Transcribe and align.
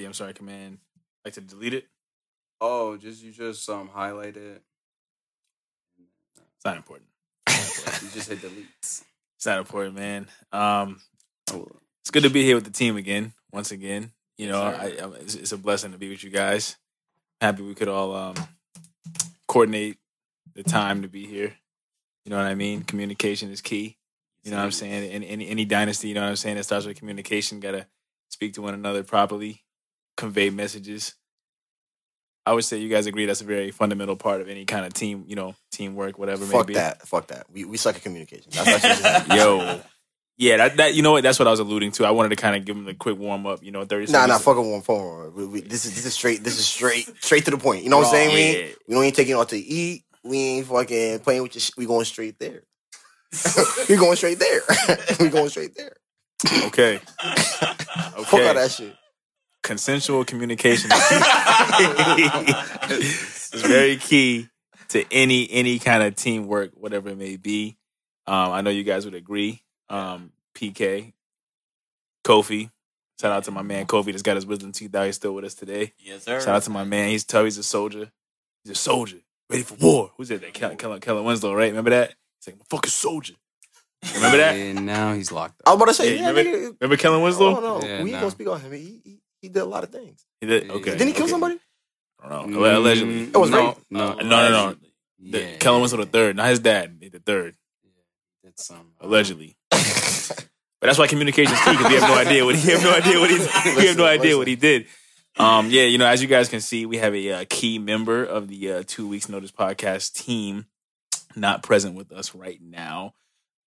the 0.00 0.06
I'm 0.06 0.14
sorry 0.14 0.32
command 0.34 0.78
like 1.24 1.34
to 1.34 1.40
delete 1.40 1.74
it? 1.74 1.86
Oh, 2.60 2.96
just 2.96 3.22
you 3.22 3.32
just 3.32 3.68
um 3.68 3.88
highlight 3.88 4.36
it. 4.36 4.62
It's 6.56 6.64
not 6.64 6.76
important. 6.76 7.08
You 8.02 8.08
just 8.14 8.30
hit 8.30 8.40
delete. 8.40 8.66
It's 8.82 9.46
not 9.46 9.58
important, 9.58 9.94
man. 9.94 10.26
Um, 10.52 11.00
Oh, 11.52 11.68
it's 12.00 12.10
good 12.10 12.22
to 12.22 12.30
be 12.30 12.44
here 12.44 12.54
with 12.54 12.64
the 12.64 12.70
team 12.70 12.96
again, 12.96 13.32
once 13.52 13.72
again. 13.72 14.12
You 14.38 14.48
know, 14.48 14.62
I. 14.62 14.96
I, 15.02 15.10
it's, 15.20 15.34
it's 15.34 15.52
a 15.52 15.58
blessing 15.58 15.92
to 15.92 15.98
be 15.98 16.08
with 16.08 16.22
you 16.22 16.30
guys. 16.30 16.76
Happy 17.40 17.62
we 17.62 17.74
could 17.74 17.88
all 17.88 18.14
um, 18.14 18.34
coordinate 19.48 19.98
the 20.54 20.62
time 20.62 21.02
to 21.02 21.08
be 21.08 21.26
here. 21.26 21.52
You 22.24 22.30
know 22.30 22.36
what 22.36 22.46
I 22.46 22.54
mean? 22.54 22.82
Communication 22.82 23.50
is 23.50 23.60
key. 23.60 23.96
You 24.44 24.50
know 24.50 24.58
what 24.58 24.64
I'm 24.64 24.70
saying? 24.70 25.10
In 25.10 25.22
any, 25.22 25.48
any 25.48 25.64
dynasty, 25.64 26.08
you 26.08 26.14
know 26.14 26.22
what 26.22 26.30
I'm 26.30 26.36
saying? 26.36 26.56
It 26.56 26.64
starts 26.64 26.86
with 26.86 26.98
communication. 26.98 27.60
Got 27.60 27.72
to 27.72 27.86
speak 28.28 28.54
to 28.54 28.62
one 28.62 28.74
another 28.74 29.02
properly, 29.02 29.62
convey 30.20 30.50
messages. 30.50 31.14
I 32.46 32.52
would 32.52 32.64
say 32.64 32.78
you 32.78 32.88
guys 32.88 33.06
agree 33.06 33.26
that's 33.26 33.40
a 33.42 33.44
very 33.44 33.70
fundamental 33.70 34.16
part 34.16 34.40
of 34.40 34.48
any 34.48 34.64
kind 34.64 34.86
of 34.86 34.92
team, 34.92 35.24
you 35.26 35.36
know, 35.36 35.54
teamwork, 35.72 36.18
whatever. 36.18 36.44
Fuck 36.46 36.68
be. 36.68 36.74
that. 36.74 37.06
Fuck 37.06 37.28
that. 37.28 37.46
We 37.52 37.64
we 37.64 37.76
suck 37.76 37.96
at 37.96 38.02
communication. 38.02 38.50
Yo. 39.36 39.80
Yeah, 40.36 40.56
that, 40.56 40.78
that 40.78 40.94
you 40.94 41.02
know 41.02 41.12
what? 41.12 41.22
That's 41.22 41.38
what 41.38 41.46
I 41.46 41.50
was 41.50 41.60
alluding 41.60 41.92
to. 41.92 42.06
I 42.06 42.12
wanted 42.12 42.30
to 42.30 42.36
kind 42.36 42.56
of 42.56 42.64
give 42.64 42.74
him 42.74 42.88
a 42.88 42.94
quick 42.94 43.18
warm 43.18 43.46
up. 43.46 43.62
You 43.62 43.72
know, 43.72 43.84
thirty. 43.84 44.10
Nah, 44.10 44.24
nah, 44.24 44.38
one 44.38 44.80
phone. 44.80 45.34
We, 45.34 45.46
we, 45.46 45.60
this 45.60 45.84
is 45.84 45.94
this 45.94 46.06
is 46.06 46.14
straight. 46.14 46.42
This 46.42 46.58
is 46.58 46.66
straight, 46.66 47.12
straight 47.22 47.44
to 47.44 47.50
the 47.50 47.58
point. 47.58 47.84
You 47.84 47.90
know 47.90 47.98
what 47.98 48.06
I'm 48.06 48.12
saying? 48.12 48.34
We 48.34 48.40
Yeah. 48.40 48.66
ain't, 48.68 48.78
we 48.88 48.94
don't 48.94 49.04
ain't 49.04 49.14
taking 49.14 49.34
out 49.34 49.50
to 49.50 49.58
eat. 49.58 50.04
We 50.24 50.38
ain't 50.38 50.66
fucking 50.66 51.18
playing 51.20 51.42
with 51.42 51.54
your. 51.54 51.60
Sh- 51.60 51.72
we 51.76 51.84
going 51.84 52.06
straight 52.06 52.38
there. 52.38 52.62
we 53.88 53.96
going 53.96 54.16
straight 54.16 54.38
there. 54.38 54.62
we 55.20 55.28
going 55.28 55.50
straight 55.50 55.76
there. 55.76 55.92
Okay. 56.68 56.96
okay. 56.96 57.00
Fuck 58.24 58.32
all 58.32 58.54
that 58.54 58.70
shit. 58.70 58.96
Consensual 59.62 60.24
communication 60.24 60.90
is 62.90 63.52
very 63.66 63.96
key 63.96 64.48
to 64.88 65.04
any 65.12 65.48
any 65.50 65.78
kind 65.78 66.02
of 66.02 66.14
teamwork, 66.16 66.72
whatever 66.74 67.10
it 67.10 67.18
may 67.18 67.36
be. 67.36 67.76
Um, 68.26 68.52
I 68.52 68.60
know 68.62 68.70
you 68.70 68.84
guys 68.84 69.04
would 69.04 69.14
agree. 69.14 69.62
Um, 69.88 70.32
PK, 70.54 71.12
Kofi. 72.24 72.70
Shout 73.20 73.32
out 73.32 73.44
to 73.44 73.50
my 73.50 73.62
man 73.62 73.86
Kofi 73.86 74.06
that's 74.12 74.22
got 74.22 74.36
his 74.36 74.46
wisdom 74.46 74.72
teeth 74.72 74.94
out. 74.94 75.04
He's 75.06 75.16
still 75.16 75.34
with 75.34 75.44
us 75.44 75.54
today. 75.54 75.92
Yes, 75.98 76.24
sir. 76.24 76.40
Shout 76.40 76.56
out 76.56 76.62
to 76.62 76.70
my 76.70 76.84
man. 76.84 77.10
He's 77.10 77.24
tough. 77.24 77.44
He's 77.44 77.58
a 77.58 77.62
soldier. 77.62 78.10
He's 78.64 78.72
a 78.72 78.74
soldier. 78.74 79.18
Ready 79.50 79.62
for 79.62 79.74
war. 79.74 80.12
Who's 80.16 80.28
that? 80.28 80.40
That 80.40 80.54
Kellen, 80.54 80.76
Kellen, 80.78 81.00
Kellen 81.00 81.24
Winslow, 81.24 81.52
right? 81.54 81.68
Remember 81.68 81.90
that? 81.90 82.14
He's 82.38 82.46
like, 82.46 82.54
I'm 82.54 82.60
a 82.62 82.64
fucking 82.70 82.90
soldier. 82.90 83.34
Remember 84.14 84.38
that? 84.38 84.54
And 84.54 84.86
now 84.86 85.12
he's 85.12 85.30
locked 85.30 85.60
up. 85.60 85.68
I 85.68 85.72
up. 85.72 85.78
was 85.78 85.82
about 85.82 85.92
to 85.92 85.94
say, 85.94 86.14
Yeah, 86.16 86.20
yeah, 86.22 86.28
remember- 86.30 86.50
nigga, 86.58 86.80
Remember 86.80 86.96
Kellen 86.96 87.22
Winslow? 87.22 87.56
Oh, 87.56 87.60
no, 87.60 87.86
Yeah, 87.86 87.96
we 87.96 88.04
ain't 88.04 88.12
nah. 88.12 88.20
gonna 88.20 88.30
speak 88.30 88.48
on 88.48 88.60
him. 88.60 88.72
He, 88.72 89.00
he 89.04 89.19
he 89.40 89.48
did 89.48 89.60
a 89.62 89.66
lot 89.66 89.84
of 89.84 89.90
things. 89.90 90.24
He 90.40 90.46
did? 90.46 90.70
Okay. 90.70 90.92
Didn't 90.92 91.08
he 91.08 91.12
kill 91.12 91.24
okay. 91.24 91.30
somebody? 91.30 91.58
I 92.22 92.28
don't 92.28 92.50
know. 92.50 92.78
Allegedly. 92.78 93.26
Mm, 93.26 93.34
It 93.34 93.38
was 93.38 93.50
no, 93.50 93.66
rape. 93.68 93.76
no, 93.90 94.14
No, 94.14 94.22
no, 94.22 94.50
no. 94.50 94.76
The, 95.18 95.40
Yeah, 95.40 95.56
Kellen 95.56 95.80
Winslow 95.80 95.98
the 96.04 96.06
third, 96.06 96.36
not 96.36 96.48
his 96.48 96.60
dad. 96.60 97.00
The 97.00 97.18
third, 97.18 97.56
That's 98.44 98.66
some 98.66 98.92
allegedly. 99.00 99.56
But 100.80 100.86
that's 100.86 100.98
why 100.98 101.08
communication 101.08 101.52
is 101.52 101.60
key 101.60 101.72
because 101.72 101.88
we 101.88 101.98
have 101.98 102.08
no 102.08 102.16
idea 102.16 102.42
what 102.42 102.54
he 102.54 102.70
have 102.70 102.82
no 102.82 102.94
idea 102.94 103.20
what 103.20 103.28
he 103.28 103.36
we 103.76 103.86
have 103.86 103.98
no 103.98 104.06
idea 104.06 104.22
listen. 104.22 104.38
what 104.38 104.48
he 104.48 104.56
did. 104.56 104.86
Um, 105.36 105.68
yeah, 105.70 105.82
you 105.82 105.98
know, 105.98 106.06
as 106.06 106.22
you 106.22 106.28
guys 106.28 106.48
can 106.48 106.60
see, 106.62 106.86
we 106.86 106.96
have 106.96 107.14
a 107.14 107.32
uh, 107.32 107.44
key 107.50 107.78
member 107.78 108.24
of 108.24 108.48
the 108.48 108.72
uh, 108.72 108.82
Two 108.86 109.06
Weeks 109.06 109.28
Notice 109.28 109.52
podcast 109.52 110.14
team 110.14 110.64
not 111.36 111.62
present 111.62 111.96
with 111.96 112.12
us 112.12 112.34
right 112.34 112.58
now. 112.62 113.12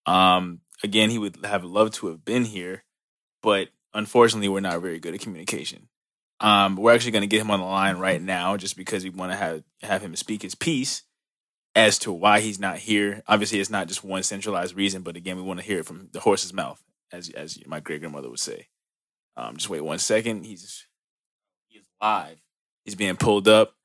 Um, 0.08 0.62
again, 0.84 1.12
he 1.12 1.20
would 1.20 1.38
have 1.46 1.64
loved 1.64 1.94
to 1.96 2.08
have 2.08 2.26
been 2.26 2.46
here, 2.46 2.84
but 3.44 3.70
unfortunately, 3.94 4.50
we're 4.50 4.60
not 4.60 4.82
very 4.82 5.00
good 5.00 5.14
at 5.14 5.22
communication. 5.22 5.88
Um, 6.40 6.76
we're 6.76 6.94
actually 6.94 7.12
going 7.12 7.22
to 7.22 7.28
get 7.28 7.42
him 7.42 7.52
on 7.52 7.60
the 7.60 7.66
line 7.66 7.98
right 7.98 8.22
now, 8.22 8.58
just 8.58 8.76
because 8.76 9.04
we 9.04 9.10
want 9.10 9.32
to 9.32 9.38
have 9.38 9.64
have 9.82 10.02
him 10.02 10.16
speak 10.16 10.42
his 10.42 10.56
piece 10.56 11.04
as 11.76 11.98
to 12.00 12.12
why 12.12 12.40
he's 12.42 12.60
not 12.60 12.78
here. 12.78 13.24
Obviously, 13.28 13.60
it's 13.60 13.70
not 13.70 13.88
just 13.88 14.04
one 14.04 14.24
centralized 14.24 14.76
reason, 14.76 15.02
but 15.04 15.16
again, 15.16 15.38
we 15.38 15.44
want 15.44 15.60
to 15.60 15.66
hear 15.66 15.80
it 15.80 15.86
from 15.86 16.10
the 16.12 16.20
horse's 16.20 16.54
mouth, 16.54 16.82
as 17.12 17.30
as 17.30 17.60
my 17.66 17.80
great 17.80 18.02
grandmother 18.02 18.30
would 18.30 18.40
say. 18.40 18.68
Um, 19.38 19.56
just 19.58 19.70
wait 19.70 19.82
one 19.82 20.00
second. 20.00 20.44
He's 20.46 20.86
he 21.68 21.80
is 21.80 21.86
live. 22.02 22.38
He's 22.86 22.96
being 22.96 23.16
pulled 23.16 23.48
up. 23.48 23.76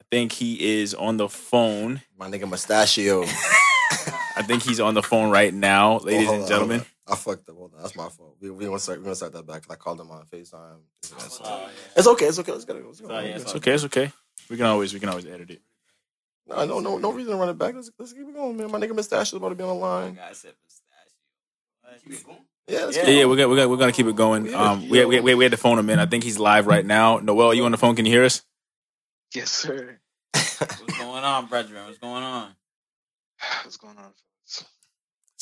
I 0.00 0.04
think 0.10 0.32
he 0.32 0.80
is 0.80 0.94
on 0.94 1.16
the 1.16 1.28
phone. 1.28 2.02
My 2.18 2.28
nigga 2.28 2.48
Mustachio. 2.48 3.22
I 4.36 4.42
think 4.42 4.62
he's 4.64 4.80
on 4.80 4.94
the 4.94 5.02
phone 5.02 5.30
right 5.30 5.52
now, 5.54 5.98
ladies 5.98 6.28
Oh, 6.28 6.32
hold 6.32 6.34
and 6.34 6.42
on, 6.42 6.48
gentlemen. 6.48 6.86
Hold 7.06 7.08
on. 7.08 7.12
I 7.12 7.16
fucked 7.16 7.48
up. 7.48 7.56
Hold 7.56 7.74
on. 7.74 7.82
That's 7.82 7.96
my 7.96 8.08
fault. 8.08 8.36
We 8.40 8.50
we 8.50 8.64
gonna 8.64 8.78
start. 8.78 8.98
We 8.98 9.04
gonna 9.04 9.16
start 9.16 9.32
that 9.32 9.46
back. 9.46 9.62
'cause 9.62 9.70
I 9.70 9.76
called 9.76 10.00
him 10.00 10.10
on 10.10 10.24
Facetime. 10.26 10.80
It's, 11.02 11.40
Oh, 11.44 11.68
it's 11.96 12.06
okay. 12.06 12.26
It's 12.26 12.38
okay. 12.38 12.52
Let's 12.52 12.64
go. 12.64 12.74
Let's 12.74 13.00
go. 13.00 13.08
It's 13.18 13.54
okay. 13.56 13.72
It's 13.72 13.84
okay. 13.84 14.12
We 14.50 14.56
can 14.56 14.66
always 14.66 14.92
we 14.94 15.00
can 15.00 15.08
always 15.08 15.26
edit 15.26 15.50
it. 15.50 15.62
No, 16.48 16.64
no, 16.64 16.78
no, 16.80 16.98
no 16.98 17.12
reason 17.12 17.32
to 17.32 17.38
run 17.38 17.48
it 17.48 17.58
back. 17.58 17.74
Let's, 17.74 17.90
let's 17.98 18.12
keep 18.12 18.28
it 18.28 18.34
going, 18.34 18.56
man. 18.56 18.70
My 18.70 18.78
nigga 18.78 18.94
Mustachio 18.94 19.22
is 19.22 19.32
about 19.34 19.48
to 19.48 19.54
be 19.56 19.64
on 19.64 19.68
the 19.68 19.74
line. 19.74 20.14
Yeah, 22.68 22.84
let's 22.84 22.96
Yeah, 22.96 23.02
keep 23.02 23.08
it 23.08 23.12
yeah, 23.16 23.22
going. 23.22 23.30
we're 23.30 23.36
gonna, 23.36 23.48
we're 23.48 23.56
gonna 23.56 23.68
we're 23.68 23.76
gonna 23.76 23.92
keep 23.92 24.06
it 24.06 24.16
going. 24.16 24.46
Yeah. 24.46 24.70
Um, 24.72 24.88
we 24.88 25.04
we 25.04 25.20
we, 25.20 25.34
we 25.34 25.44
had 25.44 25.50
to 25.52 25.56
phone 25.56 25.78
him 25.78 25.90
in. 25.90 25.98
I 25.98 26.06
think 26.06 26.24
he's 26.24 26.38
live 26.38 26.66
right 26.66 26.84
now. 26.86 27.18
Noel, 27.18 27.54
you 27.54 27.64
on 27.64 27.72
the 27.72 27.78
phone? 27.78 27.96
Can 27.96 28.06
you 28.06 28.12
hear 28.12 28.24
us? 28.24 28.42
Yes, 29.34 29.50
sir. 29.50 29.98
What's 30.32 30.98
going 30.98 31.24
on, 31.24 31.46
brethren? 31.46 31.84
What's 31.86 31.98
going 31.98 32.22
on? 32.22 32.54
What's 33.64 33.76
going 33.76 33.96
on? 33.98 34.12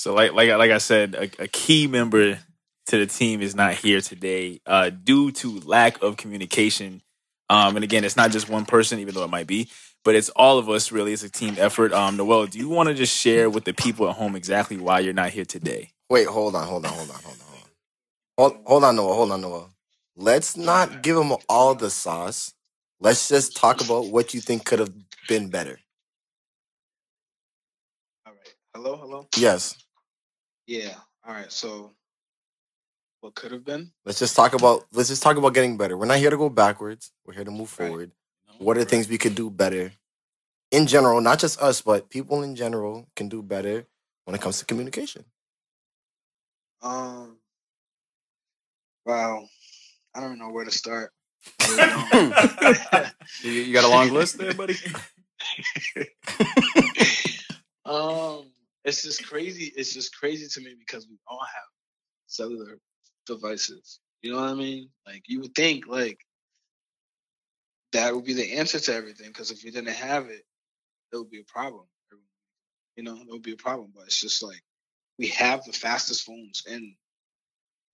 Fellas? 0.04 0.14
So 0.14 0.14
like 0.14 0.32
like 0.34 0.58
like 0.58 0.70
I 0.70 0.78
said, 0.78 1.14
a, 1.14 1.44
a 1.44 1.48
key 1.48 1.86
member 1.86 2.38
to 2.86 2.98
the 2.98 3.06
team 3.06 3.42
is 3.42 3.54
not 3.54 3.74
here 3.74 4.00
today 4.00 4.60
uh, 4.66 4.90
due 4.90 5.32
to 5.32 5.60
lack 5.60 6.02
of 6.02 6.16
communication. 6.16 7.02
Um, 7.50 7.76
and 7.76 7.84
again, 7.84 8.04
it's 8.04 8.16
not 8.16 8.32
just 8.32 8.48
one 8.48 8.66
person, 8.66 9.00
even 9.00 9.14
though 9.14 9.24
it 9.24 9.30
might 9.30 9.46
be, 9.46 9.68
but 10.04 10.14
it's 10.14 10.30
all 10.30 10.58
of 10.58 10.70
us. 10.70 10.92
Really, 10.92 11.12
it's 11.12 11.24
a 11.24 11.30
team 11.30 11.56
effort. 11.58 11.92
Um, 11.92 12.16
Noel, 12.16 12.46
do 12.46 12.58
you 12.58 12.68
want 12.68 12.88
to 12.88 12.94
just 12.94 13.16
share 13.16 13.50
with 13.50 13.64
the 13.64 13.74
people 13.74 14.08
at 14.08 14.16
home 14.16 14.36
exactly 14.36 14.76
why 14.78 15.00
you're 15.00 15.14
not 15.14 15.30
here 15.30 15.44
today? 15.44 15.92
Wait, 16.10 16.26
hold 16.26 16.56
on, 16.56 16.66
hold 16.66 16.86
on, 16.86 16.92
hold 16.92 17.10
on, 17.10 17.16
hold 17.22 17.36
on, 17.40 17.46
hold 17.46 17.62
on. 17.62 17.70
Hold, 18.38 18.66
hold 18.66 18.84
on, 18.84 18.96
Noah. 18.96 19.14
Hold 19.14 19.32
on, 19.32 19.40
Noah. 19.42 19.70
Let's 20.16 20.56
not 20.56 21.02
give 21.02 21.16
them 21.16 21.34
all 21.48 21.74
the 21.74 21.90
sauce. 21.90 22.54
Let's 23.00 23.28
just 23.28 23.56
talk 23.56 23.82
about 23.84 24.08
what 24.08 24.34
you 24.34 24.40
think 24.42 24.64
could 24.64 24.80
have 24.80 24.92
been 25.28 25.50
better. 25.50 25.78
All 28.26 28.32
right. 28.32 28.54
Hello, 28.74 28.96
hello. 28.96 29.28
Yes. 29.36 29.83
Yeah. 30.66 30.94
All 31.26 31.34
right. 31.34 31.52
So, 31.52 31.92
what 33.20 33.34
could 33.36 33.52
have 33.52 33.64
been? 33.64 33.92
Let's 34.06 34.18
just 34.20 34.36
talk 34.36 34.54
about. 34.54 34.86
Let's 34.92 35.10
just 35.10 35.22
talk 35.22 35.36
about 35.38 35.54
getting 35.54 35.76
better. 35.78 35.96
We're 35.98 36.06
not 36.06 36.18
here 36.18 36.30
to 36.30 36.36
go 36.38 36.50
backwards. 36.50 37.12
We're 37.26 37.34
here 37.34 37.44
to 37.44 37.50
move 37.52 37.70
Right. 37.78 37.88
forward. 37.88 38.12
What 38.58 38.76
are 38.76 38.80
the 38.80 38.86
things 38.90 39.08
we 39.08 39.18
could 39.18 39.34
do 39.36 39.50
better? 39.50 39.92
In 40.72 40.86
general, 40.86 41.20
not 41.20 41.38
just 41.40 41.60
us, 41.62 41.82
but 41.82 42.10
people 42.10 42.42
in 42.42 42.56
general 42.56 43.08
can 43.16 43.28
do 43.28 43.42
better 43.42 43.86
when 44.24 44.34
it 44.34 44.42
comes 44.42 44.58
to 44.60 44.66
communication. 44.66 45.24
Um. 46.82 47.38
Wow. 49.06 49.46
I 50.14 50.20
don't 50.20 50.38
know 50.38 50.50
where 50.50 50.64
to 50.66 50.72
start. 50.72 51.12
You, 53.42 53.52
you 53.52 53.72
got 53.74 53.84
a 53.84 53.88
long 53.88 54.10
list 54.10 54.38
there, 54.38 54.54
buddy? 54.54 54.76
um, 57.86 58.46
it's 58.84 59.02
just 59.02 59.26
crazy. 59.26 59.72
It's 59.76 59.94
just 59.94 60.16
crazy 60.16 60.46
to 60.48 60.60
me 60.60 60.74
because 60.78 61.08
we 61.08 61.18
all 61.28 61.40
have 61.40 61.68
cellular 62.26 62.78
devices. 63.26 64.00
You 64.22 64.32
know 64.32 64.40
what 64.40 64.50
I 64.50 64.54
mean? 64.54 64.90
Like 65.06 65.22
you 65.26 65.40
would 65.40 65.54
think 65.54 65.86
like 65.86 66.18
that 67.92 68.14
would 68.14 68.24
be 68.24 68.34
the 68.34 68.54
answer 68.54 68.80
to 68.80 68.94
everything. 68.94 69.28
Because 69.28 69.50
if 69.50 69.64
we 69.64 69.70
didn't 69.70 69.94
have 69.94 70.26
it, 70.26 70.42
it 71.12 71.16
would 71.16 71.30
be 71.30 71.40
a 71.40 71.52
problem. 71.52 71.84
You 72.96 73.04
know, 73.04 73.16
it 73.16 73.28
would 73.28 73.42
be 73.42 73.52
a 73.52 73.56
problem. 73.56 73.92
But 73.94 74.04
it's 74.06 74.20
just 74.20 74.42
like 74.42 74.62
we 75.18 75.28
have 75.28 75.64
the 75.64 75.72
fastest 75.72 76.24
phones 76.24 76.64
in 76.68 76.94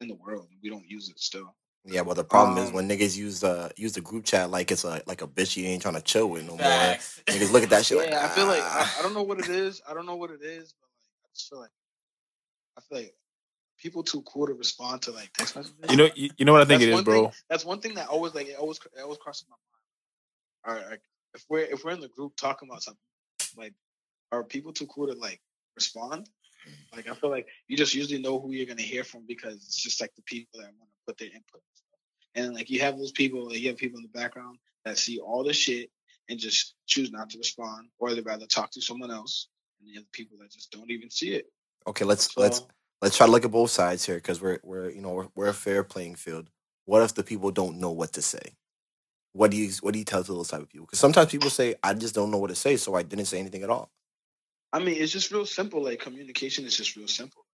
in 0.00 0.08
the 0.08 0.16
world. 0.16 0.48
We 0.62 0.70
don't 0.70 0.88
use 0.88 1.08
it 1.08 1.18
still. 1.20 1.54
Yeah, 1.84 2.02
well, 2.02 2.14
the 2.14 2.24
problem 2.24 2.58
is 2.58 2.68
Um, 2.68 2.74
when 2.74 2.88
niggas 2.88 3.16
use 3.16 3.42
uh 3.42 3.70
use 3.76 3.94
the 3.94 4.02
group 4.02 4.24
chat 4.24 4.50
like 4.50 4.71
it's 4.71 4.84
a 4.84 5.03
like 5.06 5.22
a 5.22 5.27
bitch 5.27 5.56
you 5.56 5.66
ain't 5.66 5.82
trying 5.82 5.94
to 5.94 6.03
chill 6.03 6.28
with 6.28 6.44
no 6.47 6.56
more. 6.56 6.59
Niggas 7.27 7.53
look 7.53 7.62
at 7.62 7.71
that 7.71 7.86
shit 7.86 7.98
like, 7.98 8.10
yeah, 8.10 8.24
I 8.24 8.28
feel 8.28 8.47
like 8.47 8.60
"Ah." 8.62 8.94
I, 8.97 9.00
I 9.00 9.03
don't 9.03 9.15
know 9.15 9.22
what 9.22 9.41
it 9.41 9.48
is. 9.48 9.80
I 9.88 9.94
don't 9.94 10.06
know 10.06 10.16
what 10.16 10.30
it 10.30 10.42
is, 10.42 10.74
but 10.80 10.88
like 10.88 11.24
I 11.24 11.28
just 11.34 11.48
feel 11.48 11.60
like 11.60 11.71
I 12.78 12.80
feel 12.82 12.98
like 12.98 13.15
people 13.78 14.03
too 14.03 14.22
cool 14.22 14.47
to 14.47 14.53
respond 14.54 15.03
to 15.03 15.12
like 15.12 15.32
text 15.32 15.56
messages. 15.56 15.77
You 15.91 15.97
know, 15.97 16.10
you, 16.15 16.30
you 16.36 16.44
know 16.44 16.53
what 16.53 16.62
I 16.62 16.66
think 16.66 16.80
That's 16.80 16.84
it 16.84 16.91
is, 16.91 17.03
bro. 17.03 17.22
Thing, 17.24 17.32
that's 17.48 17.65
one 17.65 17.80
thing 17.80 17.94
that 17.94 18.09
always 18.09 18.34
like 18.34 18.48
it 18.48 18.56
always 18.59 18.78
it 18.78 19.03
always 19.03 19.18
crosses 19.18 19.47
my 19.48 19.56
mind. 19.56 20.78
All 20.78 20.82
right, 20.82 20.91
like, 20.92 21.03
if 21.34 21.44
we're 21.48 21.60
if 21.60 21.84
we're 21.84 21.92
in 21.92 22.00
the 22.00 22.09
group 22.09 22.36
talking 22.36 22.68
about 22.68 22.82
something, 22.82 23.00
like 23.56 23.74
are 24.32 24.44
people 24.44 24.72
too 24.72 24.86
cool 24.86 25.09
to 25.09 25.15
like 25.15 25.41
respond? 25.77 26.28
Like 26.94 27.09
I 27.09 27.15
feel 27.15 27.30
like 27.30 27.48
you 27.68 27.77
just 27.77 27.94
usually 27.94 28.21
know 28.21 28.38
who 28.41 28.53
you're 28.53 28.66
gonna 28.66 28.82
hear 28.82 29.04
from 29.04 29.24
because 29.27 29.56
it's 29.56 29.82
just 29.82 30.00
like 30.00 30.15
the 30.16 30.22
people 30.22 30.60
that 30.60 30.72
want 30.78 30.91
to 30.91 30.99
put 31.10 31.18
their 31.18 31.28
input. 31.28 31.62
And, 32.34 32.47
and 32.47 32.54
like 32.54 32.71
you 32.71 32.80
have 32.80 32.97
those 32.97 33.12
people, 33.12 33.48
like, 33.48 33.59
you 33.60 33.68
have 33.68 33.77
people 33.77 33.98
in 33.98 34.03
the 34.03 34.18
background 34.18 34.59
that 34.84 34.98
see 34.98 35.18
all 35.18 35.42
the 35.42 35.53
shit 35.53 35.91
and 36.28 36.39
just 36.39 36.74
choose 36.86 37.10
not 37.10 37.30
to 37.30 37.39
respond, 37.39 37.89
or 37.98 38.15
they'd 38.15 38.24
rather 38.24 38.47
talk 38.47 38.71
to 38.72 38.80
someone 38.80 39.10
else. 39.10 39.48
And 39.80 39.89
the 39.89 39.98
other 39.98 40.07
people 40.12 40.39
that 40.41 40.53
just 40.53 40.71
don't 40.71 40.91
even 40.91 41.10
see 41.10 41.34
it. 41.34 41.47
Okay, 41.86 42.04
let's 42.04 42.33
So 42.33 42.41
let's 42.41 42.62
let's 43.03 43.16
try 43.16 43.27
to 43.27 43.33
look 43.33 43.45
at 43.45 43.51
both 43.51 43.71
sides 43.71 44.04
here 44.04 44.16
because 44.16 44.41
we're 44.41 44.60
we're 44.62 44.91
you 44.91 45.01
know 45.01 45.10
we're, 45.10 45.28
we're 45.34 45.48
a 45.48 45.54
fair 45.54 45.83
playing 45.83 46.15
field. 46.16 46.48
what 46.84 47.03
if 47.03 47.15
the 47.15 47.24
people 47.24 47.51
don't 47.51 47.78
know 47.78 47.91
what 47.91 48.13
to 48.13 48.22
say? 48.22 48.56
What 49.33 49.51
do 49.51 49.56
you 49.56 49.71
what 49.80 49.92
do 49.92 49.98
you 49.98 50.04
tell 50.04 50.22
to 50.22 50.33
those 50.33 50.48
type 50.48 50.60
of 50.60 50.68
people? 50.68 50.86
Because 50.86 51.01
sometimes 51.01 51.30
people 51.30 51.51
say, 51.51 51.74
I 51.83 51.95
just 51.95 52.15
don't 52.15 52.30
know 52.30 52.39
what 52.39 52.51
to 52.51 52.56
say, 52.56 52.77
so 52.77 52.95
I 52.95 53.03
didn't 53.03 53.27
say 53.27 53.39
anything 53.39 53.63
at 53.63 53.71
all. 53.71 53.91
I 54.72 54.78
mean, 54.78 54.97
it's 55.01 55.13
just 55.13 55.33
real 55.33 55.47
simple. 55.47 55.83
Like 55.83 55.98
communication 55.98 56.65
is 56.65 56.77
just 56.77 56.95
real 56.97 57.09
simple. 57.09 57.45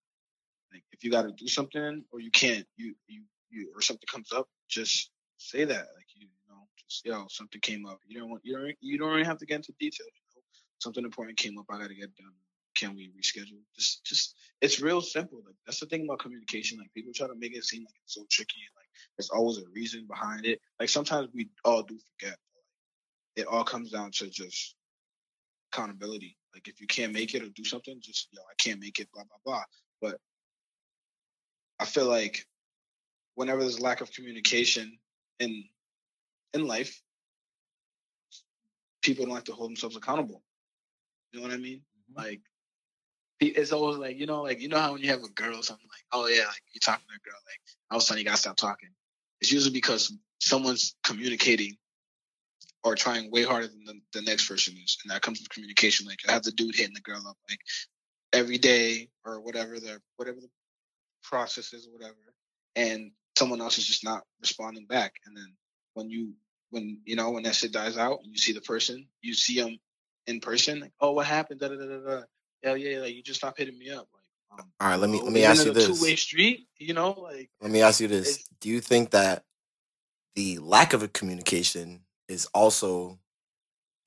Like 0.71 0.83
if 0.91 1.03
you 1.03 1.11
got 1.11 1.23
to 1.23 1.31
do 1.31 1.47
something 1.47 2.03
or 2.11 2.19
you 2.19 2.31
can't, 2.31 2.65
you 2.75 2.93
you 3.07 3.23
you 3.49 3.71
or 3.75 3.81
something 3.81 4.07
comes 4.11 4.31
up, 4.31 4.47
just 4.67 5.11
say 5.37 5.65
that. 5.65 5.87
Like 5.95 6.07
you, 6.15 6.27
you 6.27 6.49
know, 6.49 6.67
just 6.89 7.05
yo, 7.05 7.25
something 7.29 7.61
came 7.61 7.85
up. 7.85 7.99
You 8.07 8.19
don't 8.19 8.29
want 8.29 8.41
you 8.43 8.57
don't 8.57 8.75
you 8.81 8.97
don't 8.97 9.09
really 9.09 9.25
have 9.25 9.37
to 9.39 9.45
get 9.45 9.57
into 9.57 9.73
details. 9.79 10.09
You 10.13 10.21
know, 10.35 10.41
something 10.79 11.03
important 11.03 11.37
came 11.37 11.57
up. 11.57 11.65
I 11.69 11.77
got 11.77 11.87
to 11.87 11.95
get 11.95 12.15
done. 12.15 12.33
Can 12.75 12.95
we 12.95 13.09
reschedule? 13.09 13.61
Just 13.75 14.05
just 14.05 14.35
it's 14.61 14.81
real 14.81 15.01
simple. 15.01 15.41
Like 15.45 15.55
that's 15.65 15.79
the 15.79 15.87
thing 15.87 16.05
about 16.05 16.19
communication. 16.19 16.77
Like 16.77 16.93
people 16.93 17.13
try 17.13 17.27
to 17.27 17.35
make 17.35 17.55
it 17.55 17.63
seem 17.63 17.83
like 17.83 17.95
it's 18.03 18.15
so 18.15 18.25
tricky 18.29 18.61
and 18.61 18.75
like 18.75 18.87
there's 19.17 19.29
always 19.29 19.57
a 19.57 19.69
reason 19.73 20.05
behind 20.07 20.45
it. 20.45 20.59
Like 20.79 20.89
sometimes 20.89 21.29
we 21.33 21.49
all 21.65 21.83
do 21.83 21.97
forget. 22.19 22.37
It 23.35 23.47
all 23.47 23.63
comes 23.63 23.91
down 23.91 24.11
to 24.13 24.29
just 24.29 24.75
accountability. 25.71 26.37
Like 26.53 26.67
if 26.67 26.79
you 26.81 26.87
can't 26.87 27.13
make 27.13 27.33
it 27.35 27.43
or 27.43 27.49
do 27.49 27.63
something, 27.63 27.99
just 28.01 28.29
yo, 28.31 28.41
I 28.41 28.55
can't 28.57 28.79
make 28.79 28.99
it, 28.99 29.09
blah 29.13 29.23
blah 29.23 29.37
blah. 29.45 29.63
But 30.01 30.19
I 31.79 31.85
feel 31.85 32.07
like 32.07 32.45
whenever 33.37 33.61
there's 33.61 33.79
lack 33.79 34.01
of 34.01 34.11
communication 34.11 34.97
in 35.39 35.63
in 36.53 36.65
life, 36.65 37.01
people 39.03 39.25
don't 39.25 39.35
like 39.35 39.45
to 39.45 39.53
hold 39.53 39.69
themselves 39.69 39.95
accountable. 39.95 40.41
You 41.31 41.39
know 41.39 41.47
what 41.47 41.53
I 41.53 41.57
mean? 41.57 41.77
Mm-hmm. 41.77 42.19
Like 42.19 42.41
it's 43.39 43.71
always 43.71 43.97
like 43.97 44.17
you 44.17 44.25
know, 44.25 44.41
like 44.41 44.59
you 44.59 44.69
know 44.69 44.79
how 44.79 44.93
when 44.93 45.03
you 45.03 45.11
have 45.11 45.21
a 45.23 45.29
girl 45.29 45.59
or 45.59 45.63
something 45.63 45.87
like, 45.87 46.03
oh 46.11 46.27
yeah, 46.27 46.45
like 46.47 46.63
you're 46.73 46.79
talking 46.81 47.05
to 47.07 47.15
a 47.15 47.29
girl, 47.29 47.39
like 47.45 47.61
all 47.91 47.97
of 47.97 48.03
a 48.03 48.05
sudden 48.05 48.19
you 48.19 48.25
gotta 48.25 48.37
stop 48.37 48.57
talking. 48.57 48.89
It's 49.39 49.51
usually 49.51 49.73
because 49.73 50.11
someone's 50.39 50.95
communicating 51.03 51.77
or 52.83 52.95
trying 52.95 53.29
way 53.29 53.43
harder 53.43 53.67
than 53.67 53.85
the, 53.85 53.99
the 54.13 54.21
next 54.23 54.49
person 54.49 54.73
is, 54.83 54.97
and 55.03 55.11
that 55.11 55.21
comes 55.21 55.39
with 55.39 55.49
communication. 55.49 56.07
Like 56.07 56.19
I 56.27 56.31
have 56.31 56.43
the 56.43 56.51
dude 56.51 56.75
hitting 56.75 56.95
the 56.95 57.01
girl 57.01 57.21
up 57.27 57.37
like 57.47 57.59
every 58.33 58.57
day 58.57 59.09
or 59.23 59.41
whatever 59.41 59.79
the 59.79 60.01
whatever 60.15 60.41
the 60.41 60.49
process 61.21 61.71
is 61.73 61.85
or 61.87 61.91
whatever, 61.91 62.15
and 62.75 63.11
someone 63.37 63.61
else 63.61 63.77
is 63.77 63.85
just 63.87 64.03
not 64.03 64.23
responding 64.41 64.85
back. 64.85 65.13
And 65.25 65.35
then 65.37 65.53
when 65.93 66.09
you 66.09 66.33
when 66.71 67.01
you 67.05 67.15
know 67.15 67.31
when 67.31 67.43
that 67.43 67.55
shit 67.55 67.71
dies 67.71 67.97
out 67.97 68.19
and 68.23 68.31
you 68.31 68.37
see 68.37 68.53
the 68.53 68.61
person, 68.61 69.07
you 69.21 69.33
see 69.33 69.61
them 69.61 69.77
in 70.27 70.39
person, 70.39 70.79
like 70.81 70.93
oh 70.99 71.13
what 71.13 71.25
happened? 71.27 71.59
Da 71.59 71.69
da 71.69 71.75
da 71.75 71.85
da 71.85 71.99
da. 71.99 72.21
Yeah 72.63 72.75
yeah, 72.75 72.99
like 72.99 73.15
you 73.15 73.23
just 73.23 73.39
stop 73.39 73.57
hitting 73.57 73.77
me 73.77 73.89
up. 73.91 74.07
Like 74.13 74.59
um, 74.59 74.71
All 74.81 74.89
right, 74.89 74.99
let 74.99 75.09
me 75.09 75.21
let 75.21 75.31
me 75.31 75.43
even 75.43 75.51
ask 75.51 75.61
in 75.61 75.67
you 75.67 75.71
a 75.71 75.75
this. 75.75 75.99
Two 75.99 76.03
way 76.03 76.15
street, 76.15 76.67
you 76.77 76.93
know, 76.93 77.11
like 77.11 77.49
Let 77.61 77.71
me 77.71 77.81
ask 77.81 78.01
you 78.01 78.07
this: 78.07 78.43
Do 78.59 78.69
you 78.69 78.81
think 78.81 79.11
that 79.11 79.43
the 80.35 80.57
lack 80.59 80.93
of 80.93 81.03
a 81.03 81.07
communication 81.07 82.01
is 82.27 82.47
also 82.53 83.19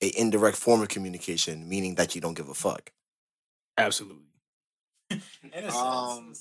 a 0.01 0.11
indirect 0.19 0.57
form 0.57 0.81
of 0.81 0.89
communication, 0.89 1.67
meaning 1.67 1.95
that 1.95 2.15
you 2.15 2.21
don't 2.21 2.35
give 2.35 2.49
a 2.49 2.53
fuck? 2.53 2.91
Absolutely. 3.77 4.25
In 5.11 5.21
a 5.53 5.71
sense. 5.71 5.75
Um, 5.75 6.33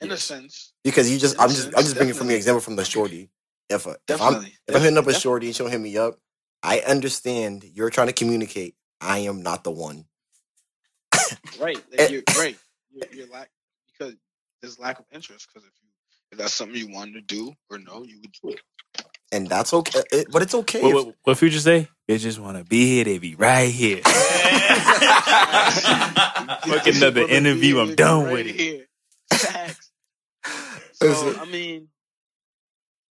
in 0.00 0.10
a 0.12 0.16
sense, 0.16 0.72
Because 0.84 1.10
you 1.10 1.18
just, 1.18 1.34
In 1.34 1.40
a 1.40 1.42
I'm 1.44 1.50
just, 1.50 1.66
I'm 1.68 1.82
just 1.84 1.96
bringing 1.96 2.14
from 2.14 2.28
the 2.28 2.34
example 2.36 2.60
from 2.60 2.76
the 2.76 2.84
shorty. 2.84 3.30
If 3.68 3.86
a, 3.86 3.96
if 4.08 4.20
I'm 4.20 4.44
if 4.66 4.74
I'm 4.74 4.80
hitting 4.82 4.98
up 4.98 5.06
a 5.06 5.14
shorty 5.14 5.46
and 5.48 5.54
she'll 5.56 5.68
hit 5.68 5.80
me 5.80 5.96
up, 5.96 6.18
I 6.62 6.80
understand 6.80 7.64
you're 7.64 7.90
trying 7.90 8.08
to 8.08 8.12
communicate. 8.12 8.74
I 9.00 9.18
am 9.20 9.42
not 9.42 9.62
the 9.64 9.70
one. 9.70 10.06
Right. 11.60 11.78
Eh. 11.98 12.02
Like 12.02 12.10
you're 12.10 12.22
right. 12.38 12.56
You're, 12.92 13.06
you're 13.12 13.28
lack 13.28 13.48
because 13.98 14.14
there's 14.60 14.78
lack 14.78 14.98
of 14.98 15.04
interest. 15.12 15.46
Because 15.52 15.66
if 15.68 15.72
you 15.82 15.88
if 16.32 16.38
that's 16.38 16.52
something 16.54 16.76
you 16.76 16.88
wanted 16.92 17.14
to 17.14 17.20
do 17.22 17.52
or 17.70 17.78
know, 17.78 18.02
you 18.04 18.20
would 18.20 18.32
do 18.42 18.50
it. 18.50 18.60
and 19.32 19.46
that's 19.48 19.72
okay. 19.72 20.00
It, 20.12 20.28
but 20.32 20.42
it's 20.42 20.54
okay. 20.54 20.82
What, 20.82 20.90
if- 20.90 21.06
what, 21.06 21.14
what 21.24 21.38
Future 21.38 21.58
say? 21.60 21.88
Bitches 22.08 22.38
want 22.40 22.56
to 22.58 22.64
be 22.64 22.86
here. 22.86 23.04
They 23.04 23.18
be 23.18 23.34
right 23.36 23.70
here. 23.70 24.00
Fucking 26.66 26.96
another 26.96 27.22
interview, 27.28 27.78
I'm 27.78 27.94
done 27.94 28.24
right 28.24 28.32
with 28.32 28.46
it. 28.58 28.88
So 31.02 31.34
I 31.40 31.44
mean, 31.46 31.88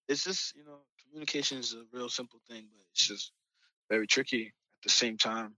it's 0.07 0.23
just 0.23 0.55
you 0.55 0.63
know, 0.65 0.79
communication 1.03 1.59
is 1.59 1.73
a 1.73 1.83
real 1.91 2.09
simple 2.09 2.39
thing, 2.49 2.67
but 2.71 2.83
it's 2.91 3.07
just 3.07 3.31
very 3.89 4.07
tricky 4.07 4.47
at 4.47 4.83
the 4.83 4.89
same 4.89 5.17
time. 5.17 5.55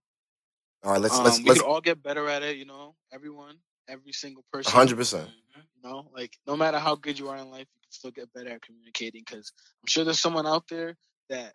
all 0.84 0.94
right, 0.94 1.02
let's 1.02 1.18
um, 1.18 1.26
let's 1.26 1.40
we 1.40 1.46
let's 1.46 1.62
could 1.62 1.68
all 1.68 1.82
get 1.82 2.02
better 2.04 2.28
at 2.30 2.44
it. 2.44 2.58
You 2.58 2.66
know, 2.66 2.96
everyone, 3.14 3.58
every 3.90 4.14
single 4.14 4.46
person. 4.52 4.72
hundred 4.72 4.98
percent. 4.98 5.30
You 5.56 5.90
know, 5.90 6.08
like 6.16 6.38
no 6.48 6.56
matter 6.56 6.80
how 6.80 6.96
good 6.96 7.20
you 7.20 7.30
are 7.30 7.38
in 7.38 7.50
life, 7.52 7.68
you 7.74 7.82
can 7.84 7.92
still 7.92 8.12
get 8.12 8.32
better 8.34 8.50
at 8.50 8.62
communicating. 8.62 9.24
Because 9.26 9.52
I'm 9.84 9.88
sure 9.88 10.04
there's 10.06 10.20
someone 10.20 10.48
out 10.48 10.68
there 10.70 10.96
that 11.30 11.54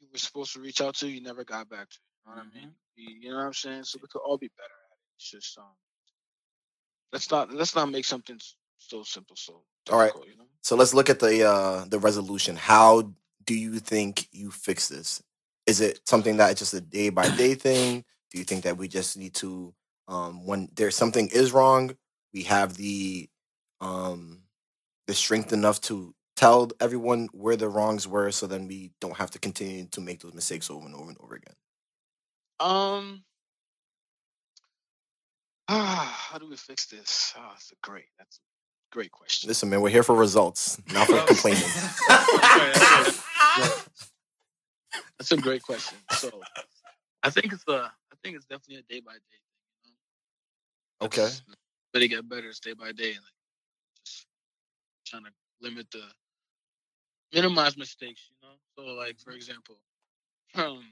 you 0.00 0.08
were 0.12 0.18
supposed 0.18 0.52
to 0.54 0.60
reach 0.60 0.80
out 0.80 0.96
to, 0.96 1.08
you 1.08 1.22
never 1.22 1.44
got 1.44 1.68
back 1.70 1.88
to. 1.90 1.98
You 2.26 2.32
know 2.34 2.38
what 2.42 2.46
I 2.52 2.58
mean? 2.58 2.72
You, 2.96 3.14
you 3.20 3.30
know 3.30 3.36
what 3.36 3.46
I'm 3.46 3.52
saying? 3.54 3.84
So 3.84 3.98
we 4.02 4.08
could 4.10 4.20
all 4.20 4.38
be 4.38 4.50
better 4.58 4.64
at 4.64 4.96
it. 4.96 5.00
It's 5.16 5.30
just 5.30 5.58
um, 5.58 5.64
let's 7.12 7.30
not 7.30 7.52
let's 7.52 7.74
not 7.74 7.90
make 7.90 8.04
something 8.04 8.38
so 8.88 9.02
simple 9.02 9.36
so 9.36 9.62
All 9.90 9.98
right. 9.98 10.12
You 10.26 10.36
know? 10.36 10.44
So 10.62 10.76
let's 10.76 10.94
look 10.94 11.10
at 11.10 11.20
the 11.20 11.48
uh 11.48 11.84
the 11.88 11.98
resolution. 11.98 12.56
How 12.56 13.12
do 13.44 13.54
you 13.54 13.78
think 13.78 14.28
you 14.32 14.50
fix 14.50 14.88
this? 14.88 15.22
Is 15.66 15.80
it 15.80 16.00
something 16.06 16.36
that 16.36 16.50
it's 16.52 16.60
just 16.60 16.74
a 16.74 16.80
day 16.80 17.10
by 17.10 17.28
day 17.36 17.54
thing? 17.66 18.04
Do 18.30 18.38
you 18.38 18.44
think 18.44 18.64
that 18.64 18.76
we 18.76 18.88
just 18.88 19.16
need 19.16 19.34
to 19.34 19.74
um 20.08 20.46
when 20.46 20.68
there's 20.74 20.96
something 20.96 21.28
is 21.28 21.52
wrong, 21.52 21.96
we 22.32 22.42
have 22.44 22.74
the 22.76 23.28
um 23.80 24.42
the 25.06 25.14
strength 25.14 25.52
enough 25.52 25.80
to 25.82 26.14
tell 26.36 26.70
everyone 26.80 27.28
where 27.32 27.56
the 27.56 27.68
wrongs 27.68 28.06
were 28.08 28.30
so 28.30 28.46
then 28.46 28.66
we 28.66 28.92
don't 29.00 29.16
have 29.16 29.30
to 29.30 29.38
continue 29.38 29.86
to 29.86 30.00
make 30.00 30.20
those 30.20 30.34
mistakes 30.34 30.70
over 30.70 30.86
and 30.86 30.94
over 30.94 31.08
and 31.08 31.18
over 31.20 31.34
again. 31.34 31.54
Um. 32.60 33.24
Ah, 35.68 36.26
how 36.30 36.38
do 36.38 36.48
we 36.48 36.56
fix 36.56 36.86
this? 36.86 37.32
Ah, 37.36 37.50
that's 37.52 37.72
a 37.72 37.76
great. 37.82 38.06
That's 38.18 38.38
great 38.92 39.10
question. 39.10 39.48
Listen, 39.48 39.68
man, 39.70 39.80
we're 39.80 39.88
here 39.90 40.02
for 40.04 40.14
results, 40.14 40.80
not 40.92 41.08
for 41.08 41.20
complaining. 41.26 41.62
That's 45.18 45.32
a 45.32 45.36
great 45.36 45.62
question. 45.62 45.98
So, 46.12 46.30
I 47.22 47.30
think 47.30 47.52
it's 47.52 47.64
a. 47.68 47.72
I 48.12 48.14
think 48.22 48.36
it's 48.36 48.44
definitely 48.46 48.76
a 48.76 48.82
day 48.92 49.00
by 49.00 49.12
day. 49.14 49.40
You 49.84 49.90
know? 51.00 51.06
Okay. 51.06 51.22
Just 51.22 51.42
Let 51.94 52.02
it 52.02 52.08
get 52.08 52.28
better. 52.28 52.48
It's 52.48 52.60
day 52.60 52.74
by 52.74 52.92
day. 52.92 53.12
Like 53.12 53.36
just 54.04 54.26
trying 55.06 55.24
to 55.24 55.30
limit 55.60 55.86
the 55.92 56.02
minimize 57.32 57.76
mistakes. 57.76 58.28
You 58.30 58.48
know. 58.48 58.54
So, 58.76 58.94
like 58.94 59.18
for 59.20 59.30
example, 59.32 59.76
um, 60.56 60.82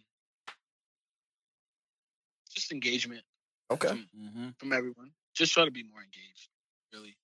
just 2.55 2.73
engagement 2.73 3.23
Okay. 3.71 3.89
from, 3.89 4.07
Mm-hmm. 4.19 4.49
from 4.59 4.73
everyone. 4.73 5.11
Just 5.35 5.53
try 5.53 5.65
to 5.65 5.71
be 5.71 5.83
more 5.85 6.01
engaged. 6.01 6.49
Really. 6.93 7.17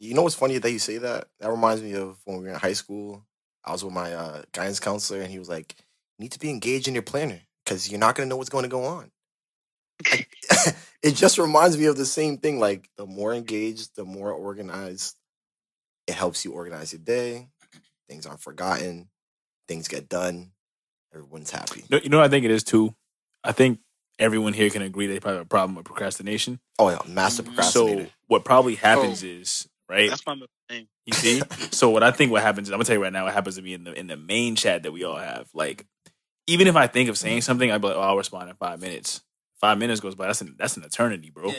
You 0.00 0.14
know 0.14 0.22
what's 0.22 0.34
funny 0.36 0.58
that 0.58 0.70
you 0.70 0.78
say 0.78 0.98
that? 0.98 1.26
That 1.40 1.50
reminds 1.50 1.82
me 1.82 1.94
of 1.94 2.18
when 2.24 2.38
we 2.38 2.44
were 2.44 2.50
in 2.50 2.58
high 2.60 2.72
school. 2.72 3.24
I 3.64 3.72
was 3.72 3.84
with 3.84 3.92
my 3.92 4.12
uh, 4.14 4.42
guidance 4.52 4.80
counselor, 4.80 5.20
and 5.20 5.30
he 5.30 5.38
was 5.38 5.48
like, 5.48 5.74
"You 6.18 6.22
need 6.24 6.32
to 6.32 6.38
be 6.38 6.50
engaged 6.50 6.86
in 6.88 6.94
your 6.94 7.02
planner 7.02 7.40
because 7.64 7.90
you're 7.90 7.98
not 8.00 8.14
going 8.14 8.28
to 8.28 8.30
know 8.30 8.36
what's 8.36 8.48
going 8.50 8.62
to 8.62 8.68
go 8.68 8.84
on." 8.84 9.10
It 11.00 11.14
just 11.14 11.38
reminds 11.38 11.78
me 11.78 11.84
of 11.84 11.96
the 11.96 12.04
same 12.04 12.38
thing. 12.38 12.58
Like 12.58 12.88
the 12.96 13.06
more 13.06 13.32
engaged, 13.32 13.94
the 13.94 14.04
more 14.04 14.32
organized. 14.32 15.14
It 16.08 16.14
helps 16.14 16.44
you 16.44 16.52
organize 16.52 16.92
your 16.92 17.00
day. 17.00 17.48
Things 18.08 18.26
aren't 18.26 18.40
forgotten. 18.40 19.08
Things 19.68 19.86
get 19.86 20.08
done. 20.08 20.52
Everyone's 21.14 21.50
happy. 21.50 21.80
You 21.82 21.86
know, 21.90 22.00
you 22.02 22.08
know 22.08 22.16
what 22.18 22.26
I 22.26 22.28
think 22.28 22.44
it 22.44 22.50
is 22.50 22.64
too? 22.64 22.94
I 23.44 23.52
think 23.52 23.78
everyone 24.18 24.54
here 24.54 24.70
can 24.70 24.82
agree 24.82 25.06
they 25.06 25.20
probably 25.20 25.36
have 25.38 25.46
a 25.46 25.48
problem 25.48 25.76
with 25.76 25.84
procrastination. 25.84 26.58
Oh 26.80 26.88
yeah, 26.90 26.98
Mhm. 26.98 27.44
procrastinator. 27.44 28.06
So 28.06 28.12
what 28.26 28.44
probably 28.44 28.74
happens 28.74 29.22
Oh. 29.22 29.26
is, 29.26 29.68
right? 29.88 30.10
That's 30.10 30.26
my 30.26 30.34
middle 30.34 30.48
name. 30.70 30.88
You 31.06 31.14
see? 31.14 31.42
so 31.70 31.90
what 31.90 32.02
I 32.02 32.10
think 32.10 32.30
what 32.32 32.42
happens 32.42 32.68
is 32.68 32.72
I'm 32.72 32.76
gonna 32.78 32.84
tell 32.84 32.96
you 32.96 33.02
right 33.02 33.12
now 33.12 33.24
what 33.24 33.32
happens 33.34 33.56
to 33.56 33.62
me 33.62 33.74
in 33.74 33.84
the 33.84 33.92
in 33.98 34.06
the 34.06 34.16
main 34.16 34.56
chat 34.56 34.82
that 34.84 34.92
we 34.92 35.04
all 35.04 35.16
have. 35.16 35.48
Like, 35.54 35.86
even 36.46 36.66
if 36.66 36.76
I 36.76 36.86
think 36.86 37.08
of 37.08 37.16
saying 37.18 37.42
something, 37.42 37.70
I'd 37.70 37.80
be 37.80 37.88
like, 37.88 37.96
oh, 37.96 38.00
I'll 38.00 38.16
respond 38.16 38.48
in 38.50 38.56
five 38.56 38.80
minutes. 38.80 39.22
Five 39.60 39.78
minutes 39.78 40.00
goes 40.00 40.14
by. 40.14 40.26
That's 40.26 40.40
an 40.40 40.54
that's 40.58 40.76
an 40.76 40.84
eternity, 40.84 41.30
bro. 41.30 41.48
Yeah. 41.48 41.54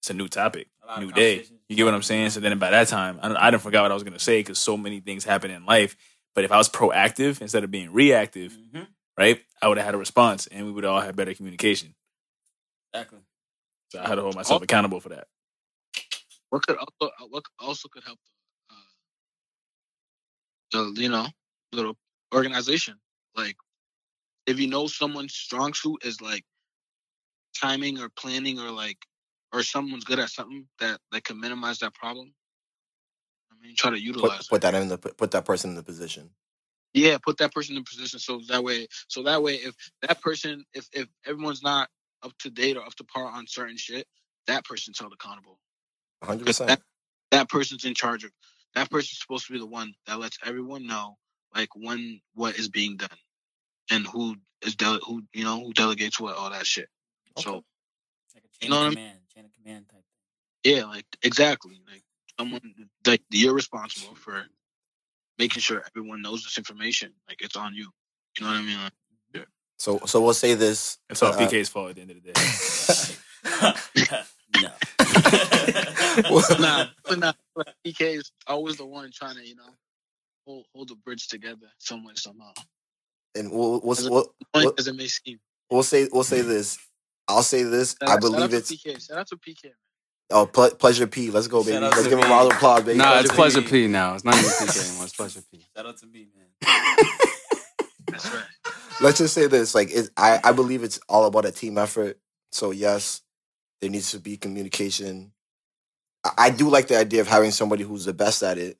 It's 0.00 0.10
a 0.10 0.14
new 0.14 0.28
topic, 0.28 0.68
A 0.88 1.00
new 1.00 1.10
day. 1.12 1.44
You 1.68 1.74
get 1.76 1.84
what 1.84 1.92
I'm 1.94 2.02
saying? 2.02 2.30
So 2.30 2.38
then 2.40 2.56
by 2.58 2.70
that 2.70 2.86
time, 2.88 3.18
I, 3.20 3.34
I 3.48 3.50
didn't 3.50 3.62
forgot 3.64 3.82
what 3.82 3.90
I 3.90 3.94
was 3.94 4.04
gonna 4.04 4.18
say 4.18 4.40
because 4.40 4.58
so 4.58 4.76
many 4.76 5.00
things 5.00 5.24
happen 5.24 5.50
in 5.50 5.66
life. 5.66 5.96
But 6.34 6.44
if 6.44 6.52
I 6.52 6.56
was 6.56 6.68
proactive 6.68 7.40
instead 7.42 7.64
of 7.64 7.70
being 7.70 7.92
reactive, 7.92 8.52
Mhm. 8.52 8.86
right, 9.18 9.40
I 9.60 9.66
would 9.68 9.76
have 9.76 9.84
had 9.84 9.94
a 9.94 9.98
response, 9.98 10.46
and 10.46 10.66
we 10.66 10.72
would 10.72 10.84
all 10.84 11.00
have 11.00 11.16
better 11.16 11.34
communication. 11.34 11.94
Exactly. 12.94 13.18
So 13.90 14.00
I 14.00 14.06
had 14.08 14.14
to 14.16 14.22
hold 14.22 14.36
myself 14.36 14.62
accountable 14.62 15.00
for 15.00 15.08
that. 15.10 15.26
What 16.50 16.66
could 16.66 16.76
also 16.76 16.92
uh, 17.02 17.26
what 17.28 17.44
also 17.58 17.88
could 17.88 18.04
help 18.04 18.18
uh, 18.70 18.74
the 20.72 21.00
you 21.02 21.08
know 21.08 21.26
little 21.72 21.96
organization 22.34 22.96
like 23.36 23.56
if 24.46 24.58
you 24.58 24.68
know 24.68 24.86
someone's 24.86 25.34
strong 25.34 25.74
suit 25.74 26.04
is 26.04 26.20
like 26.20 26.44
timing 27.60 27.98
or 27.98 28.08
planning 28.08 28.58
or 28.58 28.70
like 28.70 28.98
or 29.52 29.62
someone's 29.62 30.04
good 30.04 30.18
at 30.18 30.30
something 30.30 30.66
that 30.80 31.00
that 31.12 31.24
can 31.24 31.40
minimize 31.40 31.78
that 31.78 31.94
problem. 31.94 32.32
I 33.50 33.66
mean, 33.66 33.74
try 33.76 33.90
to 33.90 34.00
utilize. 34.00 34.48
Put, 34.48 34.48
put 34.48 34.62
that 34.62 34.74
in 34.74 34.88
the 34.88 34.98
put 34.98 35.30
that 35.32 35.44
person 35.44 35.70
in 35.70 35.76
the 35.76 35.82
position. 35.82 36.30
Yeah, 36.94 37.18
put 37.22 37.38
that 37.38 37.52
person 37.54 37.76
in 37.76 37.82
the 37.82 37.88
position 37.88 38.18
so 38.18 38.40
that 38.48 38.64
way, 38.64 38.88
so 39.08 39.22
that 39.24 39.42
way, 39.42 39.54
if 39.54 39.74
that 40.02 40.20
person, 40.20 40.64
if 40.74 40.88
if 40.92 41.06
everyone's 41.26 41.62
not 41.62 41.88
up 42.22 42.32
to 42.40 42.50
date 42.50 42.76
or 42.76 42.84
up 42.84 42.94
to 42.96 43.04
par 43.04 43.24
on 43.26 43.46
certain 43.46 43.76
shit, 43.76 44.06
that 44.46 44.64
person's 44.64 44.98
held 44.98 45.12
accountable. 45.12 45.58
Hundred 46.24 46.40
Because 46.40 46.58
percent. 46.58 46.68
that 46.70 46.82
that 47.30 47.48
person's 47.48 47.84
in 47.84 47.94
charge 47.94 48.24
of. 48.24 48.30
That 48.74 48.90
person's 48.90 49.18
supposed 49.20 49.46
to 49.46 49.52
be 49.52 49.58
the 49.58 49.66
one 49.66 49.94
that 50.06 50.20
lets 50.20 50.38
everyone 50.44 50.86
know, 50.86 51.16
like 51.54 51.70
when 51.74 52.20
what 52.34 52.58
is 52.58 52.68
being 52.68 52.96
done, 52.96 53.08
and 53.90 54.06
who 54.06 54.36
is 54.62 54.76
dele- 54.76 55.00
who 55.06 55.22
you 55.34 55.44
know 55.44 55.64
who 55.64 55.72
delegates 55.72 56.20
what, 56.20 56.36
all 56.36 56.50
that 56.50 56.66
shit. 56.66 56.88
So 57.38 57.64
Like 58.34 58.44
a 58.44 58.48
chain 58.48 58.50
You 58.62 58.70
know 58.70 58.76
what 58.76 58.82
I 58.82 58.88
of 58.88 58.94
mean? 58.94 59.04
command, 59.04 59.18
chain 59.34 59.44
of 59.46 59.50
command 59.62 59.88
type. 59.90 60.04
yeah, 60.64 60.84
like 60.84 61.06
exactly, 61.22 61.80
like 61.90 62.02
someone 62.38 62.74
like 63.06 63.22
you're 63.30 63.54
responsible 63.54 64.14
for 64.16 64.44
making 65.38 65.60
sure 65.60 65.82
everyone 65.86 66.22
knows 66.22 66.44
this 66.44 66.58
information. 66.58 67.12
Like 67.28 67.40
it's 67.42 67.56
on 67.56 67.74
you. 67.74 67.90
You 68.38 68.44
know 68.46 68.52
what 68.52 68.58
I 68.58 68.62
mean? 68.62 68.78
Like, 68.78 69.48
So 69.78 70.00
so 70.06 70.20
we'll 70.20 70.34
say 70.34 70.54
this. 70.54 70.98
It's 71.10 71.22
all 71.22 71.32
uh, 71.32 71.36
PK's 71.38 71.68
fault 71.68 71.90
at 71.90 71.96
the 71.96 72.02
end 72.02 72.10
of 72.12 72.22
the 72.22 72.32
day. 72.32 72.34
no. 74.54 74.70
nah, 76.60 76.86
but 77.04 77.18
nah, 77.18 77.32
but 77.54 77.74
PK 77.86 78.16
is 78.18 78.32
always 78.46 78.76
the 78.76 78.86
one 78.86 79.10
trying 79.12 79.36
to, 79.36 79.46
you 79.46 79.54
know, 79.56 79.70
hold 80.46 80.66
hold 80.74 80.88
the 80.88 80.94
bridge 80.96 81.28
together 81.28 81.66
some 81.78 82.04
way 82.04 82.12
somehow. 82.16 82.52
and 83.34 83.50
we'll 83.50 83.80
we'll, 83.82 83.92
As 83.92 84.06
a- 84.06 84.10
we'll, 84.10 84.34
Funny 84.52 84.66
Well- 84.66 84.74
as 84.78 84.88
it 84.88 84.94
may 84.96 85.06
seem. 85.06 85.38
we'll 85.70 85.82
say 85.82 86.08
we'll 86.12 86.24
say 86.24 86.40
this. 86.42 86.78
I'll 87.28 87.42
say 87.42 87.62
this. 87.62 87.94
Shout 88.00 88.08
I 88.08 88.12
out- 88.12 88.14
shout 88.14 88.20
believe 88.22 88.42
out 88.44 88.50
to 88.50 88.56
it's 88.56 88.72
PK. 88.72 89.06
Shout 89.08 89.18
out 89.18 89.26
to 89.28 89.36
PK. 89.36 89.64
Man. 89.64 89.72
oh 90.30 90.46
ple- 90.46 90.70
pleasure 90.70 91.06
P. 91.06 91.30
Let's 91.30 91.46
go, 91.46 91.62
Shout 91.62 91.66
baby. 91.72 91.84
Let's 91.84 92.02
give 92.04 92.12
him 92.12 92.18
a 92.20 92.22
P. 92.22 92.28
round 92.30 92.50
of 92.50 92.56
applause, 92.56 92.82
baby. 92.84 92.98
Nah, 92.98 93.20
it's 93.20 93.32
Pleasure 93.32 93.60
Pleasure 93.62 93.70
P 93.70 93.86
now. 93.88 94.14
It's 94.14 94.24
not 94.24 94.34
even 94.34 94.46
PK 94.50 94.84
anymore. 94.88 95.04
It's 95.04 95.14
Pleasure 95.16 95.42
P. 95.52 95.66
Shout 95.76 95.86
out 95.86 95.96
to 95.98 96.06
me, 96.06 96.28
man. 96.36 96.46
That's 98.08 98.26
right. 98.34 98.42
let's 99.00 99.18
just 99.18 99.34
say 99.34 99.46
this 99.46 99.74
like 99.74 99.90
it, 99.90 100.08
I, 100.16 100.40
I 100.42 100.52
believe 100.52 100.82
it's 100.82 100.98
all 101.08 101.26
about 101.26 101.44
a 101.44 101.52
team 101.52 101.76
effort 101.78 102.18
so 102.50 102.70
yes 102.70 103.20
there 103.80 103.90
needs 103.90 104.10
to 104.12 104.18
be 104.20 104.36
communication 104.36 105.32
I, 106.24 106.30
I 106.38 106.50
do 106.50 106.68
like 106.68 106.88
the 106.88 106.98
idea 106.98 107.20
of 107.20 107.28
having 107.28 107.50
somebody 107.50 107.84
who's 107.84 108.04
the 108.04 108.12
best 108.14 108.42
at 108.42 108.58
it 108.58 108.76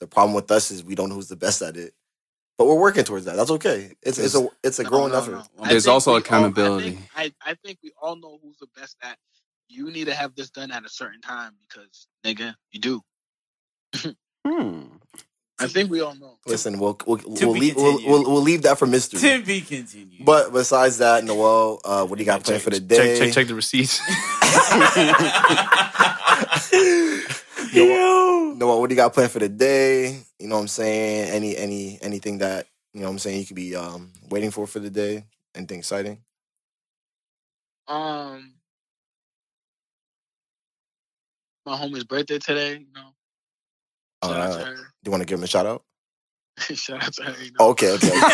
the 0.00 0.06
problem 0.06 0.34
with 0.34 0.50
us 0.50 0.70
is 0.70 0.84
we 0.84 0.94
don't 0.94 1.08
know 1.08 1.14
who's 1.16 1.28
the 1.28 1.36
best 1.36 1.62
at 1.62 1.76
it 1.76 1.94
but 2.58 2.66
we're 2.66 2.78
working 2.78 3.04
towards 3.04 3.24
that 3.24 3.36
that's 3.36 3.50
okay 3.50 3.92
it's 4.02 4.18
it's 4.18 4.34
a 4.34 4.48
it's 4.62 4.78
a 4.78 4.82
No, 4.82 4.88
growing 4.90 5.12
no, 5.12 5.18
effort 5.18 5.30
no. 5.32 5.42
Well, 5.56 5.64
I 5.66 5.68
there's 5.68 5.86
also 5.86 6.10
we 6.10 6.14
all- 6.14 6.20
accountability. 6.20 6.98
I, 7.16 7.22
think, 7.22 7.34
I, 7.44 7.50
I 7.50 7.54
think 7.64 7.78
we 7.82 7.92
all 8.00 8.16
know 8.16 8.38
who's 8.42 8.58
the 8.58 8.66
best 8.76 8.96
at. 9.02 9.16
You 9.68 9.90
need 9.90 10.04
to 10.06 10.14
have 10.14 10.34
this 10.34 10.50
done 10.50 10.70
at 10.70 10.84
a 10.84 10.88
certain 10.90 11.22
time 11.22 11.52
because, 11.66 12.06
nigga, 12.26 12.54
you 12.72 12.78
do. 12.80 13.00
Hmm. 14.46 14.82
I 15.62 15.66
think 15.68 15.90
we 15.90 16.00
all 16.00 16.14
know. 16.14 16.38
listen 16.46 16.78
we'll 16.78 16.98
we'll, 17.06 17.20
we'll, 17.26 17.50
leave, 17.52 17.76
we'll, 17.76 17.92
continued. 17.92 18.10
we'll, 18.10 18.32
we'll 18.32 18.42
leave 18.42 18.62
that 18.62 18.78
for 18.78 18.86
mystery 18.86 19.20
To 19.20 19.42
be 19.44 19.60
continued. 19.60 20.24
but 20.24 20.52
besides 20.52 20.98
that 20.98 21.24
noel 21.24 21.80
uh 21.84 22.04
what 22.06 22.18
do 22.18 22.22
you 22.22 22.26
got 22.26 22.42
planned 22.44 22.62
for 22.62 22.70
the 22.70 22.80
day 22.80 23.18
Check, 23.18 23.18
check, 23.26 23.34
check 23.34 23.46
the 23.48 23.54
receipts. 23.54 24.00
Noel, 27.74 28.54
Noel, 28.56 28.80
what 28.80 28.88
do 28.88 28.94
you 28.94 28.96
got 28.96 29.14
planned 29.14 29.30
for 29.30 29.38
the 29.38 29.48
day? 29.48 30.22
You 30.38 30.48
know 30.48 30.56
what 30.56 30.62
I'm 30.62 30.68
saying? 30.68 31.30
Any 31.30 31.56
any 31.56 31.98
anything 32.02 32.38
that 32.38 32.66
you 32.92 33.00
know 33.00 33.06
what 33.06 33.12
I'm 33.12 33.18
saying 33.18 33.40
you 33.40 33.46
could 33.46 33.56
be 33.56 33.74
um 33.76 34.12
waiting 34.30 34.50
for 34.50 34.66
for 34.66 34.78
the 34.78 34.90
day? 34.90 35.24
Anything 35.54 35.78
exciting? 35.78 36.18
Um, 37.88 38.54
my 41.66 41.76
homie's 41.76 42.04
birthday 42.04 42.38
today. 42.38 42.72
You 42.78 42.86
know, 42.94 43.10
shout 44.24 44.40
out 44.40 44.76
to 45.04 45.08
her. 45.08 45.08
do 45.08 45.08
you 45.08 45.10
want 45.12 45.22
to 45.22 45.26
give 45.26 45.38
him 45.38 45.44
a 45.44 45.46
shout 45.46 45.66
out? 45.66 45.84
shout 46.60 47.02
out 47.02 47.12
to 47.14 47.22
her. 47.24 47.42
You 47.42 47.50
know. 47.58 47.68
Okay, 47.70 47.90
okay. 47.92 48.10
We 48.10 48.20
gonna 48.20 48.32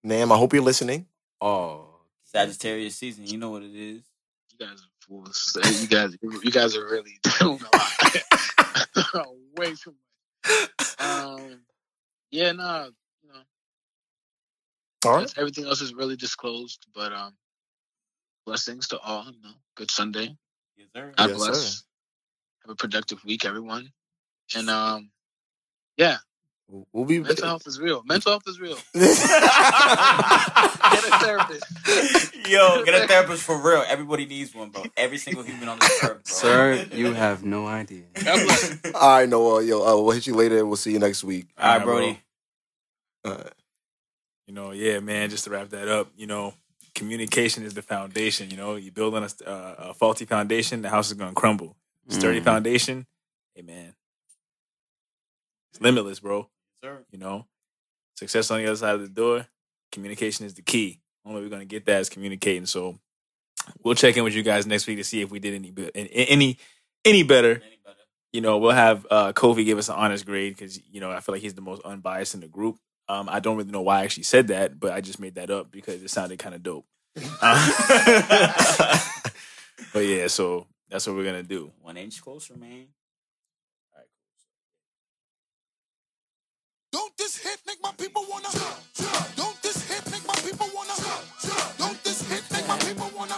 Ma'am, 0.03 0.31
I 0.31 0.37
hope 0.37 0.53
you're 0.53 0.63
listening. 0.63 1.05
Oh. 1.39 1.87
Sagittarius 2.25 2.95
season, 2.95 3.25
you 3.27 3.37
know 3.37 3.51
what 3.51 3.61
it 3.63 3.73
is. 3.75 4.01
you 4.51 4.57
guys 4.59 4.79
are 4.81 4.89
fools. 5.07 5.57
You 5.81 5.87
guys, 5.87 6.17
you 6.21 6.51
guys 6.51 6.75
are 6.75 6.85
really 6.85 7.19
doing 7.39 7.59
a 7.61 7.77
lot. 7.77 9.27
Way 9.57 9.73
too 9.75 9.93
much. 9.93 10.99
Um, 10.99 11.59
yeah, 12.31 12.51
nah, 12.53 12.85
you 12.85 12.89
know, 12.89 12.91
All 15.05 15.17
right. 15.17 15.33
everything 15.37 15.65
else 15.65 15.81
is 15.81 15.93
really 15.93 16.15
disclosed. 16.17 16.85
But 16.95 17.13
um, 17.13 17.33
blessings 18.45 18.89
to 18.89 18.99
all. 18.99 19.25
You 19.25 19.41
know, 19.43 19.55
good 19.75 19.91
Sunday. 19.91 20.35
Yes, 20.77 20.87
sir. 20.95 21.13
God 21.17 21.27
Yes, 21.29 21.37
bless. 21.37 21.57
sir. 21.77 21.83
Have 22.65 22.71
a 22.73 22.75
productive 22.75 23.23
week, 23.25 23.45
everyone. 23.45 23.91
And 24.55 24.69
um, 24.69 25.11
yeah, 25.97 26.17
We'll 26.91 27.05
be 27.05 27.19
mental 27.19 27.47
health 27.47 27.67
is 27.67 27.79
real. 27.79 28.03
Mental 28.05 28.31
health 28.31 28.43
is 28.47 28.59
real. 28.59 28.77
Get 28.95 29.03
a 31.05 31.17
therapist. 31.19 31.65
Yo, 32.49 32.83
get 32.85 32.95
a 32.95 33.07
therapist 33.07 33.43
for 33.43 33.57
real. 33.61 33.83
Everybody 33.87 34.25
needs 34.25 34.55
one, 34.55 34.69
bro. 34.71 34.83
Every 34.97 35.17
single 35.17 35.43
human 35.43 35.69
on 35.69 35.79
this 35.79 36.03
earth, 36.03 36.23
bro. 36.27 36.37
Sir, 36.37 36.87
you 36.93 37.13
have 37.13 37.43
no 37.43 37.67
idea. 37.67 38.03
All 38.27 38.33
right, 38.33 38.43
bless. 38.43 38.75
right, 38.95 39.29
Noel. 39.29 39.61
Yo, 39.63 39.81
uh, 39.85 40.01
we'll 40.01 40.11
hit 40.11 40.27
you 40.27 40.35
later. 40.35 40.65
We'll 40.65 40.75
see 40.77 40.91
you 40.93 40.99
next 40.99 41.23
week. 41.23 41.47
All 41.57 41.77
right, 41.77 41.85
Brody. 41.85 42.19
Uh, 43.23 43.43
you 44.47 44.53
know, 44.53 44.71
yeah, 44.71 44.99
man. 44.99 45.29
Just 45.29 45.45
to 45.45 45.49
wrap 45.49 45.69
that 45.69 45.87
up, 45.87 46.09
you 46.15 46.27
know, 46.27 46.53
communication 46.95 47.63
is 47.63 47.73
the 47.73 47.81
foundation. 47.81 48.49
You 48.49 48.57
know, 48.57 48.75
you 48.75 48.91
build 48.91 49.15
on 49.15 49.23
a, 49.23 49.49
uh, 49.49 49.75
a 49.89 49.93
faulty 49.93 50.25
foundation, 50.25 50.81
the 50.81 50.89
house 50.89 51.07
is 51.07 51.13
going 51.13 51.29
to 51.31 51.35
crumble. 51.35 51.75
Sturdy 52.09 52.41
Mm. 52.41 52.43
foundation, 52.43 53.07
hey 53.55 53.61
man, 53.61 53.93
it's 55.71 55.81
limitless, 55.81 56.19
bro. 56.19 56.49
Sir. 56.83 56.99
You 57.11 57.19
know, 57.19 57.47
success 58.15 58.51
on 58.51 58.57
the 58.59 58.65
other 58.67 58.75
side 58.75 58.95
of 58.95 59.01
the 59.01 59.07
door. 59.07 59.47
Communication 59.91 60.45
is 60.45 60.53
the 60.53 60.61
key. 60.61 60.99
Only 61.25 61.41
we're 61.41 61.49
going 61.49 61.61
to 61.61 61.65
get 61.65 61.85
that 61.85 62.01
is 62.01 62.09
communicating. 62.09 62.65
So 62.65 62.99
we'll 63.83 63.95
check 63.95 64.17
in 64.17 64.23
with 64.25 64.35
you 64.35 64.43
guys 64.43 64.67
next 64.67 64.85
week 64.87 64.97
to 64.97 65.03
see 65.03 65.21
if 65.21 65.31
we 65.31 65.39
did 65.39 65.53
any 65.53 65.71
be- 65.71 65.91
any 65.95 66.57
any 67.05 67.23
better. 67.23 67.51
Any 67.51 67.79
better? 67.85 67.97
You 68.33 68.41
know, 68.41 68.57
we'll 68.57 68.71
have 68.71 69.07
uh, 69.09 69.31
Kofi 69.31 69.63
give 69.63 69.77
us 69.77 69.87
an 69.89 69.95
honest 69.95 70.25
grade 70.25 70.55
because 70.55 70.79
you 70.91 70.99
know 70.99 71.11
I 71.11 71.21
feel 71.21 71.33
like 71.35 71.41
he's 71.41 71.53
the 71.53 71.61
most 71.61 71.81
unbiased 71.83 72.33
in 72.33 72.41
the 72.41 72.47
group. 72.47 72.77
Um, 73.09 73.27
I 73.29 73.39
don't 73.39 73.57
really 73.57 73.71
know 73.71 73.81
why 73.81 73.99
I 73.99 74.03
actually 74.03 74.23
said 74.23 74.47
that, 74.47 74.79
but 74.79 74.93
I 74.93 75.01
just 75.01 75.19
made 75.19 75.35
that 75.35 75.49
up 75.49 75.71
because 75.71 76.01
it 76.01 76.09
sounded 76.09 76.39
kind 76.39 76.55
of 76.55 76.63
dope. 76.63 76.85
Uh, 77.41 78.97
but 79.93 79.99
yeah, 79.99 80.27
so 80.27 80.65
that's 80.89 81.05
what 81.05 81.15
we're 81.15 81.25
gonna 81.25 81.43
do. 81.43 81.71
One 81.81 81.97
inch 81.97 82.21
closer, 82.21 82.55
man. 82.55 82.87
All 83.93 83.99
right, 83.99 84.07
Don't 86.91 87.15
this 87.17 87.37
hit 87.37 87.59
make 87.67 87.81
my 87.83 87.91
people 87.97 88.25
wanna? 88.29 88.49
Don't 89.35 89.61
this 89.61 89.87
hit 89.89 90.11
make 90.11 90.25
my 90.27 90.35
people 90.35 90.67
wanna? 90.73 90.93
Don't 91.77 92.03
this 92.03 92.21
hit 92.29 92.43
make 92.51 92.67
my 92.67 92.77
people 92.79 93.11
wanna? 93.15 93.35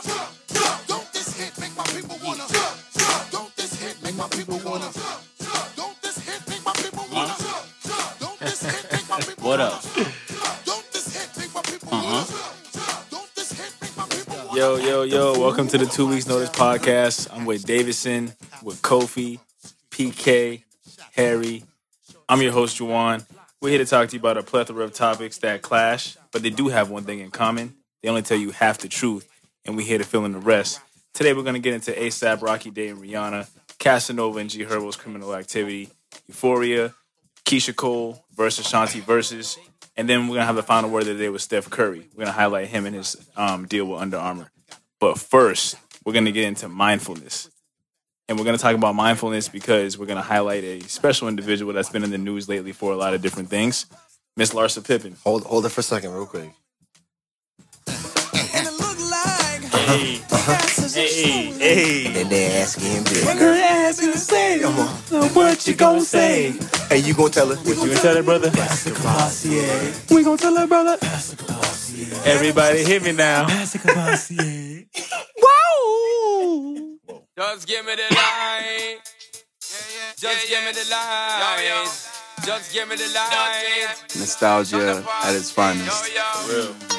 My 9.45 9.51
up? 9.57 9.85
wanna? 11.83 12.25
Yo, 14.55 14.77
yo, 14.77 15.03
yo! 15.03 15.39
Welcome 15.39 15.67
to 15.67 15.77
the 15.77 15.85
Two 15.85 16.07
Weeks 16.07 16.25
Notice 16.25 16.49
podcast. 16.49 17.29
I'm 17.31 17.45
with 17.45 17.63
Davidson, 17.63 18.33
with 18.63 18.81
Kofi, 18.81 19.39
PK, 19.91 20.63
Harry. 21.11 21.63
I'm 22.27 22.41
your 22.41 22.53
host, 22.53 22.79
Juwan. 22.79 23.23
We're 23.61 23.69
here 23.69 23.77
to 23.77 23.85
talk 23.85 24.09
to 24.09 24.15
you 24.15 24.19
about 24.19 24.39
a 24.39 24.41
plethora 24.41 24.83
of 24.83 24.93
topics 24.93 25.37
that 25.37 25.61
clash, 25.61 26.17
but 26.31 26.41
they 26.41 26.49
do 26.49 26.69
have 26.69 26.89
one 26.89 27.03
thing 27.03 27.19
in 27.19 27.29
common. 27.29 27.75
They 28.01 28.09
only 28.09 28.23
tell 28.23 28.39
you 28.39 28.49
half 28.49 28.79
the 28.79 28.87
truth, 28.87 29.29
and 29.63 29.77
we're 29.77 29.85
here 29.85 29.99
to 29.99 30.03
fill 30.03 30.25
in 30.25 30.31
the 30.31 30.39
rest. 30.39 30.81
Today, 31.13 31.33
we're 31.33 31.43
going 31.43 31.53
to 31.53 31.59
get 31.59 31.75
into 31.75 31.91
ASAP, 31.91 32.41
Rocky 32.41 32.71
Day, 32.71 32.87
and 32.87 32.99
Rihanna, 32.99 33.47
Casanova 33.77 34.39
and 34.39 34.49
G 34.49 34.63
Herbo's 34.63 34.95
criminal 34.95 35.35
activity, 35.35 35.89
Euphoria, 36.27 36.95
Keyshia 37.45 37.75
Cole 37.75 38.24
versus 38.35 38.67
Shanti 38.67 39.01
versus, 39.01 39.57
and 39.95 40.07
then 40.09 40.27
we're 40.27 40.35
gonna 40.35 40.45
have 40.45 40.55
the 40.55 40.63
final 40.63 40.89
word 40.89 41.03
of 41.03 41.17
the 41.17 41.23
day 41.23 41.29
with 41.29 41.41
Steph 41.41 41.69
Curry. 41.69 42.07
We're 42.15 42.25
gonna 42.25 42.35
highlight 42.35 42.67
him 42.67 42.85
and 42.85 42.95
his 42.95 43.15
um, 43.35 43.65
deal 43.65 43.85
with 43.85 44.01
Under 44.01 44.17
Armour. 44.17 44.51
But 44.99 45.17
first, 45.19 45.75
we're 46.05 46.13
gonna 46.13 46.31
get 46.31 46.45
into 46.45 46.67
mindfulness, 46.67 47.49
and 48.27 48.37
we're 48.37 48.45
gonna 48.45 48.57
talk 48.57 48.75
about 48.75 48.95
mindfulness 48.95 49.47
because 49.49 49.97
we're 49.97 50.05
gonna 50.05 50.21
highlight 50.21 50.63
a 50.63 50.81
special 50.81 51.27
individual 51.27 51.73
that's 51.73 51.89
been 51.89 52.03
in 52.03 52.11
the 52.11 52.17
news 52.17 52.47
lately 52.49 52.71
for 52.71 52.91
a 52.91 52.97
lot 52.97 53.13
of 53.13 53.21
different 53.21 53.49
things, 53.49 53.85
Miss 54.37 54.51
Larsa 54.53 54.85
Pippen. 54.85 55.15
hold 55.23 55.43
hold 55.43 55.65
it 55.65 55.69
for 55.69 55.81
a 55.81 55.83
second, 55.83 56.11
real 56.13 56.25
quick. 56.25 56.51
Uh-huh. 59.85 59.97
like 59.97 60.33
uh-huh. 60.33 60.65
Hey, 60.95 61.51
hey, 61.51 61.51
hey! 61.59 62.21
And 62.21 62.29
they 62.29 62.45
asking 62.61 63.03
big. 63.03 63.23
ask 63.27 64.01
you 64.01 64.13
to 64.13 64.17
say, 64.17 64.59
Come 64.61 64.79
on. 64.79 65.29
what 65.33 65.67
you 65.67 65.75
gonna 65.75 66.01
say? 66.01 66.53
Hey, 66.89 66.99
you 66.99 67.13
gonna 67.13 67.29
tell 67.29 67.53
her? 67.53 67.61
You 67.69 67.75
gonna 67.75 67.95
tell 67.95 68.13
that 68.13 68.25
brother? 68.25 68.49
We 70.09 70.23
gonna 70.23 70.37
tell 70.37 70.53
that 70.55 70.69
brother? 70.69 70.97
Everybody 72.25 72.83
hit 72.83 73.03
me 73.03 73.11
now. 73.11 73.47
Whoa! 75.37 76.97
Just 77.37 77.67
give 77.67 77.85
me 77.85 77.95
the 77.95 78.15
light. 78.15 78.97
Just 80.17 80.49
give 80.49 80.63
me 80.65 80.71
the 80.71 80.89
light. 80.89 81.89
Just 82.43 82.73
give 82.73 82.87
me 82.87 82.95
the 82.95 83.07
light. 83.13 83.95
Nostalgia 84.17 85.05
at 85.23 85.35
its 85.35 85.51
finest. 85.51 86.94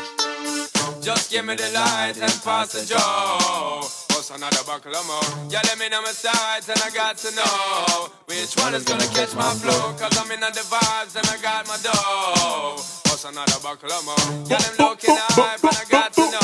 Just 1.06 1.30
give 1.30 1.46
me 1.46 1.54
the 1.54 1.70
light 1.70 2.18
and 2.20 2.34
pass 2.42 2.72
the 2.72 2.82
joe. 2.84 3.78
What's 4.10 4.30
another 4.34 4.58
buckle 4.66 4.90
of 4.90 5.06
more? 5.06 5.22
Yeah, 5.48 5.60
let 5.62 5.78
me 5.78 5.88
know 5.88 6.02
my 6.02 6.10
sides 6.10 6.68
and 6.68 6.76
I 6.82 6.90
got 6.90 7.16
to 7.18 7.30
know 7.30 8.08
which 8.26 8.56
one 8.58 8.74
is 8.74 8.82
gonna 8.82 9.06
catch 9.14 9.32
my 9.36 9.54
flow. 9.54 9.94
Cause 9.94 10.18
I'm 10.18 10.28
in 10.32 10.40
the 10.40 10.66
vibes 10.66 11.14
and 11.14 11.24
I 11.30 11.38
got 11.40 11.68
my 11.68 11.76
dough. 11.78 12.82
What's 13.06 13.24
another 13.24 13.54
buckle 13.62 13.92
of 13.92 14.04
more? 14.04 14.16
Yeah, 14.50 14.58
them 14.58 14.74
looking 14.80 15.14
hype 15.14 15.62
and 15.62 15.76
I 15.78 15.84
got 15.88 16.12
to 16.14 16.22
know. 16.26 16.40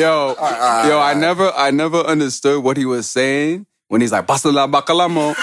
Yo, 0.00 0.34
yo, 0.88 0.98
I 0.98 1.12
never, 1.12 1.52
I 1.54 1.70
never 1.70 1.98
understood 1.98 2.64
what 2.64 2.78
he 2.78 2.86
was 2.86 3.06
saying 3.06 3.66
when 3.88 4.00
he's 4.00 4.12
like 4.12 4.26
"Basta 4.26 4.50
la 4.50 4.66
bacalamo," 4.66 5.34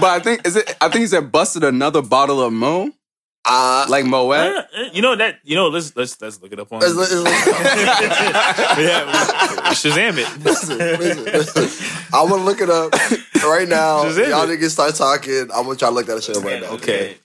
but 0.00 0.04
I 0.04 0.20
think 0.22 0.46
is 0.46 0.54
it? 0.54 0.72
I 0.80 0.88
think 0.88 1.00
he 1.00 1.08
said 1.08 1.32
busted 1.32 1.64
another 1.64 2.00
bottle 2.00 2.40
of 2.40 2.52
Mo, 2.52 2.92
Uh, 3.48 3.86
like 3.88 4.04
Moet. 4.04 4.66
You 4.92 5.02
know 5.02 5.14
that. 5.16 5.38
You 5.44 5.54
know. 5.54 5.68
Let's 5.68 5.94
let's 5.96 6.20
let's 6.20 6.42
look 6.42 6.52
it 6.52 6.58
up 6.58 6.72
on. 6.72 6.80
it's, 6.82 6.92
it's, 6.92 7.12
yeah, 8.78 9.06
Shazam 9.72 10.18
it. 10.18 10.44
listen, 10.44 10.78
listen, 10.78 11.24
listen. 11.24 12.06
I'm 12.12 12.28
gonna 12.28 12.42
look 12.44 12.60
it 12.60 12.68
up 12.70 12.92
right 13.44 13.68
now. 13.68 14.02
Just 14.06 14.18
is 14.18 14.28
Y'all 14.28 14.50
it. 14.50 14.58
niggas 14.58 14.70
start 14.70 14.94
talking. 14.96 15.42
I'm 15.54 15.64
gonna 15.64 15.76
try 15.76 15.88
to 15.90 15.94
look 15.94 16.06
that 16.06 16.22
shit 16.24 16.36
up 16.36 16.42
right 16.44 16.60
now. 16.60 16.72
Okay, 16.72 17.16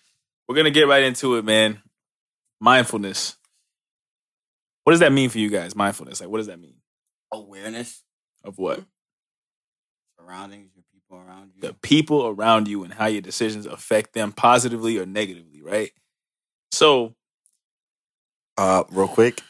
we're 0.48 0.56
gonna 0.56 0.70
get 0.72 0.88
right 0.88 1.04
into 1.04 1.38
it, 1.38 1.46
man. 1.46 1.82
Mindfulness. 2.60 3.36
What 4.84 4.94
does 4.94 5.00
that 5.00 5.12
mean 5.12 5.30
for 5.30 5.40
you 5.40 5.50
guys? 5.50 5.75
Mindfulness. 5.75 6.22
Like, 6.22 6.30
what 6.30 6.38
does 6.38 6.48
that 6.48 6.60
mean? 6.60 6.75
Awareness, 7.32 8.04
Of 8.44 8.58
what? 8.60 8.84
surroundings, 10.20 10.72
your 10.75 10.84
people 10.94 11.18
around 11.18 11.51
you. 11.56 11.62
The 11.62 11.74
people 11.74 12.28
around 12.28 12.68
you 12.68 12.84
and 12.84 12.94
how 12.94 13.08
your 13.08 13.22
decisions 13.22 13.66
affect 13.66 14.13
them 14.13 14.32
positively 14.32 14.98
or 15.00 15.06
negatively, 15.06 15.62
right? 15.62 15.92
So, 16.72 17.13
Uh, 18.58 18.84
real 18.92 19.08
quick, 19.08 19.42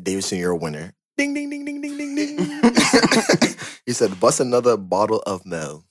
Davidson, 0.00 0.38
you're 0.38 0.52
a 0.52 0.56
winner. 0.56 0.94
Ding 1.18 1.34
ding 1.34 1.50
ding 1.50 1.64
ding 1.64 1.80
ding 1.82 1.96
ding 1.98 2.14
ding. 2.16 2.38
he 3.86 3.92
said, 3.92 4.18
"Bust 4.18 4.40
another 4.40 4.76
bottle 4.78 5.20
of 5.26 5.44
Mel." 5.44 5.84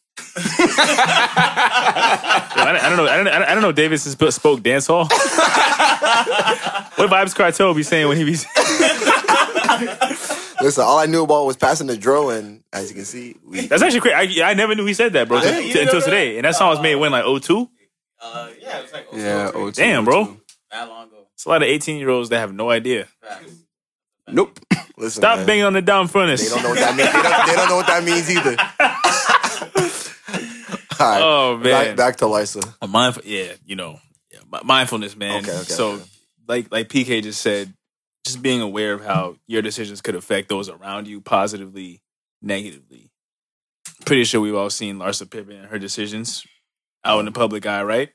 I, 2.57 2.79
I 2.81 2.89
don't 2.89 2.97
know. 2.97 3.07
I 3.07 3.17
don't, 3.17 3.27
I 3.27 3.53
don't 3.53 3.61
know. 3.61 3.71
Davidson 3.71 4.11
sp- 4.17 4.31
spoke 4.33 4.63
dance 4.63 4.87
hall. 4.87 5.05
what 6.95 7.09
Vybz 7.09 7.35
Kartel 7.35 7.73
be 7.75 7.83
saying 7.83 8.07
when 8.07 8.17
he 8.17 8.23
be? 8.23 8.31
Listen, 10.61 10.83
all 10.83 10.97
I 10.99 11.05
knew 11.07 11.23
about 11.23 11.45
was 11.45 11.57
passing 11.57 11.87
the 11.87 11.97
drill, 11.97 12.29
and 12.31 12.63
as 12.73 12.89
you 12.89 12.95
can 12.95 13.05
see, 13.05 13.35
we 13.45 13.67
That's 13.67 13.81
actually 13.83 14.01
crazy. 14.01 14.41
I, 14.41 14.51
I 14.51 14.53
never 14.53 14.75
knew 14.75 14.85
he 14.85 14.93
said 14.93 15.13
that, 15.13 15.27
bro, 15.27 15.41
Yeah, 15.41 15.59
t- 15.59 15.67
until 15.71 15.85
never- 15.85 16.01
today. 16.01 16.37
And 16.37 16.45
that 16.45 16.55
song 16.55 16.69
was 16.69 16.81
made 16.81 16.95
when 16.95 17.11
like 17.11 17.25
02? 17.25 17.69
Uh, 18.21 18.49
yeah, 18.61 18.77
it 18.79 18.83
was 18.83 18.93
like 18.93 19.07
Yeah, 19.13 19.51
oh, 19.53 19.65
O2, 19.65 19.73
Damn, 19.73 20.05
bro. 20.05 20.37
That 20.71 20.87
long 20.87 21.07
ago. 21.07 21.27
It's 21.33 21.45
a 21.45 21.49
lot 21.49 21.61
of 21.63 21.67
18 21.67 21.97
year 21.97 22.09
olds 22.09 22.29
that 22.29 22.39
have 22.39 22.53
no 22.53 22.69
idea. 22.69 23.07
Facts. 23.21 23.51
Nope. 24.27 24.59
listen. 24.97 25.21
Stop 25.21 25.37
man, 25.39 25.47
banging 25.47 25.63
on 25.63 25.73
the 25.73 25.81
down 25.81 26.07
furnace. 26.07 26.43
They 26.43 26.49
don't 26.53 26.61
know 26.63 26.69
what 26.69 26.79
that 26.79 26.95
means. 26.95 27.11
They 27.11 27.21
don't, 27.21 27.45
they 27.47 27.55
don't 27.55 27.69
know 27.69 27.75
what 27.77 27.87
that 27.87 28.03
means 28.03 28.29
either. 28.29 28.55
all 30.99 31.11
right, 31.11 31.21
Oh, 31.21 31.57
back, 31.57 31.87
man. 31.87 31.95
back 31.95 32.15
to 32.17 32.25
Larsa. 32.25 32.75
A 32.81 32.87
mindful, 32.87 33.23
yeah, 33.25 33.53
you 33.65 33.75
know, 33.75 33.99
yeah, 34.31 34.39
mindfulness, 34.63 35.15
man. 35.15 35.43
Okay, 35.43 35.51
okay, 35.51 35.63
so, 35.63 35.93
okay. 35.93 36.03
like, 36.47 36.71
like 36.71 36.89
PK 36.89 37.23
just 37.23 37.41
said, 37.41 37.73
just 38.25 38.41
being 38.41 38.61
aware 38.61 38.93
of 38.93 39.03
how 39.03 39.35
your 39.47 39.61
decisions 39.61 40.01
could 40.01 40.15
affect 40.15 40.47
those 40.47 40.69
around 40.69 41.07
you 41.07 41.21
positively, 41.21 42.01
negatively. 42.41 43.09
Pretty 44.05 44.23
sure 44.25 44.41
we've 44.41 44.55
all 44.55 44.69
seen 44.69 44.97
Larsa 44.97 45.29
Pippen 45.29 45.55
and 45.57 45.67
her 45.67 45.79
decisions 45.79 46.45
out 47.03 47.19
in 47.19 47.25
the 47.25 47.31
public 47.31 47.65
eye, 47.65 47.83
right? 47.83 48.09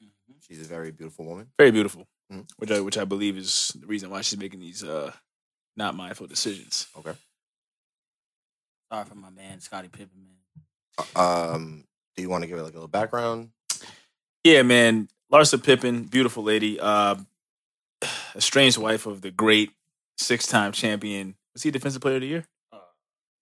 She's 0.46 0.60
a 0.60 0.64
very 0.64 0.92
beautiful 0.92 1.24
woman. 1.24 1.48
Very 1.58 1.70
beautiful, 1.72 2.06
Mhm. 2.32 2.48
which 2.56 2.70
I 2.70 2.80
which 2.80 2.98
I 2.98 3.04
believe 3.04 3.36
is 3.36 3.72
the 3.80 3.86
reason 3.86 4.10
why 4.10 4.20
she's 4.20 4.38
making 4.38 4.60
these 4.60 4.84
uh 4.84 5.12
not 5.76 5.94
mindful 5.94 6.26
decisions. 6.26 6.86
Okay. 6.96 7.14
Sorry 8.92 9.04
for 9.04 9.14
my 9.16 9.30
man, 9.30 9.60
Scottie 9.60 9.88
Pippen, 9.88 10.24
man. 10.24 11.06
Um, 11.16 11.84
do 12.16 12.22
you 12.22 12.30
want 12.30 12.42
to 12.42 12.48
give 12.48 12.58
it 12.58 12.62
like 12.62 12.72
a 12.72 12.76
little 12.76 12.88
background? 12.88 13.50
Yeah, 14.44 14.62
man. 14.62 15.08
Larsa 15.32 15.62
Pippen, 15.62 16.04
beautiful 16.04 16.44
lady. 16.44 16.78
Uh, 16.78 17.16
estranged 18.36 18.78
wife 18.78 19.06
of 19.06 19.20
the 19.22 19.30
great 19.30 19.72
six-time 20.16 20.70
champion. 20.72 21.34
Was 21.52 21.62
he 21.64 21.70
defensive 21.72 22.00
player 22.00 22.14
of 22.16 22.20
the 22.20 22.28
year? 22.28 22.46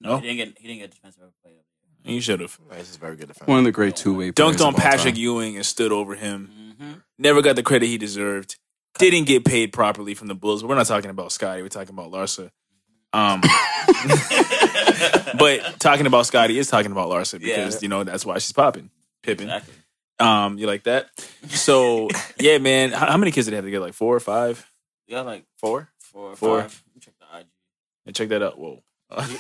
No? 0.01 0.17
He 0.19 0.29
didn't 0.29 0.37
get 0.37 0.59
he 0.59 0.69
didn't 0.69 0.81
get 0.81 0.91
defensive 0.91 1.21
player. 1.43 1.57
Of 1.57 2.05
the 2.05 2.11
year. 2.11 2.15
He 2.17 2.21
should 2.21 2.41
have. 2.41 2.59
This 2.71 2.91
is 2.91 2.97
very 2.97 3.17
good 3.17 3.29
defense. 3.29 3.47
One 3.47 3.59
of 3.59 3.65
the 3.65 3.73
great 3.73 3.97
two 3.97 4.15
way. 4.17 4.33
Players. 4.33 4.57
Dunked 4.57 4.65
on 4.67 4.75
Patrick 4.75 5.17
Ewing 5.17 5.57
and 5.57 5.65
stood 5.67 5.93
over 5.93 6.15
him. 6.15 6.49
Mm-hmm. 6.53 6.64
Never 7.19 7.43
got 7.43 7.57
the 7.57 7.63
credit 7.63 7.87
he 7.87 7.99
deserved. 7.99 8.57
Didn't 8.99 9.25
get 9.27 9.45
paid 9.45 9.73
properly 9.73 10.15
from 10.15 10.29
the 10.29 10.35
Bulls. 10.35 10.63
But 10.63 10.69
We're 10.69 10.77
not 10.77 10.87
talking 10.87 11.11
about 11.11 11.33
Scottie. 11.33 11.63
We're 11.63 11.69
talking 11.69 11.93
about 11.95 12.11
Larsa. 12.13 12.51
Um, 13.13 13.41
but 15.39 15.79
talking 15.79 16.07
about 16.07 16.27
Scottie 16.27 16.59
is 16.59 16.69
talking 16.69 16.93
about 16.93 17.09
Larsa 17.09 17.39
because 17.41 17.75
Yeah. 17.77 17.79
you 17.83 17.89
know 17.89 18.05
that's 18.05 18.25
why 18.27 18.39
she's 18.39 18.53
popping. 18.53 18.91
pipping. 19.23 19.49
Exactly. 19.49 19.75
Um, 20.21 20.59
you 20.59 20.67
like 20.67 20.85
that? 20.85 21.09
So 21.49 22.09
yeah, 22.39 22.59
man. 22.59 22.93
How, 22.93 23.07
how 23.13 23.17
many 23.17 23.31
kids 23.33 23.47
did 23.47 23.53
they 23.53 23.57
have 23.57 23.65
to 23.65 23.71
get? 23.71 23.81
Like 23.81 23.95
four 23.95 24.15
or 24.15 24.21
five? 24.21 24.65
Yeah, 25.07 25.21
like 25.23 25.45
Four? 25.59 25.91
four 25.99 26.37
Four. 26.37 26.63
five. 26.63 26.83
Check 27.01 27.15
the 27.19 27.39
IG. 27.41 27.47
And 28.07 28.15
check 28.17 28.29
that 28.31 28.43
out. 28.43 28.59
Whoa. 28.59 28.83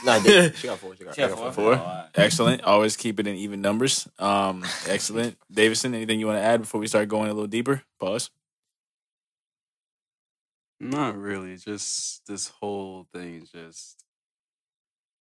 Nah, 0.05 0.19
they- 0.21 0.53
she 0.53 0.67
got 0.67 0.79
four. 0.79 0.95
She 0.97 1.05
got, 1.05 1.15
She 1.15 1.21
got 1.23 1.31
she 1.31 1.37
four. 1.37 1.53
Four. 1.53 1.75
All 1.77 1.85
right. 1.85 2.09
Excellent. 2.15 2.63
Always 2.63 2.97
keep 2.97 3.19
it 3.21 3.27
in 3.27 3.35
even 3.37 3.61
numbers. 3.61 4.07
Um, 4.19 4.65
excellent. 4.89 5.37
Davison, 5.53 5.95
anything 5.95 6.21
you 6.21 6.27
want 6.27 6.39
to 6.39 6.43
add 6.45 6.61
before 6.61 6.81
we 6.81 6.87
start 6.87 7.09
going 7.09 7.31
a 7.31 7.35
little 7.35 7.47
deeper? 7.49 7.83
Pause. 8.01 8.31
Not 10.81 11.17
really. 11.17 11.57
Just 11.57 12.27
this 12.27 12.49
whole 12.49 13.07
thing 13.13 13.43
is 13.43 13.51
just 13.51 14.05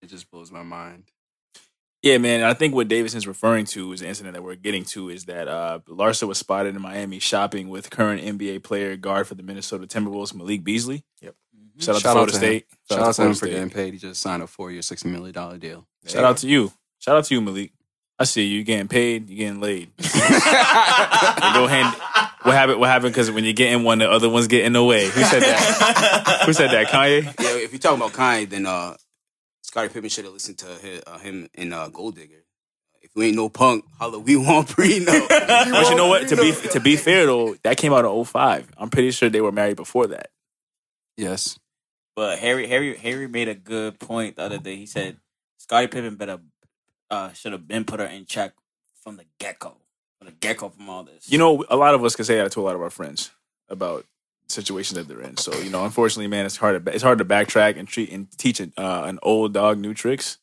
it 0.01 0.07
just 0.07 0.29
blows 0.29 0.51
my 0.51 0.63
mind. 0.63 1.05
Yeah, 2.01 2.17
man. 2.17 2.43
I 2.43 2.53
think 2.53 2.75
what 2.75 2.89
Davison's 2.89 3.25
referring 3.27 3.63
to 3.67 3.93
is 3.93 4.01
the 4.01 4.07
incident 4.09 4.33
that 4.35 4.41
we're 4.43 4.55
getting 4.55 4.83
to 4.85 5.09
is 5.09 5.25
that 5.25 5.47
uh, 5.47 5.79
Larsa 5.87 6.27
was 6.27 6.37
spotted 6.37 6.75
in 6.75 6.81
Miami 6.81 7.19
shopping 7.19 7.69
with 7.69 7.89
current 7.89 8.21
NBA 8.21 8.61
player 8.63 8.97
guard 8.97 9.25
for 9.25 9.35
the 9.35 9.43
Minnesota 9.43 9.87
Timberwolves, 9.87 10.33
Malik 10.35 10.65
Beasley. 10.65 11.05
Mhm. 11.23 11.33
Shout 11.79 11.95
out 11.95 12.01
Shout 12.01 12.03
to 12.03 12.09
out 12.09 12.13
Florida 12.13 12.31
to 12.31 12.38
him. 12.38 12.41
State. 12.41 12.65
Shout 12.89 12.99
out 12.99 13.15
to 13.15 13.21
him 13.23 13.29
for 13.29 13.36
State. 13.36 13.49
getting 13.51 13.69
paid. 13.69 13.93
He 13.93 13.99
just 13.99 14.21
signed 14.21 14.43
a 14.43 14.47
four 14.47 14.71
year, 14.71 14.81
sixty 14.81 15.09
million 15.09 15.33
dollar 15.33 15.57
deal. 15.57 15.88
Shout 16.05 16.23
out 16.23 16.38
to 16.38 16.47
you. 16.47 16.71
Shout 16.99 17.17
out 17.17 17.25
to 17.25 17.33
you, 17.33 17.41
Malik. 17.41 17.71
I 18.19 18.25
see 18.25 18.43
you. 18.45 18.59
You 18.59 18.63
getting 18.63 18.88
paid. 18.88 19.29
You 19.29 19.36
getting 19.38 19.59
laid. 19.59 19.89
Go 19.97 21.67
hand. 21.67 21.95
What 22.43 22.55
happened? 22.55 22.79
What 22.79 22.89
happened? 22.89 23.13
Because 23.13 23.31
when 23.31 23.43
you're 23.43 23.53
getting 23.53 23.83
one, 23.83 23.99
the 23.99 24.09
other 24.09 24.29
one's 24.29 24.47
getting 24.47 24.75
away. 24.75 25.05
Who 25.09 25.21
said 25.23 25.41
that? 25.41 26.43
Who 26.45 26.53
said 26.53 26.71
that? 26.71 26.88
Kanye. 26.88 27.23
Yeah, 27.23 27.57
if 27.57 27.71
you're 27.71 27.79
talking 27.79 27.97
about 28.01 28.12
Kanye, 28.13 28.49
then 28.49 28.65
uh, 28.65 28.95
Scottie 29.62 29.89
Pippen 29.89 30.09
should 30.09 30.25
have 30.25 30.33
listened 30.33 30.59
to 30.59 30.67
hi- 30.67 31.01
uh, 31.07 31.17
him 31.19 31.49
in 31.53 31.73
uh, 31.73 31.88
Gold 31.89 32.15
Digger. 32.15 32.43
If 33.01 33.12
we 33.15 33.27
ain't 33.27 33.36
no 33.36 33.49
punk, 33.49 33.86
holla, 33.99 34.19
we 34.19 34.36
want 34.36 34.67
Prino. 34.69 35.27
But 35.47 35.89
you 35.89 35.95
know 35.95 36.07
what? 36.07 36.27
To 36.29 36.36
be 36.36 36.51
to 36.71 36.79
be 36.79 36.95
fair 36.97 37.25
though, 37.25 37.55
that 37.63 37.77
came 37.77 37.93
out 37.93 38.05
in 38.05 38.25
05. 38.25 38.69
I'm 38.77 38.89
pretty 38.89 39.12
sure 39.12 39.29
they 39.29 39.41
were 39.41 39.51
married 39.51 39.75
before 39.77 40.07
that. 40.07 40.27
Yes. 41.17 41.57
But 42.15 42.39
Harry, 42.39 42.67
Harry, 42.67 42.95
Harry 42.97 43.28
made 43.28 43.47
a 43.47 43.56
good 43.56 43.99
point 43.99 44.36
the 44.36 44.43
other 44.43 44.60
day. 44.60 44.76
He 44.76 44.86
said 44.86 45.17
Scottie 45.58 45.88
Pippen 45.88 46.15
better 46.15 46.39
uh, 47.10 47.32
should 47.34 47.52
have 47.52 47.67
been 47.67 47.86
put 47.86 47.99
her 47.99 48.06
in 48.06 48.26
check 48.26 48.54
from 49.02 49.17
the 49.17 49.26
get 49.39 49.60
go, 49.60 49.78
from 50.17 50.28
the 50.28 50.34
get 50.34 50.58
go 50.58 50.69
from 50.69 50.89
all 50.89 51.04
this. 51.04 51.32
You 51.32 51.38
know, 51.38 51.63
a 51.69 51.76
lot 51.76 51.95
of 51.95 52.04
us 52.04 52.15
can 52.15 52.26
say 52.26 52.38
that 52.38 52.52
to 52.52 52.60
a 52.60 52.63
lot 52.63 52.76
of 52.76 52.82
our 52.82 52.89
friends 52.89 53.32
about 53.69 54.06
situations 54.47 54.97
that 54.97 55.08
they're 55.08 55.21
in. 55.21 55.38
So 55.38 55.54
you 55.60 55.69
know, 55.69 55.84
unfortunately, 55.86 56.28
man, 56.28 56.45
it's 56.45 56.58
hard 56.58 56.86
to 56.86 56.91
it's 56.91 57.04
hard 57.04 57.17
to 57.17 57.26
backtrack 57.26 57.78
and 57.78 57.88
treat 57.88 58.12
and 58.12 58.32
teach 58.38 58.60
an, 58.60 58.73
uh, 58.78 59.04
an 59.06 59.19
old 59.23 59.54
dog 59.54 59.80
new 59.80 59.93
tricks. 59.93 60.38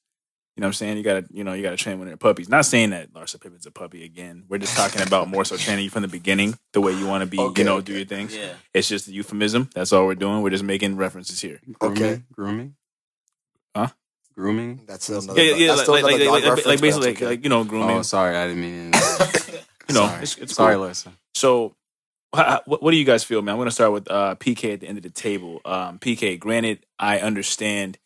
You 0.61 0.65
know 0.65 0.67
what 0.67 0.69
I'm 0.69 0.75
saying? 0.75 0.97
You 0.99 1.03
gotta, 1.03 1.25
you 1.33 1.43
know, 1.43 1.55
you 1.55 1.63
gotta 1.63 1.79
train 1.79 1.99
when 1.99 2.07
they're 2.07 2.19
puppies. 2.19 2.51
Not 2.51 2.67
saying 2.67 2.91
that 2.91 3.15
Larsa 3.15 3.41
Pippen's 3.41 3.65
a 3.65 3.71
puppy 3.71 4.05
again. 4.05 4.45
We're 4.47 4.59
just 4.59 4.77
talking 4.77 5.01
about 5.01 5.27
more 5.27 5.43
so 5.43 5.57
training 5.57 5.85
you 5.85 5.89
from 5.89 6.03
the 6.03 6.09
beginning, 6.09 6.59
the 6.75 6.83
way 6.83 6.93
you 6.93 7.07
want 7.07 7.23
to 7.23 7.27
be, 7.27 7.39
Okay, 7.41 7.63
you 7.63 7.65
know, 7.65 7.77
okay. 7.77 7.85
do 7.87 7.97
your 7.97 8.05
things. 8.05 8.37
yeah, 8.37 8.53
It's 8.75 8.87
just 8.87 9.09
a 9.09 9.11
euphemism. 9.11 9.71
That's 9.75 9.91
all 9.95 10.05
we're 10.05 10.17
doing. 10.17 10.43
We're 10.43 10.51
just 10.51 10.63
making 10.63 10.97
references 10.99 11.41
here. 11.41 11.61
Grooming. 11.79 12.03
Okay. 12.03 12.23
Grooming. 12.33 12.75
Huh? 13.75 13.87
Grooming. 14.35 14.83
That's 14.87 15.05
still 15.05 15.23
another. 15.23 15.41
Yeah, 15.41 15.53
yeah, 15.53 15.57
yeah. 15.57 15.67
that's 15.69 15.79
Like, 15.79 15.85
still 15.85 15.95
like, 15.95 16.05
another 16.21 16.31
like, 16.31 16.43
dog 16.45 16.57
like, 16.59 16.67
like, 16.67 16.81
basically, 16.83 17.07
like, 17.09 17.17
okay. 17.17 17.27
like, 17.27 17.43
you 17.45 17.49
know, 17.49 17.65
grooming. 17.65 17.97
Oh, 17.97 18.03
sorry, 18.03 18.37
I 18.37 18.47
didn't 18.49 18.61
mean. 18.61 18.85
you 19.89 19.95
know, 19.95 20.09
sorry. 20.09 20.23
it's, 20.23 20.37
it's 20.37 20.55
sorry, 20.55 20.75
cool. 20.75 20.89
Larsa. 20.89 21.13
So, 21.35 21.75
what, 22.33 22.83
what 22.83 22.91
do 22.91 22.99
you 22.99 23.07
guys 23.07 23.25
feel, 23.25 23.41
man? 23.41 23.55
I'm 23.55 23.59
going 23.59 23.69
to 23.69 23.73
start 23.75 23.93
with 23.93 24.11
uh, 24.11 24.35
PK 24.35 24.75
at 24.75 24.81
the 24.81 24.89
end 24.89 24.99
of 24.99 25.05
the 25.05 25.09
table. 25.09 25.63
Um, 25.65 25.99
PK, 25.99 26.39
granted, 26.39 26.85
I 26.99 27.21
understand 27.21 27.97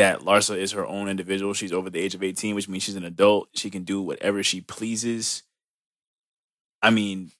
that 0.00 0.20
Larsa 0.20 0.56
is 0.56 0.72
her 0.72 0.86
own 0.86 1.08
individual. 1.08 1.52
She's 1.52 1.72
over 1.74 1.90
the 1.90 2.00
age 2.00 2.14
of 2.14 2.22
18, 2.22 2.54
which 2.54 2.68
means 2.70 2.82
she's 2.82 2.96
an 2.96 3.04
adult. 3.04 3.50
She 3.54 3.68
can 3.68 3.84
do 3.84 4.00
whatever 4.00 4.42
she 4.42 4.62
pleases. 4.62 5.42
I 6.82 6.88
mean, 6.88 7.32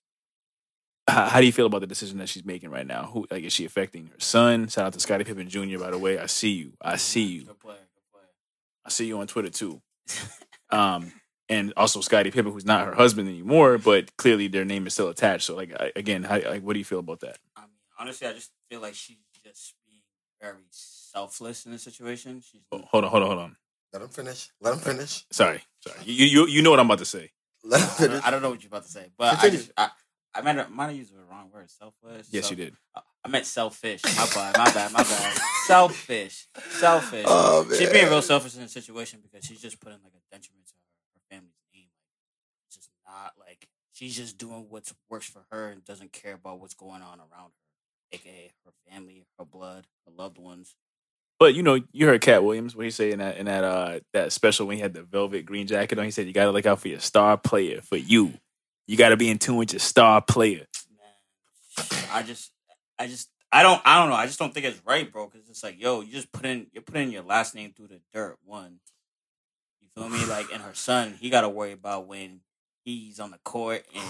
how, 1.08 1.24
how 1.26 1.40
do 1.40 1.46
you 1.46 1.52
feel 1.52 1.64
about 1.64 1.80
the 1.80 1.86
decision 1.86 2.18
that 2.18 2.28
she's 2.28 2.44
making 2.44 2.70
right 2.70 2.86
now? 2.86 3.04
Who 3.12 3.26
like 3.30 3.44
is 3.44 3.54
she 3.54 3.64
affecting 3.64 4.08
her 4.08 4.20
son? 4.20 4.68
Shout 4.68 4.84
out 4.84 4.92
to 4.92 5.00
Scottie 5.00 5.24
Pippen 5.24 5.48
Jr. 5.48 5.78
By 5.78 5.90
the 5.90 5.96
way, 5.98 6.18
I 6.18 6.26
see 6.26 6.50
you. 6.50 6.74
I 6.82 6.96
see 6.96 7.22
you. 7.24 7.44
Good 7.44 7.58
player. 7.58 7.78
Good 7.78 8.12
player. 8.12 8.28
I 8.84 8.90
see 8.90 9.06
you 9.06 9.18
on 9.18 9.26
Twitter 9.26 9.50
too. 9.50 9.80
Um, 10.72 11.10
and 11.48 11.72
also 11.76 12.00
Scottie 12.00 12.30
Pippen, 12.30 12.52
who's 12.52 12.64
not 12.64 12.86
her 12.86 12.94
husband 12.94 13.28
anymore, 13.28 13.76
but 13.76 14.16
clearly 14.16 14.46
their 14.46 14.64
name 14.64 14.86
is 14.86 14.92
still 14.92 15.08
attached. 15.08 15.46
So 15.46 15.56
like 15.56 15.72
I- 15.80 15.90
again, 15.96 16.22
how, 16.22 16.38
like 16.38 16.62
what 16.62 16.74
do 16.74 16.78
you 16.78 16.84
feel 16.84 17.00
about 17.00 17.18
that? 17.20 17.38
I 17.56 17.62
mean, 17.62 17.70
honestly, 17.98 18.28
I 18.28 18.34
just 18.34 18.52
feel 18.70 18.80
like 18.80 18.94
she's 18.94 19.16
just 19.44 19.74
being 19.84 20.02
very 20.40 20.62
selfless 21.12 21.66
in 21.66 21.72
this 21.72 21.82
situation. 21.82 22.40
She's 22.40 22.62
Oh, 22.72 22.82
hold 22.90 23.04
on, 23.04 23.10
hold 23.10 23.22
on, 23.22 23.28
hold 23.28 23.40
on. 23.40 23.56
Let 23.92 24.02
him 24.02 24.08
finish. 24.08 24.48
Let 24.60 24.74
him 24.74 24.80
finish. 24.80 25.24
Sorry, 25.32 25.62
sorry. 25.80 25.98
You 26.04 26.26
you 26.26 26.46
you 26.46 26.62
know 26.62 26.70
what 26.70 26.80
I'm 26.80 26.86
about 26.86 26.98
to 27.00 27.04
say. 27.04 27.30
Let 27.64 27.80
him 27.80 27.86
I 27.86 27.88
don't, 27.88 27.96
finish. 28.08 28.20
I 28.26 28.30
don't 28.30 28.42
know 28.42 28.50
what 28.50 28.62
you're 28.62 28.68
about 28.68 28.84
to 28.84 28.90
say, 28.90 29.10
but 29.18 29.28
I 29.28 29.36
Continue. 29.36 29.58
just 29.58 29.72
I, 29.76 29.90
I 30.34 30.40
might 30.42 30.56
have, 30.56 30.70
might 30.70 30.86
have 30.86 30.96
used 30.96 31.12
the 31.14 31.22
wrong 31.24 31.50
word. 31.52 31.68
Selfless. 31.70 32.28
Yes, 32.30 32.44
Self- 32.44 32.50
you 32.58 32.64
did. 32.64 32.74
I- 32.94 33.00
I 33.22 33.28
meant 33.28 33.44
selfish. 33.44 34.02
My 34.16 34.26
bad. 34.34 34.56
My 34.56 34.72
bad. 34.72 34.92
My 34.92 35.02
bad. 35.02 35.36
selfish. 35.66 36.48
Selfish. 36.70 37.26
Oh, 37.28 37.66
She's 37.68 37.90
being 37.90 38.06
real 38.08 38.22
selfish 38.22 38.54
in 38.56 38.62
the 38.62 38.68
situation 38.68 39.20
because 39.22 39.44
she's 39.44 39.60
just 39.60 39.78
putting 39.78 39.98
like 40.02 40.14
a 40.14 40.22
detriment 40.34 40.66
to 40.68 40.74
her, 40.74 40.88
her 41.16 41.20
family's 41.36 41.52
name. 41.74 41.90
Like, 41.92 42.64
it's 42.66 42.76
just 42.76 42.88
not 43.06 43.32
like 43.38 43.68
she's 43.92 44.16
just 44.16 44.38
doing 44.38 44.66
what 44.70 44.90
works 45.10 45.26
for 45.28 45.44
her 45.50 45.66
and 45.68 45.84
doesn't 45.84 46.12
care 46.14 46.32
about 46.32 46.60
what's 46.60 46.72
going 46.72 47.02
on 47.02 47.18
around 47.20 47.50
her, 47.52 48.16
aka 48.18 48.50
her 48.64 48.72
family, 48.90 49.26
her 49.38 49.44
blood, 49.44 49.86
her 50.06 50.12
loved 50.16 50.38
ones. 50.38 50.74
But 51.40 51.54
you 51.54 51.62
know, 51.62 51.80
you 51.90 52.06
heard 52.06 52.20
Katt 52.20 52.44
Williams 52.44 52.76
when 52.76 52.84
he 52.84 52.90
say 52.90 53.10
in 53.10 53.18
that 53.18 53.38
in 53.38 53.46
that 53.46 53.64
uh 53.64 54.00
that 54.12 54.30
special 54.30 54.66
when 54.66 54.76
he 54.76 54.82
had 54.82 54.94
the 54.94 55.02
velvet 55.02 55.46
green 55.46 55.66
jacket 55.66 55.98
on. 55.98 56.04
He 56.04 56.10
said 56.12 56.26
you 56.26 56.32
got 56.32 56.44
to 56.44 56.52
look 56.52 56.66
out 56.66 56.78
for 56.78 56.88
your 56.88 57.00
star 57.00 57.38
player. 57.38 57.80
For 57.80 57.96
you, 57.96 58.34
you 58.86 58.96
got 58.96 59.08
to 59.08 59.16
be 59.16 59.30
in 59.30 59.38
tune 59.38 59.56
with 59.56 59.72
your 59.72 59.80
star 59.80 60.20
player. 60.20 60.66
I 62.12 62.22
just, 62.22 62.50
I 62.98 63.06
just, 63.06 63.30
I 63.52 63.62
don't, 63.62 63.80
I 63.84 63.98
don't 63.98 64.10
know. 64.10 64.16
I 64.16 64.26
just 64.26 64.38
don't 64.38 64.52
think 64.52 64.66
it's 64.66 64.80
right, 64.84 65.10
bro. 65.10 65.28
Because 65.28 65.48
it's 65.48 65.62
like, 65.62 65.80
yo, 65.80 66.00
you 66.00 66.12
just 66.12 66.32
put 66.32 66.44
in, 66.44 66.66
you're 66.72 66.82
putting 66.82 67.10
your 67.10 67.22
last 67.22 67.54
name 67.54 67.72
through 67.72 67.88
the 67.88 68.00
dirt. 68.12 68.36
One, 68.44 68.80
you 69.80 69.88
feel 69.94 70.08
me? 70.08 70.24
Like, 70.26 70.52
and 70.52 70.62
her 70.62 70.74
son, 70.74 71.14
he 71.20 71.30
got 71.30 71.42
to 71.42 71.48
worry 71.48 71.72
about 71.72 72.06
when 72.06 72.40
he's 72.84 73.20
on 73.20 73.30
the 73.30 73.38
court 73.44 73.84
and 73.94 74.04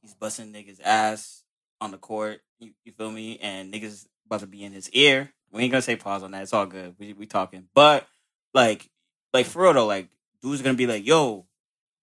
he's 0.00 0.14
busting 0.14 0.52
niggas' 0.52 0.80
ass 0.82 1.42
on 1.80 1.90
the 1.90 1.98
court. 1.98 2.40
You, 2.58 2.70
you 2.84 2.92
feel 2.92 3.10
me? 3.10 3.38
And 3.42 3.72
niggas 3.72 4.06
about 4.26 4.40
to 4.40 4.46
be 4.46 4.64
in 4.64 4.72
his 4.72 4.88
ear. 4.90 5.32
We 5.52 5.62
ain't 5.62 5.72
gonna 5.72 5.82
say 5.82 5.96
pause 5.96 6.22
on 6.22 6.30
that. 6.30 6.42
It's 6.42 6.52
all 6.52 6.66
good. 6.66 6.94
We 6.98 7.12
we 7.12 7.26
talking, 7.26 7.68
but 7.74 8.06
like, 8.54 8.88
like 9.34 9.46
for 9.46 9.62
real 9.62 9.74
though, 9.74 9.86
like 9.86 10.08
dude's 10.42 10.62
gonna 10.62 10.76
be 10.76 10.86
like, 10.86 11.06
yo, 11.06 11.46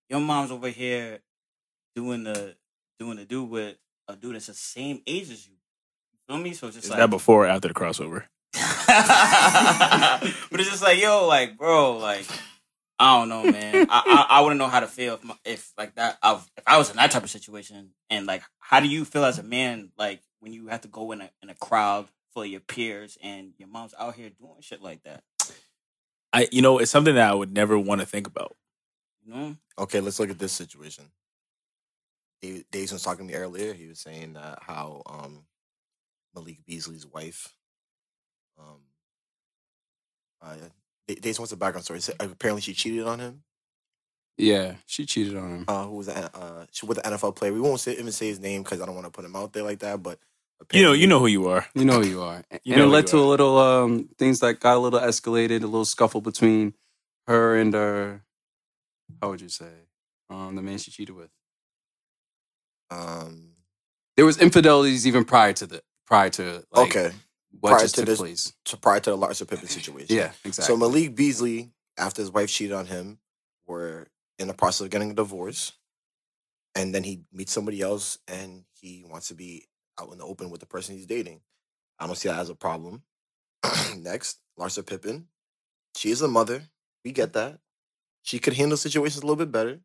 your 0.09 0.19
mom's 0.19 0.51
over 0.51 0.69
here 0.69 1.19
doing 1.95 2.23
the 2.23 2.55
doing 2.99 3.17
the 3.17 3.25
dude 3.25 3.49
with 3.49 3.75
a 4.07 4.15
dude 4.15 4.35
that's 4.35 4.47
the 4.47 4.53
same 4.53 5.01
age 5.07 5.31
as 5.31 5.47
you. 5.47 5.53
You 6.11 6.19
feel 6.27 6.37
me? 6.37 6.53
So 6.53 6.67
it's 6.67 6.75
just 6.75 6.85
Is 6.85 6.91
like, 6.91 6.99
that 6.99 7.09
before 7.09 7.45
or 7.45 7.47
after 7.47 7.67
the 7.67 7.73
crossover? 7.73 8.25
but 10.51 10.59
it's 10.59 10.69
just 10.69 10.83
like, 10.83 10.99
yo, 10.99 11.27
like, 11.27 11.57
bro, 11.57 11.97
like, 11.97 12.25
I 12.97 13.19
don't 13.19 13.29
know, 13.29 13.51
man. 13.51 13.87
I 13.89 14.25
I, 14.29 14.37
I 14.37 14.41
wouldn't 14.41 14.59
know 14.59 14.67
how 14.67 14.79
to 14.79 14.87
feel 14.87 15.15
if, 15.15 15.23
my, 15.23 15.35
if 15.45 15.73
like 15.77 15.95
that. 15.95 16.17
I, 16.21 16.33
if 16.35 16.63
I 16.65 16.77
was 16.77 16.89
in 16.89 16.97
that 16.97 17.11
type 17.11 17.23
of 17.23 17.29
situation, 17.29 17.91
and 18.09 18.25
like, 18.25 18.43
how 18.59 18.79
do 18.79 18.87
you 18.87 19.05
feel 19.05 19.25
as 19.25 19.39
a 19.39 19.43
man, 19.43 19.91
like, 19.97 20.21
when 20.39 20.53
you 20.53 20.67
have 20.67 20.81
to 20.81 20.87
go 20.87 21.11
in 21.11 21.21
a 21.21 21.29
in 21.41 21.49
a 21.49 21.55
crowd 21.55 22.07
full 22.33 22.43
of 22.43 22.49
your 22.49 22.59
peers 22.59 23.17
and 23.21 23.53
your 23.57 23.67
mom's 23.67 23.93
out 23.99 24.15
here 24.15 24.29
doing 24.29 24.61
shit 24.61 24.81
like 24.81 25.03
that? 25.03 25.23
I 26.31 26.47
you 26.51 26.61
know 26.61 26.77
it's 26.79 26.91
something 26.91 27.15
that 27.15 27.29
I 27.29 27.33
would 27.33 27.53
never 27.53 27.77
want 27.77 28.01
to 28.01 28.07
think 28.07 28.27
about. 28.27 28.55
You 29.25 29.33
know? 29.33 29.55
Okay, 29.77 29.99
let's 29.99 30.19
look 30.19 30.29
at 30.29 30.39
this 30.39 30.51
situation. 30.51 31.05
Dave, 32.41 32.63
Dave 32.71 32.91
was 32.91 33.03
talking 33.03 33.27
to 33.27 33.33
me 33.33 33.39
earlier. 33.39 33.73
He 33.73 33.87
was 33.87 33.99
saying 33.99 34.33
that 34.33 34.59
how 34.61 35.01
um, 35.05 35.45
Malik 36.33 36.59
Beasley's 36.65 37.05
wife, 37.05 37.53
um, 38.57 38.79
uh, 40.41 40.55
Dave 41.07 41.21
Dave 41.21 41.39
wants 41.39 41.51
a 41.51 41.57
background 41.57 41.85
story. 41.85 41.99
He 41.99 42.13
apparently, 42.19 42.61
she 42.61 42.73
cheated 42.73 43.05
on 43.05 43.19
him. 43.19 43.43
Yeah, 44.37 44.75
she 44.85 45.05
cheated 45.05 45.35
on 45.35 45.49
him. 45.49 45.65
Uh, 45.67 45.83
who 45.85 45.97
was 45.97 46.07
that? 46.07 46.33
Uh, 46.33 46.65
she 46.71 46.85
with 46.85 46.97
the 46.97 47.09
NFL 47.09 47.35
player. 47.35 47.51
We 47.51 47.59
won't 47.59 47.81
say, 47.81 47.93
even 47.93 48.11
say 48.11 48.27
his 48.27 48.39
name 48.39 48.63
because 48.63 48.79
I 48.79 48.85
don't 48.85 48.95
want 48.95 49.05
to 49.05 49.11
put 49.11 49.25
him 49.25 49.35
out 49.35 49.51
there 49.51 49.63
like 49.63 49.79
that. 49.79 50.01
But 50.01 50.19
You 50.73 50.83
know, 50.83 50.93
you 50.93 51.07
know 51.07 51.19
who 51.19 51.27
you 51.27 51.47
are. 51.49 51.65
You 51.73 51.85
know 51.85 52.01
who 52.01 52.07
you 52.07 52.21
are. 52.21 52.43
And 52.51 52.59
You 52.63 52.75
it 52.75 52.77
know 52.77 52.87
led 52.87 53.05
you 53.05 53.09
to 53.11 53.17
a 53.19 53.27
little 53.27 53.57
um 53.57 54.09
things 54.17 54.39
that 54.41 54.59
got 54.59 54.75
a 54.77 54.79
little 54.79 54.99
escalated, 54.99 55.63
a 55.63 55.67
little 55.67 55.85
scuffle 55.85 56.21
between 56.21 56.73
her 57.27 57.55
and 57.57 57.73
uh 57.75 58.13
how 59.21 59.29
would 59.31 59.41
you 59.41 59.49
say? 59.49 59.71
Um 60.29 60.55
the 60.55 60.61
man 60.61 60.77
she 60.77 60.91
cheated 60.91 61.15
with. 61.15 61.29
Um, 62.91 63.51
There 64.17 64.25
was 64.25 64.37
infidelities 64.41 65.05
even 65.07 65.23
prior 65.25 65.53
to 65.53 65.67
the 65.67 65.81
prior 66.05 66.29
to 66.31 66.63
like 66.71 66.87
okay, 66.89 67.11
what 67.59 67.71
prior 67.71 67.81
just 67.81 67.95
to 67.95 68.01
took 68.01 68.07
this- 68.07 68.19
place. 68.19 68.53
so 68.65 68.77
prior 68.77 68.99
to 68.99 69.11
the 69.11 69.17
Larsa 69.17 69.47
Pippen 69.47 69.67
situation. 69.67 70.15
Yeah, 70.15 70.31
exactly. 70.43 70.73
So 70.73 70.77
Malik 70.77 71.15
Beasley, 71.15 71.71
after 71.97 72.21
his 72.21 72.31
wife 72.31 72.49
cheated 72.49 72.73
on 72.75 72.87
him, 72.87 73.19
were 73.67 74.07
in 74.39 74.47
the 74.47 74.53
process 74.53 74.85
of 74.85 74.89
getting 74.91 75.11
a 75.11 75.13
divorce, 75.13 75.73
and 76.75 76.93
then 76.93 77.03
he 77.03 77.21
meets 77.31 77.51
somebody 77.53 77.81
else, 77.81 78.17
and 78.27 78.65
he 78.73 79.05
wants 79.07 79.27
to 79.27 79.35
be 79.35 79.67
out 79.99 80.11
in 80.11 80.17
the 80.19 80.23
open 80.25 80.49
with 80.49 80.59
the 80.59 80.65
person 80.65 80.95
he's 80.95 81.05
dating. 81.05 81.41
I 81.99 82.05
don't 82.07 82.15
see 82.15 82.29
that 82.29 82.39
as 82.39 82.49
a 82.49 82.55
problem. 82.55 83.03
Next, 83.97 84.37
Larsa 84.57 84.85
Pippen, 84.85 85.27
she 85.95 86.11
is 86.11 86.21
a 86.21 86.27
mother. 86.27 86.63
We 87.03 87.11
get 87.11 87.33
that. 87.33 87.59
She 88.23 88.39
could 88.39 88.53
handle 88.53 88.77
situations 88.77 89.23
a 89.23 89.25
little 89.25 89.35
bit 89.35 89.51
better, 89.51 89.79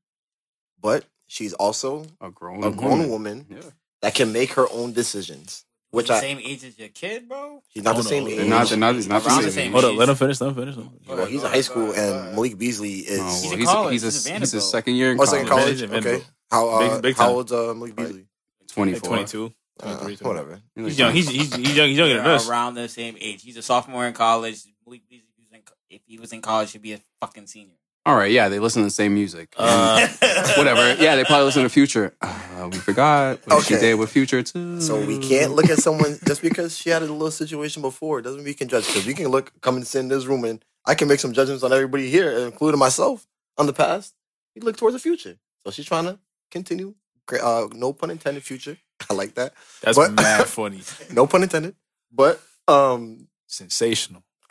but 0.80 1.04
she's 1.26 1.52
also 1.54 2.04
a 2.20 2.30
grown 2.30 2.62
a 2.64 2.70
grown 2.70 3.08
woman. 3.08 3.10
woman 3.10 3.46
Yeah. 3.48 3.70
that 4.02 4.14
can 4.14 4.32
make 4.32 4.52
her 4.54 4.66
own 4.70 4.92
decisions. 4.92 5.64
Which 5.90 6.08
the 6.08 6.14
I, 6.14 6.20
same 6.20 6.38
age 6.40 6.64
as 6.64 6.76
your 6.76 6.88
kid, 6.88 7.28
bro. 7.28 7.62
she's 7.68 7.84
not 7.84 7.94
Hold 7.94 8.04
the 8.04 8.08
same 8.08 8.22
hold 8.22 8.32
age. 8.32 8.38
on. 8.40 8.48
They're 8.48 8.58
not, 8.58 8.68
they're 8.68 8.78
not, 8.78 8.94
he's 8.96 9.06
not 9.08 9.22
the 9.22 9.28
the 9.28 9.42
same. 9.42 9.50
same 9.52 9.72
Hold 9.72 9.84
age. 9.84 9.90
up, 9.92 9.98
let 9.98 10.08
him 10.08 10.16
finish. 10.16 10.40
Let 10.40 10.48
him 10.48 10.54
finish. 10.56 10.76
Let 10.76 10.84
him. 10.86 10.92
Well, 11.06 11.26
he's 11.26 11.42
in 11.44 11.50
high 11.50 11.60
school, 11.60 11.92
and 11.92 12.34
Malik 12.34 12.58
Beasley 12.58 12.94
is. 12.94 13.20
Oh, 13.20 13.24
He's 13.24 13.42
well, 13.44 13.52
in 13.52 13.58
he's, 13.60 13.68
college. 13.68 13.92
he's, 13.92 14.02
He's 14.02 14.26
a, 14.26 14.34
in 14.34 14.40
he's 14.40 14.50
his 14.50 14.52
Vanderbilt. 14.52 14.70
second 14.72 14.94
year 14.96 15.12
in 15.12 15.20
Oh, 15.20 15.24
second 15.24 15.46
college. 15.46 15.62
college. 15.64 15.80
He's 15.80 15.90
in 15.90 15.94
Okay. 15.94 16.24
How 16.50 16.68
uh, 16.68 16.78
Big- 16.94 17.02
big 17.02 17.16
how 17.16 17.26
time. 17.26 17.34
old's 17.36 17.52
uh, 17.52 17.74
Malik 17.74 17.94
Right. 17.96 18.06
Beasley? 18.08 18.26
Twenty 18.72 18.92
Like 18.94 19.00
four. 19.02 19.08
22, 19.10 19.52
Uh, 19.82 19.96
whatever. 20.22 20.60
He's 20.76 20.98
young. 20.98 21.12
He's, 21.12 21.28
he's, 21.28 21.54
he's 21.54 21.76
young. 21.76 21.88
He's 21.88 21.98
younger 21.98 22.16
than 22.18 22.26
us. 22.26 22.48
around 22.48 22.74
the 22.74 22.88
same 22.88 23.16
age. 23.20 23.42
He's 23.42 23.56
a 23.56 23.62
sophomore 23.62 24.06
in 24.06 24.14
college. 24.14 24.62
If 24.86 25.02
he 25.08 25.20
was 25.38 25.52
in 25.52 25.60
co- 25.62 25.74
if 25.90 26.00
he 26.06 26.18
was 26.18 26.32
in 26.32 26.42
college, 26.42 26.72
he'd 26.72 26.82
be 26.82 26.92
a 26.92 27.00
fucking 27.20 27.46
senior. 27.48 27.74
All 28.06 28.14
right, 28.14 28.30
yeah, 28.30 28.50
they 28.50 28.58
listen 28.58 28.82
to 28.82 28.86
the 28.86 28.90
same 28.90 29.14
music. 29.14 29.54
Uh, 29.56 30.06
Whatever. 30.58 30.94
Yeah, 31.02 31.16
they 31.16 31.24
probably 31.24 31.46
listen 31.46 31.62
to 31.62 31.70
Future. 31.70 32.14
Uh, 32.20 32.68
we 32.70 32.76
forgot 32.76 33.40
what 33.46 33.64
she 33.64 33.74
Okay. 33.76 33.80
did 33.92 33.94
with 33.94 34.10
Future 34.10 34.42
too. 34.42 34.78
So 34.80 35.02
we 35.04 35.18
can't 35.18 35.52
look 35.54 35.70
at 35.70 35.78
someone 35.78 36.18
just 36.26 36.42
because 36.42 36.76
she 36.76 36.90
had 36.90 37.00
a 37.02 37.06
little 37.06 37.30
situation 37.30 37.80
before. 37.80 38.20
Doesn't 38.20 38.38
mean 38.40 38.44
we 38.44 38.52
can 38.54 38.68
judge. 38.68 38.86
Because 38.86 39.06
we 39.06 39.14
can 39.14 39.28
look, 39.28 39.52
come 39.62 39.76
and 39.76 39.86
sit 39.86 40.00
in 40.00 40.08
this 40.08 40.26
room, 40.26 40.44
and 40.44 40.62
I 40.84 40.94
can 40.94 41.08
make 41.08 41.18
some 41.18 41.32
judgments 41.32 41.62
on 41.62 41.72
everybody 41.72 42.10
here, 42.10 42.30
including 42.30 42.78
myself, 42.78 43.26
on 43.56 43.64
the 43.66 43.72
past. 43.72 44.14
We 44.54 44.60
look 44.60 44.76
towards 44.76 44.94
the 44.94 45.00
future. 45.00 45.38
So 45.64 45.72
she's 45.72 45.86
trying 45.86 46.04
to 46.04 46.18
continue. 46.50 46.94
Gra- 47.26 47.42
Uh, 47.44 47.68
no 47.74 47.92
pun 47.92 48.10
intended. 48.10 48.42
Future. 48.44 48.78
I 49.10 49.14
like 49.14 49.34
that. 49.34 49.54
that's 49.82 49.96
But- 49.98 50.12
mad 50.12 50.46
funny. 50.48 50.82
No 51.12 51.26
pun 51.26 51.42
intended. 51.42 51.74
But 52.12 52.40
um, 52.68 53.28
Sensational. 53.46 54.22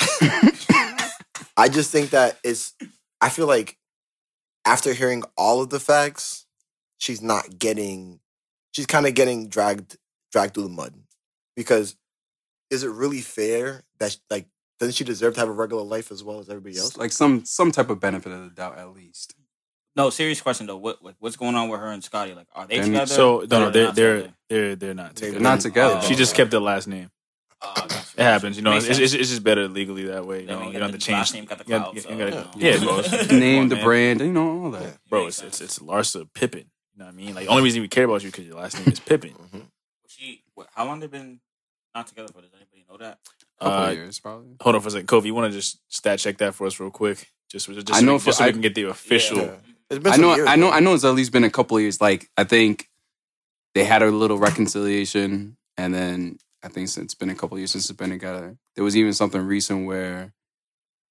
I 1.56 1.70
just 1.70 1.92
think 1.92 2.12
that 2.12 2.40
it's. 2.44 2.74
I 3.22 3.30
feel 3.30 3.48
like 3.48 3.78
after 4.66 4.94
hearing 4.94 5.24
all 5.38 5.62
of 5.62 5.70
the 5.70 5.80
facts, 5.80 6.46
she's 6.98 7.22
not 7.22 7.60
getting. 7.60 8.20
She's 8.72 8.86
kind 8.88 9.06
of 9.06 9.14
getting 9.14 9.50
dragged 9.50 9.98
dragged 10.32 10.56
through 10.56 10.64
the 10.64 10.70
mud 10.70 10.96
because 11.56 11.96
is 12.72 12.84
it 12.84 12.90
really 12.90 13.22
fair 13.22 13.84
that 14.00 14.18
like 14.32 14.48
doesn't 14.80 14.96
she 14.96 15.04
deserve 15.04 15.36
to 15.36 15.40
have 15.42 15.50
a 15.50 15.54
regular 15.54 15.84
life 15.84 16.12
as 16.12 16.24
well 16.24 16.40
as 16.40 16.50
everybody 16.50 16.78
else? 16.80 16.98
like 16.98 17.12
some 17.12 17.46
some 17.46 17.72
type 17.72 17.92
of 17.92 18.00
benefit 18.00 18.32
of 18.32 18.44
the 18.44 18.50
doubt 18.50 18.80
at 18.80 18.92
least. 18.94 19.36
No, 19.96 20.10
serious 20.10 20.42
question 20.42 20.66
though. 20.68 20.78
What 20.78 21.04
like, 21.04 21.16
what's 21.20 21.36
going 21.36 21.56
on 21.56 21.70
with 21.70 21.80
her 21.80 21.88
and 21.92 22.04
Scottie? 22.04 22.34
Like, 22.34 22.48
are 22.56 22.66
they 22.68 22.76
They're- 22.78 22.86
together? 22.86 23.06
So 23.08 23.42
Or 23.42 23.48
no, 23.48 23.60
no, 23.66 23.70
they're 23.70 23.86
not 23.86 23.96
they're 23.96 24.34
they're 24.50 24.76
they're 24.76 24.94
not. 24.94 25.16
They're 25.16 25.30
They're 25.32 25.40
Together. 25.40 25.44
not 25.44 25.60
together. 25.62 26.00
Oh. 26.02 26.08
She 26.08 26.16
just 26.16 26.36
kept 26.36 26.52
the 26.52 26.60
last 26.60 26.88
name. 26.88 27.12
Oh, 27.62 27.74
gotcha. 27.76 27.96
It 28.18 28.24
happens, 28.24 28.58
you 28.58 28.64
know. 28.64 28.76
It's, 28.76 28.88
it's, 28.88 29.00
it's 29.14 29.30
just 29.30 29.44
better 29.44 29.68
legally 29.70 30.06
that 30.08 30.26
way. 30.26 30.42
You 30.42 30.48
know, 30.48 30.60
you 30.68 30.74
got 30.74 30.80
don't 30.80 30.82
have 30.82 30.92
to 30.92 30.98
change. 30.98 31.18
last 31.18 31.34
name, 31.34 31.46
got 31.46 31.60
the 31.60 31.64
you 31.64 31.70
gotta- 31.70 31.84
clout, 31.84 31.96
you 31.96 32.02
so, 32.02 32.10
gotta- 32.18 32.50
yeah, 32.58 32.76
know. 32.78 32.86
bro. 32.86 33.00
it's- 33.00 33.32
Name, 33.32 33.62
come 33.62 33.70
the 33.70 33.76
man. 33.76 33.84
brand, 33.86 34.20
you 34.22 34.34
know 34.34 34.64
all 34.66 34.72
that. 34.72 34.82
Yeah. 34.82 34.90
bro. 35.10 35.28
It's 35.28 35.42
it's 35.42 35.62
it's 35.62 35.80
Larsa 35.80 36.28
Pippen. 36.34 36.60
You 36.94 37.00
know 37.00 37.06
what 37.06 37.14
I 37.14 37.16
mean? 37.18 37.34
Like, 37.36 37.46
the 37.46 37.52
only 37.52 37.64
reason 37.64 37.82
we 37.82 37.88
care 37.88 38.04
about 38.06 38.24
you 38.24 38.30
because 38.32 38.46
your 38.46 38.58
last 38.58 38.78
name 38.80 38.92
is 38.92 39.00
Pippen. 39.00 39.32
Mhm. 39.32 39.62
She, 40.08 40.44
what, 40.56 40.68
how 40.76 40.86
long 40.86 41.00
they 41.00 41.08
been 41.08 41.40
not 41.96 42.08
together 42.08 42.28
for? 42.34 42.42
Does 42.42 42.52
anybody 42.54 42.86
know 42.90 42.98
that? 42.98 43.20
couple 43.60 43.78
Uh, 43.86 43.92
years 43.92 44.20
probably. 44.20 44.56
Hold 44.62 44.76
on 44.76 44.82
for 44.82 44.88
a 44.90 44.92
second, 44.92 45.08
Kofi. 45.08 45.26
You 45.26 45.34
want 45.36 45.52
to 45.52 45.58
just 45.58 45.80
stat 45.88 46.20
check 46.20 46.38
that 46.40 46.54
for 46.56 46.68
us 46.68 46.80
real 46.80 46.92
quick? 46.92 47.32
Just, 47.50 47.68
just, 47.68 47.88
just 47.88 47.94
I 47.94 48.00
so, 48.02 48.06
know 48.06 48.14
we, 48.14 48.20
for- 48.20 48.26
just 48.26 48.40
so 48.40 48.46
we 48.46 48.52
can 48.52 48.62
get 48.62 48.76
the 48.76 48.84
official. 48.90 49.38
Yeah. 49.38 49.52
It's 49.96 50.04
been 50.04 50.14
I 50.14 50.18
know, 50.18 50.36
years, 50.36 50.48
I 50.48 50.56
know, 50.56 50.68
though. 50.68 50.72
I 50.74 50.80
know. 50.80 50.94
It's 50.94 51.04
at 51.06 51.16
least 51.16 51.32
been 51.32 51.44
a 51.44 51.50
couple 51.50 51.78
of 51.78 51.84
years. 51.84 52.00
Like 52.02 52.30
I 52.38 52.44
think 52.44 52.90
they 53.76 53.84
had 53.84 54.02
a 54.04 54.12
little 54.12 54.38
reconciliation, 54.38 55.58
and 55.78 55.94
then 55.94 56.38
I 56.64 56.68
think 56.70 56.90
since 56.90 57.06
it's 57.06 57.16
been 57.16 57.30
a 57.30 57.36
couple 57.36 57.56
of 57.56 57.60
years 57.60 57.72
since 57.72 57.90
it's 57.90 57.98
been 57.98 58.10
together. 58.10 58.58
There 58.76 58.84
was 58.84 58.96
even 58.98 59.14
something 59.14 59.42
recent 59.42 59.86
where, 59.86 60.34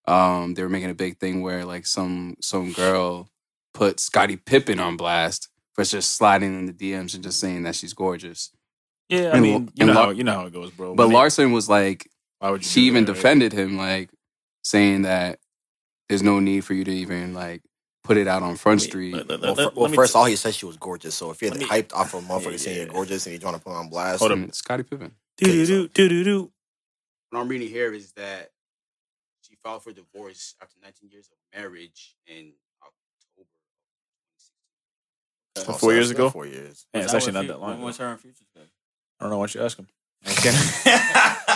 um, 0.07 0.55
they 0.55 0.63
were 0.63 0.69
making 0.69 0.91
a 0.91 0.95
big 0.95 1.19
thing 1.19 1.43
where 1.43 1.65
like 1.65 1.87
some 1.87 2.37
some 2.41 2.73
girl 2.73 3.29
put 3.75 4.01
Scottie 4.01 4.37
Pippen 4.37 4.81
on 4.81 4.97
blast 4.97 5.49
for 5.75 5.85
just 5.85 6.13
sliding 6.17 6.59
in 6.59 6.67
the 6.67 6.73
DMs 6.73 7.15
and 7.15 7.23
just 7.23 7.41
saying 7.41 7.63
that 7.63 7.75
she's 7.75 7.95
gorgeous. 7.95 8.51
Yeah, 9.09 9.29
I 9.29 9.33
And 9.33 9.43
mean, 9.43 9.71
you 9.75 9.87
know, 9.87 9.93
Lar- 9.95 10.05
how, 10.07 10.11
you 10.11 10.25
know 10.25 10.35
how 10.35 10.47
it 10.47 10.53
goes, 10.53 10.71
bro. 10.71 10.95
But 10.95 11.07
When 11.09 11.13
it- 11.13 11.19
Larson 11.19 11.53
was 11.53 11.69
like, 11.69 12.09
why 12.41 12.51
would 12.51 12.63
you 12.65 12.69
she 12.69 12.83
even 12.83 13.05
that, 13.05 13.13
right? 13.13 13.17
defended 13.17 13.53
him, 13.53 13.77
like 13.77 14.11
saying 14.65 15.03
that 15.03 15.39
there's 16.09 16.23
no 16.23 16.41
need 16.41 16.65
for 16.65 16.75
you 16.75 16.85
to 16.85 16.91
even 16.93 17.33
like 17.35 17.63
put 18.05 18.17
it 18.17 18.27
out 18.29 18.43
on 18.43 18.57
Front 18.57 18.81
Wait, 18.81 18.89
Street. 18.89 19.15
let- 19.15 19.29
let- 19.29 19.41
Well, 19.41 19.51
let- 19.51 19.57
fir- 19.57 19.63
let 19.65 19.77
well 19.77 19.93
first 19.93 20.13
t- 20.13 20.19
all 20.19 20.25
he 20.27 20.37
said 20.37 20.55
she 20.55 20.67
was 20.67 20.77
gorgeous. 20.77 21.15
So 21.15 21.31
if 21.31 21.41
you're 21.43 21.55
me- 21.55 21.65
hyped 21.67 21.93
off 21.93 22.15
of 22.15 22.25
a 22.25 22.27
motherfucker 22.29 22.53
Yeah, 22.53 22.57
saying 22.59 22.77
you're 22.79 22.87
gorgeous 22.87 23.27
and 23.27 23.33
you're 23.33 23.41
trying 23.41 23.55
to 23.55 23.61
put 23.61 23.71
her 23.71 23.77
on 23.77 23.89
blast, 23.89 24.19
Hold 24.21 24.33
up. 24.33 24.39
And 24.39 24.55
Scottie 24.55 24.83
Pippen. 24.83 25.15
Do 25.39 25.67
do 25.67 25.89
do 25.89 26.09
do 26.09 26.25
do. 26.25 26.53
What 27.31 27.41
I'm 27.41 27.49
reading 27.49 27.69
here 27.69 27.93
is 27.93 28.13
that 28.13 28.51
she 29.43 29.57
filed 29.63 29.83
for 29.83 29.93
divorce 29.93 30.55
after 30.61 30.77
19 30.83 31.11
years 31.11 31.29
of 31.31 31.37
marriage 31.59 32.15
in 32.27 32.53
October. 32.83 33.49
Oh, 35.57 35.63
Four 35.65 35.79
so 35.79 35.91
years 35.91 36.11
ago? 36.11 36.31
Four 36.31 36.47
years. 36.47 36.87
Yeah, 36.95 37.03
it's 37.03 37.15
actually 37.15 37.33
not 37.33 37.47
that 37.47 37.61
long. 37.61 37.71
When 37.71 37.79
ago. 37.79 37.87
was 37.87 37.97
her 37.99 38.07
and 38.09 38.21
Future's 38.21 38.47
good? 38.55 38.69
I 39.21 39.25
don't 39.25 39.31
know. 39.31 39.39
Why 39.39 39.47
don't 39.47 39.55
you 39.55 39.63
ask 39.63 39.79
him? 39.79 39.87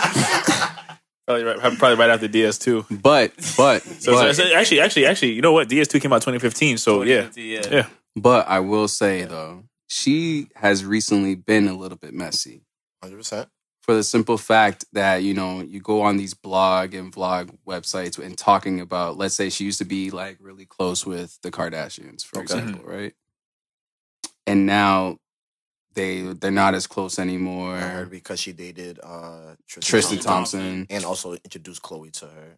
probably 1.27 1.43
right. 1.43 1.59
Probably 1.77 1.95
right 1.95 2.09
after 2.09 2.27
DS2. 2.27 3.01
But 3.01 3.33
but 3.57 3.83
So, 4.01 4.13
but, 4.13 4.35
so- 4.35 4.43
so 4.43 4.55
actually, 4.55 4.79
actually, 4.79 5.05
actually, 5.05 5.33
you 5.33 5.41
know 5.41 5.51
what? 5.51 5.69
DS2 5.69 6.01
came 6.01 6.13
out 6.13 6.21
2015. 6.21 6.77
So 6.77 7.03
yeah, 7.03 7.29
yeah. 7.35 7.61
yeah. 7.69 7.87
but 8.15 8.47
I 8.47 8.59
will 8.61 8.87
say 8.87 9.25
though, 9.25 9.63
she 9.87 10.47
has 10.55 10.83
recently 10.83 11.35
been 11.35 11.67
a 11.67 11.73
little 11.77 11.97
bit 11.97 12.13
messy. 12.13 12.63
Hundred 13.03 13.17
percent. 13.17 13.49
for 13.83 13.93
the 13.93 14.03
simple 14.03 14.37
fact 14.39 14.85
that 14.93 15.17
you 15.23 15.33
know 15.35 15.61
you 15.61 15.79
go 15.79 16.01
on 16.01 16.17
these 16.17 16.33
blog 16.33 16.93
and 16.95 17.13
vlog 17.13 17.55
websites 17.67 18.17
and 18.17 18.35
talking 18.37 18.81
about 18.81 19.17
let's 19.17 19.35
say 19.35 19.49
she 19.49 19.63
used 19.65 19.77
to 19.77 19.85
be 19.85 20.09
like 20.09 20.37
really 20.41 20.65
close 20.65 21.05
with 21.05 21.39
the 21.43 21.51
kardashians 21.51 22.25
for 22.25 22.37
Okay. 22.39 22.43
example 22.43 22.81
mm-hmm. 22.81 22.89
right 22.89 23.13
and 24.47 24.65
now 24.65 25.17
they 25.97 26.21
they're 26.21 26.51
not 26.51 26.75
as 26.75 26.87
close 26.87 27.19
anymore 27.19 28.07
because 28.09 28.39
she 28.39 28.53
dated 28.53 28.99
uh, 29.03 29.55
Tristan, 29.67 29.89
tristan 29.89 30.19
Thompson, 30.19 30.59
thompson 30.59 30.87
and 30.89 31.03
also 31.03 31.33
introduced 31.33 31.81
Khloe 31.81 32.11
to 32.19 32.25
her. 32.27 32.57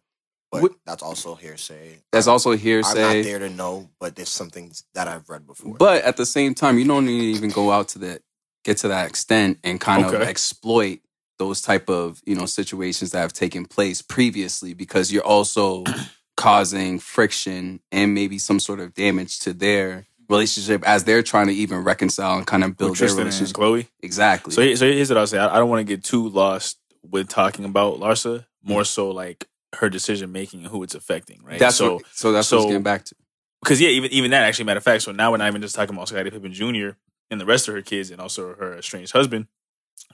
But 0.52 0.72
that's 0.84 1.02
also 1.02 1.36
hearsay. 1.36 1.98
that's 2.12 2.26
also 2.26 2.52
I'm 2.52 2.80
not 2.80 2.94
there 2.94 3.38
to 3.38 3.48
know, 3.50 3.88
but 4.00 4.16
there's 4.16 4.28
some 4.30 4.50
things 4.50 4.84
that 4.94 5.06
I've 5.06 5.28
read 5.28 5.46
before. 5.46 5.74
but 5.74 6.02
at 6.02 6.16
the 6.16 6.26
same 6.26 6.54
time 6.54 6.78
you 6.78 6.84
don't 6.84 7.06
need 7.06 7.20
to 7.20 7.38
even 7.38 7.50
go 7.50 7.70
out 7.72 7.88
to 7.88 7.98
the 7.98 8.20
get 8.64 8.76
to 8.78 8.88
that 8.88 9.08
extent 9.08 9.58
and 9.64 9.80
kind 9.80 10.04
of 10.04 10.14
exploit 10.20 11.00
those 11.38 11.62
type 11.62 11.88
of 11.88 12.20
you 12.26 12.36
know 12.36 12.46
situations 12.46 13.12
that 13.12 13.20
have 13.20 13.32
taken 13.32 13.64
place 13.64 14.02
previously 14.02 14.74
because 14.74 15.10
you're 15.10 15.24
also 15.24 15.84
causing 16.36 16.98
friction 16.98 17.80
and 17.90 18.12
maybe 18.14 18.38
some 18.38 18.60
sort 18.60 18.80
of 18.80 18.92
damage 18.94 19.38
to 19.38 19.52
their 19.52 20.06
relationship 20.30 20.82
as 20.86 21.04
they're 21.04 21.22
trying 21.22 21.48
to 21.48 21.52
even 21.52 21.78
reconcile 21.84 22.38
and 22.38 22.46
kind 22.46 22.64
of 22.64 22.76
build 22.76 22.92
With 22.92 23.00
their 23.00 23.14
relationship. 23.14 23.56
Khloe. 23.56 23.86
Exactly. 24.02 24.52
So, 24.52 24.74
so 24.76 24.86
here's 24.86 25.10
what 25.10 25.18
I'll 25.18 25.26
say. 25.26 25.38
I, 25.38 25.54
I 25.56 25.58
don't 25.58 25.68
want 25.68 25.86
to 25.86 25.96
get 25.96 26.04
too 26.04 26.28
lost 26.28 26.78
with 27.02 27.28
talking 27.28 27.64
about 27.64 27.98
Larsa. 27.98 28.46
More 28.62 28.84
so, 28.84 29.10
like 29.10 29.46
her 29.76 29.88
decision 29.88 30.32
making 30.32 30.60
and 30.60 30.68
who 30.68 30.82
it's 30.82 30.94
affecting. 30.94 31.40
Right. 31.42 31.58
that's 31.58 31.76
so 31.76 31.94
what, 31.94 32.02
so 32.12 32.32
that's 32.32 32.50
what 32.52 32.60
I 32.62 32.64
getting 32.66 32.82
back 32.82 33.04
to. 33.06 33.14
because 33.62 33.80
yeah, 33.80 33.88
even 33.88 34.10
even 34.12 34.30
that 34.32 34.42
actually 34.44 34.66
matter 34.66 34.78
of 34.78 34.84
fact. 34.84 35.02
So 35.02 35.12
now 35.12 35.30
we're 35.30 35.38
not 35.38 35.48
even 35.48 35.62
just 35.62 35.74
talking 35.74 35.94
about 35.94 36.08
Scottie 36.08 36.30
Pippen 36.30 36.52
Jr. 36.52 36.90
and 37.30 37.40
the 37.40 37.46
rest 37.46 37.68
of 37.68 37.74
her 37.74 37.80
kids, 37.82 38.10
and 38.10 38.20
also 38.20 38.54
her 38.54 38.76
estranged 38.78 39.12
husband. 39.12 39.46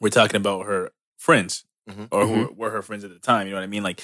We're 0.01 0.11
talking 0.11 0.37
about 0.37 0.67
her 0.67 0.91
friends 1.19 1.65
Mhm. 1.91 2.09
or 2.13 2.27
who 2.27 2.53
were 2.57 2.71
her 2.71 2.83
friends 2.83 3.03
at 3.05 3.11
the 3.11 3.19
time. 3.19 3.47
You 3.49 3.53
know 3.53 3.59
what 3.59 3.65
I 3.65 3.69
mean? 3.69 3.83
Like, 3.83 4.01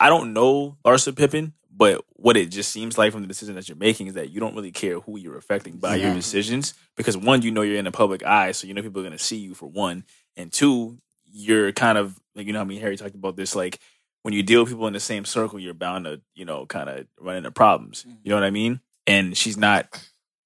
I 0.00 0.08
don't 0.08 0.32
know 0.32 0.76
Larsa 0.84 1.14
Pippen, 1.16 1.52
but 1.76 2.04
what 2.10 2.36
it 2.36 2.50
just 2.50 2.70
seems 2.70 2.96
like 2.96 3.12
from 3.12 3.22
the 3.22 3.28
decision 3.28 3.54
that 3.56 3.68
you're 3.68 3.76
making 3.76 4.06
is 4.06 4.14
that 4.14 4.30
you 4.30 4.40
don't 4.40 4.54
really 4.54 4.70
care 4.72 5.00
who 5.00 5.18
you're 5.18 5.36
affecting 5.36 5.76
by 5.78 5.96
your 5.96 6.10
Mhm. 6.12 6.16
decisions 6.16 6.74
because 6.96 7.16
one, 7.16 7.42
you 7.42 7.50
know 7.50 7.62
you're 7.62 7.76
in 7.78 7.84
the 7.84 7.90
public 7.92 8.22
eye, 8.24 8.52
so 8.52 8.66
you 8.66 8.74
know 8.74 8.82
people 8.82 9.00
are 9.00 9.04
going 9.04 9.16
to 9.18 9.24
see 9.24 9.36
you 9.38 9.54
for 9.54 9.66
one, 9.66 10.04
and 10.36 10.52
two, 10.52 10.98
you're 11.32 11.72
kind 11.72 11.98
of 11.98 12.18
like 12.34 12.46
you 12.46 12.52
know 12.52 12.60
how 12.60 12.64
me 12.64 12.76
and 12.76 12.82
Harry 12.82 12.96
talked 12.96 13.14
about 13.14 13.36
this 13.36 13.54
like. 13.56 13.78
When 14.22 14.32
you 14.32 14.42
deal 14.42 14.62
with 14.62 14.70
people 14.70 14.86
in 14.86 14.94
the 14.94 15.00
same 15.00 15.26
circle, 15.26 15.58
you're 15.58 15.74
bound 15.74 16.06
to, 16.06 16.18
you 16.34 16.46
know, 16.46 16.64
kind 16.64 16.88
of 16.88 17.06
run 17.20 17.36
into 17.36 17.50
problems. 17.50 18.06
You 18.22 18.30
know 18.30 18.36
what 18.36 18.42
I 18.44 18.48
mean? 18.48 18.80
And 19.06 19.36
she's 19.36 19.58
not 19.58 19.86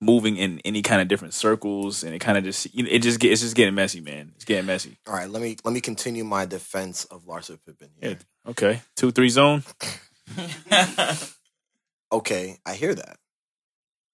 moving 0.00 0.36
in 0.36 0.60
any 0.64 0.82
kind 0.82 1.00
of 1.00 1.06
different 1.06 1.32
circles, 1.32 2.02
and 2.02 2.12
it 2.12 2.18
kind 2.18 2.36
of 2.36 2.42
just, 2.42 2.74
you 2.74 2.82
know, 2.82 2.88
it 2.90 2.98
just 3.02 3.20
get, 3.20 3.30
it's 3.30 3.40
just 3.40 3.54
getting 3.54 3.76
messy, 3.76 4.00
man. 4.00 4.32
It's 4.34 4.44
getting 4.44 4.66
messy. 4.66 4.98
All 5.06 5.14
right, 5.14 5.30
let 5.30 5.40
me 5.40 5.58
let 5.62 5.72
me 5.72 5.80
continue 5.80 6.24
my 6.24 6.44
defense 6.44 7.04
of 7.04 7.24
Larsa 7.26 7.56
Pippen. 7.64 7.90
Here. 8.00 8.10
Yeah. 8.10 8.50
Okay, 8.50 8.82
two 8.96 9.12
three 9.12 9.28
zone. 9.28 9.62
Okay, 12.10 12.58
I 12.64 12.74
hear 12.74 12.94
that. 12.94 13.18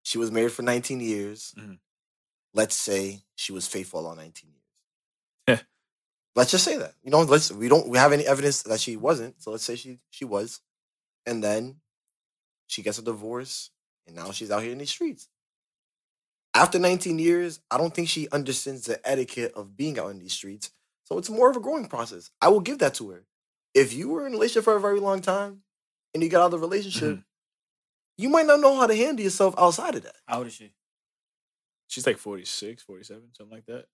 She 0.03 0.19
was 0.19 0.31
married 0.33 0.53
for 0.53 0.63
19 0.63 1.01
years. 1.01 1.55
Mhm. 1.57 1.79
Let's 2.53 2.75
say 2.75 3.23
she 3.37 3.53
was 3.53 3.67
faithful 3.67 4.07
all 4.07 4.17
19 4.17 4.51
years. 4.51 4.63
Yeah. 5.49 5.61
Let's 6.35 6.51
just 6.51 6.65
say 6.65 6.77
that. 6.77 6.95
You 7.03 7.11
know, 7.11 7.23
let's 7.23 7.53
we 7.53 7.69
don't 7.69 7.89
we 7.89 7.99
have 7.99 8.13
any 8.13 8.27
evidence 8.27 8.63
that 8.63 8.81
she 8.81 8.97
wasn't. 8.97 9.41
So 9.43 9.51
let's 9.51 9.65
say 9.65 9.77
she 9.77 10.01
she 10.11 10.25
was. 10.25 10.61
And 11.27 11.43
then 11.43 11.77
she 12.67 12.83
gets 12.83 12.99
a 12.99 13.03
divorce 13.03 13.71
and 14.07 14.17
now 14.17 14.33
she's 14.33 14.51
out 14.51 14.63
here 14.63 14.73
in 14.73 14.79
these 14.79 14.91
streets. 14.91 15.29
After 16.53 16.79
19 16.79 17.19
years, 17.19 17.61
I 17.71 17.79
don't 17.79 17.93
think 17.95 18.09
she 18.09 18.29
understands 18.31 18.85
the 18.87 19.01
etiquette 19.09 19.53
of 19.55 19.77
being 19.77 19.99
out 19.99 20.11
in 20.11 20.19
these 20.21 20.33
streets. 20.33 20.71
So 21.05 21.19
it's 21.19 21.31
more 21.31 21.51
of 21.51 21.57
a 21.57 21.61
growing 21.61 21.89
process. 21.89 22.31
I 22.41 22.49
will 22.49 22.61
give 22.61 22.79
that 22.79 22.95
to 22.95 23.11
her. 23.11 23.25
If 23.75 23.93
you 23.93 24.09
were 24.09 24.27
in 24.27 24.33
a 24.33 24.37
relationship 24.37 24.65
for 24.65 24.77
a 24.77 24.81
very 24.81 25.01
long 25.01 25.21
time 25.21 25.64
and 26.15 26.23
you 26.23 26.29
got 26.29 26.41
out 26.41 26.47
of 26.47 26.51
the 26.53 26.59
relationship, 26.59 27.11
mm-hmm. 27.11 27.21
you 28.17 28.29
might 28.29 28.47
not 28.47 28.61
know 28.61 28.77
how 28.79 28.87
to 28.87 28.95
handle 28.95 29.23
yourself 29.23 29.55
outside 29.59 29.97
of 29.97 30.05
that. 30.05 30.15
How 30.27 30.39
old 30.39 30.47
is 30.47 30.55
she? 30.55 30.73
She's 31.89 32.07
like 32.07 32.19
46, 32.19 32.83
47, 32.83 33.23
something 33.37 33.55
like 33.55 33.67
that. 33.67 33.87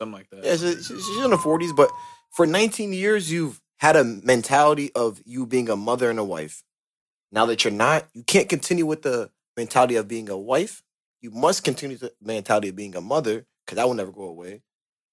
Something 0.00 0.12
like 0.12 0.30
that. 0.30 0.44
Yeah, 0.44 0.56
she, 0.56 0.82
she- 0.82 1.00
she's 1.00 1.24
in 1.24 1.30
her 1.30 1.36
40s, 1.36 1.74
but 1.74 1.90
for 2.30 2.46
19 2.46 2.92
years, 2.92 3.30
you've 3.30 3.60
had 3.78 3.96
a 3.96 4.04
mentality 4.04 4.90
of 4.94 5.20
you 5.24 5.46
being 5.46 5.68
a 5.68 5.76
mother 5.76 6.10
and 6.10 6.18
a 6.18 6.24
wife. 6.24 6.62
Now 7.32 7.46
that 7.46 7.64
you're 7.64 7.72
not, 7.72 8.06
you 8.12 8.22
can't 8.22 8.48
continue 8.48 8.86
with 8.86 9.02
the 9.02 9.30
mentality 9.56 9.96
of 9.96 10.08
being 10.08 10.28
a 10.28 10.36
wife. 10.36 10.82
You 11.20 11.30
must 11.30 11.64
continue 11.64 11.96
the 11.96 12.12
mentality 12.20 12.68
of 12.68 12.76
being 12.76 12.96
a 12.96 13.00
mother 13.00 13.46
because 13.64 13.76
that 13.76 13.86
will 13.86 13.94
never 13.94 14.12
go 14.12 14.24
away. 14.24 14.62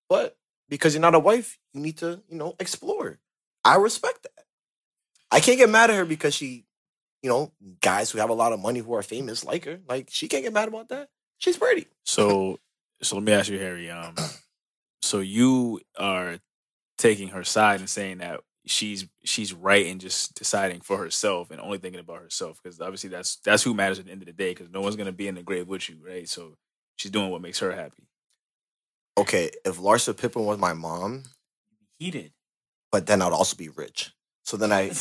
But 0.09 0.37
because 0.69 0.93
you're 0.93 1.01
not 1.01 1.15
a 1.15 1.19
wife, 1.19 1.57
you 1.73 1.81
need 1.81 1.97
to, 1.99 2.21
you 2.29 2.37
know, 2.37 2.55
explore. 2.59 3.19
I 3.63 3.75
respect 3.75 4.23
that. 4.23 4.36
I 5.31 5.39
can't 5.39 5.57
get 5.57 5.69
mad 5.69 5.89
at 5.89 5.97
her 5.97 6.05
because 6.05 6.33
she, 6.33 6.65
you 7.21 7.29
know, 7.29 7.51
guys 7.81 8.11
who 8.11 8.19
have 8.19 8.29
a 8.29 8.33
lot 8.33 8.53
of 8.53 8.59
money 8.59 8.79
who 8.79 8.93
are 8.93 9.03
famous 9.03 9.43
like 9.43 9.65
her. 9.65 9.79
Like 9.87 10.09
she 10.11 10.27
can't 10.27 10.43
get 10.43 10.53
mad 10.53 10.67
about 10.67 10.89
that. 10.89 11.09
She's 11.37 11.57
pretty. 11.57 11.87
So, 12.05 12.59
so 13.01 13.15
let 13.15 13.23
me 13.25 13.33
ask 13.33 13.49
you, 13.49 13.59
Harry. 13.59 13.89
Um, 13.89 14.15
so 15.01 15.19
you 15.19 15.81
are 15.97 16.39
taking 16.97 17.29
her 17.29 17.43
side 17.43 17.79
and 17.79 17.89
saying 17.89 18.19
that 18.19 18.39
she's 18.65 19.05
she's 19.23 19.53
right 19.53 19.85
in 19.85 19.99
just 19.99 20.35
deciding 20.35 20.81
for 20.81 20.97
herself 20.97 21.51
and 21.51 21.61
only 21.61 21.77
thinking 21.77 22.01
about 22.01 22.21
herself 22.21 22.59
because 22.61 22.81
obviously 22.81 23.09
that's 23.09 23.37
that's 23.37 23.63
who 23.63 23.73
matters 23.73 23.97
at 23.99 24.05
the 24.05 24.11
end 24.11 24.21
of 24.21 24.25
the 24.25 24.33
day 24.33 24.51
because 24.51 24.69
no 24.69 24.81
one's 24.81 24.95
gonna 24.97 25.11
be 25.11 25.27
in 25.27 25.35
the 25.35 25.43
grave 25.43 25.67
with 25.67 25.87
you, 25.89 25.97
right? 26.05 26.27
So 26.27 26.55
she's 26.97 27.11
doing 27.11 27.29
what 27.29 27.41
makes 27.41 27.59
her 27.59 27.71
happy. 27.71 28.07
Okay, 29.17 29.51
if 29.65 29.77
Larsa 29.79 30.15
Pippen 30.15 30.45
was 30.45 30.57
my 30.59 30.73
mom, 30.73 31.23
Heated. 31.97 32.33
but 32.91 33.07
then 33.07 33.21
I'd 33.21 33.31
also 33.31 33.55
be 33.55 33.69
rich. 33.69 34.11
So 34.47 34.55
then 34.55 34.71
I. 34.71 34.91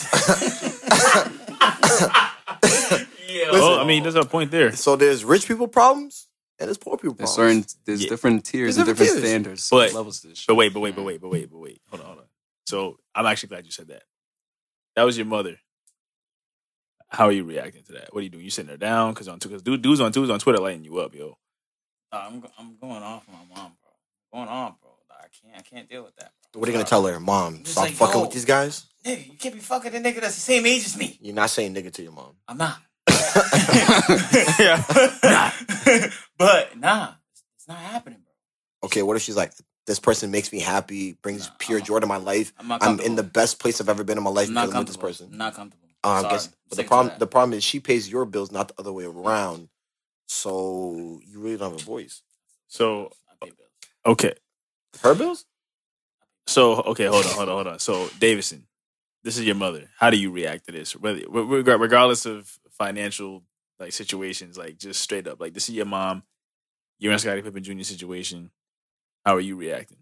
Yeah. 3.29 3.49
Oh, 3.53 3.81
I 3.81 3.85
mean, 3.85 4.03
there's 4.03 4.15
a 4.15 4.25
point 4.25 4.51
there. 4.51 4.73
so 4.73 4.97
there's 4.97 5.23
rich 5.25 5.47
people 5.47 5.69
problems 5.69 6.29
and 6.59 6.69
there's 6.69 6.79
poor 6.79 6.97
people 6.97 7.15
There's 7.15 7.35
problems. 7.35 7.67
certain 7.67 7.83
there's 7.85 8.03
Yeah. 8.05 8.09
different 8.09 8.45
tiers 8.47 8.77
There's 8.77 8.89
and 8.89 8.97
different 8.97 9.17
different 9.17 9.45
tiers. 9.45 9.65
standards, 9.65 9.71
But- 9.71 9.93
levels 9.93 10.21
to 10.21 10.29
this 10.29 10.39
shit. 10.39 10.47
But 10.47 10.55
wait, 10.55 10.73
but 10.73 10.81
wait, 10.81 10.97
but 10.97 11.03
wait, 11.03 11.21
but 11.21 11.29
wait, 11.29 11.51
but 11.51 11.59
wait. 11.59 11.83
Hold 11.91 12.01
on, 12.01 12.07
hold 12.07 12.19
on. 12.21 12.25
So 12.67 12.99
I'm 13.15 13.27
actually 13.27 13.51
glad 13.51 13.67
you 13.67 13.73
said 13.73 13.89
that. 13.89 14.05
That 14.95 15.03
was 15.03 15.19
your 15.19 15.27
mother. 15.27 15.59
How 17.11 17.27
are 17.27 17.33
you 17.33 17.45
reacting 17.45 17.83
to 17.85 17.93
that? 17.93 18.15
What 18.15 18.21
are 18.21 18.23
you 18.23 18.31
doing? 18.31 18.45
You 18.45 18.51
sitting 18.51 18.71
her 18.71 18.77
down 18.79 19.13
because 19.13 19.29
on 19.29 19.39
because 19.39 19.61
dude, 19.63 19.83
dudes 19.83 20.01
on 20.01 20.13
dudes 20.13 20.31
on 20.31 20.39
Twitter 20.39 20.61
lighting 20.61 20.85
you 20.85 20.99
up, 20.99 21.15
yo. 21.15 21.37
Nah, 22.13 22.27
I'm 22.27 22.43
I'm 22.59 22.77
going 22.81 23.03
off 23.03 23.27
my 23.29 23.55
mom, 23.55 23.73
bro. 23.83 23.93
Going 24.33 24.49
on, 24.49 24.77
bro. 24.81 24.86
Like, 25.27 25.33
I 25.33 25.49
can't 25.49 25.59
I 25.59 25.63
can't 25.77 25.89
deal 25.89 26.05
with 26.05 26.17
that. 26.17 26.33
Bro. 26.53 26.61
what 26.61 26.69
are 26.69 26.73
you 26.73 26.79
gonna 26.79 26.89
tell 26.89 27.05
her, 27.07 27.19
mom? 27.21 27.59
Just 27.59 27.73
Stop 27.73 27.85
like, 27.85 27.95
fucking 27.95 28.17
yo. 28.17 28.23
with 28.23 28.33
these 28.33 28.45
guys. 28.45 28.87
Nigga, 29.05 29.27
you 29.27 29.33
can't 29.35 29.55
be 29.55 29.61
fucking 29.61 29.95
a 29.95 29.99
nigga 29.99 30.21
that's 30.21 30.35
the 30.35 30.41
same 30.41 30.67
age 30.67 30.85
as 30.85 30.97
me. 30.97 31.19
You're 31.21 31.35
not 31.35 31.51
saying 31.51 31.75
nigga 31.75 31.93
to 31.93 32.03
your 32.03 32.13
mom. 32.13 32.35
I'm 32.49 32.59
not. 32.59 32.79
yeah. 34.59 34.83
nah. 35.25 35.51
but 36.39 36.77
nah, 36.79 37.13
it's 37.57 37.69
not 37.69 37.79
happening, 37.79 38.21
bro. 38.21 38.87
Okay, 38.89 39.03
what 39.03 39.17
if 39.17 39.23
she's 39.23 39.37
like, 39.37 39.53
this 39.87 39.99
person 39.99 40.31
makes 40.31 40.53
me 40.53 40.61
happy, 40.61 41.13
brings 41.23 41.47
Nah, 41.49 41.55
pure 41.59 41.79
I'm- 41.79 41.87
joy 41.87 42.01
to 42.01 42.07
my 42.07 42.17
life. 42.19 42.53
I'm 42.59 42.73
I'm 42.73 43.01
in 43.01 43.17
the 43.17 43.23
best 43.23 43.59
place 43.59 43.81
I've 43.81 43.89
ever 43.89 44.05
been 44.05 44.19
in 44.19 44.25
my 44.25 44.31
life 44.31 44.49
I'm 44.49 44.55
because 44.55 44.73
I'm 44.75 44.79
with 44.81 44.89
this 44.89 44.97
person. 44.97 45.29
I'm 45.33 45.39
not 45.39 45.55
comfortable. 45.55 45.89
Um, 46.05 46.23
Sorry. 46.23 46.35
guess, 46.35 46.49
but 46.69 46.77
the 46.79 46.85
problem 46.85 47.15
the 47.19 47.27
problem 47.27 47.53
is 47.57 47.65
she 47.65 47.81
pays 47.81 48.09
your 48.09 48.25
bills, 48.27 48.53
not 48.53 48.69
the 48.69 48.75
other 48.79 48.93
way 48.93 49.05
around. 49.05 49.69
So 50.29 51.21
you 51.27 51.41
really 51.41 51.57
don't 51.57 51.73
have 51.73 51.81
a 51.81 51.85
voice. 51.85 52.23
So 52.69 53.11
I 53.31 53.45
pay 53.45 53.51
bills. 53.53 53.71
okay. 54.05 54.35
Her 55.03 55.15
bills? 55.15 55.45
So 56.47 56.75
okay, 56.83 57.07
hold 57.07 57.25
on, 57.27 57.33
hold 57.33 57.49
on, 57.49 57.55
hold 57.55 57.67
on. 57.67 57.79
So 57.79 58.09
Davison, 58.21 58.67
this 59.25 59.37
is 59.39 59.45
your 59.45 59.57
mother. 59.57 59.91
How 59.99 60.11
do 60.11 60.17
you 60.19 60.31
react 60.31 60.67
to 60.67 60.73
this? 60.73 60.95
Whether 60.97 61.23
regardless 61.29 62.27
of 62.27 62.59
financial 62.71 63.43
like 63.79 63.93
situations, 63.93 64.57
like 64.57 64.79
just 64.79 65.01
straight 65.01 65.27
up, 65.27 65.41
like 65.41 65.55
this 65.55 65.69
is 65.69 65.75
your 65.75 65.87
mom. 65.87 66.23
You're 66.99 67.13
in 67.13 67.17
a 67.17 67.19
Scottie 67.19 67.43
Pippen 67.43 67.63
Jr. 67.63 67.83
situation. 67.83 68.51
How 69.25 69.37
are 69.37 69.41
you 69.41 69.57
reacting? 69.57 69.99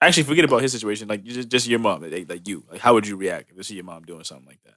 Actually, 0.00 0.22
forget 0.22 0.46
about 0.46 0.62
his 0.62 0.72
situation. 0.72 1.08
Like 1.08 1.24
just 1.24 1.48
just 1.48 1.66
your 1.68 1.78
mom, 1.78 2.02
like, 2.02 2.28
like 2.28 2.48
you. 2.48 2.64
Like 2.70 2.80
how 2.80 2.94
would 2.94 3.06
you 3.06 3.16
react 3.16 3.50
if 3.50 3.56
you 3.56 3.62
see 3.62 3.74
your 3.74 3.84
mom 3.84 4.04
doing 4.04 4.24
something 4.24 4.46
like 4.46 4.60
that? 4.64 4.74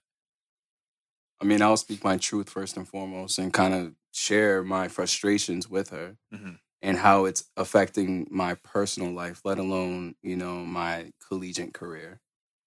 I 1.42 1.46
mean, 1.46 1.62
I'll 1.62 1.78
speak 1.78 2.04
my 2.04 2.18
truth 2.18 2.50
first 2.50 2.78
and 2.78 2.88
foremost 2.88 3.38
and 3.40 3.54
kind 3.54 3.74
of 3.74 3.94
share 4.12 4.64
my 4.64 4.88
frustrations 4.88 5.70
with 5.70 5.90
her 5.90 6.18
Mhm. 6.34 6.60
And 6.84 6.98
how 6.98 7.26
it's 7.26 7.46
affecting 7.58 8.28
my 8.30 8.56
personal 8.56 9.12
life, 9.14 9.42
let 9.46 9.58
alone, 9.58 10.16
you 10.22 10.36
know, 10.36 10.58
my 10.66 11.14
collegiate 11.28 11.74
career 11.74 12.20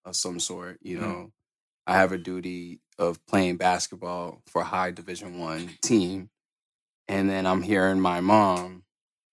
of 0.06 0.16
some 0.16 0.40
sort. 0.40 0.78
You 0.82 0.96
Mhm. 0.98 1.00
know, 1.02 1.32
I 1.86 1.96
have 1.96 2.12
a 2.12 2.18
duty 2.18 2.80
of 2.98 3.24
playing 3.26 3.58
basketball 3.58 4.42
for 4.46 4.62
a 4.62 4.64
high 4.66 4.90
division 4.90 5.38
one 5.38 5.78
team. 5.82 6.30
And 7.08 7.30
then 7.30 7.46
I'm 7.46 7.62
hearing 7.62 8.00
my 8.00 8.20
mom, 8.20 8.84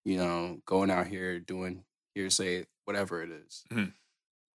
you 0.04 0.18
know, 0.18 0.60
going 0.66 0.90
out 0.90 1.08
here 1.08 1.40
doing 1.40 1.84
hearsay, 2.14 2.66
whatever 2.84 3.22
it 3.22 3.30
is. 3.30 3.64
Mhm. 3.72 3.94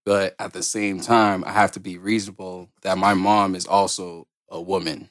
But 0.06 0.36
at 0.38 0.52
the 0.52 0.62
same 0.62 1.00
time, 1.00 1.44
I 1.44 1.52
have 1.52 1.72
to 1.72 1.80
be 1.80 1.98
reasonable 1.98 2.70
that 2.82 2.98
my 2.98 3.14
mom 3.14 3.54
is 3.56 3.66
also 3.66 4.28
a 4.48 4.60
woman. 4.60 5.10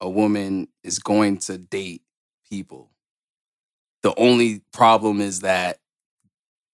A 0.00 0.08
woman 0.08 0.68
is 0.84 1.00
going 1.00 1.38
to 1.38 1.58
date 1.58 2.04
people. 2.48 2.90
The 4.02 4.14
only 4.18 4.62
problem 4.72 5.20
is 5.20 5.40
that 5.40 5.78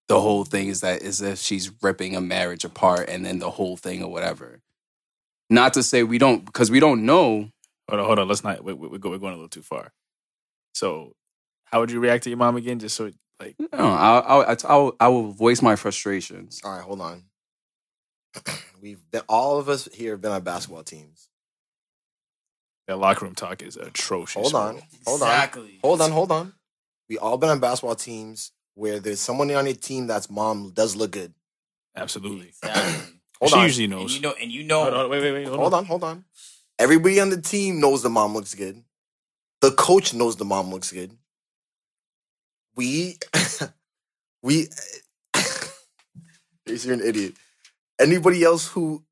the 0.08 0.20
whole 0.20 0.44
thing 0.44 0.68
is 0.68 0.82
that 0.82 1.02
is 1.02 1.22
if 1.22 1.38
she's 1.38 1.72
ripping 1.82 2.14
a 2.16 2.20
marriage 2.20 2.64
apart 2.64 3.08
and 3.08 3.24
then 3.24 3.38
the 3.38 3.50
whole 3.50 3.76
thing 3.76 4.02
or 4.02 4.10
whatever. 4.10 4.60
Not 5.50 5.74
to 5.74 5.82
say 5.82 6.02
we 6.02 6.18
don't 6.18 6.44
because 6.44 6.70
we 6.70 6.80
don't 6.80 7.04
know. 7.06 7.50
Hold 7.88 8.00
on, 8.00 8.06
hold 8.06 8.18
on. 8.18 8.28
Let's 8.28 8.44
not. 8.44 8.64
We, 8.64 8.72
we, 8.72 8.88
we're, 8.88 8.98
go- 8.98 9.10
we're 9.10 9.18
going 9.18 9.32
a 9.34 9.36
little 9.36 9.48
too 9.48 9.62
far. 9.62 9.92
So, 10.74 11.12
how 11.66 11.80
would 11.80 11.90
you 11.90 12.00
react 12.00 12.24
to 12.24 12.30
your 12.30 12.38
mom 12.38 12.56
again? 12.56 12.78
Just 12.78 12.96
so 12.96 13.10
like, 13.40 13.56
No, 13.58 13.68
I, 13.72 14.18
I, 14.18 14.52
I, 14.52 14.90
I, 15.00 15.08
will, 15.08 15.32
voice 15.32 15.62
my 15.62 15.76
frustrations. 15.76 16.60
All 16.64 16.72
right, 16.72 16.82
hold 16.82 17.00
on. 17.00 17.24
We've 18.82 19.00
been 19.10 19.22
all 19.28 19.58
of 19.58 19.68
us 19.68 19.88
here 19.92 20.12
have 20.12 20.20
been 20.20 20.32
on 20.32 20.42
basketball 20.42 20.82
teams. 20.82 21.28
that 22.88 22.98
locker 22.98 23.24
room 23.24 23.34
talk 23.34 23.62
is 23.62 23.76
atrocious. 23.76 24.34
Hold 24.34 24.54
on, 24.54 24.74
bro. 24.74 24.82
hold 25.06 25.22
on, 25.22 25.28
Exactly. 25.28 25.78
hold 25.82 26.00
on, 26.00 26.10
hold 26.10 26.32
on. 26.32 26.52
We 27.08 27.18
all 27.18 27.36
been 27.38 27.50
on 27.50 27.60
basketball 27.60 27.96
teams 27.96 28.52
where 28.74 28.98
there's 28.98 29.20
someone 29.20 29.50
on 29.52 29.66
your 29.66 29.74
team 29.74 30.06
that's 30.06 30.30
mom 30.30 30.70
does 30.70 30.96
look 30.96 31.12
good. 31.12 31.32
Absolutely. 31.96 32.48
Exactly. 32.48 33.14
Hold 33.40 33.50
she 33.50 33.56
on, 33.58 33.64
usually 33.64 33.84
and 33.84 33.92
knows. 33.92 34.14
you 34.14 34.20
know, 34.22 34.34
and 34.40 34.50
you 34.52 34.62
know, 34.62 34.82
Hold 34.82 34.94
on, 34.94 35.10
wait, 35.10 35.20
wait, 35.22 35.32
wait. 35.32 35.46
Hold, 35.48 35.58
hold 35.58 35.74
on, 35.74 35.84
hold 35.84 36.04
on. 36.04 36.24
Everybody 36.78 37.20
on 37.20 37.30
the 37.30 37.40
team 37.40 37.80
knows 37.80 38.02
the 38.02 38.08
mom 38.08 38.32
looks 38.34 38.54
good. 38.54 38.82
The 39.60 39.72
coach 39.72 40.14
knows 40.14 40.36
the 40.36 40.44
mom 40.44 40.70
looks 40.70 40.92
good. 40.92 41.10
We, 42.76 43.18
we, 44.42 44.68
you're 46.66 46.94
an 46.94 47.00
idiot. 47.02 47.34
Anybody 48.00 48.42
else 48.44 48.66
who, 48.68 49.04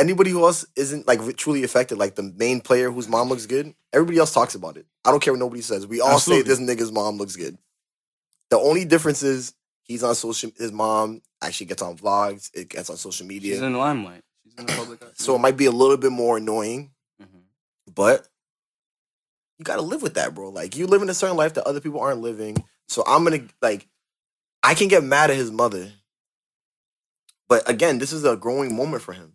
anybody 0.00 0.30
who 0.30 0.44
else 0.44 0.64
isn't 0.76 1.06
like 1.06 1.20
truly 1.36 1.62
affected, 1.62 1.98
like 1.98 2.14
the 2.16 2.22
main 2.22 2.60
player 2.60 2.90
whose 2.90 3.08
mom 3.08 3.28
looks 3.28 3.46
good, 3.46 3.74
everybody 3.92 4.18
else 4.18 4.32
talks 4.32 4.54
about 4.54 4.76
it. 4.76 4.86
I 5.04 5.10
don't 5.10 5.20
care 5.22 5.32
what 5.32 5.38
nobody 5.40 5.62
says. 5.62 5.86
We 5.86 6.00
all 6.00 6.14
Absolutely. 6.14 6.52
say 6.54 6.64
this 6.64 6.76
nigga's 6.76 6.90
mom 6.92 7.16
looks 7.18 7.36
good. 7.36 7.56
The 8.50 8.58
only 8.58 8.84
difference 8.84 9.22
is 9.22 9.54
he's 9.84 10.02
on 10.02 10.14
social. 10.14 10.50
His 10.56 10.72
mom 10.72 11.22
actually 11.42 11.66
gets 11.66 11.82
on 11.82 11.96
vlogs. 11.96 12.50
It 12.54 12.68
gets 12.68 12.90
on 12.90 12.96
social 12.96 13.26
media. 13.26 13.54
She's 13.54 13.62
in 13.62 13.72
the 13.72 13.78
limelight. 13.78 14.22
She's 14.44 14.54
in 14.58 14.66
the 14.66 14.72
public 14.72 15.02
eye. 15.04 15.08
so 15.14 15.34
it 15.36 15.38
might 15.38 15.56
be 15.56 15.66
a 15.66 15.70
little 15.70 15.96
bit 15.96 16.10
more 16.12 16.38
annoying, 16.38 16.90
Mhm. 17.22 17.42
but 17.94 18.26
you 19.58 19.64
gotta 19.64 19.82
live 19.82 20.02
with 20.02 20.14
that, 20.14 20.34
bro. 20.34 20.48
Like 20.48 20.76
you 20.76 20.86
live 20.86 21.02
in 21.02 21.10
a 21.10 21.14
certain 21.14 21.36
life 21.36 21.54
that 21.54 21.66
other 21.66 21.80
people 21.80 22.00
aren't 22.00 22.20
living. 22.22 22.56
So 22.88 23.04
I'm 23.06 23.22
gonna 23.24 23.46
like, 23.62 23.86
I 24.62 24.74
can 24.74 24.88
get 24.88 25.04
mad 25.04 25.30
at 25.30 25.36
his 25.36 25.50
mother, 25.50 25.92
but 27.48 27.68
again, 27.68 27.98
this 27.98 28.12
is 28.12 28.24
a 28.24 28.36
growing 28.36 28.74
moment 28.74 29.02
for 29.02 29.12
him. 29.12 29.34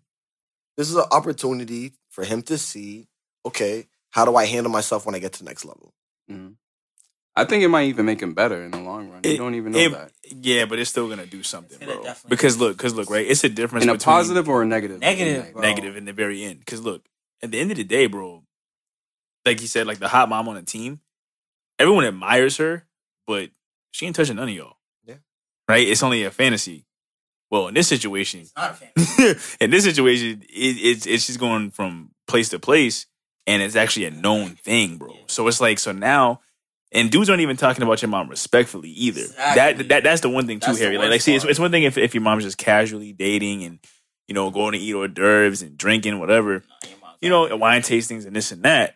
This 0.77 0.89
is 0.89 0.95
an 0.95 1.05
opportunity 1.11 1.93
for 2.09 2.23
him 2.23 2.41
to 2.43 2.57
see, 2.57 3.07
okay, 3.45 3.87
how 4.11 4.25
do 4.25 4.35
I 4.35 4.45
handle 4.45 4.71
myself 4.71 5.05
when 5.05 5.15
I 5.15 5.19
get 5.19 5.33
to 5.33 5.39
the 5.39 5.45
next 5.45 5.65
level? 5.65 5.93
Mhm. 6.29 6.55
I 7.37 7.43
think 7.43 7.63
it 7.63 7.67
might 7.67 7.87
even 7.89 8.05
make 8.05 8.21
him 8.21 8.33
better 8.33 8.63
in 8.63 8.71
the 8.71 8.79
long 8.79 9.09
run. 9.09 9.19
It- 9.23 9.31
you 9.33 9.37
don't 9.37 9.55
even 9.55 9.73
know 9.73 9.79
it- 9.79 9.91
that. 9.91 10.11
Yeah, 10.23 10.65
but 10.65 10.79
it's 10.79 10.89
still 10.89 11.09
gonna 11.09 11.25
do 11.25 11.43
something, 11.43 11.77
gonna 11.79 11.95
bro. 12.01 12.13
Because 12.29 12.57
look, 12.57 12.77
because 12.77 12.93
look, 12.93 13.09
right? 13.09 13.27
It's 13.27 13.43
a 13.43 13.49
difference 13.49 13.83
In 13.83 13.89
a 13.89 13.93
between 13.93 14.05
positive 14.13 14.47
or 14.47 14.61
a 14.61 14.65
negative? 14.65 14.99
Negative, 15.01 15.51
bro. 15.51 15.61
negative 15.61 15.97
in 15.97 16.05
the 16.05 16.13
very 16.13 16.43
end. 16.43 16.59
Because 16.59 16.81
look, 16.81 17.05
at 17.41 17.51
the 17.51 17.59
end 17.59 17.71
of 17.71 17.77
the 17.77 17.83
day, 17.83 18.07
bro, 18.07 18.45
like 19.45 19.61
you 19.61 19.67
said, 19.67 19.85
like 19.85 19.99
the 19.99 20.07
hot 20.07 20.29
mom 20.29 20.47
on 20.47 20.55
the 20.55 20.63
team, 20.63 21.01
everyone 21.77 22.05
admires 22.05 22.55
her, 22.57 22.87
but 23.27 23.51
she 23.91 24.05
ain't 24.05 24.15
touching 24.15 24.37
none 24.37 24.47
of 24.47 24.55
y'all. 24.55 24.77
Yeah. 25.03 25.17
Right? 25.67 25.85
It's 25.87 26.03
only 26.03 26.23
a 26.23 26.31
fantasy. 26.31 26.85
Well, 27.51 27.67
in 27.67 27.73
this 27.73 27.87
situation, 27.87 28.41
it's 28.41 28.53
not 28.55 28.71
a 28.71 28.73
fan. 28.73 29.35
in 29.61 29.69
this 29.69 29.83
situation, 29.83 30.43
it, 30.49 30.49
it's 30.49 31.05
it's 31.05 31.27
just 31.27 31.39
going 31.39 31.71
from 31.71 32.11
place 32.27 32.49
to 32.49 32.59
place, 32.59 33.05
and 33.45 33.61
it's 33.61 33.75
actually 33.75 34.05
a 34.05 34.11
known 34.11 34.55
thing, 34.55 34.97
bro. 34.97 35.15
So 35.27 35.47
it's 35.47 35.61
like 35.61 35.79
so 35.79 35.91
now, 35.91 36.41
and 36.91 37.11
dudes 37.11 37.29
aren't 37.29 37.41
even 37.41 37.57
talking 37.57 37.83
about 37.83 38.01
your 38.01 38.09
mom 38.09 38.29
respectfully 38.29 38.89
either. 38.89 39.21
Exactly. 39.21 39.83
That 39.83 39.89
that 39.89 40.03
that's 40.03 40.21
the 40.21 40.29
one 40.29 40.47
thing 40.47 40.59
too, 40.59 40.67
That's 40.67 40.79
Harry. 40.79 40.97
Like, 40.97 41.09
like 41.09 41.21
see, 41.21 41.35
it's, 41.35 41.45
it's 41.45 41.59
one 41.59 41.71
thing 41.71 41.83
if 41.83 41.97
if 41.97 42.13
your 42.15 42.21
mom's 42.21 42.43
just 42.43 42.57
casually 42.57 43.13
dating 43.13 43.63
and 43.63 43.79
you 44.27 44.33
know 44.33 44.49
going 44.49 44.73
to 44.73 44.79
eat 44.79 44.93
hors 44.93 45.09
d'oeuvres 45.09 45.61
and 45.61 45.77
drinking 45.77 46.19
whatever, 46.19 46.63
Nah, 46.83 46.89
you 47.21 47.29
know, 47.29 47.45
and 47.45 47.59
wine 47.59 47.81
tastings 47.81 48.25
and 48.25 48.35
this 48.35 48.51
and 48.51 48.63
that. 48.63 48.95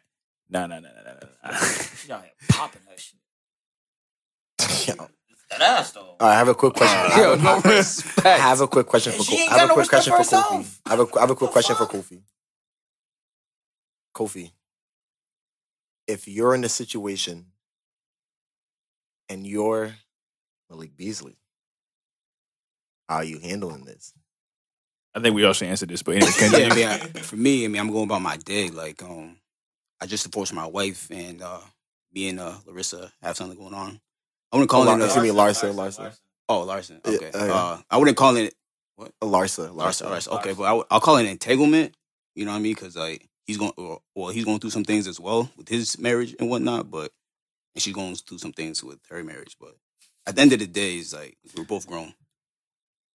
Nah, 0.49 0.65
nah, 0.65 0.79
nah, 0.79 0.89
nah, 0.89 1.03
nah, 1.03 1.13
nah. 1.43 1.51
nah. 1.51 1.57
She's 1.59 2.09
out 2.09 2.23
here 2.23 2.31
popping 2.49 2.81
that 2.87 2.99
shit. 2.99 3.19
Yo. 5.51 5.57
That 5.57 5.79
ass 5.79 5.91
though. 5.91 6.01
All 6.01 6.15
right, 6.21 6.33
I 6.33 6.37
have 6.37 6.47
a 6.47 6.55
quick 6.55 6.73
question. 6.73 6.99
I 6.99 7.21
Yo, 7.21 7.37
have 7.37 7.65
a- 7.65 8.27
I 8.29 8.37
have 8.37 8.61
a 8.61 8.67
quick 8.67 8.87
question 8.87 9.13
for 9.13 9.23
She 9.23 9.35
Kofi. 9.35 9.39
ain't 9.39 9.51
I 9.51 9.57
have 9.57 9.59
got 9.59 9.65
a 9.65 9.67
no 9.69 9.73
quick 9.75 9.89
question 9.89 10.11
for 10.13 10.17
respect 10.19 10.43
for 10.43 10.49
Kofi. 10.49 10.57
herself. 10.57 10.81
I 10.85 10.89
have 10.91 10.99
a, 10.99 11.17
I 11.17 11.21
have 11.21 11.29
a 11.31 11.35
quick 11.35 11.49
The 11.49 11.53
question 11.53 11.75
for 11.75 11.85
fuck? 11.85 11.95
Kofi. 11.95 12.21
Kofi, 14.15 14.51
if 16.07 16.27
you're 16.27 16.53
in 16.55 16.63
a 16.63 16.69
situation 16.69 17.45
and 19.29 19.45
you're 19.47 19.95
Malik 20.69 20.95
Beasley, 20.97 21.37
how 23.07 23.17
are 23.17 23.23
you 23.23 23.39
handling 23.39 23.85
this? 23.85 24.13
I 25.15 25.19
think 25.21 25.35
we 25.35 25.43
all 25.45 25.53
should 25.53 25.67
answer 25.69 25.85
this, 25.85 26.03
but 26.03 26.15
anyway, 26.15 26.31
yeah. 26.39 26.69
I 26.71 26.75
mean, 26.75 26.87
I- 26.87 27.19
for 27.21 27.35
me, 27.37 27.65
I 27.65 27.67
mean, 27.67 27.79
I'm 27.81 27.91
going 27.91 28.03
about 28.05 28.21
my 28.21 28.37
day. 28.37 28.69
Like, 28.69 29.01
um, 29.01 29.37
I 30.01 30.05
just 30.05 30.23
divorced 30.25 30.53
my 30.53 30.65
wife, 30.67 31.09
and 31.11 31.41
uh, 31.41 31.59
me 32.13 32.29
and 32.29 32.39
uh, 32.39 32.53
Larissa 32.65 33.11
have 33.21 33.35
something 33.37 33.57
going 33.57 33.73
on. 33.73 33.99
I 34.51 34.55
wouldn't 34.57 34.69
call 34.69 34.81
Oh, 34.81 34.83
it. 34.83 34.87
Lar- 34.87 35.01
A, 35.01 35.05
excuse 35.05 35.23
me, 35.23 35.29
Larsa, 35.29 35.73
Larsa. 35.73 36.17
oh, 36.49 36.61
Larson. 36.63 37.01
Yeah, 37.05 37.11
Okay. 37.13 37.31
yeah. 37.33 37.53
uh, 37.53 37.81
I 37.89 37.97
wouldn't 37.97 38.17
call 38.17 38.35
it 38.37 38.53
Uh, 38.99 39.05
Larsa, 39.21 39.73
Larson. 39.73 40.07
Larsa. 40.07 40.09
Larson. 40.09 40.33
Okay, 40.33 40.53
but 40.53 40.63
I 40.63 40.73
would, 40.73 40.85
I'll 40.91 40.99
call 40.99 41.17
it 41.17 41.25
entanglement. 41.25 41.95
You 42.35 42.45
know 42.45 42.51
what 42.51 42.57
I 42.57 42.61
mean? 42.61 42.73
Because 42.73 42.95
like 42.95 43.27
he's 43.45 43.57
going, 43.57 43.73
well, 44.15 44.29
he's 44.29 44.45
going 44.45 44.59
through 44.59 44.69
some 44.71 44.83
things 44.83 45.07
as 45.07 45.19
well 45.19 45.49
with 45.57 45.67
his 45.69 45.97
marriage 45.99 46.35
and 46.39 46.49
whatnot. 46.49 46.89
But 46.91 47.11
and 47.75 47.81
she's 47.81 47.93
going 47.93 48.15
through 48.15 48.39
some 48.39 48.51
things 48.53 48.83
with 48.83 48.99
her 49.09 49.23
marriage. 49.23 49.55
But 49.59 49.75
at 50.27 50.35
the 50.35 50.41
end 50.41 50.53
of 50.53 50.59
the 50.59 50.67
day, 50.67 50.95
it's 50.97 51.13
like 51.13 51.37
we're 51.55 51.63
both 51.65 51.87
grown, 51.87 52.13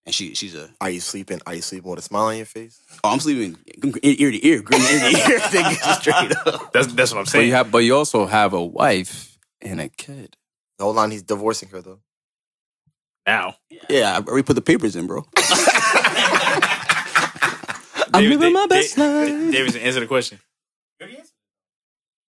and 0.07 0.15
she 0.15 0.35
she's 0.35 0.55
a. 0.55 0.71
Are 0.81 0.91
you 0.91 1.01
sleeping? 1.01 1.41
Are 1.47 1.55
you 1.55 1.63
sleeping 1.63 1.91
with 1.91 1.99
a 1.99 2.03
smile 2.03 2.27
on 2.27 2.37
your 2.37 2.47
face? 2.47 2.81
Oh, 3.03 3.11
I'm 3.11 3.21
sleeping 3.21 3.57
ear 4.03 4.31
to 4.31 4.47
ear, 4.47 4.63
grin 4.63 4.81
ear 4.81 5.01
to 5.01 5.33
ear. 5.33 5.41
They 5.51 5.63
get 5.63 5.87
you 5.87 5.93
straight 5.95 6.37
up. 6.47 6.73
That's 6.73 6.87
that's 6.95 7.13
what 7.13 7.19
I'm 7.21 7.25
But 7.25 7.29
saying. 7.31 7.49
you 7.49 7.55
have, 7.55 7.71
but 7.71 7.79
you 7.79 7.97
also 7.97 8.27
have 8.27 8.53
a 8.53 8.63
wife 8.65 9.39
and 9.61 9.81
a 9.81 9.89
kid. 9.89 10.37
Hold 10.81 10.99
on, 10.99 11.11
he's 11.11 11.23
divorcing 11.23 11.69
her 11.71 11.81
though. 11.81 12.01
now. 13.27 13.55
Yeah, 13.89 14.13
I 14.19 14.21
already 14.21 14.43
put 14.43 14.55
the 14.57 14.63
papers 14.63 14.97
in, 14.97 15.07
bro. 15.07 15.25
I'm 18.13 18.23
David- 18.23 18.39
living 18.41 18.53
my 18.55 18.67
best 18.67 18.97
Da- 18.97 19.03
life. 19.05 19.51
Davidson, 19.53 19.81
answer 19.83 20.01
the 20.01 20.07
question. 20.07 20.39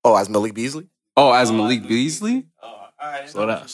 Oh, 0.04 0.16
as 0.16 0.30
Malik 0.30 0.54
Beasley? 0.54 0.88
Oh, 1.18 1.32
as 1.34 1.50
oh, 1.50 1.54
Malik 1.54 1.88
Beasley? 1.88 2.46
Oh, 2.62 2.88
slow 3.26 3.46
down. 3.48 3.66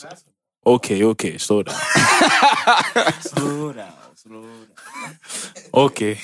Okay, 0.66 1.04
okay, 1.04 1.38
slow 1.38 1.64
down. 1.64 1.76
Slow 3.22 3.74
down, 3.74 3.94
slow 4.16 4.42
down. 4.44 4.68
Okay. 5.74 6.20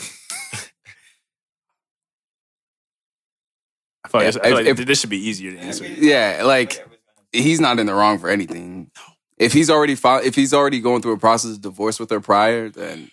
I 4.04 4.10
feel 4.10 4.22
like, 4.22 4.34
Yeah, 4.36 4.42
I 4.42 4.46
feel 4.48 4.56
like 4.56 4.66
if- 4.68 4.80
if- 4.80 4.86
this 4.88 5.00
should 5.02 5.10
be 5.10 5.18
easier 5.28 5.52
to 5.54 5.58
answer. 5.60 5.86
yeah, 5.88 6.44
like 6.46 6.86
he's 7.32 7.60
not 7.60 7.80
in 7.80 7.86
the 7.88 7.94
wrong 7.94 8.20
for 8.20 8.30
anything. 8.30 8.92
If 9.38 9.54
he's 9.54 9.70
already 9.70 9.96
fi- 9.96 10.22
if 10.24 10.36
he's 10.36 10.54
already 10.54 10.80
going 10.80 11.02
through 11.02 11.14
a 11.14 11.18
process 11.20 11.52
of 11.52 11.62
divorce 11.62 12.00
with 12.00 12.10
her 12.10 12.20
prior, 12.20 12.70
then 12.70 13.12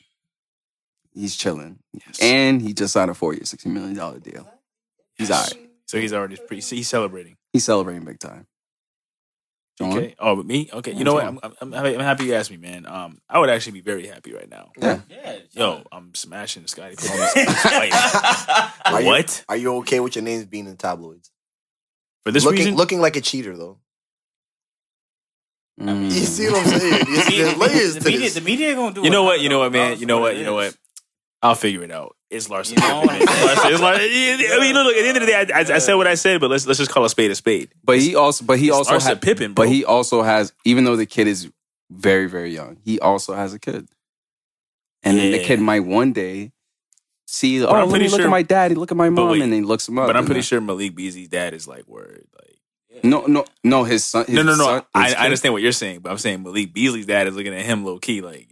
he's 1.12 1.36
chilling. 1.36 1.78
And 2.20 2.62
he 2.62 2.72
just 2.72 2.92
signed 2.94 3.10
a 3.10 3.14
four 3.14 3.34
year, 3.34 3.44
sixty 3.44 3.68
million 3.68 3.94
dollar 3.94 4.18
deal. 4.20 4.48
He's 5.16 5.30
all 5.30 5.42
right. 5.42 5.68
So 5.86 5.98
he's 5.98 6.12
already 6.12 6.36
pretty. 6.36 6.62
He's 6.62 6.88
celebrating. 6.88 7.36
He's 7.52 7.64
celebrating 7.64 8.04
big 8.04 8.18
time. 8.18 8.46
John? 9.78 9.92
Okay. 9.92 10.14
Oh, 10.20 10.36
but 10.36 10.46
me? 10.46 10.70
Okay. 10.72 10.92
You 10.92 10.98
Yeah, 10.98 11.02
know 11.04 11.14
what? 11.14 11.24
I'm, 11.24 11.40
I'm, 11.60 11.74
I'm 11.74 11.98
happy 12.00 12.26
you 12.26 12.34
asked 12.34 12.50
me, 12.50 12.56
man. 12.56 12.86
Um, 12.86 13.20
I 13.28 13.40
would 13.40 13.50
actually 13.50 13.72
be 13.72 13.80
very 13.80 14.06
happy 14.06 14.32
right 14.32 14.48
now. 14.48 14.70
Yeah. 14.80 15.00
Yeah. 15.10 15.38
Yo, 15.50 15.82
I'm 15.90 16.14
smashing 16.14 16.66
Scottie 16.68 16.94
Pippen's 16.96 17.34
wife. 17.64 18.80
Are 18.86 19.00
you- 19.00 19.06
What? 19.08 19.44
Are 19.48 19.56
you 19.56 19.74
okay 19.78 19.98
with 19.98 20.14
your 20.14 20.22
names 20.22 20.44
being 20.46 20.68
in 20.68 20.76
tabloids? 20.76 21.30
For 22.24 22.30
this 22.30 22.44
looking, 22.44 22.58
reason? 22.60 22.76
looking 22.76 23.00
like 23.00 23.16
a 23.16 23.20
cheater 23.20 23.56
though. 23.56 23.80
Mm. 25.80 26.04
You 26.04 26.10
see 26.10 26.48
what 26.50 26.66
I'm 26.66 26.78
saying? 26.80 27.06
You 27.08 27.16
see, 27.22 27.54
layers 27.56 27.94
the, 27.94 28.00
to 28.00 28.06
media, 28.06 28.20
this. 28.20 28.34
the 28.34 28.40
media 28.40 28.74
gonna 28.74 28.94
do. 28.94 29.02
You 29.02 29.10
know 29.10 29.24
what? 29.24 29.40
You 29.40 29.48
know 29.48 29.58
what, 29.60 29.72
man? 29.72 29.98
You 29.98 30.06
know 30.06 30.20
what? 30.20 30.36
You 30.36 30.44
know 30.44 30.54
what? 30.54 30.76
I'll 31.42 31.54
figure 31.56 31.82
it 31.82 31.90
out. 31.90 32.16
It's 32.30 32.48
Larson. 32.48 32.76
You 32.80 32.88
know 32.88 33.02
I'm 33.02 33.08
It's 33.22 33.26
Larson. 33.44 33.72
It's 33.72 33.80
Larson. 33.80 34.02
I 34.02 34.58
mean, 34.60 34.74
look, 34.74 34.86
look. 34.86 34.96
At 34.96 35.02
the 35.02 35.08
end 35.08 35.16
of 35.18 35.20
the 35.22 35.26
day, 35.26 35.34
I, 35.34 35.58
I, 35.60 35.74
I 35.76 35.78
said 35.78 35.94
what 35.94 36.06
I 36.06 36.14
said, 36.14 36.40
but 36.40 36.48
let's 36.50 36.66
let's 36.66 36.78
just 36.78 36.90
call 36.90 37.04
a 37.04 37.10
spade 37.10 37.30
a 37.30 37.34
spade. 37.34 37.70
But 37.84 37.98
he 37.98 38.14
also, 38.14 38.44
but 38.44 38.58
he 38.58 38.68
It's 38.68 38.76
also, 38.76 38.92
Larson 38.92 39.14
ha- 39.16 39.20
Pippen, 39.20 39.52
bro. 39.52 39.64
but 39.64 39.68
he 39.72 39.84
also 39.84 40.22
has, 40.22 40.52
even 40.64 40.84
though 40.84 40.96
the 40.96 41.06
kid 41.06 41.26
is 41.26 41.50
very, 41.90 42.26
very 42.28 42.52
young, 42.54 42.76
he 42.84 42.98
also 43.00 43.34
has 43.34 43.52
a 43.52 43.58
kid, 43.58 43.86
and 45.02 45.18
then 45.18 45.32
the 45.32 45.40
kid 45.44 45.60
might 45.60 45.80
one 45.80 46.12
day 46.12 46.52
see, 47.26 47.62
oh, 47.64 47.68
I'm 47.68 47.82
let 47.82 47.90
pretty 47.90 48.04
me 48.06 48.10
look 48.10 48.20
sure- 48.20 48.28
at 48.28 48.30
my 48.30 48.42
daddy, 48.42 48.74
look 48.74 48.90
at 48.90 48.96
my 48.96 49.10
mom, 49.10 49.30
wait. 49.30 49.42
and 49.42 49.52
then 49.52 49.60
he 49.60 49.64
looks 49.66 49.88
him 49.88 49.98
up. 49.98 50.06
But 50.06 50.16
I'm 50.16 50.24
pretty 50.24 50.40
that- 50.40 50.46
sure 50.46 50.60
Malik 50.60 50.94
Beasley's 50.94 51.28
dad 51.28 51.52
is 51.52 51.66
like 51.68 51.86
word. 51.86 52.24
Like, 52.38 52.53
No, 53.02 53.26
no, 53.26 53.44
no. 53.62 53.84
His 53.84 54.04
son. 54.04 54.26
His 54.26 54.34
no, 54.34 54.42
no, 54.42 54.54
no. 54.56 54.64
son- 54.64 54.82
I, 54.94 55.14
I 55.14 55.24
understand 55.24 55.52
what 55.52 55.62
you're 55.62 55.72
saying, 55.72 56.00
but 56.00 56.10
I'm 56.10 56.18
saying 56.18 56.42
Malik 56.42 56.72
Beasley's 56.72 57.06
dad 57.06 57.26
is 57.26 57.34
looking 57.34 57.54
at 57.54 57.62
him 57.64 57.84
low 57.84 57.98
key, 57.98 58.20
like. 58.20 58.48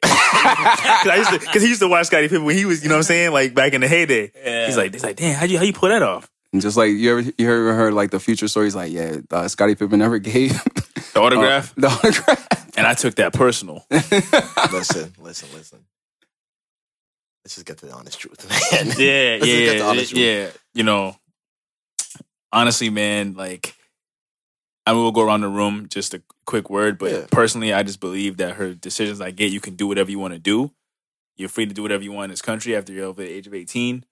Because 0.00 0.14
I 1.06 1.14
used 1.18 1.30
to, 1.30 1.38
because 1.40 1.62
he 1.62 1.68
used 1.68 1.80
to 1.80 1.88
watch 1.88 2.06
Scottie 2.06 2.28
Pippen 2.28 2.44
when 2.44 2.56
he 2.56 2.64
was, 2.64 2.82
you 2.82 2.88
know 2.88 2.94
what 2.94 2.98
I'm 3.00 3.02
saying, 3.04 3.32
like 3.32 3.54
back 3.54 3.72
in 3.74 3.80
the 3.80 3.88
heyday. 3.88 4.32
Yeah. 4.42 4.66
He's 4.66 4.76
like, 4.76 4.92
he's 4.94 5.02
like, 5.04 5.16
damn, 5.16 5.34
how 5.34 5.44
you 5.44 5.58
how 5.58 5.64
you 5.64 5.72
pull 5.72 5.88
that 5.90 6.02
off? 6.02 6.30
And 6.52 6.62
just 6.62 6.76
like 6.76 6.90
you 6.92 7.10
ever 7.18 7.20
you 7.36 7.50
ever 7.52 7.74
heard 7.74 7.92
like 7.94 8.10
the 8.10 8.18
future 8.20 8.48
stories, 8.48 8.74
like 8.74 8.92
yeah, 8.92 9.18
uh, 9.30 9.46
Scottie 9.48 9.74
Pippen 9.74 9.98
never 9.98 10.18
gave 10.18 10.52
The 11.12 11.20
autograph, 11.20 11.74
the 11.76 11.88
autograph. 11.88 12.76
and 12.78 12.86
I 12.86 12.94
took 12.94 13.16
that 13.16 13.32
personal. 13.34 13.84
listen, 13.90 15.12
listen, 15.18 15.48
listen. 15.54 15.84
Let's 17.44 17.54
just 17.56 17.66
get 17.66 17.78
to 17.78 17.86
the 17.86 17.92
honest 17.92 18.18
truth, 18.20 18.48
man. 18.48 18.86
Yeah, 18.98 19.38
Let's 19.40 19.46
just 19.46 19.58
get 19.58 19.78
the 19.78 19.84
yeah, 19.84 19.94
truth. 19.94 20.12
yeah. 20.12 20.50
You 20.74 20.82
know, 20.84 21.16
honestly, 22.52 22.90
man, 22.90 23.34
like 23.34 23.74
I 24.86 24.92
will 24.92 25.12
go 25.12 25.22
around 25.22 25.42
the 25.42 25.48
room. 25.48 25.86
Just 25.88 26.14
a 26.14 26.22
quick 26.46 26.70
word, 26.70 26.98
but 26.98 27.12
Yeah. 27.12 27.26
personally, 27.30 27.72
I 27.72 27.82
just 27.82 28.00
believe 28.00 28.38
that 28.38 28.56
her 28.56 28.74
decisions 28.74 29.20
I 29.20 29.30
get, 29.30 29.52
you 29.52 29.60
can 29.60 29.76
do 29.76 29.86
whatever 29.86 30.10
you 30.10 30.18
want 30.18 30.34
to 30.34 30.40
do. 30.40 30.72
You're 31.36 31.48
free 31.48 31.66
to 31.66 31.74
do 31.74 31.82
whatever 31.82 32.02
you 32.02 32.12
want 32.12 32.24
in 32.26 32.30
this 32.30 32.42
country 32.42 32.76
after 32.76 32.92
you're 32.92 33.06
over 33.06 33.22
the 33.22 33.28
age 33.30 33.46
of 33.46 33.54
18. 33.54 34.04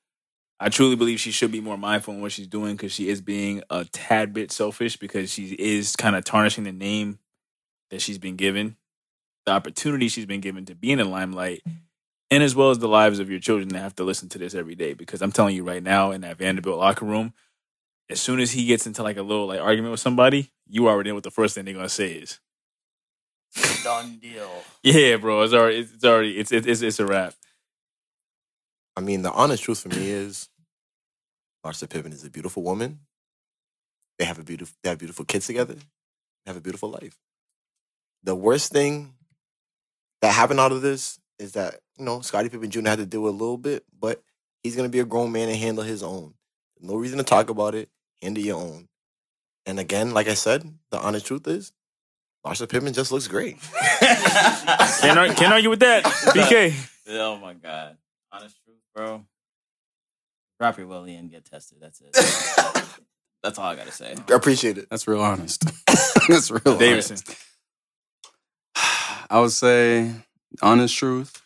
I 0.60 0.68
truly 0.70 0.96
believe 0.96 1.20
she 1.20 1.30
should 1.30 1.52
be 1.52 1.60
more 1.60 1.78
mindful 1.78 2.14
in 2.14 2.20
what 2.20 2.32
she's 2.32 2.46
doing 2.48 2.74
because 2.76 2.92
she 2.92 3.08
is 3.08 3.20
being 3.20 3.62
a 3.70 3.84
tad 3.84 4.32
bit 4.32 4.50
selfish 4.50 4.96
because 4.96 5.30
she 5.32 5.48
is 5.52 5.94
kind 5.94 6.16
of 6.16 6.24
tarnishing 6.24 6.64
the 6.64 6.72
name 6.72 7.18
that 7.90 8.00
she's 8.02 8.18
been 8.18 8.36
given, 8.36 8.76
the 9.46 9.52
opportunity 9.52 10.08
she's 10.08 10.26
been 10.26 10.40
given 10.40 10.64
to 10.66 10.74
be 10.74 10.90
in 10.90 10.98
the 10.98 11.04
limelight, 11.04 11.62
and 12.30 12.42
as 12.42 12.56
well 12.56 12.70
as 12.70 12.78
the 12.78 12.88
lives 12.88 13.20
of 13.20 13.30
your 13.30 13.38
children 13.38 13.68
that 13.68 13.78
have 13.78 13.94
to 13.96 14.04
listen 14.04 14.28
to 14.30 14.38
this 14.38 14.54
every 14.54 14.74
day. 14.74 14.94
Because 14.94 15.22
I'm 15.22 15.32
telling 15.32 15.54
you 15.54 15.64
right 15.64 15.82
now, 15.82 16.10
in 16.10 16.22
that 16.22 16.38
Vanderbilt 16.38 16.78
locker 16.78 17.04
room, 17.06 17.32
as 18.10 18.20
soon 18.20 18.40
as 18.40 18.52
he 18.52 18.64
gets 18.64 18.86
into 18.86 19.02
like 19.02 19.16
a 19.16 19.22
little 19.22 19.46
like 19.46 19.60
argument 19.60 19.90
with 19.92 20.00
somebody, 20.00 20.50
you 20.66 20.88
already 20.88 21.10
know 21.10 21.14
what 21.14 21.24
the 21.24 21.30
first 21.30 21.54
thing 21.54 21.64
they're 21.64 21.74
gonna 21.74 21.88
say 21.88 22.12
is. 22.12 22.40
done 23.84 24.18
deal. 24.18 24.50
Yeah, 24.82 25.16
bro, 25.16 25.42
it's 25.42 25.54
already 25.54 25.78
it's 25.78 26.04
already 26.04 26.38
it's 26.38 26.52
it's 26.52 26.66
it's, 26.66 26.82
it's 26.82 27.00
a 27.00 27.06
wrap. 27.06 27.34
I 28.96 29.00
mean, 29.00 29.22
the 29.22 29.32
honest 29.32 29.62
truth 29.62 29.80
for 29.80 29.90
me 29.90 30.10
is, 30.10 30.48
Larsa 31.64 31.88
Pippen 31.88 32.12
is 32.12 32.24
a 32.24 32.30
beautiful 32.30 32.62
woman. 32.62 33.00
They 34.18 34.24
have 34.24 34.38
a 34.38 34.42
beautiful, 34.42 34.74
they 34.82 34.90
have 34.90 34.98
beautiful 34.98 35.24
kids 35.24 35.46
together. 35.46 35.74
They 35.74 36.48
have 36.48 36.56
a 36.56 36.60
beautiful 36.60 36.90
life. 36.90 37.16
The 38.24 38.34
worst 38.34 38.72
thing 38.72 39.14
that 40.20 40.32
happened 40.32 40.58
out 40.58 40.72
of 40.72 40.82
this 40.82 41.20
is 41.38 41.52
that 41.52 41.76
you 41.96 42.04
know 42.04 42.20
Scottie 42.22 42.48
Pippen 42.48 42.70
Jr. 42.70 42.88
had 42.88 42.98
to 42.98 43.06
deal 43.06 43.22
with 43.22 43.34
a 43.34 43.36
little 43.36 43.58
bit, 43.58 43.84
but 43.98 44.22
he's 44.62 44.74
gonna 44.74 44.88
be 44.88 45.00
a 45.00 45.04
grown 45.04 45.30
man 45.30 45.48
and 45.48 45.58
handle 45.58 45.84
his 45.84 46.02
own. 46.02 46.34
No 46.80 46.96
reason 46.96 47.18
to 47.18 47.24
talk 47.24 47.50
about 47.50 47.74
it. 47.74 47.88
Handle 48.22 48.44
your 48.44 48.56
own. 48.60 48.88
And 49.66 49.78
again, 49.78 50.12
like 50.12 50.28
I 50.28 50.34
said, 50.34 50.62
the 50.90 50.98
honest 50.98 51.26
truth 51.26 51.46
is, 51.46 51.72
Marsha 52.46 52.68
Pippen 52.68 52.92
just 52.92 53.12
looks 53.12 53.28
great. 53.28 53.58
Can't, 54.00 55.18
ar- 55.18 55.34
can't 55.34 55.52
argue 55.52 55.70
with 55.70 55.80
that. 55.80 56.04
BK. 56.34 56.74
Oh 57.10 57.36
my 57.38 57.54
god, 57.54 57.96
honest 58.32 58.56
truth, 58.64 58.78
bro. 58.94 59.24
Drop 60.60 60.78
your 60.78 60.86
willy 60.86 61.14
and 61.14 61.30
get 61.30 61.44
tested. 61.44 61.78
That's 61.80 62.00
it. 62.00 62.10
That's 63.42 63.58
all 63.58 63.66
I 63.66 63.76
gotta 63.76 63.92
say. 63.92 64.14
I 64.28 64.32
appreciate 64.34 64.78
it. 64.78 64.88
That's 64.90 65.06
real 65.06 65.20
honest. 65.20 65.64
That's 66.28 66.50
real 66.50 66.76
Davidson. 66.78 67.18
honest. 67.26 67.44
I 69.30 69.40
would 69.40 69.52
say 69.52 70.12
honest 70.62 70.96
truth. 70.96 71.42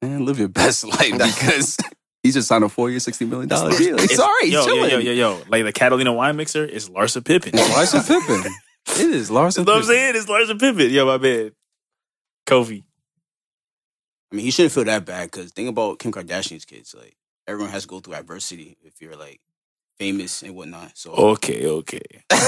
Man, 0.00 0.24
live 0.24 0.38
your 0.38 0.48
best 0.48 0.84
life 0.84 1.12
because 1.12 1.76
he 2.22 2.30
just 2.30 2.48
signed 2.48 2.64
a 2.64 2.68
four 2.68 2.90
year, 2.90 3.00
sixty 3.00 3.24
million 3.24 3.48
dollar 3.48 3.70
deal. 3.76 3.94
It's- 3.98 4.16
Sorry, 4.16 4.48
yo, 4.48 4.60
yo, 4.60 4.66
chilling. 4.66 4.90
yo, 4.90 4.98
yo, 4.98 5.12
yo. 5.12 5.42
Like 5.48 5.64
the 5.64 5.72
Catalina 5.72 6.12
wine 6.12 6.36
mixer 6.36 6.64
is 6.64 6.88
Larsa 6.88 7.24
Pippen. 7.24 7.52
It's 7.54 7.68
Larson 7.70 8.02
Pippen. 8.20 8.52
It 8.90 9.10
is 9.10 9.30
Larson. 9.30 9.64
That's 9.64 9.74
what 9.74 9.78
I'm 9.82 9.84
saying. 9.84 10.16
It's 10.16 10.26
Larsa 10.26 10.58
Pippen. 10.58 10.90
Yo, 10.90 11.06
my 11.06 11.18
bad. 11.18 11.52
Kofi. 12.46 12.84
I 14.32 14.36
mean, 14.36 14.44
he 14.44 14.50
shouldn't 14.50 14.72
feel 14.72 14.84
that 14.84 15.04
bad 15.04 15.30
because 15.30 15.52
think 15.52 15.68
about 15.68 15.98
Kim 15.98 16.12
Kardashian's 16.12 16.64
kids. 16.64 16.94
Like 16.96 17.16
everyone 17.46 17.72
has 17.72 17.82
to 17.82 17.88
go 17.88 18.00
through 18.00 18.14
adversity 18.14 18.76
if 18.82 19.00
you're 19.00 19.16
like 19.16 19.40
famous 19.98 20.42
and 20.42 20.54
whatnot. 20.56 20.96
So 20.96 21.12
Okay, 21.12 21.66
okay. 21.66 22.00
okay. 22.30 22.40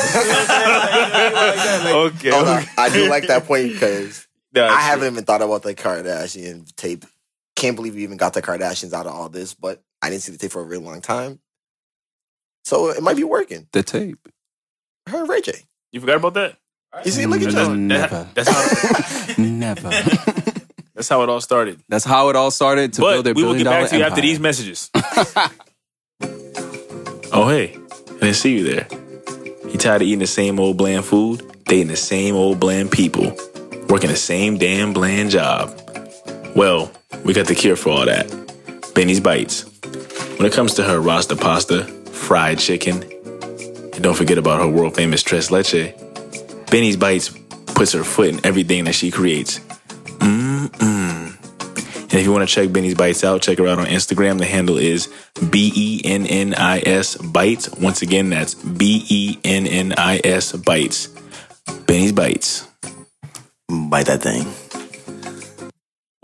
Okay. 2.33 2.65
I 2.79 2.91
do 2.93 3.09
like 3.09 3.27
that 3.29 3.45
point 3.47 3.73
because 3.73 4.27
Nah, 4.55 4.63
I 4.63 4.67
it's 4.67 4.75
haven't 4.85 5.13
even 5.13 5.25
thought 5.25 5.43
about 5.43 5.63
the 5.63 5.75
Kardashian 5.75 6.75
tape. 6.77 7.05
Can't 7.65 7.77
believe 7.77 7.95
we 7.95 8.03
even 8.03 8.19
got 8.19 8.35
the 8.35 8.43
Kardashians 8.43 8.93
out 8.93 9.07
of 9.07 9.15
all 9.15 9.31
this, 9.31 9.55
but 9.55 9.83
I 10.03 10.11
didn't 10.11 10.21
see 10.21 10.33
the 10.33 10.37
tape 10.37 10.53
for 10.53 10.61
a 10.61 10.65
really 10.65 10.85
long 10.85 11.01
time. 11.01 11.41
So 12.67 12.91
it 12.91 13.03
might 13.03 13.17
be 13.17 13.25
working. 13.25 13.69
The 13.73 13.83
tape. 13.83 14.19
Her 15.09 15.21
and 15.21 15.29
Ray 15.31 15.41
J. 15.41 15.55
You 15.91 16.01
forgot 16.01 16.17
about 16.17 16.35
that? 16.35 16.59
You 17.07 17.11
see, 17.11 17.25
look 17.25 17.41
mm, 17.41 17.47
at 17.47 17.53
That's- 17.55 17.69
you. 17.69 17.77
Never. 17.77 18.29
That's 18.35 18.49
how, 18.51 19.35
Never. 19.43 19.89
that's 20.95 21.09
how 21.09 21.23
it 21.23 21.31
all 21.31 21.41
started. 21.41 21.81
That's 21.89 22.05
how 22.05 22.29
it 22.29 22.37
all 22.37 22.51
started 22.51 22.93
to 22.93 23.01
but 23.01 23.13
build 23.13 23.25
their 23.25 23.33
we 23.33 23.45
will 23.45 23.55
get 23.55 23.65
back 23.65 23.89
to 23.89 23.97
you 23.97 24.05
after 24.05 24.21
these 24.21 24.39
messages. 24.39 24.91
oh, 27.33 27.49
hey. 27.49 27.79
I 28.11 28.19
didn't 28.21 28.35
see 28.35 28.59
you 28.59 28.65
there. 28.65 28.87
You 29.71 29.79
tired 29.79 30.03
of 30.03 30.09
eating 30.09 30.19
the 30.19 30.27
same 30.27 30.61
old 30.61 30.77
bland 30.77 31.07
food, 31.07 31.41
dating 31.65 31.89
the 31.89 31.97
same 31.97 32.35
old 32.35 32.61
bland 32.61 32.93
people, 32.93 33.35
working 33.89 34.11
the 34.11 34.17
same 34.17 34.59
damn 34.59 34.93
bland 34.93 35.31
job? 35.31 35.81
Well, 36.55 36.93
we 37.25 37.33
got 37.33 37.47
the 37.47 37.55
cure 37.55 37.77
for 37.77 37.91
all 37.91 38.07
that. 38.07 38.27
Benny's 38.95 39.21
Bites. 39.21 39.65
When 40.39 40.47
it 40.47 40.53
comes 40.53 40.75
to 40.75 40.85
her 40.85 41.01
Rasta 41.01 41.37
pasta, 41.37 41.85
fried 41.85 42.59
chicken, 42.59 43.03
and 43.03 44.03
don't 44.03 44.17
forget 44.17 44.39
about 44.39 44.61
her 44.61 44.69
world 44.69 44.97
famous 44.97 45.23
tres 45.23 45.51
leche, 45.51 45.95
Benny's 46.71 46.97
Bites 46.97 47.31
puts 47.67 47.93
her 47.93 48.05
foot 48.05 48.29
in 48.29 48.45
everything 48.45 48.85
that 48.85 48.95
she 48.95 49.11
creates. 49.11 49.61
Mmm. 50.19 50.55
And 52.15 52.21
if 52.21 52.27
you 52.27 52.33
want 52.33 52.49
to 52.49 52.55
check 52.55 52.73
Benny's 52.73 52.95
Bites 52.95 53.25
out, 53.25 53.43
check 53.43 53.59
her 53.59 53.67
out 53.67 53.81
on 53.81 53.87
Instagram. 53.87 54.39
The 54.39 54.47
handle 54.47 54.79
is 54.79 55.13
B 55.51 55.73
E 55.75 56.01
N 56.05 56.27
N 56.27 56.55
I 56.55 56.81
S 56.87 57.17
Bites. 57.17 57.69
Once 57.71 58.03
again, 58.03 58.31
that's 58.31 58.55
B 58.55 59.05
E 59.09 59.39
N 59.43 59.67
N 59.67 59.95
I 59.99 60.21
S 60.23 60.53
Bites. 60.53 61.09
Benny's 61.87 62.13
Bites. 62.13 62.69
Bite 63.69 64.07
that 64.07 64.23
thing. 64.23 64.47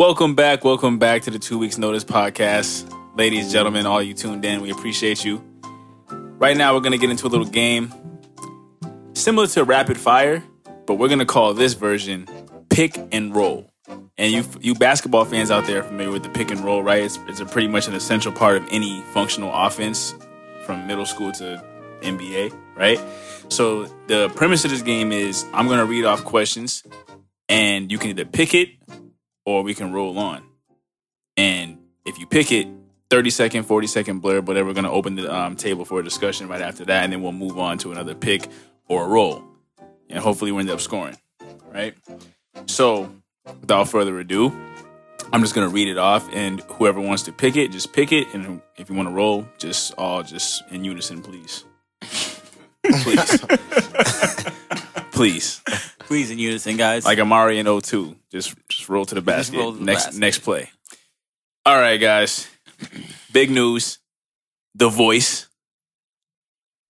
Welcome 0.00 0.34
back. 0.34 0.64
Welcome 0.64 0.98
back 0.98 1.20
to 1.24 1.30
the 1.30 1.38
Two 1.38 1.58
Weeks 1.58 1.76
Notice 1.76 2.04
podcast. 2.04 2.90
Ladies, 3.18 3.44
and 3.44 3.52
gentlemen, 3.52 3.84
all 3.84 4.02
you 4.02 4.14
tuned 4.14 4.42
in, 4.46 4.62
we 4.62 4.70
appreciate 4.70 5.26
you. 5.26 5.44
Right 6.08 6.56
now, 6.56 6.72
we're 6.72 6.80
going 6.80 6.92
to 6.92 6.98
get 6.98 7.10
into 7.10 7.26
a 7.26 7.28
little 7.28 7.44
game 7.44 7.92
similar 9.12 9.46
to 9.48 9.62
Rapid 9.62 9.98
Fire, 9.98 10.42
but 10.86 10.94
we're 10.94 11.08
going 11.08 11.18
to 11.18 11.26
call 11.26 11.52
this 11.52 11.74
version 11.74 12.26
Pick 12.70 12.96
and 13.12 13.36
Roll. 13.36 13.70
And 14.16 14.32
you, 14.32 14.42
you 14.62 14.74
basketball 14.74 15.26
fans 15.26 15.50
out 15.50 15.66
there 15.66 15.82
familiar 15.82 16.12
with 16.12 16.22
the 16.22 16.30
pick 16.30 16.50
and 16.50 16.60
roll, 16.60 16.82
right? 16.82 17.02
It's, 17.02 17.18
it's 17.28 17.40
a 17.40 17.44
pretty 17.44 17.68
much 17.68 17.86
an 17.86 17.92
essential 17.92 18.32
part 18.32 18.56
of 18.56 18.66
any 18.70 19.02
functional 19.12 19.52
offense 19.52 20.14
from 20.64 20.86
middle 20.86 21.04
school 21.04 21.30
to 21.32 21.62
NBA, 22.00 22.58
right? 22.74 22.98
So 23.50 23.84
the 24.06 24.30
premise 24.30 24.64
of 24.64 24.70
this 24.70 24.80
game 24.80 25.12
is 25.12 25.44
I'm 25.52 25.66
going 25.66 25.78
to 25.78 25.84
read 25.84 26.06
off 26.06 26.24
questions, 26.24 26.84
and 27.50 27.92
you 27.92 27.98
can 27.98 28.08
either 28.08 28.24
pick 28.24 28.54
it 28.54 28.70
or 29.50 29.62
we 29.62 29.74
can 29.74 29.92
roll 29.92 30.18
on. 30.18 30.44
And 31.36 31.78
if 32.04 32.18
you 32.18 32.26
pick 32.26 32.52
it, 32.52 32.68
30 33.10 33.30
second, 33.30 33.64
40 33.64 33.86
second 33.88 34.22
blurb, 34.22 34.46
whatever, 34.46 34.68
we're 34.68 34.74
going 34.74 34.84
to 34.84 34.90
open 34.90 35.16
the 35.16 35.34
um, 35.34 35.56
table 35.56 35.84
for 35.84 35.98
a 35.98 36.04
discussion 36.04 36.46
right 36.48 36.60
after 36.60 36.84
that, 36.84 37.04
and 37.04 37.12
then 37.12 37.22
we'll 37.22 37.32
move 37.32 37.58
on 37.58 37.78
to 37.78 37.90
another 37.90 38.14
pick 38.14 38.46
or 38.88 39.04
a 39.04 39.08
roll. 39.08 39.42
And 40.08 40.18
hopefully 40.18 40.52
we 40.52 40.60
end 40.60 40.70
up 40.70 40.80
scoring, 40.80 41.16
right? 41.72 41.94
So 42.66 43.12
without 43.60 43.88
further 43.88 44.18
ado, 44.20 44.52
I'm 45.32 45.40
just 45.40 45.54
going 45.54 45.68
to 45.68 45.74
read 45.74 45.88
it 45.88 45.98
off, 45.98 46.28
and 46.32 46.60
whoever 46.62 47.00
wants 47.00 47.24
to 47.24 47.32
pick 47.32 47.56
it, 47.56 47.72
just 47.72 47.92
pick 47.92 48.12
it. 48.12 48.32
And 48.32 48.62
if 48.76 48.88
you 48.88 48.94
want 48.94 49.08
to 49.08 49.14
roll, 49.14 49.46
just 49.58 49.92
all 49.98 50.22
just 50.22 50.62
in 50.70 50.84
unison, 50.84 51.22
please. 51.22 51.64
please. 53.02 53.44
please. 55.12 55.62
Please 56.10 56.32
in 56.32 56.40
unison, 56.40 56.76
guys. 56.76 57.04
Like 57.04 57.20
Amari 57.20 57.60
in 57.60 57.66
02. 57.80 58.16
Just 58.32 58.56
just 58.68 58.88
roll 58.88 59.04
to 59.04 59.14
the 59.14 59.22
basket. 59.22 59.58
roll 59.58 59.70
to 59.72 59.78
the 59.78 59.84
next 59.84 60.06
basket. 60.06 60.18
next 60.18 60.38
play. 60.40 60.68
All 61.64 61.78
right, 61.78 61.98
guys. 62.00 62.48
Big 63.32 63.48
news. 63.48 64.00
The 64.74 64.88
voice. 64.88 65.46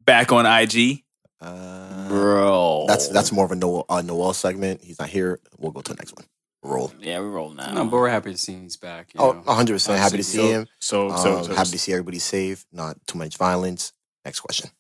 Back 0.03 0.33
on 0.33 0.47
IG. 0.47 1.03
Uh, 1.39 2.09
Roll. 2.11 2.87
That's 2.87 3.09
that's 3.09 3.31
more 3.31 3.45
of 3.45 3.53
a 3.53 3.57
Noel, 3.57 3.85
uh, 3.91 4.01
Noel 4.01 4.33
segment. 4.33 4.83
He's 4.83 4.99
not 4.99 5.11
here. 5.11 5.39
We'll 5.59 5.73
go 5.73 5.83
to 5.83 5.93
the 5.93 5.99
next 5.99 6.17
one. 6.17 6.25
Roll. 6.63 6.91
yeah. 6.99 7.21
We 7.21 7.27
roll 7.27 7.51
now. 7.51 7.75
No, 7.75 7.85
but 7.85 7.93
we're 7.99 8.09
happy 8.09 8.33
to 8.33 8.39
see 8.39 8.55
he's 8.55 8.79
back. 8.79 9.13
You 9.13 9.21
Oh, 9.21 9.33
know. 9.33 9.41
100 9.41 9.75
percent 9.75 9.99
happy 9.99 10.17
to 10.17 10.25
see 10.25 10.39
so- 10.39 10.49
him. 10.49 10.67
So 10.79 11.11
Um, 11.11 11.19
so 11.19 11.43
so, 11.43 11.55
happy 11.55 11.73
to 11.73 11.79
see 11.79 11.93
everybody 11.93 12.21
safe. 12.21 12.65
Not 12.73 12.97
too 13.07 13.19
much 13.19 13.37
violence. 13.37 13.93
Next 14.25 14.41
question. 14.41 14.71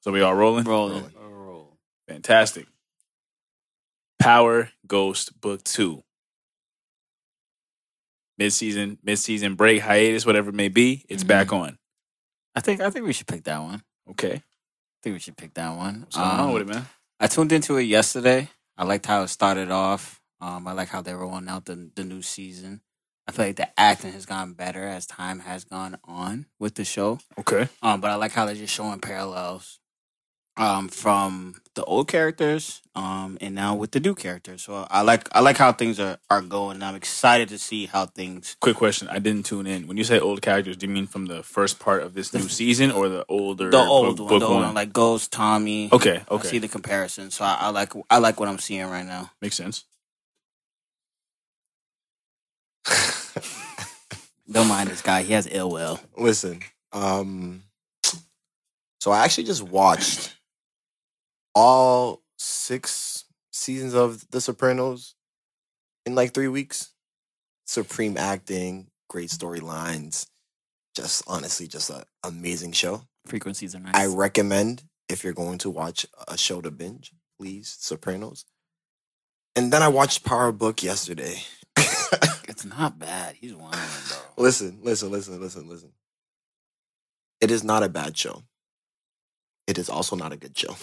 so 0.00 0.10
we 0.10 0.22
all 0.22 0.34
rolling. 0.34 0.64
rolling. 0.64 1.04
A 1.20 1.28
roll. 1.28 1.78
Fantastic. 2.08 2.66
Power 4.18 4.70
Ghost 4.86 5.38
Book 5.40 5.62
Two. 5.64 6.02
Mid-season, 8.38 8.98
mid-season 9.02 9.54
break, 9.54 9.80
hiatus, 9.80 10.26
whatever 10.26 10.50
it 10.50 10.54
may 10.54 10.68
be, 10.68 11.06
it's 11.08 11.24
Mhm. 11.24 11.28
back 11.28 11.52
on. 11.52 11.78
I 12.54 12.60
think. 12.60 12.80
I 12.80 12.90
think 12.90 13.06
we 13.06 13.12
should 13.12 13.26
pick 13.26 13.44
that 13.44 13.58
one. 13.62 13.82
Okay, 14.10 14.34
I 14.34 14.42
think 15.02 15.14
we 15.14 15.18
should 15.20 15.36
pick 15.36 15.54
that 15.54 15.70
one. 15.70 16.02
what's 16.02 16.16
going 16.16 16.28
on 16.28 16.40
Um, 16.40 16.52
with 16.52 16.62
it, 16.62 16.68
man? 16.68 16.86
I 17.18 17.26
tuned 17.28 17.52
into 17.52 17.76
it 17.78 17.84
yesterday. 17.84 18.50
I 18.76 18.84
liked 18.84 19.06
how 19.06 19.22
it 19.22 19.28
started 19.28 19.70
off. 19.70 20.20
Um, 20.40 20.68
I 20.68 20.72
like 20.72 20.88
how 20.88 21.00
they 21.00 21.14
were 21.14 21.20
rolling 21.20 21.48
out 21.48 21.64
the 21.64 21.90
the 21.94 22.04
new 22.04 22.20
season. 22.22 22.82
I 23.26 23.32
feel 23.32 23.46
like 23.46 23.56
the 23.56 23.80
acting 23.80 24.12
has 24.12 24.26
gotten 24.26 24.52
better 24.54 24.84
as 24.86 25.06
time 25.06 25.40
has 25.40 25.64
gone 25.64 25.98
on 26.04 26.46
with 26.60 26.74
the 26.76 26.84
show. 26.84 27.18
Okay, 27.38 27.68
Um, 27.82 28.00
but 28.00 28.10
I 28.10 28.14
like 28.16 28.32
how 28.32 28.44
they're 28.46 28.54
just 28.54 28.72
showing 28.74 29.00
parallels 29.00 29.80
um 30.56 30.88
from 30.88 31.60
the 31.74 31.84
old 31.84 32.08
characters 32.08 32.80
um 32.94 33.36
and 33.42 33.54
now 33.54 33.74
with 33.74 33.90
the 33.90 34.00
new 34.00 34.14
characters. 34.14 34.62
So 34.62 34.86
I 34.90 35.02
like 35.02 35.28
I 35.32 35.40
like 35.40 35.58
how 35.58 35.72
things 35.72 36.00
are 36.00 36.18
are 36.30 36.40
going. 36.40 36.82
I'm 36.82 36.94
excited 36.94 37.48
to 37.50 37.58
see 37.58 37.86
how 37.86 38.06
things 38.06 38.56
quick 38.60 38.76
question. 38.76 39.08
I 39.08 39.18
didn't 39.18 39.44
tune 39.46 39.66
in. 39.66 39.86
When 39.86 39.96
you 39.96 40.04
say 40.04 40.18
old 40.18 40.42
characters, 40.42 40.76
do 40.76 40.86
you 40.86 40.92
mean 40.92 41.06
from 41.06 41.26
the 41.26 41.42
first 41.42 41.78
part 41.78 42.02
of 42.02 42.14
this 42.14 42.32
new 42.32 42.48
season 42.48 42.90
or 42.90 43.08
the 43.08 43.24
older 43.28 43.70
the 43.70 43.78
old 43.78 44.16
book, 44.16 44.18
one, 44.18 44.28
book 44.28 44.40
the 44.40 44.46
old 44.46 44.62
one, 44.62 44.74
like 44.74 44.92
Ghost, 44.92 45.32
Tommy. 45.32 45.90
okay, 45.92 46.22
okay. 46.30 46.48
I 46.48 46.50
see 46.50 46.58
the 46.58 46.68
comparison. 46.68 47.30
So 47.30 47.44
I, 47.44 47.56
I 47.60 47.68
like 47.68 47.92
I 48.10 48.18
like 48.18 48.40
what 48.40 48.48
I'm 48.48 48.58
seeing 48.58 48.86
right 48.86 49.06
now. 49.06 49.30
makes 49.40 49.56
sense. 49.56 49.84
Don't 54.50 54.68
mind 54.68 54.88
this 54.88 55.02
guy. 55.02 55.22
He 55.22 55.32
has 55.32 55.48
ill 55.50 55.70
will. 55.70 55.98
Listen, 56.16 56.60
um, 56.92 57.64
so 59.00 59.10
I 59.10 59.24
actually 59.24 59.44
just 59.44 59.62
watched 59.62 60.35
all 61.56 62.22
six 62.36 63.24
seasons 63.50 63.94
of 63.94 64.30
The 64.30 64.40
Sopranos 64.40 65.14
in 66.04 66.14
like 66.14 66.34
three 66.34 66.48
weeks. 66.48 66.92
Supreme 67.64 68.16
acting, 68.16 68.88
great 69.08 69.30
storylines, 69.30 70.26
just 70.94 71.24
honestly, 71.26 71.66
just 71.66 71.90
an 71.90 72.04
amazing 72.22 72.70
show. 72.70 73.02
Frequencies 73.26 73.74
are 73.74 73.80
nice. 73.80 73.94
I 73.94 74.06
recommend 74.06 74.84
if 75.08 75.24
you're 75.24 75.32
going 75.32 75.58
to 75.58 75.70
watch 75.70 76.06
a 76.28 76.38
show 76.38 76.60
to 76.60 76.70
binge, 76.70 77.12
please, 77.40 77.76
Sopranos. 77.80 78.44
And 79.56 79.72
then 79.72 79.82
I 79.82 79.88
watched 79.88 80.24
Power 80.24 80.52
Book 80.52 80.82
yesterday. 80.82 81.42
it's 81.76 82.64
not 82.64 83.00
bad. 83.00 83.34
He's 83.34 83.54
one, 83.54 83.72
bro. 83.72 84.18
listen, 84.36 84.78
listen, 84.82 85.10
listen, 85.10 85.40
listen, 85.40 85.68
listen. 85.68 85.92
It 87.40 87.50
is 87.50 87.64
not 87.64 87.82
a 87.82 87.88
bad 87.88 88.16
show. 88.16 88.42
It 89.66 89.78
is 89.78 89.88
also 89.88 90.14
not 90.14 90.32
a 90.32 90.36
good 90.36 90.56
show. 90.56 90.76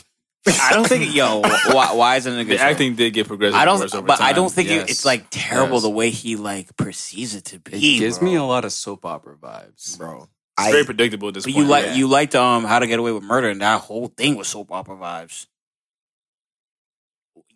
I 0.48 0.74
don't 0.74 0.88
think. 0.88 1.14
Yo, 1.16 1.40
why, 1.72 1.94
why 1.94 2.16
isn't 2.18 2.32
it 2.34 2.36
a 2.36 2.44
The 2.44 2.46
good 2.46 2.60
show? 2.60 2.66
acting 2.66 2.96
did 2.96 3.14
get 3.14 3.28
progressive. 3.28 3.56
I 3.56 3.66
worse 3.66 3.92
don't, 3.92 3.96
over 4.00 4.08
but 4.08 4.20
I 4.22 4.28
time. 4.28 4.36
don't 4.36 4.52
think 4.52 4.70
it, 4.70 4.74
Yes. 4.74 4.90
it's 4.90 5.06
like 5.06 5.28
terrible 5.30 5.76
Yes. 5.76 5.84
the 5.84 5.90
way 5.90 6.10
he 6.10 6.36
like 6.36 6.76
perceives 6.78 7.36
it 7.36 7.46
to 7.46 7.60
be. 7.60 7.72
It 7.72 7.80
be. 7.80 8.00
gives 8.00 8.20
bro. 8.20 8.28
me 8.30 8.36
a 8.36 8.44
lot 8.44 8.66
of 8.66 8.72
soap 8.74 9.06
opera 9.06 9.36
vibes. 9.38 9.98
Bro. 9.98 10.24
It's 10.58 10.68
I 10.68 10.72
very 10.72 10.86
predictable 10.86 11.30
at 11.30 11.34
this 11.34 11.46
But 11.46 11.54
point. 11.54 11.66
you 11.66 11.72
like 11.72 11.86
yeah. 11.86 11.94
you 11.96 12.08
liked 12.08 12.36
um 12.36 12.64
How 12.66 12.80
to 12.80 12.88
Get 12.88 13.00
Away 13.00 13.12
with 13.12 13.24
Murder, 13.24 13.50
and 13.50 13.62
that 13.62 13.82
whole 13.82 14.08
thing 14.08 14.36
was 14.36 14.48
soap 14.48 14.72
opera 14.72 14.96
vibes. 14.98 15.48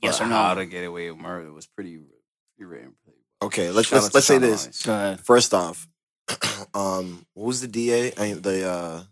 Yes 0.01 0.19
But 0.19 0.25
or 0.25 0.29
How 0.29 0.53
no? 0.53 0.61
to 0.61 0.65
Get 0.65 0.83
Away 0.85 1.11
with 1.11 1.19
Murder 1.19 1.51
was 1.51 1.65
pretty, 1.67 1.99
pretty 2.55 2.69
written. 2.69 2.93
Okay, 3.41 3.69
let's 3.69 3.87
Shout 3.89 3.97
out 3.97 4.01
let's, 4.03 4.09
to 4.11 4.17
let's 4.17 4.27
say 4.27 4.33
Sean 4.35 4.41
this. 4.41 4.63
Ellis. 4.65 4.81
Go 4.83 4.93
ahead. 4.93 5.19
First 5.21 5.53
off, 5.53 5.87
um, 6.73 7.25
what 7.33 7.45
was 7.47 7.61
the 7.61 7.67
DA? 7.67 8.13
I 8.17 8.21
mean, 8.21 8.41
the 8.41 8.67
uh 8.67 9.03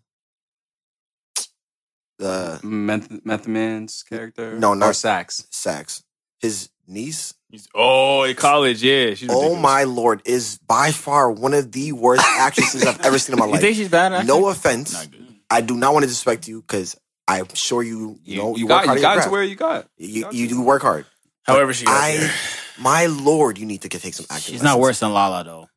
the 2.18 2.60
Meth, 2.64 3.24
Method 3.26 3.48
Man's 3.50 4.04
character? 4.04 4.58
No, 4.58 4.70
Or 4.70 4.76
not- 4.76 4.96
Sax. 4.96 5.46
Sax. 5.52 6.04
His 6.40 6.70
niece. 6.88 7.34
He's- 7.50 7.68
oh, 7.74 8.24
in 8.24 8.36
college, 8.36 8.84
yeah. 8.84 9.14
She's 9.14 9.30
Oh 9.30 9.34
ridiculous. 9.36 9.62
my 9.62 9.84
lord, 9.86 10.22
is 10.26 10.58
by 10.60 10.92
far 10.92 11.32
one 11.32 11.54
of 11.54 11.72
the 11.72 11.92
worst 11.94 12.24
actresses 12.26 12.86
I've 12.86 13.00
ever 13.02 13.18
seen 13.18 13.34
in 13.34 13.40
my 13.40 13.46
life. 13.46 13.56
You 13.56 13.62
think 13.62 13.78
she's 13.78 13.90
bad? 13.90 14.14
actually? 14.14 14.28
No 14.28 14.48
offense. 14.50 15.08
I 15.50 15.62
do 15.62 15.76
not 15.78 15.94
want 15.94 16.04
to 16.04 16.08
disrespect 16.08 16.48
you 16.48 16.62
because 16.62 16.96
I'm 17.28 17.48
sure 17.54 17.82
you 17.84 18.20
you, 18.24 18.34
You, 18.34 18.38
know 18.38 18.56
you, 18.56 18.62
you, 18.64 18.68
got, 18.68 18.76
work 18.82 18.86
hard 18.88 18.98
you 18.98 19.02
got 19.02 19.14
to 19.14 19.20
craft. 19.22 19.32
where 19.32 19.44
you 19.44 19.56
got. 19.56 19.88
You, 19.98 20.24
got 20.24 20.34
you 20.34 20.48
do 20.48 20.62
work 20.62 20.82
hard. 20.82 21.06
However, 21.44 21.74
she 21.74 21.86
got 21.86 21.96
I, 22.04 22.18
there. 22.18 22.32
my 22.80 23.06
lord, 23.08 23.58
you 23.58 23.66
need 23.66 23.82
to 23.82 23.90
take 23.90 24.14
some 24.14 24.26
acting. 24.30 24.54
She's 24.54 24.64
not 24.64 24.80
worse 24.80 25.00
than 25.00 25.14
Lala 25.14 25.44
though. 25.44 25.70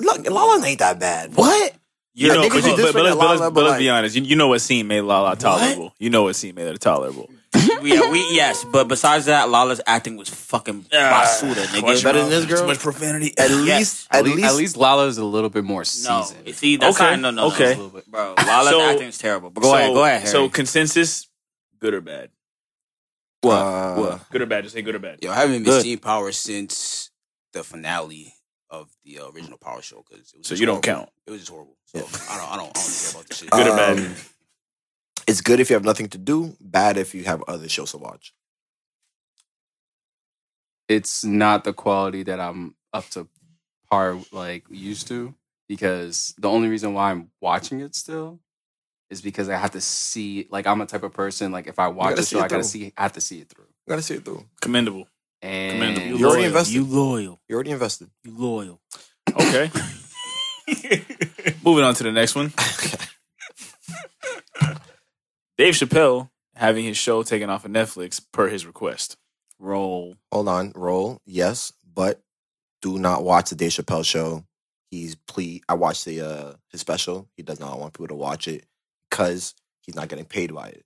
Look, 0.00 0.28
Lala 0.28 0.64
ain't 0.64 0.78
that 0.80 0.98
bad. 1.00 1.34
What? 1.34 1.74
You 2.16 2.28
Yeah, 2.28 2.34
know, 2.34 2.42
niggas 2.42 2.50
but, 2.50 2.64
you- 2.64 2.76
but, 2.76 2.92
but 2.94 3.02
let's, 3.02 3.16
but, 3.16 3.28
let's, 3.28 3.40
but 3.40 3.54
but 3.54 3.64
let's 3.64 3.78
be 3.78 3.90
honest. 3.90 4.14
You, 4.16 4.22
you 4.22 4.36
know 4.36 4.46
what 4.48 4.60
scene 4.60 4.86
made 4.86 5.00
Lala 5.00 5.34
tolerable. 5.36 5.94
You 5.98 6.10
know 6.10 6.22
what 6.24 6.36
scene 6.36 6.54
made 6.54 6.68
her 6.68 6.76
tolerable. 6.76 7.28
yeah, 7.82 8.10
we 8.10 8.18
yes, 8.34 8.64
but 8.72 8.86
besides 8.88 9.26
that, 9.26 9.48
Lala's 9.48 9.80
acting 9.86 10.16
was 10.16 10.28
fucking 10.28 10.82
basura, 10.84 11.54
nigga. 11.66 12.02
better 12.04 12.20
than 12.20 12.30
this 12.30 12.46
girl? 12.46 12.60
Too 12.62 12.66
much 12.66 12.78
profanity. 12.78 13.36
At 13.38 13.50
Yes. 13.50 13.58
least, 13.78 14.06
At, 14.10 14.18
at 14.18 14.24
least, 14.24 14.36
least, 14.36 14.48
at 14.48 14.54
least 14.56 14.76
Lala's 14.76 15.18
a 15.18 15.24
little 15.24 15.50
bit 15.50 15.64
more 15.64 15.80
No, 15.80 15.84
seasoned. 15.84 16.54
see 16.54 16.76
that's 16.76 16.96
Okay, 17.00 17.10
not 17.16 17.20
no 17.20 17.30
no 17.30 17.46
okay. 17.48 17.74
no, 17.76 18.00
bro. 18.08 18.34
Lala's 18.46 18.70
So- 18.70 18.80
acting 18.80 19.08
is 19.08 19.18
terrible. 19.18 19.50
But 19.50 19.62
go 19.62 19.70
so, 19.70 19.76
ahead, 19.76 19.92
go 19.94 20.04
ahead. 20.04 20.20
Harry. 20.20 20.30
So 20.30 20.48
consensus, 20.48 21.28
good 21.80 21.94
or 21.94 22.00
bad? 22.00 22.30
What? 23.40 23.54
Uh, 23.54 23.94
what? 23.96 24.30
Good 24.30 24.42
or 24.42 24.46
bad? 24.46 24.64
Just 24.64 24.74
say 24.74 24.82
good 24.82 24.94
or 24.94 24.98
bad. 25.00 25.18
Yo, 25.22 25.30
I 25.30 25.34
haven't 25.34 25.54
been 25.56 25.64
Good. 25.64 25.82
seeing 25.82 25.98
Power 25.98 26.32
since 26.32 27.10
the 27.52 27.62
finale 27.62 28.34
of 28.80 28.90
the 29.04 29.20
uh, 29.20 29.28
original 29.30 29.58
Power 29.58 29.82
show 29.82 30.04
because 30.08 30.32
it 30.32 30.38
was. 30.38 30.46
So 30.46 30.50
just 30.54 30.60
you 30.60 30.66
don't 30.66 30.82
count. 30.82 31.08
It 31.26 31.30
was 31.30 31.40
just 31.40 31.50
horrible. 31.52 31.76
So 31.86 31.98
Yeah. 31.98 32.04
I 32.30 32.36
don't. 32.38 32.52
I 32.52 32.56
don't. 32.56 32.76
I 32.76 32.80
don't 32.80 33.00
care 33.00 33.10
about 33.12 33.26
this 33.28 33.38
shit. 33.38 33.50
Good 33.50 33.66
or 33.68 33.76
bad? 33.76 33.98
Um, 33.98 34.14
It's 35.26 35.40
good 35.40 35.60
if 35.60 35.70
you 35.70 35.74
have 35.74 35.84
nothing 35.84 36.08
to 36.08 36.18
do. 36.18 36.56
Bad 36.60 36.96
if 36.98 37.14
you 37.14 37.24
have 37.24 37.42
other 37.48 37.68
shows 37.68 37.92
to 37.92 37.98
watch. 37.98 38.34
It's 40.88 41.24
not 41.24 41.64
the 41.64 41.72
quality 41.72 42.22
that 42.24 42.40
I'm 42.40 42.74
up 42.92 43.08
to 43.10 43.26
par 43.90 44.18
like 44.32 44.64
used 44.70 45.08
to 45.08 45.34
because 45.68 46.34
the 46.38 46.48
only 46.48 46.68
reason 46.68 46.92
why 46.94 47.10
I'm 47.10 47.30
watching 47.40 47.80
it 47.80 47.94
still 47.94 48.40
is 49.10 49.22
because 49.22 49.48
I 49.48 49.56
have 49.56 49.70
to 49.72 49.80
see 49.80 50.46
like 50.50 50.66
I'm 50.66 50.80
a 50.82 50.86
type 50.86 51.02
of 51.02 51.12
person 51.12 51.52
like 51.52 51.66
if 51.68 51.78
I 51.78 51.88
watch 51.88 52.10
gotta 52.10 52.22
a 52.22 52.26
show 52.26 52.38
I 52.38 52.42
gotta 52.42 52.54
through. 52.56 52.62
see 52.64 52.92
I 52.98 53.02
have 53.02 53.12
to 53.12 53.20
see 53.20 53.40
it 53.40 53.48
through. 53.48 53.64
You 53.86 53.90
gotta 53.90 54.02
see 54.02 54.14
it 54.14 54.24
through. 54.24 54.44
Commendable. 54.60 55.08
And 55.44 56.18
You 56.18 56.26
already 56.26 56.42
loyal. 56.42 56.44
invested. 56.44 56.74
you 56.74 56.84
loyal, 56.84 57.40
You're 57.48 57.56
already 57.56 57.70
invested. 57.72 58.08
you 58.24 58.32
loyal. 58.36 58.80
Okay. 59.30 59.70
Moving 61.64 61.84
on 61.84 61.94
to 61.94 62.02
the 62.02 62.10
next 62.12 62.34
one. 62.34 62.52
Dave 65.58 65.74
Chappelle 65.74 66.30
having 66.54 66.84
his 66.84 66.96
show 66.96 67.22
taken 67.22 67.50
off 67.50 67.64
of 67.64 67.70
Netflix 67.70 68.20
per 68.32 68.48
his 68.48 68.66
request. 68.66 69.16
Roll. 69.58 70.16
Hold 70.32 70.48
on, 70.48 70.72
roll. 70.74 71.20
Yes, 71.26 71.72
but 71.94 72.22
do 72.82 72.98
not 72.98 73.22
watch 73.22 73.50
the 73.50 73.56
Dave 73.56 73.70
Chappelle 73.72 74.04
show. 74.04 74.44
He's 74.90 75.14
ple 75.14 75.58
I 75.68 75.74
watched 75.74 76.04
the 76.06 76.20
uh 76.22 76.52
his 76.70 76.80
special. 76.80 77.28
He 77.36 77.42
does 77.42 77.60
not 77.60 77.78
want 77.78 77.92
people 77.94 78.08
to 78.08 78.14
watch 78.14 78.48
it 78.48 78.64
because 79.10 79.54
he's 79.82 79.94
not 79.94 80.08
getting 80.08 80.24
paid 80.24 80.54
by 80.54 80.68
it. 80.68 80.84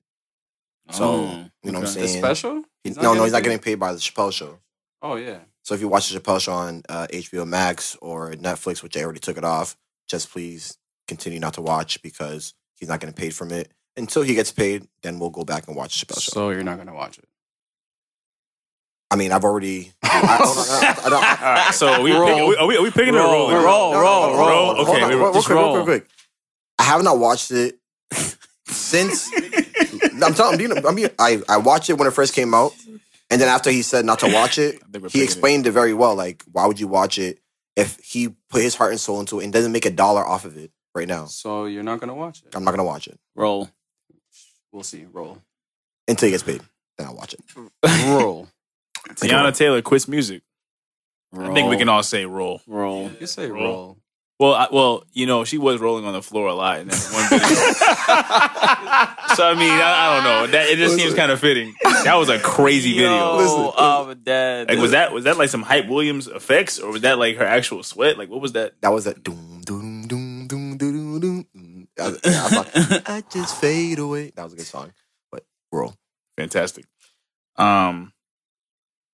So 0.90 1.04
Oh, 1.04 1.44
you 1.62 1.72
know 1.72 1.80
what 1.80 1.88
I'm 1.88 1.92
okay. 1.92 2.00
the 2.02 2.08
saying? 2.08 2.18
special? 2.22 2.62
He- 2.84 2.90
no, 2.90 3.14
no, 3.14 3.24
he's 3.24 3.32
not 3.32 3.42
getting 3.42 3.58
paid 3.58 3.76
by 3.76 3.92
the 3.92 3.98
Chappelle 3.98 4.32
show. 4.32 4.58
Oh 5.02 5.16
yeah. 5.16 5.38
So 5.62 5.74
if 5.74 5.80
you 5.80 5.88
watch 5.88 6.10
the 6.10 6.18
Chappelle 6.18 6.40
show 6.40 6.52
on 6.52 6.82
uh, 6.88 7.06
HBO 7.10 7.46
Max 7.46 7.96
or 8.00 8.32
Netflix, 8.32 8.82
which 8.82 8.94
they 8.94 9.04
already 9.04 9.20
took 9.20 9.36
it 9.36 9.44
off, 9.44 9.76
just 10.08 10.30
please 10.30 10.78
continue 11.06 11.38
not 11.38 11.54
to 11.54 11.60
watch 11.62 12.00
because 12.02 12.54
he's 12.76 12.88
not 12.88 13.00
getting 13.00 13.14
paid 13.14 13.34
from 13.34 13.50
it 13.52 13.70
until 13.96 14.22
he 14.22 14.34
gets 14.34 14.50
paid. 14.50 14.88
Then 15.02 15.18
we'll 15.18 15.30
go 15.30 15.44
back 15.44 15.66
and 15.68 15.76
watch 15.76 16.00
the 16.00 16.06
Chappelle 16.06 16.22
show. 16.22 16.30
So 16.32 16.50
you're 16.50 16.62
not 16.62 16.78
gonna 16.78 16.94
watch 16.94 17.18
it. 17.18 17.26
I 19.10 19.16
mean, 19.16 19.32
I've 19.32 19.44
already. 19.44 19.92
I, 20.02 20.08
hold 20.42 20.58
on, 20.58 20.66
I 20.68 20.80
don't- 20.80 21.06
I 21.06 21.08
don't- 21.08 21.12
All 21.42 21.54
right, 21.54 21.74
so 21.74 22.02
we, 22.02 22.12
Roll. 22.12 22.26
picking, 22.26 22.54
are 22.58 22.66
we, 22.66 22.76
are 22.76 22.82
we 22.82 22.90
picking 22.90 23.14
Roll. 23.14 23.50
or 23.50 23.62
rolling? 23.62 23.64
Roll, 23.64 23.92
No, 23.92 23.98
no, 23.98 24.00
roll, 24.02 24.26
no, 24.26 24.32
no, 24.32 24.48
roll. 24.48 24.74
hold 24.74 24.88
Okay, 24.88 25.00
hold 25.00 25.02
on, 25.02 25.08
we- 25.08 25.14
real, 25.14 25.24
real 25.24 25.32
just 25.34 25.46
quick, 25.46 25.56
real 25.58 25.64
roll. 25.66 25.74
quick, 25.84 25.86
real 25.88 25.98
quick. 26.00 26.10
I 26.78 26.82
have 26.84 27.02
not 27.02 27.18
watched 27.18 27.50
it 27.50 27.78
since. 28.66 29.30
I'm 30.22 30.34
telling. 30.34 30.72
I'm 30.72 30.86
I'm 30.86 30.94
being, 30.94 31.10
I 31.18 31.42
I 31.48 31.56
watched 31.58 31.90
it 31.90 31.94
when 31.94 32.08
it 32.08 32.12
first 32.12 32.34
came 32.34 32.54
out, 32.54 32.72
and 33.30 33.40
then 33.40 33.48
after 33.48 33.70
he 33.70 33.82
said 33.82 34.04
not 34.04 34.18
to 34.20 34.32
watch 34.32 34.58
it, 34.58 34.76
I 34.76 34.90
think 34.90 35.02
we're 35.04 35.10
he 35.10 35.22
explained 35.22 35.66
it 35.66 35.72
very 35.72 35.94
well. 35.94 36.14
Like, 36.14 36.44
why 36.52 36.66
would 36.66 36.80
you 36.80 36.88
watch 36.88 37.18
it 37.18 37.40
if 37.76 37.98
he 38.02 38.30
put 38.50 38.62
his 38.62 38.74
heart 38.74 38.90
and 38.92 39.00
soul 39.00 39.20
into 39.20 39.40
it 39.40 39.44
and 39.44 39.52
doesn't 39.52 39.72
make 39.72 39.86
a 39.86 39.90
dollar 39.90 40.26
off 40.26 40.44
of 40.44 40.56
it 40.56 40.70
right 40.94 41.08
now? 41.08 41.26
So 41.26 41.66
you're 41.66 41.82
not 41.82 42.00
gonna 42.00 42.14
watch 42.14 42.42
it. 42.44 42.54
I'm 42.54 42.64
not 42.64 42.72
gonna 42.72 42.84
watch 42.84 43.06
it 43.08 43.18
Roll. 43.34 43.68
We'll 44.72 44.82
see. 44.82 45.06
Roll. 45.10 45.38
until 46.06 46.26
he 46.26 46.30
gets 46.32 46.42
paid. 46.42 46.60
Then 46.96 47.06
I'll 47.06 47.14
watch 47.16 47.34
it. 47.34 47.40
Roll. 48.06 48.48
it. 49.08 49.16
Teyana 49.16 49.56
Taylor 49.56 49.80
quits 49.82 50.08
music. 50.08 50.42
Roll. 51.32 51.50
I 51.50 51.54
think 51.54 51.70
we 51.70 51.76
can 51.76 51.88
all 51.88 52.02
say 52.02 52.26
roll. 52.26 52.60
roll. 52.66 53.10
You 53.20 53.26
say 53.26 53.50
Roll. 53.50 53.62
roll. 53.62 53.98
Well, 54.40 54.54
I, 54.54 54.68
well, 54.70 55.02
you 55.12 55.26
know, 55.26 55.42
she 55.44 55.58
was 55.58 55.80
rolling 55.80 56.04
on 56.04 56.12
the 56.12 56.22
floor 56.22 56.46
a 56.46 56.54
lot 56.54 56.78
in 56.78 56.86
that 56.86 57.08
one 57.12 57.28
video. 57.28 57.48
so 59.34 59.44
I 59.44 59.54
mean, 59.58 59.72
I, 59.72 59.82
I 59.96 60.14
don't 60.14 60.24
know. 60.24 60.46
That 60.52 60.68
it 60.68 60.76
just 60.76 60.94
seems 60.94 61.12
kind 61.14 61.32
of 61.32 61.40
fitting. 61.40 61.74
That 62.04 62.14
was 62.14 62.28
a 62.28 62.38
crazy 62.38 62.92
video. 62.94 63.08
Yo, 63.40 63.72
I'm 63.76 64.16
dead. 64.22 64.68
Like, 64.68 64.78
was 64.78 64.92
that 64.92 65.12
was 65.12 65.24
that 65.24 65.38
like 65.38 65.48
some 65.48 65.62
hype 65.62 65.88
Williams 65.88 66.28
effects, 66.28 66.78
or 66.78 66.92
was 66.92 67.00
that 67.02 67.18
like 67.18 67.36
her 67.38 67.44
actual 67.44 67.82
sweat? 67.82 68.16
Like, 68.16 68.30
what 68.30 68.40
was 68.40 68.52
that? 68.52 68.80
That 68.80 68.90
was 68.92 69.06
that 69.06 69.24
doom 69.24 69.60
doom 69.64 70.06
doom 70.06 70.46
doom 70.46 70.76
doom 70.78 71.20
doom. 71.20 71.46
doom. 71.52 71.88
I, 71.98 72.08
was- 72.10 72.20
yeah, 72.24 72.44
I, 72.44 72.48
thought, 72.48 73.02
I 73.10 73.22
just 73.32 73.60
fade 73.60 73.98
away. 73.98 74.30
That 74.36 74.44
was 74.44 74.52
a 74.52 74.56
good 74.56 74.66
song, 74.66 74.92
but 75.32 75.44
roll. 75.72 75.94
Fantastic. 76.36 76.84
Um, 77.56 78.12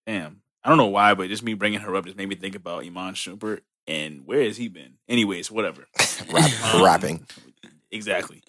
damn, 0.06 0.42
I 0.62 0.68
don't 0.68 0.76
know 0.76 0.86
why, 0.88 1.14
but 1.14 1.28
just 1.28 1.42
me 1.42 1.54
bringing 1.54 1.80
her 1.80 1.96
up 1.96 2.04
just 2.04 2.18
made 2.18 2.28
me 2.28 2.34
think 2.34 2.54
about 2.56 2.84
Iman 2.84 3.14
Shumpert 3.14 3.60
and 3.86 4.26
where 4.26 4.42
has 4.42 4.56
he 4.56 4.68
been? 4.68 4.94
Anyways, 5.08 5.50
whatever. 5.50 5.86
Rap, 6.32 6.74
Um, 6.74 6.82
rapping. 6.84 7.26
Exactly. 7.90 8.42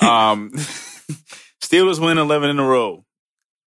um, 0.00 0.50
Steelers 1.62 1.98
win 2.04 2.18
eleven 2.18 2.50
in 2.50 2.58
a 2.58 2.64
row. 2.66 3.04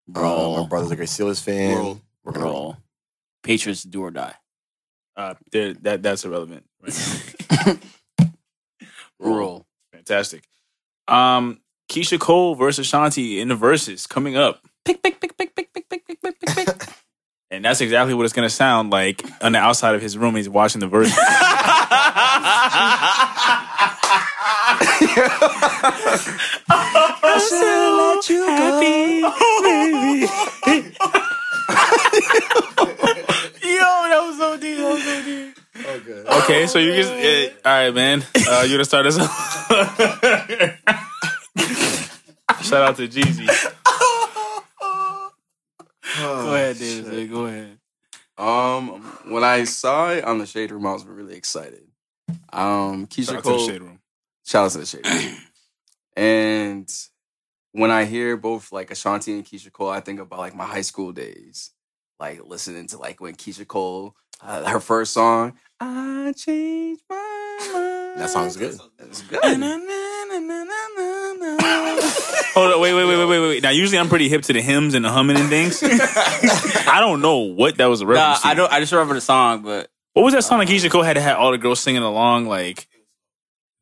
Bro. 0.06 0.54
Uh, 0.56 0.62
my 0.62 0.68
brother's 0.68 0.90
a 0.90 0.96
great 0.96 1.08
Steelers 1.08 1.42
fan. 1.42 1.76
Roll. 1.76 2.00
We're 2.24 2.32
gonna 2.32 2.44
roll. 2.44 2.54
Roll. 2.54 2.76
Patriots 3.42 3.82
do 3.82 4.02
or 4.02 4.10
die. 4.10 4.34
Uh, 5.16 5.34
that 5.52 6.02
that's 6.02 6.24
irrelevant. 6.24 6.64
Right. 6.82 7.78
Roll. 9.18 9.64
Fantastic. 9.92 10.44
Um, 11.08 11.60
Keyshia 11.90 12.18
Cole 12.18 12.54
versus 12.54 12.90
Shanti 12.90 13.38
in 13.38 13.48
the 13.48 13.54
Verzuz 13.56 14.08
coming 14.08 14.36
up. 14.36 14.60
Pick, 14.84 15.02
pick, 15.02 15.20
pick, 15.20 15.36
pick, 15.36 15.54
pick, 15.54 15.72
pick, 15.72 15.88
pick, 15.88 16.06
pick, 16.06 16.20
pick, 16.20 16.40
pick, 16.40 16.66
pick. 16.66 16.73
And 17.54 17.64
that's 17.64 17.80
exactly 17.80 18.14
what 18.14 18.24
it's 18.24 18.32
gonna 18.32 18.50
sound 18.50 18.90
like 18.90 19.24
on 19.40 19.52
the 19.52 19.60
outside 19.60 19.94
of 19.94 20.02
his 20.02 20.18
room. 20.18 20.34
He's 20.34 20.48
watching 20.48 20.80
the 20.80 20.88
Verzuz. 20.88 21.14
Yo, 33.62 34.08
that 34.08 34.20
was 34.26 34.36
so 34.36 34.56
deep. 34.56 34.78
That 34.78 34.92
was 34.92 35.04
so 35.04 35.22
deep. 35.22 35.56
Okay, 36.42 36.66
so 36.66 36.80
you 36.80 36.92
just 36.96 37.12
uh, 37.12 37.50
all 37.68 37.72
right, 37.72 37.94
man. 37.94 38.24
Uh, 38.48 38.64
you 38.66 38.72
gonna 38.72 38.84
start 38.84 39.06
us 39.06 39.16
off? 39.16 39.68
Shout 42.64 42.82
out 42.82 42.96
to 42.96 43.06
Jeezy. 43.06 43.48
Go 46.16 46.54
ahead, 46.54 46.78
David. 46.78 47.30
Go 47.30 47.46
ahead. 47.46 47.78
Um, 48.36 49.02
when 49.28 49.44
I 49.44 49.64
saw 49.64 50.10
it 50.10 50.24
on 50.24 50.38
the 50.38 50.46
shade 50.46 50.70
room, 50.70 50.86
I 50.86 50.92
was 50.92 51.04
really 51.04 51.36
excited. 51.36 51.84
Um, 52.52 53.06
Keyshia 53.06 53.26
Shout 53.26 53.36
out 53.36 53.44
to 53.44 53.50
Cole. 53.50 53.58
the 53.66 53.72
shade 53.72 53.82
room. 53.82 53.98
Shout 54.44 54.64
out 54.66 54.70
to 54.72 54.78
the 54.78 54.86
shade 54.86 55.06
room. 55.06 55.36
and 56.16 56.92
when 57.72 57.90
I 57.90 58.04
hear 58.04 58.36
both 58.36 58.72
like 58.72 58.90
Ashanti 58.90 59.32
and 59.32 59.44
Keyshia 59.44 59.72
Cole, 59.72 59.90
I 59.90 60.00
think 60.00 60.20
about 60.20 60.38
like 60.40 60.54
my 60.54 60.64
high 60.64 60.80
school 60.82 61.12
days, 61.12 61.70
like 62.20 62.44
listening 62.44 62.86
to 62.88 62.98
like 62.98 63.20
when 63.20 63.34
Keyshia 63.34 63.66
Cole, 63.66 64.14
uh, 64.40 64.68
her 64.68 64.80
first 64.80 65.12
song, 65.12 65.54
"I 65.80 66.32
Changed 66.36 67.02
My 67.08 67.16
Mind." 67.72 68.20
That 68.20 68.30
song's 68.30 68.56
good. 68.56 68.78
It's 68.98 69.22
good. 69.22 69.40
Hold 72.54 72.72
on, 72.72 72.80
wait, 72.80 72.94
wait, 72.94 73.04
wait, 73.04 73.16
wait, 73.16 73.26
wait, 73.26 73.40
wait. 73.40 73.62
Now, 73.62 73.70
usually 73.70 73.98
I'm 73.98 74.08
pretty 74.08 74.28
hip 74.28 74.42
to 74.42 74.52
the 74.52 74.62
hymns 74.62 74.94
and 74.94 75.04
the 75.04 75.10
humming 75.10 75.36
and 75.36 75.48
things. 75.48 75.82
I 75.82 76.98
don't 77.00 77.20
know 77.20 77.38
what 77.38 77.76
that 77.78 77.86
was 77.86 78.00
a 78.00 78.04
Nah, 78.04 78.10
reference 78.12 78.40
to. 78.42 78.46
I 78.48 78.54
don't. 78.54 78.72
I 78.72 78.80
just 78.80 78.92
remember 78.92 79.14
the 79.14 79.20
song, 79.20 79.62
but 79.62 79.90
What 80.12 80.22
was 80.22 80.34
that 80.34 80.44
song 80.44 80.60
that 80.60 80.68
Keyshia 80.68 80.90
Cole 80.90 81.02
had 81.02 81.14
to 81.14 81.20
have 81.20 81.36
all 81.38 81.50
the 81.50 81.58
girls 81.58 81.80
singing 81.80 82.02
along? 82.02 82.46
Like 82.46 82.86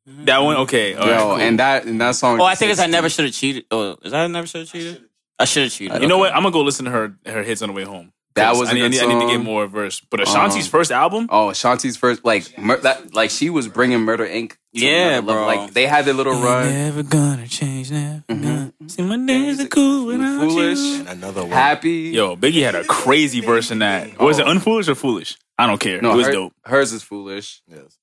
that 0.06 0.38
one? 0.38 0.56
Okay, 0.58 0.94
all 0.94 1.06
Yo, 1.06 1.12
right, 1.12 1.20
cool. 1.20 1.36
and 1.36 1.58
that 1.58 1.84
and 1.84 2.00
that 2.00 2.12
song. 2.16 2.40
oh, 2.40 2.44
I 2.44 2.54
think 2.54 2.72
it's 2.72 2.80
I 2.80 2.86
never 2.86 3.08
should 3.08 3.26
have 3.26 3.34
cheated. 3.34 3.66
Oh, 3.70 3.96
is 4.02 4.12
that 4.12 4.24
I 4.24 4.26
never 4.26 4.46
should 4.46 4.62
have 4.62 4.68
cheated? 4.70 5.02
I 5.38 5.44
should 5.44 5.64
have 5.64 5.72
cheated. 5.72 6.00
you 6.02 6.08
know 6.08 6.18
what? 6.18 6.32
I'm 6.34 6.42
gonna 6.42 6.52
go 6.52 6.62
listen 6.62 6.86
to 6.86 6.90
her 6.90 7.16
her 7.26 7.42
hits 7.42 7.62
on 7.62 7.68
the 7.68 7.74
way 7.74 7.84
home. 7.84 8.12
That 8.34 8.48
'Cause 8.52 8.60
was 8.60 8.68
a 8.68 8.72
I 8.72 8.74
need, 8.74 8.80
I 8.80 8.84
good 8.84 8.90
need, 8.92 9.00
I 9.02 9.06
need 9.06 9.20
to 9.20 9.26
get 9.26 9.34
song. 9.36 9.44
more 9.44 9.66
verse. 9.66 10.00
But 10.10 10.20
Ashanti's 10.20 10.64
Um, 10.64 10.70
first 10.70 10.90
album, 10.90 11.26
Oh, 11.30 11.50
Ashanti's 11.50 11.96
first 11.98 12.24
like 12.24 12.56
mur- 12.58 12.78
that 12.78 13.14
like 13.14 13.30
she 13.30 13.50
was 13.50 13.68
bringing 13.68 14.00
Murder 14.00 14.26
Inc. 14.26 14.50
to 14.52 14.56
Yeah, 14.72 15.06
level. 15.16 15.34
bro. 15.34 15.46
Like 15.46 15.74
they 15.74 15.86
had 15.86 16.06
their 16.06 16.14
little 16.14 16.34
run. 16.40 16.66
never 16.72 17.02
gonna 17.02 17.46
change 17.46 17.90
now. 17.90 18.22
Mhm. 18.30 18.72
See 18.90 19.02
my 19.02 19.18
days 19.18 19.60
are 19.60 19.66
cool 19.68 20.06
without 20.06 20.40
Foolish. 20.40 20.78
you. 20.78 20.94
And 21.00 21.08
another 21.10 21.42
one. 21.42 21.50
Happy. 21.50 22.10
Yo, 22.14 22.34
Biggie 22.36 22.62
had 22.62 22.74
a 22.74 22.84
crazy 22.84 23.40
verse 23.40 23.70
in 23.70 23.80
that. 23.80 24.18
Was 24.18 24.38
it 24.38 24.46
Oh. 24.46 24.50
unfoolish 24.50 24.88
or 24.88 24.94
foolish? 24.94 25.36
I 25.58 25.66
don't 25.66 25.78
care. 25.78 26.00
no, 26.00 26.12
it 26.14 26.16
was 26.16 26.26
her- 26.26 26.32
dope. 26.32 26.52
hers 26.64 26.92
is 26.94 27.02
foolish, 27.02 27.60
Yes. 27.68 27.98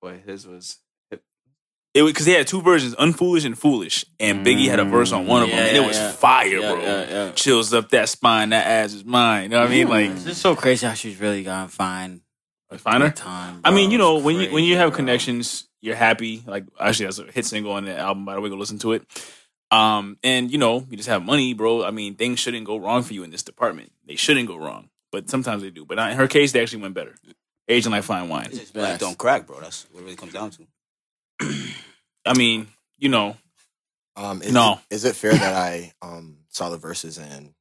but 0.00 0.14
his 0.24 0.46
was. 0.46 0.76
It 1.94 2.02
because 2.02 2.26
they 2.26 2.32
had 2.32 2.46
two 2.48 2.60
versions, 2.60 2.94
unfoolish 2.96 3.44
and 3.44 3.56
foolish, 3.56 4.04
and 4.18 4.44
Biggie 4.44 4.68
had 4.68 4.80
a 4.80 4.84
verse 4.84 5.12
on 5.12 5.26
one 5.28 5.42
of 5.44 5.48
them, 5.48 5.56
Yeah, 5.58 5.64
and 5.66 5.76
it 5.76 5.80
yeah, 5.80 5.86
was 5.86 5.96
yeah. 5.96 6.10
fire, 6.12 6.46
Yeah, 6.48 6.72
bro. 6.72 6.82
yeah, 6.82 7.08
yeah. 7.08 7.32
Chills 7.32 7.72
up 7.72 7.88
that 7.90 8.08
spine, 8.08 8.50
that 8.50 8.66
ass 8.66 8.94
is 8.94 9.04
mine. 9.04 9.44
You 9.44 9.48
know 9.50 9.60
what 9.60 9.68
I 9.68 9.70
mean? 9.70 9.88
Like, 9.88 10.10
It's 10.10 10.24
just 10.24 10.42
so 10.42 10.56
crazy 10.56 10.86
how 10.86 10.94
she's 10.94 11.20
really 11.20 11.44
gotten 11.44 11.68
fine. 11.68 12.22
find 12.78 13.02
her. 13.04 13.10
Time. 13.10 13.60
I 13.62 13.70
mean, 13.70 13.92
you 13.92 13.98
know, 13.98 14.16
It's 14.16 14.24
when 14.24 14.34
you 14.36 14.50
when 14.52 14.64
you 14.64 14.70
crazy, 14.72 14.78
have 14.80 14.90
bro. 14.90 14.96
connections, 14.96 15.68
you're 15.82 15.94
happy. 15.94 16.42
Like 16.44 16.64
actually, 16.80 17.06
that's 17.06 17.20
a 17.20 17.30
hit 17.30 17.44
single 17.46 17.70
on 17.72 17.84
the 17.84 17.96
album. 17.96 18.24
By 18.24 18.34
the 18.34 18.40
way, 18.40 18.48
go 18.48 18.56
listen 18.56 18.80
to 18.80 18.92
it. 18.94 19.04
Um, 19.70 20.18
and 20.24 20.50
you 20.50 20.58
know, 20.58 20.84
you 20.90 20.96
just 20.96 21.08
have 21.08 21.24
money, 21.24 21.54
bro. 21.54 21.84
I 21.84 21.92
mean, 21.92 22.16
things 22.16 22.40
shouldn't 22.40 22.66
go 22.66 22.76
wrong 22.76 23.04
for 23.04 23.14
you 23.14 23.22
in 23.22 23.30
this 23.30 23.44
department. 23.44 23.92
They 24.04 24.16
shouldn't 24.16 24.48
go 24.48 24.56
wrong, 24.56 24.88
but 25.12 25.30
sometimes 25.30 25.62
they 25.62 25.70
do. 25.70 25.84
But 25.84 25.98
in 26.00 26.16
her 26.16 26.26
case, 26.26 26.50
they 26.50 26.60
actually 26.60 26.82
went 26.82 26.94
better. 26.94 27.14
Aging 27.68 27.92
like 27.92 28.02
fine 28.02 28.28
wine. 28.28 28.46
It's 28.46 28.58
just 28.58 28.74
black 28.74 28.98
don't 28.98 29.16
crack, 29.16 29.46
bro. 29.46 29.60
That's 29.60 29.86
what 29.92 30.00
it 30.00 30.04
really 30.04 30.16
comes 30.16 30.32
down 30.32 30.50
to. 30.50 30.66
I 31.40 32.34
mean, 32.36 32.68
you 32.98 33.08
know, 33.08 33.36
Um, 34.16 34.42
is 34.42 34.52
No. 34.52 34.80
It, 34.90 34.94
is 34.94 35.04
it 35.04 35.16
fair 35.16 35.32
that 35.34 35.54
I 35.54 35.92
um 36.02 36.38
saw 36.50 36.68
the 36.70 36.78
Verzuz 36.78 37.18
and 37.20 37.52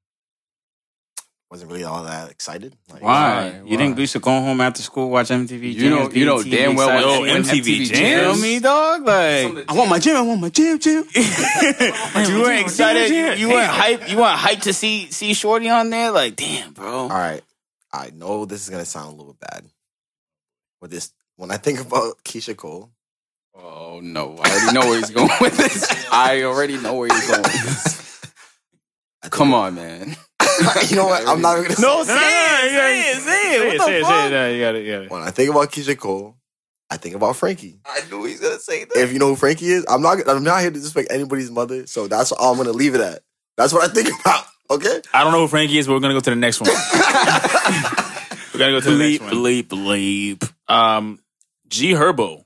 wasn't 1.50 1.70
really 1.72 1.84
all 1.84 2.04
that 2.04 2.32
excited? 2.32 2.76
Like, 2.92 3.02
Why? 3.04 3.50
Why? 3.62 3.62
You 3.70 3.78
think 3.78 3.96
Why? 3.96 4.00
we 4.02 4.06
should 4.08 4.22
go 4.24 4.32
home 4.32 4.60
after 4.62 4.82
school 4.82 5.10
watch 5.10 5.30
MTV? 5.30 5.74
You 5.74 5.90
know- 5.90 6.10
you 6.10 6.26
know 6.26 6.42
damn 6.42 6.76
well 6.76 6.90
excited? 6.90 7.22
when- 7.22 7.30
Yo, 7.30 7.36
MTV 7.52 7.68
You 7.80 7.86
Jams? 7.86 8.42
me, 8.42 8.60
dog? 8.60 9.02
Like 9.06 9.70
I 9.70 9.74
want 9.74 9.90
my 9.90 10.00
gym. 10.00 10.16
I 10.18 10.22
want 10.22 10.42
my 10.42 10.50
gym, 10.50 10.80
gym. 10.80 11.04
you 11.16 12.42
weren't 12.42 12.62
excited. 12.62 13.40
You 13.40 13.50
weren't 13.50 13.70
hype. 13.72 14.10
You 14.10 14.18
weren't 14.18 14.40
hyped 14.40 14.62
to 14.64 14.74
see 14.74 15.12
see 15.12 15.34
Shorty 15.34 15.70
on 15.70 15.90
there. 15.90 16.12
Like, 16.12 16.36
damn, 16.36 16.74
bro. 16.74 16.92
All 16.94 17.10
right. 17.10 17.42
I 17.92 18.10
know 18.12 18.46
this 18.46 18.64
is 18.64 18.70
gonna 18.72 18.86
sound 18.86 19.14
a 19.14 19.16
little 19.16 19.38
bad, 19.40 19.66
but 20.82 20.90
this 20.90 21.12
when 21.36 21.52
I 21.52 21.58
think 21.58 21.80
about 21.80 22.24
Keyshia 22.24 22.56
Cole, 22.58 22.90
Oh 23.56 24.00
no! 24.02 24.38
I 24.44 24.50
already 24.50 24.74
know 24.74 24.88
where 24.88 24.98
he's 24.98 25.12
going 25.12 25.30
with 25.42 25.58
this. 25.58 26.06
I 26.12 26.44
already 26.44 26.78
know 26.78 26.96
where 26.96 27.08
he's 27.10 27.28
going. 27.28 27.42
With 27.44 27.64
this. 27.64 28.22
Come 29.30 29.54
on, 29.54 29.76
man. 29.76 30.10
you 30.90 30.96
know 30.96 31.06
what? 31.06 31.28
I'm 31.28 31.42
not 31.42 31.60
even 31.60 31.72
gonna. 31.72 31.82
No, 31.82 32.04
say 32.04 32.14
say 32.18 32.62
it, 32.66 32.72
say 32.72 33.12
it, 33.12 33.18
say 33.18 33.56
it. 33.56 33.60
say 33.60 33.68
What 33.68 33.78
the 33.78 33.84
say 33.86 33.98
it, 33.98 34.02
fuck? 34.02 34.10
say 34.12 34.28
it. 34.28 34.30
No, 34.32 34.50
you 34.50 34.62
got 34.62 34.76
it, 34.76 34.86
you 34.86 34.92
got 34.92 35.02
it. 35.04 35.12
When 35.12 35.22
I 35.22 35.32
think 35.32 35.50
about 35.52 35.72
Keyshia 35.72 35.98
Cole, 35.98 36.36
I 36.90 36.98
think 36.98 37.16
about 37.16 37.36
Frankie. 37.36 37.80
I 37.86 38.02
knew 38.10 38.26
he's 38.26 38.40
gonna 38.40 38.60
say 38.60 38.86
that. 38.86 38.98
If 38.98 39.14
you 39.14 39.20
know 39.20 39.28
who 39.28 39.36
Frankie 39.36 39.68
is, 39.72 39.86
I'm 39.88 40.02
not. 40.02 40.28
I'm 40.28 40.44
not 40.44 40.62
here 40.62 40.70
to 40.70 40.74
disrespect 40.74 41.10
anybody's 41.12 41.52
mother, 41.52 41.86
so 41.88 42.08
that's 42.08 42.32
all 42.32 42.52
I'm 42.52 42.58
gonna 42.58 42.72
leave 42.72 42.96
it 42.96 43.02
at. 43.02 43.22
That's 43.56 43.72
what 43.72 43.90
I 43.90 43.94
think 43.94 44.10
about. 44.20 44.46
Okay. 44.72 45.02
I 45.14 45.24
don't 45.24 45.32
know 45.32 45.42
who 45.42 45.48
Frankie 45.48 45.78
is, 45.78 45.86
but 45.88 45.94
we're 45.94 46.00
gonna 46.00 46.16
go 46.16 46.20
to 46.22 46.30
the 46.32 46.36
next 46.36 46.60
one. 46.60 46.70
we're 48.54 48.60
gonna 48.60 48.72
go 48.72 48.80
to 48.80 48.92
the 48.92 48.98
next 48.98 49.22
one. 49.22 49.32
Bleep, 49.34 49.64
bleep, 49.64 50.38
bleep. 50.40 50.54
Um, 50.74 51.20
G 51.68 51.92
Herbo, 51.92 52.44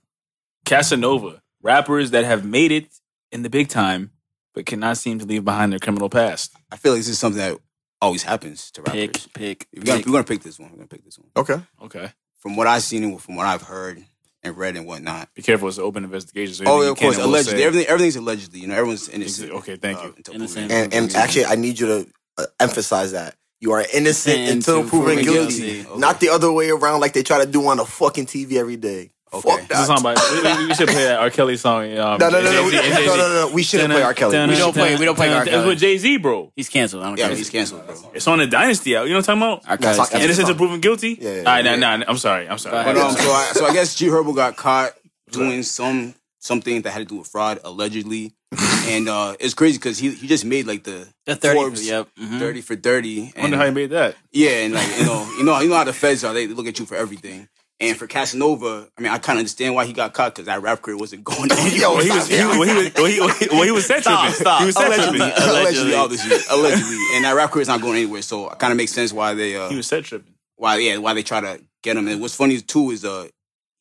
Casanova, 0.68 1.42
rappers 1.62 2.12
that 2.12 2.26
have 2.26 2.46
made 2.46 2.72
it 2.72 2.88
in 3.32 3.42
the 3.44 3.50
big 3.50 3.70
time, 3.70 4.12
but 4.54 4.66
cannot 4.66 4.98
seem 4.98 5.20
to 5.20 5.26
leave 5.26 5.44
behind 5.46 5.72
their 5.72 5.80
criminal 5.80 6.10
past. 6.10 6.52
I 6.72 6.78
feel 6.78 6.92
like 6.94 7.00
this 7.00 7.08
is 7.08 7.20
something 7.20 7.40
that 7.40 7.58
always 8.02 8.24
happens 8.24 8.72
to 8.72 8.82
rappers. 8.82 9.28
Pick, 9.28 9.34
pick. 9.34 9.68
We're 9.76 9.84
gonna, 9.84 9.98
pick. 10.00 10.06
we're 10.06 10.12
gonna 10.14 10.24
pick 10.26 10.42
this 10.44 10.60
one. 10.60 10.70
We're 10.72 10.78
gonna 10.78 10.88
pick 10.88 11.04
this 11.06 11.18
one. 11.18 11.30
Okay. 11.36 11.60
Okay, 11.84 12.12
From 12.40 12.56
what 12.56 12.68
I've 12.68 12.84
seen 12.84 13.04
and 13.04 13.22
from 13.22 13.36
what 13.36 13.46
I've 13.46 13.64
heard 13.64 14.04
and 14.44 14.56
read 14.58 14.76
and 14.78 14.86
whatnot. 14.86 15.34
be 15.34 15.42
careful; 15.42 15.68
it's 15.68 15.78
an 15.78 15.84
open 15.84 16.04
investigation. 16.04 16.54
So 16.54 16.64
Oh, 16.68 16.82
yeah, 16.84 16.90
of 16.92 16.98
course, 16.98 17.18
allegedly. 17.18 17.60
say- 17.60 17.64
Everything, 17.66 17.88
everything's 17.88 18.16
allegedly. 18.18 18.60
You 18.60 18.68
know, 18.68 18.76
everyone's 18.76 19.10
innocent. 19.10 19.52
Okay, 19.52 19.78
thank 19.78 20.02
you. 20.04 20.14
until 20.16 20.36
Innocent. 20.36 20.72
And 20.72 20.94
and 20.94 21.16
actually, 21.16 21.46
I 21.46 21.56
need 21.56 21.80
you 21.80 21.88
to 21.88 22.08
uh, 22.38 22.46
emphasize 22.60 23.14
that 23.14 23.36
you 23.60 23.72
are 23.72 23.84
innocent 23.94 24.38
Innocent 24.38 24.56
until 24.58 24.76
until 24.82 24.90
proven 24.90 25.16
proven 25.16 25.24
guilty, 25.34 25.60
guilty. 25.74 25.90
Okay. 25.90 26.00
not 26.00 26.20
the 26.20 26.30
other 26.30 26.52
way 26.52 26.70
around 26.70 27.00
like 27.00 27.14
they 27.14 27.24
try 27.24 27.44
to 27.44 27.50
do 27.50 27.66
on 27.68 27.78
the 27.78 27.86
fucking 27.86 28.26
TV 28.28 28.54
every 28.58 28.76
day. 28.78 29.12
Okay. 29.34 29.50
Fuck 29.50 29.60
This 29.60 29.68
that. 29.68 29.82
is 29.82 29.88
song 29.88 30.02
by, 30.04 30.14
we, 30.14 30.62
we- 30.64 30.68
we 30.70 30.74
should 30.74 30.88
play 30.88 31.04
that 31.04 31.20
R. 31.20 31.30
Kelly 31.30 31.58
song. 31.58 31.84
Um, 31.98 32.18
No, 32.18 32.30
no, 32.30 32.42
no, 32.42 32.52
no, 32.52 32.64
we, 32.66 32.72
Jay-Z- 32.72 33.06
no, 33.06 33.16
no, 33.16 33.18
no, 33.18 33.48
no. 33.48 33.54
We 33.54 33.62
shouldn't 33.64 33.92
play 33.92 34.02
R. 34.02 34.14
Kelly. 34.14 34.38
We 34.48 34.56
don't 34.56 34.74
play- 34.74 34.96
we 34.96 35.04
don't 35.06 35.16
play 35.16 35.34
R. 35.34 35.42
It's 35.42 35.52
Kelly. 35.52 35.68
with 35.68 35.80
Jay 35.80 35.98
Z, 35.98 36.18
bro. 36.18 36.52
He's 36.56 36.70
canceled. 36.70 37.04
I 37.04 37.08
don't 37.08 37.18
Yeah, 37.20 37.28
care. 37.28 37.36
he's 37.36 37.50
canceled, 37.50 37.86
bro. 37.86 38.12
It's 38.14 38.26
on 38.28 38.40
the 38.40 38.48
Dynasty 38.48 38.96
out. 38.96 39.04
You 39.04 39.10
know 39.10 39.18
what 39.20 39.30
I'm 39.30 39.40
talking 39.40 39.54
about? 39.64 39.70
Our 39.70 39.78
That's 39.78 39.98
guy's 40.00 40.14
not- 40.14 40.22
Innocent 40.22 40.46
fine. 40.48 40.52
until 40.54 40.56
proven 40.68 40.80
guilty. 40.80 41.18
Yeah, 41.20 41.30
yeah, 41.30 41.38
All 41.40 41.44
right, 41.46 41.66
yeah. 41.66 41.76
nah, 41.76 41.98
nah, 41.98 42.06
I'm 42.08 42.18
sorry. 42.18 42.48
I'm 42.48 42.58
sorry. 42.58 42.84
But 42.86 42.98
um, 42.98 43.12
so 43.16 43.32
I, 43.32 43.52
so 43.54 43.66
I 43.66 43.74
guess 43.74 43.96
G 43.96 44.08
Herbo 44.08 44.34
got 44.34 44.56
caught 44.56 44.94
doing 45.32 45.62
some 45.64 46.14
something 46.40 46.82
that 46.84 46.92
had 46.92 47.00
to 47.00 47.06
do 47.06 47.16
with 47.18 47.28
fraud 47.28 47.60
allegedly, 47.66 48.32
and 48.88 49.10
uh, 49.10 49.36
it's 49.42 49.54
crazy 49.54 49.78
because 49.78 49.98
he 50.00 50.12
he 50.12 50.28
just 50.28 50.46
made 50.46 50.66
like 50.68 50.84
the 50.86 51.06
The 51.26 51.36
30. 51.36 51.56
Forbes 51.60 51.86
Yep. 51.86 52.08
mhm. 52.18 52.40
thirty 52.40 52.62
for 52.62 52.78
thirty. 52.78 53.34
I 53.36 53.42
wonder 53.42 53.58
how 53.58 53.66
you 53.66 53.74
made 53.74 53.90
that. 53.90 54.16
Yeah, 54.32 54.52
and 54.64 54.74
like 54.74 54.88
you 54.98 55.06
know, 55.06 55.30
you 55.38 55.44
know, 55.44 55.60
you 55.60 55.68
know 55.70 55.76
how 55.76 55.84
the 55.84 55.92
feds 55.94 56.24
are. 56.24 56.34
They 56.34 56.48
look 56.48 56.66
at 56.68 56.80
you 56.80 56.86
for 56.86 56.96
everything. 56.96 57.50
And 57.80 57.96
for 57.96 58.08
Casanova, 58.08 58.88
I 58.98 59.02
mean, 59.02 59.12
I 59.12 59.20
kind 59.20 59.38
of 59.38 59.42
understand 59.42 59.76
why 59.76 59.86
he 59.86 59.94
got 59.94 60.12
caught 60.14 60.34
because 60.34 60.48
that 60.48 60.64
rap 60.64 60.82
career 60.82 60.98
wasn't 60.98 61.24
going 61.24 61.52
anywhere. 61.52 61.72
Yo, 61.80 61.94
Well, 61.94 62.04
he 62.04 62.10
was, 62.10 62.28
he, 62.28 62.44
was- 62.44 62.58
well, 62.58 62.64
he 62.68 62.74
was, 62.76 62.94
well, 62.96 63.06
he, 63.30 63.48
well, 63.52 63.64
he 63.64 63.72
was 63.72 63.86
set 63.86 64.02
Stop, 64.02 64.22
tripping. 64.22 64.40
stop. 64.40 64.60
He 64.62 64.66
was 64.66 64.76
set 64.76 64.88
allegedly, 64.88 65.20
tripping. 65.20 65.44
allegedly, 65.44 65.94
obviously, 65.94 66.38
allegedly, 66.50 66.98
and 67.16 67.26
that 67.26 67.34
rap 67.36 67.52
career 67.52 67.62
is 67.62 67.68
not 67.68 67.82
going 67.82 67.98
anywhere. 67.98 68.24
So 68.24 68.50
it 68.50 68.58
kind 68.58 68.72
of 68.72 68.78
makes 68.78 68.94
sense 68.94 69.14
why 69.14 69.36
they, 69.36 69.56
uh, 69.56 69.70
He 69.70 69.76
was 69.76 69.86
set 69.86 70.04
tripping. 70.06 70.34
why 70.56 70.78
yeah, 70.78 70.98
why 70.98 71.14
they 71.14 71.22
try 71.22 71.40
to 71.40 71.62
get 71.84 71.96
him. 71.98 72.08
And 72.08 72.20
what's 72.20 72.34
funny 72.36 72.60
too 72.62 72.90
is 72.90 73.06
uh, 73.06 73.28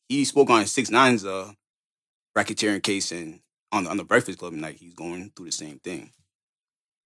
he 0.07 0.25
spoke 0.25 0.51
on 0.51 0.65
Six 0.67 0.91
Nine's 0.91 1.25
uh 1.25 1.51
racketeering 2.37 2.83
case 2.83 3.11
and 3.11 3.39
on 3.71 3.83
the, 3.85 3.89
on 3.89 3.97
the 3.97 4.03
Breakfast 4.03 4.37
Club 4.37 4.53
night, 4.53 4.77
he's 4.79 4.93
going 4.93 5.31
through 5.35 5.47
the 5.47 5.51
same 5.51 5.79
thing. 5.79 6.11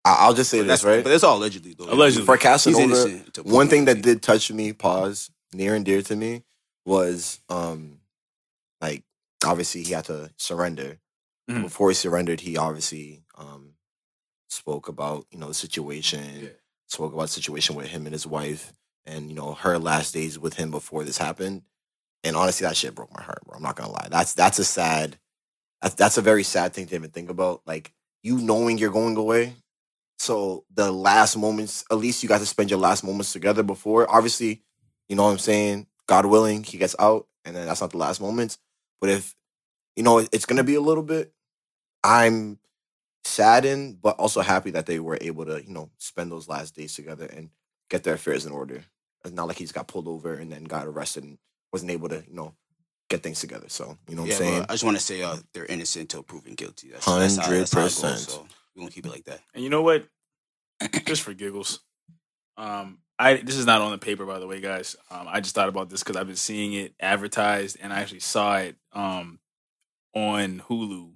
I- 0.04 0.18
I'll 0.20 0.34
just 0.34 0.50
say 0.50 0.58
But 0.60 0.64
this, 0.68 0.82
that's 0.82 0.84
right? 0.84 1.04
But 1.04 1.14
it's 1.14 1.24
all 1.24 1.38
allegedly 1.38 1.74
though. 1.78 1.86
Allegedly. 1.92 2.26
For 2.26 2.36
Casanova, 2.38 3.22
one 3.44 3.70
thing 3.70 3.86
that 3.86 4.02
did 4.02 4.22
touch 4.22 4.52
me, 4.52 4.74
pause, 4.74 5.32
near 5.54 5.74
and 5.74 5.86
dear 5.86 6.02
to 6.02 6.16
me, 6.18 6.44
was 6.86 7.40
um 7.50 8.00
like 8.82 9.04
obviously 9.46 9.84
he 9.84 9.94
had 9.94 10.06
to 10.06 10.32
surrender. 10.38 11.00
Mhm. 11.50 11.64
Before 11.64 11.90
he 11.90 11.96
surrendered, 11.96 12.42
he 12.42 12.58
obviously 12.58 13.24
um 13.36 13.76
spoke 14.50 14.88
about, 14.88 15.26
you 15.32 15.40
know, 15.40 15.48
the 15.48 15.54
situation, 15.54 16.52
spoke 16.88 17.14
about 17.14 17.24
the 17.24 17.28
situation 17.30 17.76
with 17.76 17.88
him 17.88 18.06
and 18.06 18.14
his 18.14 18.28
wife 18.28 18.74
and, 19.06 19.30
you 19.30 19.36
know, 19.36 19.54
her 19.54 19.80
last 19.80 20.14
days 20.14 20.38
with 20.40 20.56
him 20.56 20.72
before 20.72 21.04
this 21.04 21.18
happened. 21.18 21.64
And 22.24 22.36
honestly, 22.36 22.66
that 22.68 22.78
shit 22.78 22.96
broke 22.96 23.14
my 23.16 23.24
heart, 23.24 23.44
bro. 23.46 23.58
I'm 23.58 23.64
not 23.64 23.76
gonna 23.76 23.92
lie. 23.92 24.08
That's 24.12 24.34
that's 24.34 24.60
a 24.60 24.66
sad 24.66 25.18
that's 25.82 25.96
that's 25.96 26.18
a 26.18 26.22
very 26.22 26.44
sad 26.44 26.74
thing 26.74 26.88
to 26.88 26.96
even 26.96 27.12
think 27.12 27.30
about. 27.30 27.62
Like 27.66 27.94
you 28.24 28.38
knowing 28.40 28.78
you're 28.78 28.92
going 28.92 29.18
away. 29.18 29.56
So 30.20 30.66
the 30.74 30.92
last 30.92 31.38
moments, 31.38 31.84
at 31.92 31.98
least 31.98 32.24
you 32.24 32.30
got 32.30 32.40
to 32.40 32.46
spend 32.46 32.70
your 32.70 32.80
last 32.80 33.04
moments 33.04 33.34
together 33.34 33.64
before. 33.64 34.10
Obviously, 34.10 34.62
you 35.10 35.16
know 35.16 35.24
what 35.24 35.32
I'm 35.32 35.40
saying? 35.40 35.88
God 36.08 36.26
willing, 36.26 36.64
he 36.64 36.78
gets 36.78 36.96
out, 37.00 37.28
and 37.46 37.56
then 37.56 37.66
that's 37.66 37.82
not 37.82 37.92
the 37.92 37.98
last 37.98 38.22
moments. 38.22 38.58
But 39.00 39.10
if 39.10 39.36
you 39.96 40.04
know, 40.04 40.20
it's 40.20 40.46
gonna 40.46 40.64
be 40.64 40.76
a 40.76 40.82
little 40.82 41.04
bit. 41.04 41.34
I'm 42.04 42.60
saddened, 43.24 44.02
but 44.02 44.18
also 44.18 44.42
happy 44.42 44.72
that 44.72 44.86
they 44.86 45.00
were 45.00 45.18
able 45.22 45.46
to, 45.46 45.64
you 45.64 45.72
know, 45.74 45.90
spend 45.98 46.32
those 46.32 46.50
last 46.50 46.76
days 46.76 46.96
together 46.96 47.26
and 47.26 47.50
get 47.90 48.04
their 48.04 48.16
affairs 48.16 48.46
in 48.46 48.52
order. 48.52 48.84
It's 49.24 49.34
not 49.34 49.48
like 49.48 49.58
he's 49.58 49.72
got 49.72 49.88
pulled 49.88 50.08
over 50.08 50.34
and 50.34 50.52
then 50.52 50.64
got 50.64 50.88
arrested 50.88 51.24
and 51.24 51.38
wasn't 51.72 51.92
able 51.92 52.10
to, 52.10 52.24
you 52.28 52.34
know, 52.34 52.56
get 53.10 53.22
things 53.22 53.40
together. 53.40 53.68
So 53.70 53.98
you 54.10 54.16
know 54.16 54.24
what 54.24 54.30
Yeah, 54.30 54.36
I'm 54.36 54.40
saying? 54.42 54.62
but 54.62 54.72
I 54.72 54.74
just 54.74 54.84
want 54.84 54.98
to 54.98 55.04
say 55.04 55.22
uh, 55.22 55.38
they're 55.54 55.66
innocent 55.66 56.04
until 56.04 56.24
proven 56.24 56.56
guilty. 56.56 56.90
That's, 56.90 57.06
that's 57.06 57.36
that's 57.38 57.74
how 57.74 57.82
100%. 57.82 58.18
So 58.18 58.48
we 58.76 58.82
won't 58.82 58.94
keep 58.94 59.06
it 59.06 59.12
like 59.12 59.26
that. 59.26 59.42
And 59.54 59.64
you 59.64 59.70
know 59.70 59.84
what? 59.84 60.08
Just 61.06 61.22
for 61.22 61.34
giggles. 61.34 61.82
Um, 62.58 63.00
I 63.22 63.36
this 63.38 63.56
is 63.58 63.66
not 63.66 63.82
on 63.82 63.92
the 63.92 63.98
paper, 63.98 64.26
by 64.26 64.40
the 64.40 64.48
way, 64.48 64.60
guys. 64.62 64.96
Um, 65.10 65.28
I 65.30 65.42
just 65.42 65.54
thought 65.56 65.70
about 65.70 65.90
this 65.90 66.02
because 66.04 66.16
I've 66.18 66.28
been 66.28 66.36
seeing 66.36 66.74
it 66.74 66.94
advertised, 67.00 67.78
and 67.82 67.94
I 67.94 68.00
actually 68.02 68.20
saw 68.22 68.58
it 68.58 68.76
um 68.94 69.40
on 70.16 70.64
Hulu. 70.68 71.12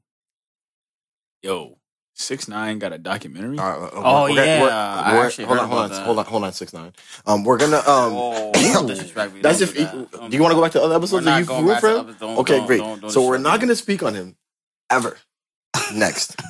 Yo, 1.41 1.77
six 2.13 2.47
nine 2.47 2.79
got 2.79 2.93
a 2.93 2.97
documentary. 2.97 3.57
All 3.59 3.65
right, 3.79 3.81
uh, 3.81 3.89
Oh, 3.95 4.23
we're- 4.25 4.33
we're- 4.35 4.45
yeah, 4.45 4.61
we're- 4.61 4.71
I 4.73 5.13
we're- 5.15 5.25
actually 5.25 5.45
hold 5.45 5.57
heard 5.57 5.63
on, 5.63 5.69
hold 5.69 5.81
on, 5.83 5.89
that. 5.89 6.05
hold 6.05 6.19
on, 6.19 6.25
hold 6.25 6.43
on, 6.43 6.53
six 6.53 6.73
nine. 6.73 6.93
Um, 7.25 7.43
we're 7.43 7.57
gonna 7.57 7.77
um. 7.77 8.13
Oh, 8.13 8.51
don't 8.53 8.87
disrespect 8.93 9.33
me. 9.33 9.41
That's 9.41 9.61
if. 9.61 9.73
do 9.73 9.83
that. 9.85 10.11
Don't 10.11 10.33
you 10.33 10.41
want 10.41 10.51
to 10.51 10.55
go 10.55 10.61
back 10.61 10.71
to 10.73 10.81
other 10.81 10.89
We're 10.93 10.97
episodes 10.97 11.25
not 11.25 11.31
that 11.31 11.39
you've 11.39 11.47
going 11.47 11.65
root 11.65 11.71
back 11.73 11.81
for 11.81 11.89
to 11.89 11.99
him? 11.99 12.15
Don't- 12.19 12.37
Okay, 12.39 12.57
don't- 12.57 12.67
great. 12.67 12.77
don't- 12.77 13.01
don't 13.01 13.09
so 13.11 13.25
we're 13.27 13.37
not 13.39 13.53
me. 13.59 13.65
gonna 13.67 13.75
speak 13.75 14.03
on 14.03 14.13
him 14.13 14.35
ever. 14.89 15.17
Next, 15.93 16.35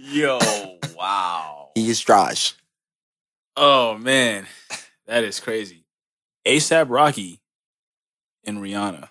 Yo, 0.00 0.38
wow. 0.96 1.70
he 1.74 1.88
is 1.88 2.00
trash. 2.00 2.54
Oh 3.56 3.96
man, 3.98 4.46
that 5.06 5.24
is 5.24 5.40
crazy. 5.40 5.84
ASAP 6.46 6.86
Rocky 6.88 7.40
and 8.44 8.58
Rihanna. 8.58 9.08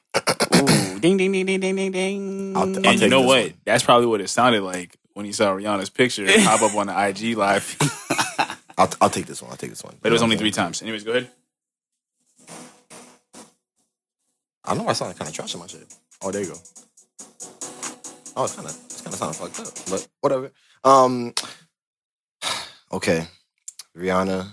Ooh, 0.55 0.99
ding, 0.99 1.17
ding, 1.17 1.31
ding, 1.31 1.45
ding, 1.45 1.59
ding, 1.59 1.75
ding, 1.75 1.91
ding. 1.91 2.57
I'll 2.57 2.67
t- 2.67 2.81
I'll 2.83 2.91
And 2.91 3.01
you 3.01 3.07
know 3.07 3.21
what? 3.21 3.43
one. 3.45 3.53
That's 3.65 3.83
probably 3.83 4.07
what 4.07 4.21
it 4.21 4.29
sounded 4.29 4.61
like 4.63 4.97
when 5.13 5.25
you 5.25 5.33
saw 5.33 5.51
Rihanna's 5.53 5.89
picture 5.89 6.25
pop 6.43 6.61
up 6.61 6.75
on 6.75 6.87
the 6.87 7.07
IG 7.07 7.37
live. 7.37 7.75
I'll, 8.77 8.89
I'll 9.01 9.09
take 9.09 9.25
this 9.27 9.41
one. 9.41 9.51
I'll 9.51 9.57
take 9.57 9.69
this 9.69 9.83
one. 9.83 9.95
But 10.01 10.09
it 10.09 10.13
was 10.13 10.23
only 10.23 10.37
three 10.37 10.51
times. 10.51 10.81
Anyways, 10.81 11.03
go 11.03 11.11
ahead. 11.11 11.29
I 14.65 14.75
know 14.75 14.87
I 14.87 14.93
sounded 14.93 15.17
kind 15.17 15.29
of 15.29 15.35
trash 15.35 15.53
in 15.53 15.59
my 15.59 15.67
shit. 15.67 15.93
Oh, 16.21 16.31
there 16.31 16.41
you 16.41 16.47
go. 16.49 16.55
Oh, 18.35 18.45
it's 18.45 18.55
kind 18.55 18.67
of 18.67 18.75
it's 18.85 19.01
kind 19.01 19.13
of 19.13 19.19
sounding 19.19 19.39
fucked 19.39 19.59
up, 19.59 19.73
but 19.89 20.07
whatever. 20.21 20.51
Um, 20.83 21.33
okay, 22.91 23.27
Rihanna, 23.97 24.47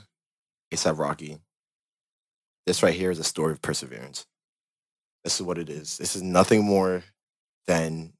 ASAP 0.72 0.98
Rocky. 0.98 1.38
This 2.66 2.82
right 2.82 2.94
here 2.94 3.10
is 3.10 3.18
a 3.18 3.24
story 3.24 3.52
of 3.52 3.62
perseverance. 3.62 4.26
This 5.24 5.40
is 5.40 5.42
what 5.46 5.58
it 5.58 5.68
is. 5.68 5.98
This 5.98 6.14
is 6.14 6.22
nothing 6.22 6.64
more 6.64 7.02
than 7.66 8.12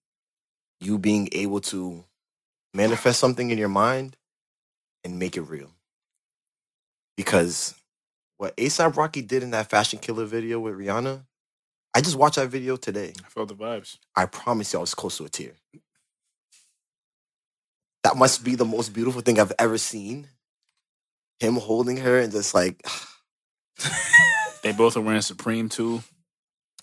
you 0.81 0.99
being 0.99 1.29
able 1.33 1.61
to 1.61 2.05
manifest 2.75 3.21
something 3.21 3.51
in 3.51 3.59
your 3.59 3.69
mind 3.69 4.17
and 5.05 5.19
make 5.19 5.37
it 5.37 5.43
real. 5.43 5.71
Because 7.17 7.75
what 8.39 8.57
ASAP 8.57 8.97
Rocky 8.97 9.23
did 9.23 9.43
in 9.43 9.51
that 9.51 9.69
Fashion 9.69 9.99
Killa 9.99 10.25
video 10.25 10.59
with 10.61 10.75
Rihanna, 10.75 11.25
I 11.95 12.01
just 12.01 12.17
watched 12.17 12.37
that 12.37 12.49
video 12.49 12.77
today. 12.77 13.13
I 13.25 13.29
felt 13.29 13.49
the 13.49 13.55
vibes. 13.55 13.99
I 14.17 14.27
promise 14.27 14.73
you, 14.73 14.79
I 14.79 14.81
was 14.81 14.95
close 14.95 15.19
to 15.19 15.25
a 15.25 15.29
tear. 15.29 15.53
That 18.05 18.17
must 18.17 18.45
be 18.45 18.55
the 18.55 18.65
most 18.65 18.95
beautiful 18.95 19.21
thing 19.21 19.39
I've 19.39 19.53
ever 19.59 19.77
seen. 19.77 20.29
Him 21.41 21.57
holding 21.57 21.97
her 21.99 22.19
and 22.19 22.31
just 22.31 22.55
like, 22.55 22.87
They 24.63 24.73
both 24.73 24.97
are 24.97 25.01
wearing 25.01 25.23
Supreme 25.23 25.69
too. 25.69 26.03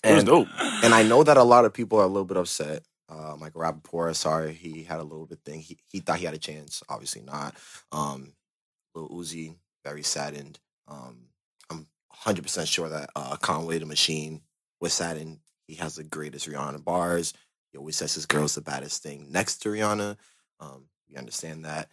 It 0.02 0.10
was 0.10 0.18
and, 0.20 0.26
dope. 0.26 0.48
and 0.82 0.94
I 0.94 1.02
know 1.02 1.22
that 1.22 1.36
a 1.36 1.42
lot 1.42 1.64
of 1.64 1.72
people 1.72 1.98
are 2.00 2.04
a 2.04 2.08
little 2.08 2.24
bit 2.24 2.36
upset. 2.36 2.82
Uh, 3.08 3.36
Mike 3.38 3.54
Rapaport, 3.54 4.14
sorry, 4.16 4.52
he 4.52 4.82
had 4.82 5.00
a 5.00 5.04
little 5.04 5.26
bit 5.26 5.40
thing. 5.44 5.60
He 5.60 5.78
he 5.90 6.00
thought 6.00 6.18
he 6.18 6.26
had 6.26 6.34
a 6.34 6.38
chance, 6.38 6.82
obviously 6.88 7.22
not. 7.22 7.54
Um, 7.90 8.34
Lil 8.94 9.08
Uzi, 9.08 9.54
very 9.84 10.02
saddened. 10.02 10.58
Um, 10.86 11.28
I'm 11.70 11.86
100 12.08 12.42
percent 12.42 12.68
sure 12.68 12.88
that 12.88 13.10
uh, 13.16 13.36
Conway 13.36 13.78
the 13.78 13.86
Machine 13.86 14.42
was 14.80 14.92
saddened. 14.92 15.38
He 15.66 15.74
has 15.76 15.96
the 15.96 16.04
greatest 16.04 16.48
Rihanna 16.48 16.84
bars. 16.84 17.32
He 17.72 17.78
always 17.78 17.96
says 17.96 18.14
his 18.14 18.26
girl's 18.26 18.54
the 18.54 18.60
baddest 18.60 19.02
thing 19.02 19.26
next 19.30 19.58
to 19.58 19.68
Rihanna. 19.70 20.16
Um, 20.60 20.86
we 21.08 21.16
understand 21.16 21.64
that. 21.64 21.88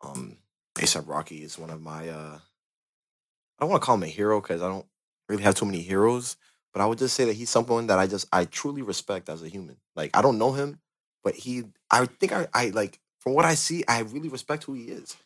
Um, 0.00 0.38
ASAP 0.76 1.08
Rocky 1.08 1.42
is 1.42 1.58
one 1.58 1.70
of 1.70 1.80
my. 1.80 2.08
Uh, 2.08 2.38
I 2.38 3.60
don't 3.60 3.70
want 3.70 3.82
to 3.82 3.86
call 3.86 3.96
him 3.96 4.02
a 4.02 4.06
hero 4.06 4.40
because 4.40 4.62
I 4.62 4.68
don't 4.68 4.86
really 5.28 5.42
have 5.42 5.54
too 5.54 5.66
many 5.66 5.82
heroes 5.82 6.36
but 6.72 6.80
I 6.80 6.86
would 6.86 6.98
just 6.98 7.14
say 7.14 7.24
that 7.26 7.34
he's 7.34 7.50
someone 7.50 7.86
that 7.88 7.98
I 7.98 8.06
just 8.06 8.26
I 8.32 8.44
truly 8.46 8.82
respect 8.82 9.28
as 9.28 9.42
a 9.42 9.48
human. 9.48 9.76
Like 9.94 10.16
I 10.16 10.22
don't 10.22 10.38
know 10.38 10.52
him, 10.52 10.80
but 11.22 11.34
he 11.34 11.64
I 11.90 12.06
think 12.06 12.32
I, 12.32 12.48
I 12.54 12.70
like 12.70 12.98
from 13.20 13.34
what 13.34 13.44
I 13.44 13.54
see, 13.54 13.84
I 13.86 14.00
really 14.00 14.28
respect 14.28 14.64
who 14.64 14.74
he 14.74 14.84
is. 14.84 15.16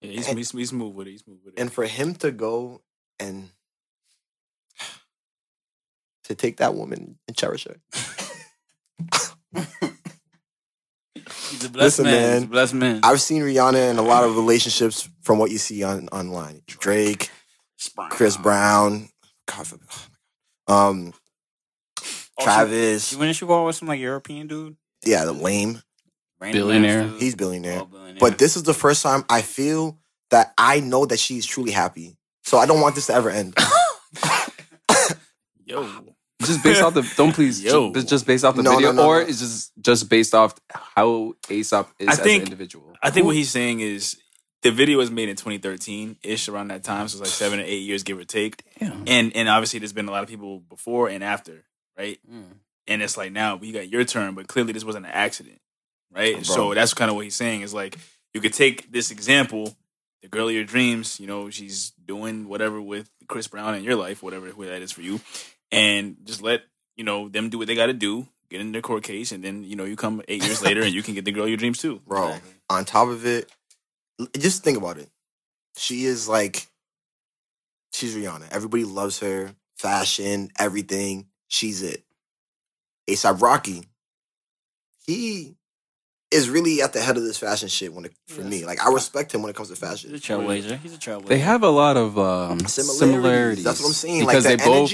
Yeah, 0.00 0.12
he's, 0.12 0.28
And- 0.28 0.38
he's, 0.38 0.50
he's 0.52 0.68
smooth 0.70 0.94
with 0.94 1.08
it. 1.08 1.12
He's 1.12 1.22
smooth 1.22 1.38
with 1.44 1.54
it. 1.54 1.60
And 1.60 1.72
for 1.72 1.84
him 1.84 2.14
to 2.16 2.30
go 2.30 2.82
and 3.18 3.50
to 6.24 6.34
take 6.34 6.58
that 6.58 6.74
woman 6.74 7.18
and 7.26 7.36
cherish 7.36 7.66
her. 7.66 7.76
He's 11.66 11.70
a 11.70 11.72
blessed 11.72 11.98
Listen, 11.98 12.04
man. 12.04 12.14
man. 12.22 12.34
He's 12.34 12.42
a 12.44 12.46
blessed 12.48 12.74
man. 12.74 13.00
I've 13.02 13.20
seen 13.20 13.42
Rihanna 13.42 13.90
in 13.90 13.96
a 13.98 14.02
lot 14.02 14.24
of 14.24 14.36
relationships 14.36 15.08
from 15.22 15.38
what 15.38 15.50
you 15.50 15.58
see 15.58 15.82
on 15.82 16.08
online. 16.08 16.62
Drake, 16.66 17.30
Chris 18.10 18.36
Brown, 18.36 19.08
God, 19.46 19.66
forbid- 19.66 19.88
um, 20.68 21.12
Travis, 22.40 23.12
You 23.12 23.18
wouldn't 23.18 23.40
you 23.40 23.46
go 23.46 23.66
with 23.66 23.76
some 23.76 23.88
like 23.88 23.98
European 24.00 24.46
dude? 24.46 24.76
yeah, 25.04 25.24
the 25.24 25.32
lame. 25.32 25.82
Random 26.38 26.60
Billionaire. 26.60 27.00
ass? 27.02 27.18
He's 27.20 27.34
billionaire. 27.34 27.80
Oh, 27.80 27.86
billionaire. 27.86 28.18
But 28.20 28.38
this 28.38 28.56
is 28.56 28.62
the 28.64 28.74
first 28.74 29.02
time 29.02 29.24
I 29.30 29.40
feel 29.42 29.98
that 30.30 30.52
I 30.58 30.80
know 30.80 31.06
that 31.06 31.18
she's 31.18 31.46
truly 31.46 31.70
happy. 31.72 32.16
So 32.44 32.58
I 32.58 32.66
don't 32.66 32.80
want 32.80 32.94
this 32.94 33.06
to 33.06 33.14
ever 33.14 33.30
end. 33.30 33.56
Yo, 35.64 35.88
Just 36.42 36.62
based 36.62 36.82
off 36.82 36.94
the 36.94 37.10
don't 37.16 37.32
please 37.32 37.62
Yo. 37.62 37.92
ju- 37.92 38.02
just 38.02 38.26
based 38.26 38.44
off 38.44 38.56
the 38.56 38.62
No, 38.62 38.74
video, 38.76 38.92
no, 38.92 39.02
no, 39.02 39.08
or 39.08 39.20
no. 39.22 39.26
is 39.26 39.40
just 39.40 39.72
just 39.80 40.08
based 40.10 40.34
off 40.34 40.54
how 40.70 41.34
ASAP 41.48 41.86
is 41.98 42.08
I 42.08 42.12
as 42.12 42.18
think- 42.20 42.42
an 42.42 42.48
individual. 42.48 42.94
I 43.02 43.10
think 43.10 43.24
what 43.26 43.34
he's 43.34 43.50
saying 43.50 43.80
is 43.80 44.16
the 44.62 44.70
video 44.70 44.98
was 44.98 45.10
made 45.10 45.28
in 45.28 45.36
2013 45.36 46.16
ish 46.22 46.48
around 46.48 46.68
that 46.68 46.84
time, 46.84 47.08
so 47.08 47.14
it's 47.14 47.20
like 47.20 47.28
seven 47.30 47.60
or 47.60 47.62
eight 47.62 47.82
years, 47.82 48.02
give 48.02 48.18
or 48.18 48.24
take. 48.24 48.62
And 48.80 49.34
and 49.34 49.48
obviously 49.48 49.78
there's 49.78 49.92
been 49.94 50.08
a 50.08 50.10
lot 50.10 50.22
of 50.22 50.28
people 50.28 50.60
before 50.60 51.08
and 51.08 51.24
after, 51.24 51.64
right? 51.96 52.18
Mm. 52.30 52.44
And 52.86 53.02
it's 53.02 53.16
like 53.16 53.32
now 53.32 53.56
we 53.56 53.72
got 53.72 53.88
your 53.88 54.04
turn, 54.04 54.34
but 54.34 54.46
clearly 54.46 54.72
this 54.72 54.84
wasn't 54.84 55.06
an 55.06 55.12
accident, 55.12 55.58
right? 56.12 56.34
Bro. 56.34 56.42
So 56.42 56.74
that's 56.74 56.92
kind 56.94 57.08
of 57.10 57.14
what 57.16 57.24
he's 57.24 57.34
saying 57.34 57.62
is 57.62 57.72
like 57.72 57.96
you 58.34 58.40
could 58.42 58.52
take 58.52 58.92
this 58.92 59.10
example, 59.10 59.74
the 60.22 60.28
girl 60.28 60.48
of 60.48 60.54
your 60.54 60.64
dreams, 60.64 61.18
you 61.18 61.26
know, 61.26 61.48
she's 61.48 61.92
doing 62.04 62.46
whatever 62.46 62.80
with 62.80 63.08
Chris 63.26 63.48
Brown 63.48 63.74
in 63.74 63.82
your 63.84 63.96
life, 63.96 64.22
whatever 64.22 64.48
who 64.48 64.66
that 64.66 64.82
is 64.82 64.92
for 64.92 65.00
you, 65.02 65.20
and 65.72 66.16
just 66.24 66.42
let 66.42 66.62
you 66.96 67.04
know 67.04 67.28
them 67.28 67.48
do 67.50 67.58
what 67.58 67.66
they 67.66 67.74
got 67.74 67.86
to 67.86 67.92
do, 67.92 68.26
get 68.50 68.60
in 68.60 68.72
their 68.72 68.82
court 68.82 69.02
case, 69.02 69.32
and 69.32 69.42
then 69.44 69.64
you 69.64 69.76
know 69.76 69.84
you 69.84 69.96
come 69.96 70.22
eight 70.28 70.42
years 70.44 70.62
later 70.62 70.82
and 70.82 70.92
you 70.94 71.02
can 71.02 71.14
get 71.14 71.24
the 71.24 71.32
girl 71.32 71.46
your 71.48 71.56
dreams 71.56 71.78
too, 71.78 72.00
Bro, 72.06 72.36
on 72.70 72.84
top 72.84 73.08
of 73.08 73.26
it, 73.26 73.50
just 74.38 74.62
think 74.64 74.78
about 74.78 74.98
it. 74.98 75.08
She 75.76 76.04
is 76.06 76.28
like, 76.28 76.66
she's 77.92 78.16
Rihanna. 78.16 78.46
Everybody 78.50 78.84
loves 78.84 79.20
her. 79.20 79.54
fashion, 79.76 80.50
everything. 80.58 81.26
She's 81.48 81.82
it. 81.82 82.02
ASAP 83.08 83.40
Rocky, 83.42 83.84
he 85.06 85.54
is 86.30 86.48
really 86.50 86.82
at 86.82 86.92
the 86.92 87.00
head 87.00 87.16
of 87.16 87.22
this 87.22 87.38
fashion 87.38 87.68
shit 87.68 87.92
when 87.92 88.06
it, 88.06 88.12
for 88.26 88.40
me. 88.40 88.64
Like 88.64 88.84
I 88.84 88.90
respect 88.92 89.32
him 89.34 89.42
when 89.42 89.50
it 89.50 89.56
comes 89.56 89.68
to 89.68 89.74
He's 89.74 89.82
a 89.82 89.86
fashion. 89.86 90.10
trailblazer. 90.12 90.78
He's 90.78 90.94
a 90.94 90.98
trailblazer. 90.98 91.26
They 91.26 91.38
have 91.38 91.62
a 91.62 91.68
lot 91.68 91.96
of 91.96 92.18
um, 92.18 92.58
Similarities. 92.60 92.98
similarities. 92.98 93.64
That's 93.64 93.80
what 93.80 93.86
I'm 93.88 93.92
saying. 93.92 94.20
Because 94.26 94.44
like 94.44 94.58
they 94.58 94.64
the 94.64 94.70
both 94.70 94.92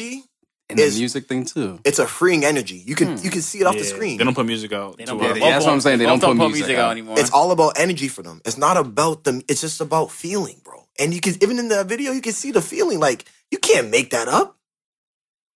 energy, 0.72 0.86
in 0.88 0.92
the 0.94 0.98
music 1.00 1.26
thing 1.28 1.44
too. 1.44 1.78
it's 1.84 1.98
a 1.98 2.06
freeing 2.06 2.44
energy. 2.44 2.82
You 2.86 2.94
can 2.94 3.16
Hmm. 3.16 3.24
you 3.24 3.30
can 3.30 3.42
see 3.42 3.60
it 3.60 3.66
off 3.66 3.76
the 3.76 3.84
screen. 3.84 4.18
They 4.18 4.24
don't 4.24 4.34
put 4.34 4.46
music 4.46 4.72
out. 4.72 4.96
They 4.98 5.04
to 5.04 5.12
don't 5.12 5.22
our- 5.22 5.28
put- 5.32 5.38
Yeah, 5.40 5.50
that's 5.50 5.64
what 5.64 5.72
I'm 5.74 5.80
saying. 5.80 5.98
They 5.98 6.06
both 6.06 6.20
don't 6.20 6.38
put 6.38 6.50
music 6.52 6.76
out. 6.78 6.90
anymore. 6.92 7.18
It's 7.18 7.30
all 7.30 7.50
about 7.50 7.78
energy 7.78 8.08
for 8.08 8.22
them. 8.22 8.40
It's 8.44 8.56
not 8.58 8.76
about 8.76 9.24
them. 9.24 9.42
It's 9.48 9.60
just 9.60 9.80
about 9.80 10.10
feeling, 10.10 10.60
bro. 10.64 10.86
And 10.98 11.12
you 11.14 11.20
can 11.20 11.34
even 11.42 11.58
in 11.58 11.68
the 11.68 11.84
video, 11.84 12.12
you 12.12 12.20
can 12.20 12.32
see 12.32 12.50
the 12.52 12.62
feeling. 12.62 13.00
Like 13.00 13.24
you 13.50 13.58
can't 13.58 13.90
make 13.90 14.10
that 14.10 14.28
up. 14.28 14.56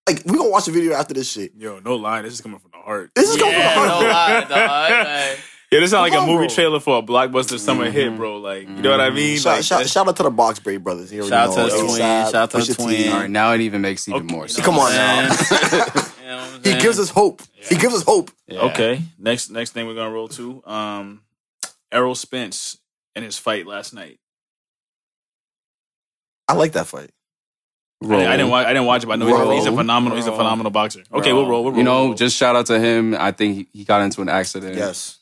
Like 0.08 0.22
we 0.24 0.36
gonna 0.38 0.50
watch 0.50 0.66
the 0.66 0.72
video 0.72 0.92
after 0.94 1.14
this 1.14 1.28
shit. 1.30 1.52
Yo, 1.56 1.80
no 1.80 1.96
lie, 1.96 2.22
this 2.22 2.32
is 2.34 2.40
coming 2.40 2.58
from 2.60 2.70
the 2.72 2.78
heart. 2.78 3.10
This 3.14 3.28
is 3.28 3.36
coming 3.36 3.54
from 3.54 3.62
the 3.62 3.68
heart. 3.68 4.48
no 4.48 4.56
lie, 4.56 5.28
dog. 5.28 5.38
Like, 5.66 5.72
Yeah, 5.72 5.80
this 5.80 5.90
sounds 5.90 6.02
like 6.02 6.12
Come 6.12 6.24
a 6.28 6.32
movie 6.32 6.46
bro. 6.46 6.54
trailer 6.54 6.80
for 6.80 6.98
a 6.98 7.02
blockbuster 7.02 7.58
summer 7.58 7.90
hit, 7.90 8.12
Mhm. 8.12 8.16
bro. 8.16 8.36
Like, 8.38 8.62
you 8.62 8.74
know 8.76 8.90
what 8.92 9.00
I 9.00 9.10
mean? 9.10 9.36
Shout, 9.38 9.56
Like, 9.56 9.64
shout, 9.64 9.88
shout 9.88 10.06
out 10.08 10.16
to 10.16 10.22
the 10.22 10.30
Box 10.30 10.58
Braid 10.60 10.84
brothers. 10.84 11.12
You 11.12 11.20
already 11.22 11.30
Shout 11.30 11.48
out 11.50 11.56
know. 11.56 11.64
to 11.68 11.70
the 11.70 11.76
ASAP, 11.76 11.84
twins. 11.86 11.98
Shout 11.98 12.34
out 12.36 12.50
to 12.52 12.56
the 12.58 12.62
Pusha 12.62 12.76
T. 12.76 12.82
twins. 12.84 13.12
All 13.12 13.20
right, 13.20 13.30
now 13.30 13.52
it 13.52 13.60
even 13.62 13.80
makes 13.80 14.08
even 14.08 14.22
Okay. 14.22 14.34
more 14.34 14.48
sense. 14.48 14.64
Come 14.64 14.78
on 14.78 14.92
now. 14.92 15.22
You 15.22 15.28
know 16.26 16.46
He 16.64 16.74
gives 16.80 16.98
us 17.00 17.10
hope. 17.10 17.42
He 17.52 17.74
gives 17.76 17.94
us 17.94 18.02
hope. 18.04 18.30
Yeah. 18.46 18.60
Okay, 18.60 19.02
next 19.18 19.50
next 19.50 19.70
thing 19.72 19.86
we're 19.86 19.94
gonna 19.94 20.10
roll 20.10 20.28
to, 20.28 20.62
um, 20.66 21.20
Errol 21.92 22.14
Spence 22.14 22.78
and 23.16 23.24
his 23.24 23.36
fight 23.38 23.66
last 23.66 23.92
night. 23.92 24.18
I 26.48 26.54
like 26.54 26.72
that 26.72 26.86
fight. 26.86 27.10
I, 28.02 28.06
didn't- 28.06 28.26
I 28.28 28.36
didn't 28.36 28.50
watch. 28.50 28.66
I 28.66 28.72
didn't 28.72 28.86
watch 28.86 29.02
it, 29.02 29.06
but 29.06 29.12
I 29.14 29.16
know 29.16 29.26
he's 29.26 29.34
a- 29.34 29.54
he's 29.54 29.66
a 29.66 29.70
Roll. 29.70 29.78
phenomenal. 29.78 30.16
He's 30.16 30.26
a 30.26 30.32
phenomenal 30.32 30.70
boxer. 30.70 31.02
Okay, 31.12 31.32
we'll 31.32 31.48
roll. 31.48 31.64
We'll 31.64 31.72
roll. 31.72 31.78
You 31.78 31.84
know, 31.84 32.04
roll. 32.06 32.14
just 32.14 32.36
shout 32.36 32.54
out 32.54 32.66
to 32.66 32.78
him. 32.78 33.14
I 33.18 33.32
think 33.32 33.56
he, 33.72 33.78
he 33.80 33.84
got 33.84 34.02
into 34.02 34.20
an 34.22 34.28
accident. 34.28 34.76
Yes. 34.76 35.15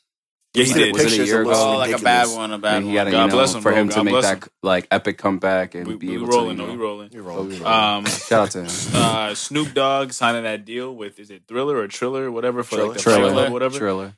Yeah, 0.55 0.63
he 0.65 0.73
did. 0.73 0.93
Was 0.93 1.01
it 1.01 1.05
a 1.05 1.09
pictures, 1.09 1.27
year 1.29 1.41
ago? 1.41 1.51
Oh, 1.53 1.77
like 1.77 1.91
a 1.93 2.01
bad 2.01 2.27
one, 2.35 2.51
a 2.51 2.53
And 2.53 2.61
bad 2.61 2.81
he 2.83 2.87
one. 2.87 2.95
got 2.95 3.03
to, 3.05 3.11
God 3.11 3.21
you 3.21 3.27
know, 3.27 3.33
bless 3.35 3.53
him, 3.55 3.61
for 3.61 3.71
bro. 3.71 3.81
him 3.81 3.87
God 3.87 3.95
to 3.95 4.03
make 4.03 4.11
bless 4.13 4.23
that 4.25 4.43
him. 4.43 4.49
like 4.63 4.87
epic 4.91 5.17
comeback 5.17 5.75
and 5.75 5.87
we, 5.87 5.95
be 5.95 6.07
we 6.09 6.15
able 6.15 6.27
rolling. 6.27 6.57
to. 6.57 6.63
though, 6.63 6.71
You 6.71 6.71
we 6.73 6.77
know, 6.77 6.83
rolling. 6.83 7.09
You're 7.11 7.23
wrong. 7.23 7.63
Um, 7.65 8.05
shout 8.05 8.31
out 8.33 8.51
to 8.51 8.63
him. 8.63 8.69
uh, 8.95 9.35
Snoop 9.35 9.73
Dogg 9.73 10.11
signing 10.13 10.43
that 10.43 10.65
deal 10.65 10.95
with 10.95 11.19
is 11.19 11.29
it 11.31 11.43
Thriller 11.47 11.77
or 11.77 11.87
Triller, 11.87 12.31
whatever 12.31 12.63
for 12.63 12.83
like 12.83 12.93
the 12.97 12.99
Triller. 13.01 13.29
Triller, 13.31 13.51
whatever. 13.51 13.77
Triller. 13.77 14.13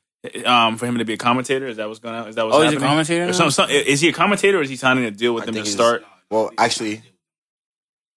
Um, 0.45 0.77
for 0.77 0.85
him 0.87 0.97
to 0.97 1.05
be 1.05 1.13
a 1.13 1.17
commentator, 1.17 1.67
is 1.67 1.77
that 1.77 1.87
what's 1.87 1.99
going 1.99 2.15
on? 2.15 2.27
Is 2.27 2.35
that 2.35 2.45
what's 2.45 2.57
Oh, 2.57 2.61
he's 2.61 2.73
a 2.73 2.77
commentator. 2.79 3.29
Or 3.29 3.33
some, 3.33 3.49
some, 3.51 3.69
is 3.69 4.01
he 4.01 4.09
a 4.09 4.13
commentator 4.13 4.57
or 4.57 4.61
is 4.61 4.69
he 4.69 4.75
signing 4.75 5.05
a 5.05 5.11
deal 5.11 5.33
with 5.33 5.43
I 5.43 5.45
them 5.47 5.55
to 5.55 5.65
start? 5.65 6.03
Well, 6.29 6.51
actually, 6.57 7.01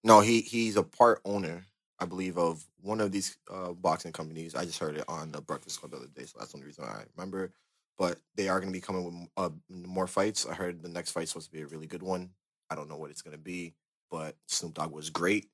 no. 0.03 0.21
He 0.21 0.41
he's 0.41 0.77
a 0.77 0.83
part 0.83 1.21
owner, 1.25 1.65
I 1.99 2.07
believe, 2.07 2.37
of 2.39 2.65
one 2.83 3.01
of 3.01 3.13
these 3.13 3.37
uh, 3.53 3.73
boxing 3.73 4.13
companies. 4.13 4.55
I 4.55 4.65
just 4.65 4.79
heard 4.79 4.97
it 4.97 5.05
on 5.09 5.31
the 5.31 5.41
Breakfast 5.41 5.79
Club 5.79 5.93
the 5.93 5.99
other 5.99 6.07
day, 6.09 6.25
so 6.25 6.39
that's 6.39 6.53
the 6.53 6.57
only 6.59 6.67
reason 6.67 6.85
I 6.85 7.03
remember. 7.17 7.53
But 7.99 8.19
they 8.37 8.49
are 8.49 8.59
going 8.61 8.73
to 8.73 8.77
be 8.77 8.81
coming 8.81 9.05
with 9.05 9.29
uh, 9.37 9.51
more 9.69 10.07
fights. 10.07 10.47
I 10.47 10.55
heard 10.55 10.83
the 10.83 10.89
next 10.89 11.11
fight's 11.13 11.31
supposed 11.33 11.51
to 11.51 11.53
be 11.53 11.61
a 11.63 11.67
really 11.67 11.87
good 11.87 12.03
one. 12.03 12.31
I 12.71 12.75
don't 12.75 12.89
know 12.89 12.97
what 12.97 13.11
it's 13.11 13.23
going 13.23 13.37
to 13.37 13.43
be, 13.43 13.75
but 14.11 14.37
Snoop 14.47 14.75
Dogg 14.75 14.93
was 14.93 15.11
great. 15.11 15.49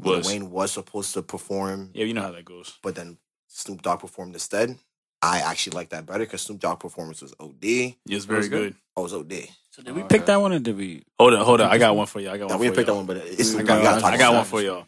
Lil 0.00 0.18
Was 0.18 0.26
Wayne 0.26 0.50
was 0.50 0.72
supposed 0.72 1.14
to 1.14 1.22
perform, 1.22 1.90
yeah, 1.94 2.04
you 2.04 2.14
know 2.14 2.22
how 2.22 2.32
that 2.32 2.44
goes. 2.44 2.78
but 2.82 2.94
then 2.94 3.16
Snoop 3.48 3.82
Dogg 3.82 4.00
performed 4.00 4.34
instead. 4.34 4.76
I 5.22 5.38
actually 5.40 5.74
like 5.76 5.88
that 5.90 6.06
better 6.06 6.20
because 6.20 6.42
Snoop 6.42 6.60
Dogg 6.60 6.78
performance 6.80 7.20
was 7.22 7.32
OD. 7.40 7.64
Oh, 7.64 7.92
It's 8.06 8.24
very 8.24 8.38
was 8.40 8.48
good. 8.48 8.72
good. 8.72 8.76
it 8.96 9.00
was 9.00 9.14
OD. 9.14 9.32
So 9.70 9.82
did 9.82 9.94
we 9.94 10.02
Okay. 10.02 10.18
pick 10.18 10.26
that 10.26 10.36
one 10.40 10.52
or 10.52 10.58
did 10.58 10.76
we? 10.76 11.02
Hold 11.18 11.34
on, 11.34 11.44
hold 11.44 11.60
on. 11.60 11.70
I 11.70 11.78
got 11.78 11.94
one 11.96 12.06
for 12.06 12.20
you. 12.20 12.28
I 12.30 12.38
got 12.38 12.48
Now, 12.48 12.54
one 12.56 12.60
we 12.60 12.66
for 12.68 12.74
didn't 12.74 12.76
pick 12.76 12.86
that 12.86 12.92
y'all. 12.92 12.96
one, 12.98 13.06
but 13.06 13.16
it's, 13.18 13.54
I 13.54 13.58
we 13.58 13.64
got- 13.64 13.82
gotta 13.82 14.06
I 14.06 14.16
got 14.16 14.34
one 14.34 14.44
for 14.44 14.62
y'all. 14.62 14.86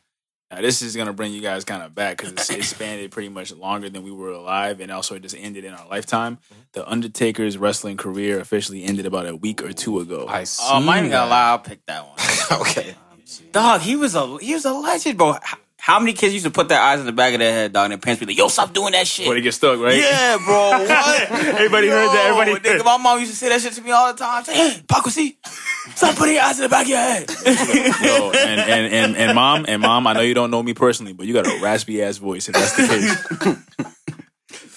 Now, 0.50 0.60
this 0.60 0.82
is 0.82 0.96
gonna 0.96 1.12
bring 1.12 1.32
you 1.32 1.40
guys 1.40 1.64
kind 1.64 1.82
of 1.82 1.94
back 1.94 2.16
because 2.16 2.32
it's 2.32 2.50
expanded 2.50 3.12
pretty 3.12 3.28
much 3.28 3.52
longer 3.52 3.88
than 3.88 4.02
we 4.02 4.10
were 4.10 4.30
alive, 4.30 4.80
and 4.80 4.90
also 4.90 5.14
it 5.14 5.22
just 5.22 5.36
ended 5.38 5.64
in 5.64 5.72
our 5.72 5.86
lifetime. 5.88 6.36
Mm-hmm. 6.36 6.60
The 6.72 6.90
Undertaker's 6.90 7.56
wrestling 7.56 7.96
career 7.96 8.40
officially 8.40 8.82
ended 8.82 9.06
about 9.06 9.26
a 9.26 9.36
week 9.36 9.62
or 9.62 9.72
two 9.72 10.00
ago. 10.00 10.26
I 10.28 10.44
see. 10.44 10.64
Oh, 10.66 10.80
mine 10.80 11.04
that. 11.04 11.10
gonna 11.10 11.30
lie. 11.30 11.48
I'll 11.50 11.58
pick 11.60 11.86
that 11.86 12.04
one. 12.04 12.60
okay. 12.62 12.94
Dog, 13.52 13.80
he 13.80 13.94
was 13.94 14.16
a 14.16 14.38
he 14.38 14.54
was 14.54 14.64
a 14.64 14.72
legend, 14.72 15.18
bro. 15.18 15.36
How 15.80 15.98
many 15.98 16.12
kids 16.12 16.34
used 16.34 16.44
to 16.44 16.50
put 16.50 16.68
their 16.68 16.78
eyes 16.78 17.00
in 17.00 17.06
the 17.06 17.12
back 17.12 17.32
of 17.32 17.38
their 17.40 17.50
head, 17.50 17.72
dog, 17.72 17.84
and 17.84 17.92
their 17.92 17.98
parents 17.98 18.20
be 18.20 18.26
like, 18.26 18.36
"Yo, 18.36 18.48
stop 18.48 18.74
doing 18.74 18.92
that 18.92 19.06
shit." 19.06 19.24
Before 19.24 19.34
they 19.34 19.40
get 19.40 19.54
stuck, 19.54 19.80
right? 19.80 19.96
Yeah, 19.96 20.36
bro. 20.44 20.70
What? 20.90 21.30
Everybody 21.30 21.88
heard 21.88 22.08
that. 22.08 22.26
Everybody 22.26 22.68
Yo, 22.68 22.76
heard 22.76 22.84
my 22.84 22.98
mom 22.98 23.18
used 23.18 23.32
to 23.32 23.36
say 23.36 23.48
that 23.48 23.62
shit 23.62 23.72
to 23.72 23.82
me 23.82 23.90
all 23.90 24.12
the 24.12 24.18
time. 24.18 24.44
Say, 24.44 24.54
hey, 24.54 24.82
Paco, 24.86 25.08
see, 25.08 25.38
stop 25.94 26.16
putting 26.16 26.34
your 26.34 26.44
eyes 26.44 26.58
in 26.58 26.64
the 26.64 26.68
back 26.68 26.82
of 26.82 26.88
your 26.88 26.98
head. 26.98 27.30
Yo, 28.04 28.30
and, 28.30 28.60
and, 28.60 28.94
and, 28.94 29.16
and 29.16 29.34
mom, 29.34 29.64
and 29.66 29.80
mom, 29.80 30.06
I 30.06 30.12
know 30.12 30.20
you 30.20 30.34
don't 30.34 30.50
know 30.50 30.62
me 30.62 30.74
personally, 30.74 31.14
but 31.14 31.26
you 31.26 31.32
got 31.32 31.46
a 31.46 31.58
raspy 31.62 32.02
ass 32.02 32.18
voice, 32.18 32.48
if 32.48 32.54
that's 32.54 32.76
the 32.76 33.56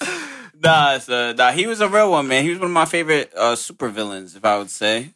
case. 0.00 0.10
nah, 0.62 0.98
so, 0.98 1.32
nah, 1.32 1.52
he 1.52 1.66
was 1.66 1.80
a 1.80 1.88
real 1.88 2.10
one, 2.10 2.28
man. 2.28 2.44
He 2.44 2.50
was 2.50 2.58
one 2.58 2.70
of 2.70 2.74
my 2.74 2.86
favorite 2.86 3.32
uh, 3.34 3.56
super 3.56 3.88
villains, 3.88 4.36
if 4.36 4.44
I 4.44 4.56
would 4.58 4.70
say. 4.70 5.10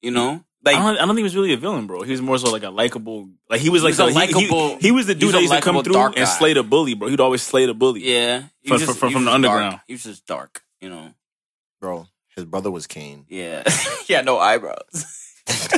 You 0.00 0.10
know, 0.12 0.44
like 0.64 0.76
I 0.76 0.78
don't, 0.80 0.96
I 0.96 0.98
don't 1.00 1.08
think 1.08 1.18
he 1.18 1.22
was 1.24 1.34
really 1.36 1.52
a 1.52 1.56
villain, 1.56 1.86
bro. 1.86 2.02
He 2.02 2.12
was 2.12 2.22
more 2.22 2.38
so 2.38 2.50
like 2.50 2.62
a 2.62 2.70
likable, 2.70 3.28
like 3.50 3.60
he 3.60 3.68
was 3.70 3.82
like 3.82 3.90
He's 3.94 4.00
a 4.00 4.04
the- 4.04 4.08
he- 4.12 4.14
he- 4.14 4.18
likable- 4.48 4.78
He, 4.78 4.90
was 4.92 5.06
the 5.06 5.14
he's 5.14 5.20
dude 5.20 5.28
a 5.30 5.32
that 5.32 5.40
used 5.42 5.52
to 5.54 5.60
come 5.60 5.74
likable 5.76 5.84
through 5.84 5.92
dark 5.94 6.16
and 6.16 6.28
slay 6.28 6.52
the 6.52 6.62
bully, 6.62 6.94
bro. 6.94 7.08
He'd 7.08 7.20
always 7.20 7.42
slay 7.42 7.66
the 7.66 7.74
bully. 7.74 8.00
yeah, 8.02 8.44
he 8.60 8.68
From- 8.68 8.74
was 8.76 8.82
just- 8.86 8.98
from- 8.98 9.08
he 9.08 9.12
from 9.14 9.24
was 9.24 9.32
the 9.32 9.38
just 9.38 9.42
dark. 9.42 9.54
underground. 9.62 9.80
He 9.86 9.92
was 9.94 10.02
just 10.04 10.26
dark, 10.26 10.62
you 10.80 10.88
know. 10.90 11.14
Bro, 11.80 12.06
his 12.36 12.44
brother 12.44 12.70
was 12.70 12.86
Kane. 12.86 13.26
Yeah, 13.28 13.62
he 14.06 14.12
had 14.14 14.24
no 14.24 14.38
eyebrows. 14.38 15.06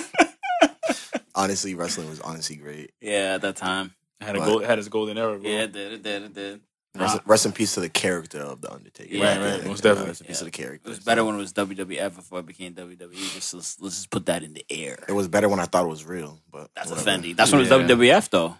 Honestly, 1.37 1.74
wrestling 1.74 2.09
was 2.09 2.20
honestly 2.20 2.55
great. 2.57 2.93
Yeah, 3.01 3.35
at 3.35 3.41
that 3.43 3.57
time. 3.57 3.93
Had 4.20 4.37
a 4.37 4.39
But- 4.39 4.47
gold, 4.47 4.64
had 4.64 4.78
his 4.78 4.89
golden 4.89 5.18
era, 5.18 5.37
bro. 5.39 5.51
Yeah, 5.51 5.62
it 5.62 5.72
did, 5.72 5.93
it 5.95 6.03
did, 6.03 6.22
it 6.22 6.35
did. 6.35 6.61
Rest, 6.97 7.19
rest 7.27 7.47
in 7.47 7.53
peace 7.53 7.75
to 7.75 7.81
the 7.81 7.89
character 7.89 8.39
of 8.41 8.61
the 8.61 8.73
Undertaker. 8.73 9.13
Yeah, 9.15 9.39
right, 9.39 9.67
most 9.67 9.83
definitely. 9.83 10.11
Rest 10.11 10.21
in 10.21 10.27
peace 10.29 10.39
to 10.39 10.45
the 10.45 10.51
character. 10.53 10.87
It 10.87 10.91
was 10.91 11.01
better 11.01 11.25
when 11.25 11.35
it 11.35 11.39
was 11.39 11.53
WWF 11.53 12.15
before 12.15 12.39
it 12.39 12.47
became 12.47 12.75
WWE. 12.75 13.35
Just 13.35 13.53
let's, 13.53 13.81
let's 13.81 13.97
just 13.97 14.11
put 14.11 14.27
that 14.27 14.45
in 14.45 14.55
the 14.55 14.65
air. 14.71 15.03
It 15.09 15.13
was 15.13 15.27
better 15.27 15.49
when 15.49 15.59
I 15.59 15.65
thought 15.65 15.85
it 15.87 15.89
was 15.89 16.05
real, 16.05 16.41
but 16.53 16.71
That's 16.77 16.91
whatever. 16.91 17.09
offending. 17.11 17.35
That's 17.35 17.51
when 17.51 17.63
it 17.63 17.69
was 17.69 17.81
WWF 17.89 18.31
though. 18.31 18.57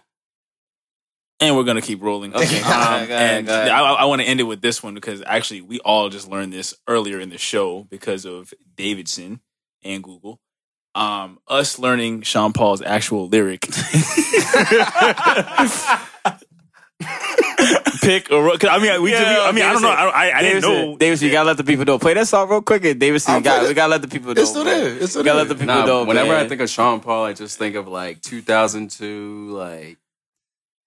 And 1.39 1.55
we're 1.55 1.63
gonna 1.63 1.81
keep 1.81 2.01
rolling. 2.01 2.33
Okay, 2.35 2.57
Um, 2.61 2.63
go 2.63 2.69
ahead, 2.69 3.37
and 3.37 3.47
go 3.47 3.53
ahead. 3.53 3.69
I, 3.69 3.81
I 3.93 4.05
want 4.05 4.21
to 4.21 4.27
end 4.27 4.39
it 4.41 4.43
with 4.43 4.61
this 4.61 4.81
one 4.83 4.95
because 4.95 5.21
actually 5.25 5.61
we 5.61 5.79
all 5.79 6.09
just 6.09 6.29
learned 6.29 6.51
this 6.53 6.73
earlier 6.87 7.19
in 7.21 7.29
the 7.29 7.37
show 7.37 7.83
because 7.89 8.25
of 8.25 8.53
Davidson 8.75 9.39
and 9.83 10.03
Google. 10.03 10.39
Um, 10.93 11.39
us 11.49 11.77
learning 11.77 12.21
Sean 12.21 12.53
Paul's 12.53 12.81
actual 12.81 13.27
lyric. 13.27 13.67
Pick 18.01 18.31
or 18.31 18.43
ro- 18.43 18.55
I 18.69 18.79
mean, 18.79 19.01
we, 19.01 19.11
we- 19.11 19.15
I 19.15 19.51
mean, 19.51 19.63
I 19.65 19.73
don't 19.73 19.81
know. 19.81 19.89
I, 19.89 20.05
I, 20.29 20.37
I 20.37 20.41
didn't 20.41 20.61
know. 20.61 20.97
Davidson, 20.97 21.27
you 21.27 21.31
gotta 21.31 21.47
let 21.47 21.57
the 21.57 21.63
people 21.63 21.85
know. 21.85 21.97
Play 21.97 22.13
that 22.13 22.27
song 22.27 22.47
real 22.49 22.61
quick. 22.61 22.85
And 22.85 22.99
Davidson, 22.99 23.35
you 23.35 23.41
got, 23.41 23.57
play 23.59 23.65
it. 23.65 23.67
we 23.69 23.73
gotta 23.73 23.91
let 23.91 24.01
the 24.01 24.07
people 24.07 24.33
know. 24.33 24.41
It's 24.41 24.49
still 24.51 24.63
there. 24.63 24.95
It's 24.97 25.11
still 25.11 25.21
We 25.21 25.25
gotta 25.25 25.37
there. 25.39 25.45
let 25.45 25.49
the 25.49 25.55
people 25.55 25.75
Nah, 25.75 25.85
know. 25.85 26.03
whenever 26.05 26.29
man. 26.29 26.45
I 26.45 26.47
think 26.47 26.61
of 26.61 26.69
Sean 26.69 26.99
Paul, 26.99 27.25
I 27.25 27.33
just 27.33 27.57
think 27.57 27.75
of 27.75 27.87
like 27.87 28.21
2002, 28.21 29.49
like 29.51 29.97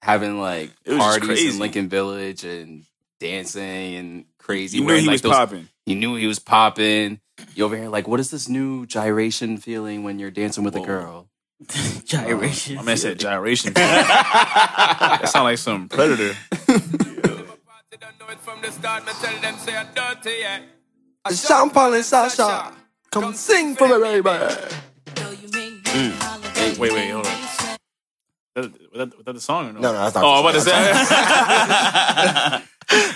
having 0.03 0.41
like 0.41 0.71
It 0.85 0.93
was 0.93 0.99
just 1.17 1.21
parties 1.21 1.55
in 1.55 1.59
Lincoln 1.61 1.89
Village 1.89 2.45
and 2.45 2.85
dancing 3.21 3.95
and 3.97 4.25
crazy. 4.39 4.77
You 4.79 4.83
knew 4.83 4.87
wearing, 4.89 5.03
he 5.03 5.07
like, 5.09 5.15
was 5.15 5.23
those- 5.23 5.33
popping. 5.33 5.69
You 5.87 5.97
knew 5.97 6.15
he 6.17 6.27
was 6.27 6.39
popping. 6.39 7.21
You 7.55 7.65
over 7.65 7.77
here 7.77 7.89
like, 7.89 8.07
what 8.07 8.21
is 8.21 8.31
this 8.31 8.49
new 8.49 8.85
gyration 8.87 9.57
feeling 9.59 10.03
when 10.05 10.19
you're 10.19 10.31
dancing 10.31 10.65
with 10.65 10.77
a 10.77 10.81
girl? 10.81 11.29
gyration. 12.05 12.79
Uh, 12.79 12.81
my 12.83 12.87
man 12.87 12.97
said 12.97 13.19
gyration. 13.25 13.73
that 13.75 15.29
sound 15.29 15.45
like 15.45 15.59
some 15.59 15.89
predator. 15.89 16.35
Sean 21.35 21.71
Paul 21.71 21.95
and 21.95 22.05
Sasha, 22.05 22.73
come 23.11 23.35
sing 23.35 23.75
for 23.77 23.99
me, 23.99 24.21
baby. 24.21 24.29
Mm. 25.89 26.79
Wait, 26.79 26.93
wait, 26.93 27.11
hold 27.11 27.27
on. 27.27 27.33
Was 28.57 28.69
that, 28.95 29.17
was 29.17 29.25
that 29.25 29.33
the 29.35 29.41
song 29.41 29.69
or 29.69 29.73
no? 29.73 29.81
No, 29.81 29.93
no, 29.93 29.99
that's 29.99 30.15
not. 30.15 30.25
Oh, 30.25 30.35
I'm 30.35 30.41
about 30.41 30.55
to 30.55 30.61
say. 30.61 30.73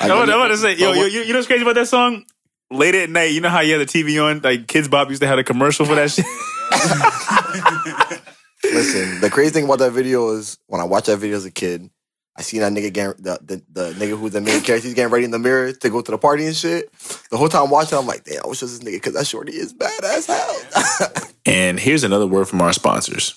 I'm 0.00 0.10
about 0.10 0.48
to 0.48 0.56
say, 0.56 0.74
yo, 0.76 0.88
But 0.90 0.96
yo, 0.96 1.02
what- 1.02 1.12
you, 1.12 1.20
you 1.22 1.32
know 1.32 1.38
what's 1.38 1.46
crazy 1.46 1.62
about 1.62 1.74
that 1.76 1.88
song? 1.88 2.24
Late 2.72 2.94
at 2.94 3.10
night, 3.10 3.32
you 3.32 3.42
know 3.42 3.50
how 3.50 3.60
you 3.60 3.78
had 3.78 3.86
the 3.86 3.92
TV 3.92 4.22
on? 4.22 4.40
Like 4.40 4.66
Kidz 4.66 4.90
Bop 4.90 5.10
used 5.10 5.20
to 5.20 5.28
have 5.28 5.38
a 5.38 5.44
commercial 5.44 5.84
for 5.84 5.94
that 5.94 6.10
shit. 6.10 6.24
Listen, 8.64 9.20
the 9.20 9.28
crazy 9.28 9.50
thing 9.50 9.64
about 9.64 9.80
that 9.80 9.92
video 9.92 10.30
is 10.30 10.56
when 10.68 10.80
I 10.80 10.84
watched 10.84 11.06
that 11.06 11.18
video 11.18 11.36
as 11.36 11.44
a 11.44 11.50
kid, 11.50 11.90
I 12.34 12.40
seen 12.40 12.60
that 12.60 12.72
nigga 12.72 12.90
getting 12.90 13.22
the, 13.22 13.38
the, 13.42 13.62
the 13.70 13.92
nigga 13.92 14.18
who's 14.18 14.32
the 14.32 14.40
main 14.40 14.62
character. 14.62 14.88
He's 14.88 14.94
getting 14.94 15.12
ready 15.12 15.26
in 15.26 15.30
the 15.30 15.38
mirror 15.38 15.72
to 15.72 15.90
go 15.90 16.00
to 16.00 16.10
the 16.10 16.16
party 16.16 16.46
and 16.46 16.56
shit. 16.56 16.90
The 17.30 17.36
whole 17.36 17.50
time 17.50 17.68
watching, 17.68 17.98
I'm 17.98 18.06
like, 18.06 18.24
damn, 18.24 18.42
I 18.42 18.48
wish 18.48 18.62
it 18.62 18.64
was 18.64 18.80
this 18.80 18.88
nigga 18.88 18.96
because 18.96 19.12
that 19.14 19.26
shorty 19.26 19.52
is 19.52 19.74
bad 19.74 20.02
as 20.04 20.26
hell. 20.26 21.12
And 21.44 21.78
here's 21.80 22.04
another 22.04 22.26
word 22.26 22.48
from 22.48 22.62
our 22.62 22.72
sponsors. 22.72 23.34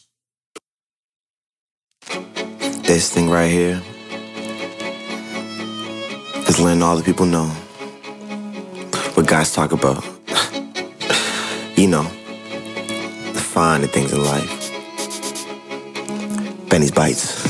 this 2.83 3.11
thing 3.11 3.31
right 3.31 3.49
here 3.49 3.81
is 6.47 6.59
letting 6.59 6.83
all 6.83 6.95
the 6.95 7.03
people 7.03 7.25
know 7.25 7.51
what 9.16 9.28
guys 9.28 9.53
talk 9.53 9.72
about. 9.72 10.03
you 11.78 11.88
know, 11.88 12.03
the 13.32 13.41
finer 13.41 13.88
things 13.88 14.11
in 14.11 14.22
life. 14.24 14.51
Benny's 16.70 16.91
Bites. 16.91 17.45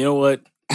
You 0.00 0.06
know 0.06 0.14
what? 0.14 0.40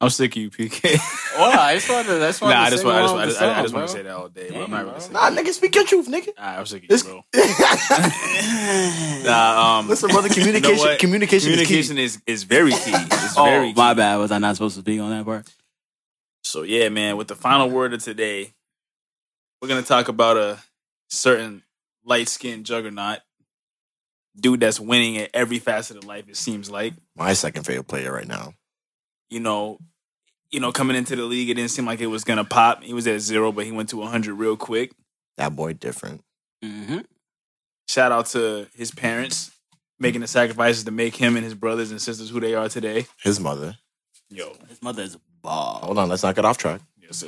I'm 0.00 0.08
sick 0.10 0.36
of 0.36 0.42
you, 0.42 0.48
PK. 0.48 0.96
Well, 1.36 1.58
I 1.58 1.74
just 1.74 1.88
wanted. 1.90 2.18
That's 2.20 2.40
nah, 2.40 2.48
I 2.50 2.70
just 2.70 2.84
want. 2.84 2.96
I 2.98 3.02
just, 3.02 3.14
I 3.16 3.24
just, 3.26 3.42
I 3.42 3.62
just 3.62 3.74
want 3.74 3.86
to 3.88 3.92
say 3.92 4.02
that 4.02 4.14
all 4.14 4.28
day. 4.28 4.48
But 4.52 4.62
I'm 4.62 4.70
not 4.70 4.84
really 4.86 5.00
saying. 5.00 5.12
Nah, 5.12 5.30
nigga, 5.30 5.48
speak 5.52 5.74
your 5.74 5.84
truth, 5.84 6.06
nigga. 6.06 6.28
Nah, 6.38 6.58
I'm 6.60 6.66
sick 6.66 6.84
of 6.88 6.96
you, 6.96 7.02
bro. 7.04 7.24
Nah, 9.24 9.78
um, 9.80 9.88
Listen, 9.88 10.10
brother, 10.10 10.28
communication- 10.32 10.78
what? 10.78 10.98
communication 11.00 11.50
is 11.50 11.58
key. 11.58 11.64
communication 11.64 11.98
is, 11.98 12.22
is 12.28 12.44
very 12.44 12.70
key. 12.70 12.92
It's 12.94 13.36
Oh, 13.36 13.44
very 13.44 13.72
key. 13.72 13.74
my 13.80 13.94
bad. 13.94 14.18
Was 14.18 14.30
I 14.30 14.38
not 14.38 14.54
supposed 14.54 14.76
to 14.76 14.82
be 14.82 15.00
on 15.00 15.10
that 15.10 15.24
part? 15.24 15.52
So 16.42 16.62
yeah, 16.62 16.88
man. 16.90 17.16
With 17.16 17.26
the 17.26 17.34
final 17.34 17.68
word 17.70 17.92
of 17.92 18.04
today, 18.04 18.52
we're 19.60 19.66
gonna 19.68 19.82
talk 19.82 20.06
about 20.06 20.36
a 20.36 20.58
certain 21.08 21.64
light 22.04 22.28
skinned 22.28 22.66
juggernaut, 22.66 23.18
dude 24.38 24.60
that's 24.60 24.80
winning 24.80 25.16
at 25.18 25.30
every 25.34 25.58
facet 25.58 25.96
of 25.96 26.04
life. 26.04 26.28
It 26.28 26.36
seems 26.36 26.70
like 26.70 26.94
My 27.16 27.32
second 27.34 27.64
favorite 27.64 27.88
player 27.88 28.12
right 28.12 28.26
now. 28.26 28.54
you 29.30 29.40
know, 29.40 29.78
you 30.50 30.60
know, 30.60 30.70
coming 30.72 30.96
into 30.96 31.16
the 31.16 31.22
league, 31.24 31.50
it 31.50 31.54
didn't 31.54 31.70
seem 31.70 31.86
like 31.86 32.00
it 32.00 32.06
was 32.06 32.24
gonna 32.24 32.44
pop. 32.44 32.82
He 32.82 32.92
was 32.94 33.06
at 33.06 33.20
zero, 33.20 33.50
but 33.52 33.64
he 33.64 33.72
went 33.72 33.88
to 33.90 33.96
100 33.96 34.34
real 34.34 34.56
quick. 34.56 34.92
That 35.36 35.56
boy 35.56 35.72
different. 35.72 36.22
Mm-hmm. 36.64 36.98
Shout 37.88 38.12
out 38.12 38.26
to 38.26 38.68
his 38.74 38.90
parents 38.92 39.50
making 39.98 40.20
the 40.20 40.26
sacrifices 40.26 40.84
to 40.84 40.90
make 40.90 41.14
him 41.16 41.36
and 41.36 41.44
his 41.44 41.54
brothers 41.54 41.90
and 41.90 42.00
sisters 42.00 42.30
who 42.30 42.40
they 42.40 42.54
are 42.54 42.68
today. 42.68 43.06
His 43.22 43.38
mother. 43.40 43.76
Yo, 44.30 44.52
His 44.68 44.80
mother 44.82 45.02
is 45.02 45.14
a 45.16 45.20
ball. 45.42 45.80
Hold 45.82 45.98
on, 45.98 46.08
let's 46.08 46.22
not 46.22 46.34
get 46.34 46.44
off 46.44 46.56
track. 46.58 46.80
yes, 47.00 47.18
so, 47.18 47.26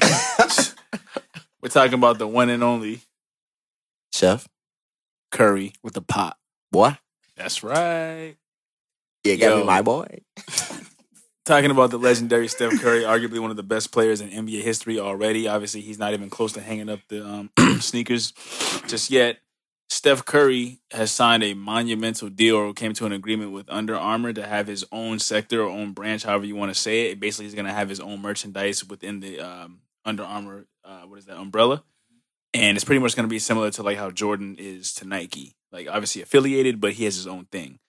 yeah. 0.00 0.98
we're 1.62 1.68
talking 1.68 1.94
about 1.94 2.18
the 2.18 2.26
one 2.28 2.48
and 2.50 2.62
only 2.62 3.00
Chef. 4.12 4.46
Curry. 5.30 5.72
with 5.82 5.94
the 5.94 6.02
pot. 6.02 6.36
Boy. 6.74 6.98
That's 7.36 7.62
right. 7.62 8.34
You 9.22 9.36
got 9.36 9.46
Yo. 9.46 9.58
me, 9.58 9.64
my 9.64 9.80
boy. 9.80 10.22
Talking 11.44 11.70
about 11.70 11.92
the 11.92 12.00
legendary 12.00 12.48
Steph 12.48 12.80
Curry, 12.80 13.02
arguably 13.02 13.38
one 13.38 13.52
of 13.52 13.56
the 13.56 13.62
best 13.62 13.92
players 13.92 14.20
in 14.20 14.30
NBA 14.30 14.62
history 14.62 14.98
already. 14.98 15.46
Obviously, 15.46 15.82
he's 15.82 16.00
not 16.00 16.14
even 16.14 16.30
close 16.30 16.52
to 16.54 16.60
hanging 16.60 16.88
up 16.88 16.98
the 17.08 17.24
um, 17.24 17.50
sneakers 17.78 18.32
just 18.88 19.08
yet. 19.08 19.38
Steph 19.88 20.24
Curry 20.24 20.80
has 20.90 21.12
signed 21.12 21.44
a 21.44 21.54
monumental 21.54 22.28
deal 22.28 22.56
or 22.56 22.72
came 22.72 22.92
to 22.94 23.06
an 23.06 23.12
agreement 23.12 23.52
with 23.52 23.66
Under 23.68 23.94
Armour 23.94 24.32
to 24.32 24.44
have 24.44 24.66
his 24.66 24.84
own 24.90 25.20
sector 25.20 25.62
or 25.62 25.68
own 25.68 25.92
branch, 25.92 26.24
however 26.24 26.44
you 26.44 26.56
want 26.56 26.74
to 26.74 26.80
say 26.80 27.12
it. 27.12 27.20
Basically, 27.20 27.44
he's 27.44 27.54
going 27.54 27.66
to 27.66 27.72
have 27.72 27.88
his 27.88 28.00
own 28.00 28.20
merchandise 28.20 28.84
within 28.84 29.20
the 29.20 29.38
um, 29.38 29.82
Under 30.04 30.24
Armour, 30.24 30.66
uh, 30.84 31.02
what 31.02 31.20
is 31.20 31.26
that, 31.26 31.36
umbrella. 31.36 31.84
And 32.52 32.76
it's 32.76 32.84
pretty 32.84 33.00
much 33.00 33.14
going 33.14 33.28
to 33.28 33.32
be 33.32 33.38
similar 33.38 33.70
to 33.70 33.84
like 33.84 33.96
how 33.96 34.10
Jordan 34.10 34.56
is 34.58 34.92
to 34.94 35.04
Nike. 35.06 35.54
Like, 35.74 35.88
obviously 35.90 36.22
affiliated, 36.22 36.80
but 36.80 36.92
he 36.92 37.04
has 37.04 37.16
his 37.16 37.26
own 37.26 37.46
thing. 37.46 37.80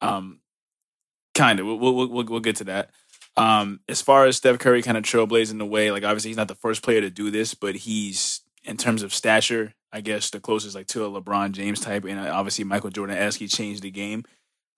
Um, 0.00 0.40
kind 1.34 1.60
of. 1.60 1.66
We'll, 1.66 1.78
we'll, 1.78 2.08
we'll, 2.08 2.24
we'll 2.24 2.40
get 2.40 2.56
to 2.56 2.64
that. 2.64 2.90
Um, 3.36 3.80
as 3.88 4.00
far 4.00 4.26
as 4.26 4.36
Steph 4.36 4.58
Curry 4.58 4.82
kind 4.82 4.96
of 4.96 5.04
trailblazing 5.04 5.58
the 5.58 5.66
way, 5.66 5.90
like 5.90 6.04
obviously 6.04 6.30
he's 6.30 6.36
not 6.36 6.48
the 6.48 6.54
first 6.54 6.82
player 6.82 7.00
to 7.00 7.10
do 7.10 7.30
this, 7.30 7.54
but 7.54 7.74
he's 7.74 8.40
in 8.64 8.76
terms 8.76 9.02
of 9.02 9.12
stature, 9.12 9.74
I 9.92 10.00
guess 10.02 10.30
the 10.30 10.40
closest 10.40 10.74
like 10.74 10.86
to 10.88 11.04
a 11.04 11.10
LeBron 11.10 11.52
James 11.52 11.80
type, 11.80 12.04
and 12.04 12.20
uh, 12.20 12.30
obviously 12.32 12.64
Michael 12.64 12.90
Jordan 12.90 13.16
esque. 13.16 13.40
He 13.40 13.48
changed 13.48 13.82
the 13.82 13.90
game. 13.90 14.24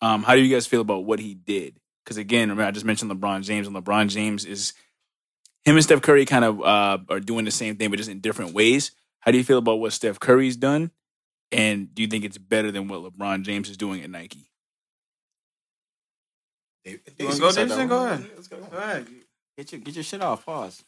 Um, 0.01 0.23
how 0.23 0.35
do 0.35 0.41
you 0.41 0.55
guys 0.55 0.67
feel 0.67 0.81
about 0.81 1.05
what 1.05 1.19
he 1.19 1.35
did? 1.35 1.81
Because 2.05 2.17
again, 2.17 2.49
remember 2.49 2.65
I 2.65 2.71
just 2.71 2.87
mentioned 2.87 3.11
LeBron 3.11 3.43
James, 3.43 3.67
and 3.67 3.77
LeBron 3.77 4.09
James 4.09 4.45
is 4.45 4.73
him 5.65 5.77
and 5.77 5.83
Steph 5.83 6.03
Curry 6.03 6.25
kind 6.25 6.45
of 6.45 6.61
uh, 6.61 6.99
are 7.09 7.21
doing 7.21 7.45
the 7.45 7.51
same 7.51 7.77
thing, 7.77 7.91
but 7.91 7.97
just 7.97 8.11
in 8.11 8.21
different 8.21 8.53
ways. 8.53 8.93
How 9.21 9.31
do 9.31 9.39
you 9.39 9.45
feel 9.45 9.59
about 9.59 9.81
what 9.81 9.93
Steph 9.93 10.21
Curry's 10.21 10.57
done? 10.57 10.91
And 11.53 11.95
do 11.95 12.03
you 12.03 12.09
think 12.09 12.25
it's 12.25 12.39
better 12.39 12.71
than 12.73 12.89
what 12.89 13.01
LeBron 13.03 13.43
James 13.43 13.69
is 13.71 13.77
doing 13.77 14.03
at 14.03 14.11
Nike? 14.11 14.49
You 16.85 16.99
wanna 17.21 17.39
go, 17.39 17.53
Davidson? 17.53 17.89
Go 17.89 18.05
ahead. 18.07 18.27
Go 18.51 18.77
ahead. 18.77 19.07
Get 19.57 19.73
your 19.73 19.81
get 19.81 19.95
your 19.95 20.05
shit 20.05 20.21
off. 20.21 20.45
Pause. 20.45 20.83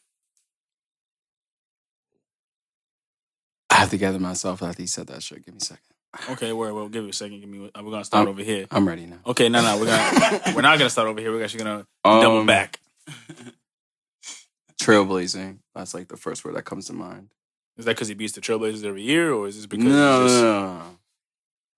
I 3.70 3.76
have 3.76 3.90
to 3.90 3.98
gather 3.98 4.18
myself 4.18 4.62
after 4.62 4.82
he 4.82 4.86
said 4.86 5.06
that 5.08 5.22
shit. 5.22 5.44
Give 5.44 5.54
me 5.54 5.58
a 5.60 5.64
second. 5.64 5.82
Okay, 6.30 6.52
we're, 6.52 6.72
we'll 6.72 6.88
give 6.88 7.04
you 7.04 7.10
a 7.10 7.12
second. 7.12 7.40
Give 7.40 7.48
me. 7.48 7.58
We're 7.60 7.90
gonna 7.90 8.04
start 8.04 8.22
Um, 8.22 8.28
over 8.28 8.42
here. 8.42 8.66
I'm 8.70 8.86
ready 8.88 9.06
now. 9.06 9.18
Okay, 9.26 9.48
no, 9.48 9.62
no, 9.62 9.78
we're 9.78 9.86
gonna 9.86 10.40
we're 10.54 10.62
not 10.62 10.78
gonna 10.78 10.90
start 10.90 11.08
over 11.08 11.20
here. 11.20 11.30
We're 11.32 11.44
actually 11.44 11.64
gonna 11.64 11.86
Um, 12.04 12.20
double 12.22 12.44
back. 12.44 12.80
Trailblazing. 14.80 15.58
That's 15.74 15.94
like 15.94 16.08
the 16.08 16.16
first 16.16 16.44
word 16.44 16.56
that 16.56 16.64
comes 16.64 16.86
to 16.86 16.92
mind. 16.92 17.28
Is 17.76 17.84
that 17.84 17.96
because 17.96 18.08
he 18.08 18.14
beats 18.14 18.32
the 18.32 18.40
Trailblazers 18.40 18.84
every 18.84 19.02
year, 19.02 19.32
or 19.32 19.46
is 19.46 19.56
this 19.56 19.66
because 19.66 19.84
no, 19.84 20.22
he's 20.22 20.32
just, 20.32 20.42
no, 20.42 20.82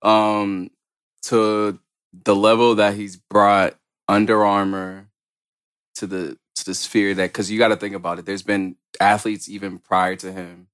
no. 0.05 0.09
Um, 0.09 0.71
to 1.23 1.79
the 2.13 2.37
level 2.37 2.77
that 2.77 2.95
he's 2.95 3.17
brought 3.17 3.75
Under 4.07 4.45
Armour 4.45 5.09
to 5.97 6.07
the 6.07 6.39
to 6.55 6.65
the 6.65 6.75
sphere 6.75 7.15
that 7.15 7.31
because 7.31 7.51
you 7.51 7.59
got 7.59 7.69
to 7.69 7.77
think 7.77 7.95
about 7.95 8.19
it. 8.19 8.27
There's 8.27 8.43
been 8.43 8.77
athletes 9.01 9.49
even 9.49 9.79
prior 9.79 10.17
to 10.17 10.33
him 10.33 10.69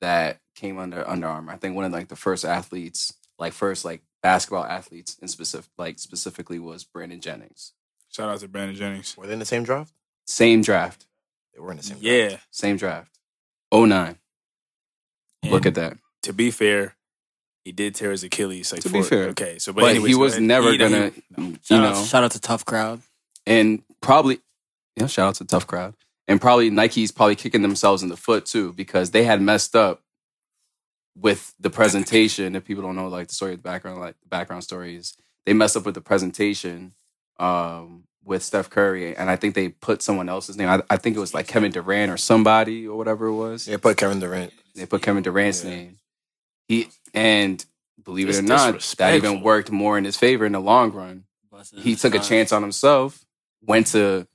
that 0.00 0.40
came 0.54 0.78
under 0.78 1.08
Under 1.08 1.26
Armour. 1.28 1.52
I 1.52 1.56
think 1.56 1.74
one 1.74 1.84
of 1.84 1.92
like 1.92 2.08
the 2.08 2.16
first 2.16 2.44
athletes, 2.44 3.14
like 3.38 3.52
first 3.52 3.84
like 3.84 4.02
basketball 4.22 4.64
athletes 4.64 5.16
in 5.20 5.28
specific, 5.28 5.70
like 5.78 5.98
specifically 5.98 6.58
was 6.58 6.84
Brandon 6.84 7.20
Jennings. 7.20 7.72
shout 8.10 8.28
out 8.28 8.40
to 8.40 8.48
Brandon 8.48 8.76
Jennings? 8.76 9.16
Were 9.16 9.26
they 9.26 9.32
in 9.32 9.38
the 9.38 9.44
same 9.44 9.62
draft? 9.64 9.92
Same 10.26 10.60
draft, 10.60 11.06
They 11.54 11.60
were 11.60 11.70
in 11.70 11.78
the 11.78 11.82
same 11.82 11.98
draft. 11.98 12.32
Yeah. 12.32 12.36
same 12.50 12.76
draft. 12.76 13.18
09. 13.72 14.18
Look 15.44 15.66
at 15.66 15.74
that. 15.76 15.96
To 16.24 16.32
be 16.32 16.50
fair, 16.50 16.96
he 17.64 17.72
did 17.72 17.94
tear 17.94 18.10
his 18.10 18.24
Achilles. 18.24 18.72
Like 18.72 18.82
To 18.82 18.88
be 18.88 19.02
for- 19.02 19.08
fair. 19.08 19.24
okay. 19.28 19.58
So, 19.58 19.72
but, 19.72 19.82
But, 19.82 19.90
anyways, 19.90 20.08
he 20.10 20.14
was 20.14 20.32
ahead. 20.32 20.42
never 20.42 20.66
He- 20.66 20.72
he- 20.72 20.78
gonna, 20.78 21.12
no. 21.36 21.44
you 21.44 21.58
Shout 21.62 21.80
know, 21.82 21.88
out, 22.00 22.06
shout 22.06 22.24
out 22.24 22.30
to 22.32 22.40
Tough 22.40 22.64
Crowd. 22.64 23.00
and 23.46 23.82
probably 24.00 24.40
yeah, 24.96 25.06
shout 25.06 25.28
out 25.28 25.34
to 25.36 25.44
Tough 25.44 25.66
Crowd. 25.66 25.94
And 26.26 26.40
probably 26.40 26.68
Nike's 26.70 27.12
probably 27.12 27.36
kicking 27.36 27.62
themselves 27.62 28.02
in 28.02 28.08
the 28.10 28.16
foot 28.16 28.44
too 28.46 28.72
because 28.74 29.12
they 29.12 29.24
had 29.24 29.40
messed 29.40 29.74
up 29.76 30.02
with 31.16 31.54
the 31.58 31.70
presentation. 31.70 32.54
If 32.56 32.64
people 32.64 32.82
don't 32.82 32.96
know 32.96 33.08
like 33.08 33.28
the 33.28 33.34
story 33.34 33.52
of 33.52 33.58
the 33.58 33.62
background, 33.68 34.00
like 34.00 34.16
the 34.20 34.28
background 34.28 34.64
stories, 34.64 35.16
they 35.46 35.52
messed 35.52 35.76
up 35.76 35.86
with 35.86 35.94
the 35.94 36.00
presentation 36.00 36.94
um, 37.38 38.04
with 38.28 38.42
Steph 38.44 38.70
Curry, 38.70 39.16
and 39.16 39.30
I 39.30 39.36
think 39.36 39.54
they 39.54 39.70
put 39.70 40.02
someone 40.02 40.28
else's 40.28 40.56
name. 40.56 40.68
I, 40.68 40.82
I 40.90 40.96
think 40.98 41.16
it 41.16 41.20
was 41.20 41.34
like 41.34 41.48
Kevin 41.48 41.72
Durant 41.72 42.12
or 42.12 42.16
somebody 42.16 42.86
or 42.86 42.96
whatever 42.96 43.26
it 43.26 43.34
was. 43.34 43.64
They 43.64 43.76
put 43.78 43.96
Kevin 43.96 44.20
Durant. 44.20 44.52
They 44.74 44.86
put 44.86 45.02
Kevin 45.02 45.22
Durant's 45.22 45.64
Yeah. 45.64 45.70
name. 45.70 45.98
He 46.68 46.88
and 47.14 47.64
believe 48.04 48.28
it 48.28 48.36
or 48.36 48.42
not, 48.42 48.80
that 48.98 49.14
even 49.14 49.40
worked 49.40 49.72
more 49.72 49.98
in 49.98 50.04
his 50.04 50.16
favor 50.16 50.44
in 50.46 50.52
the 50.52 50.60
long 50.60 50.92
run 50.92 51.24
he 51.76 51.96
took 51.96 52.14
a 52.14 52.18
chance 52.18 52.52
on 52.52 52.62
himself, 52.62 53.24
went 53.62 53.88
to 53.88 54.26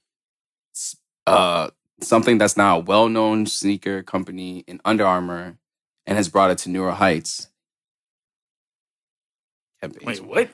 uh, 1.27 1.69
something 2.01 2.37
that's 2.37 2.57
now 2.57 2.77
a 2.77 2.79
well 2.79 3.07
known 3.09 3.45
sneaker 3.45 4.03
company 4.03 4.63
in 4.67 4.81
Under 4.83 5.05
Armour 5.05 5.57
and 6.05 6.17
has 6.17 6.29
brought 6.29 6.51
it 6.51 6.57
to 6.59 6.69
newer 6.69 6.91
heights. 6.91 7.47
Wait, 10.03 10.23
what? 10.23 10.49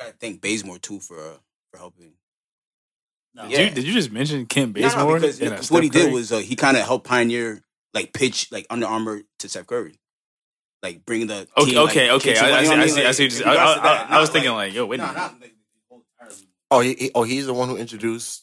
I 0.00 0.12
thank 0.20 0.40
Bazemore 0.40 0.78
too 0.78 1.00
for 1.00 1.18
uh, 1.18 1.36
for 1.70 1.78
helping. 1.78 2.12
No. 3.34 3.48
Did, 3.48 3.58
you, 3.68 3.74
did 3.74 3.84
you 3.84 3.92
just 3.92 4.10
mention 4.10 4.46
Kim 4.46 4.72
No, 4.72 4.88
no, 4.88 5.14
because 5.14 5.40
in 5.40 5.52
a 5.52 5.56
what 5.68 5.82
he 5.82 5.90
Steph 5.90 6.04
did 6.04 6.12
was 6.12 6.32
uh, 6.32 6.38
he 6.38 6.56
kind 6.56 6.76
of 6.76 6.84
helped 6.84 7.06
pioneer 7.06 7.62
like 7.92 8.12
pitch 8.14 8.50
like 8.50 8.66
Under 8.70 8.86
Armour 8.86 9.22
to 9.40 9.48
Steph 9.48 9.66
Curry, 9.66 9.98
like 10.82 11.04
bringing 11.04 11.26
the 11.26 11.46
Okay, 11.56 11.70
team, 11.72 11.74
like, 11.80 11.90
okay, 11.90 12.10
okay. 12.12 12.30
kicks 12.30 12.40
and 12.40 12.46
I, 12.54 12.60
I, 12.64 12.78
what- 12.78 12.88
see, 12.90 13.00
you 13.02 13.06
I, 13.08 13.12
see, 13.12 13.24
I 13.24 13.26
mean? 13.26 13.30
see. 13.30 13.44
Like, 13.44 13.46
what 13.46 13.46
in 13.46 13.46
you- 13.46 13.46
I, 13.46 13.52
regards 13.52 13.80
I, 13.80 13.82
that, 13.82 14.10
I, 14.10 14.16
I 14.16 14.20
was 14.20 14.28
not 14.28 14.32
thinking 14.32 14.52
like, 14.52 14.72
yo, 14.74 14.86
wait 14.86 15.00
a 15.00 15.02
no, 15.02 15.08
minute. 15.08 15.18
not 15.18 15.40
like, 15.40 15.54
entirely. 16.20 16.48
Oh, 16.70 16.80
he, 16.80 16.94
he- 16.94 17.10
oh, 17.14 17.22
he's 17.24 17.46
the 17.46 17.54
one 17.54 17.68
who 17.68 17.76
introduced 17.76 18.42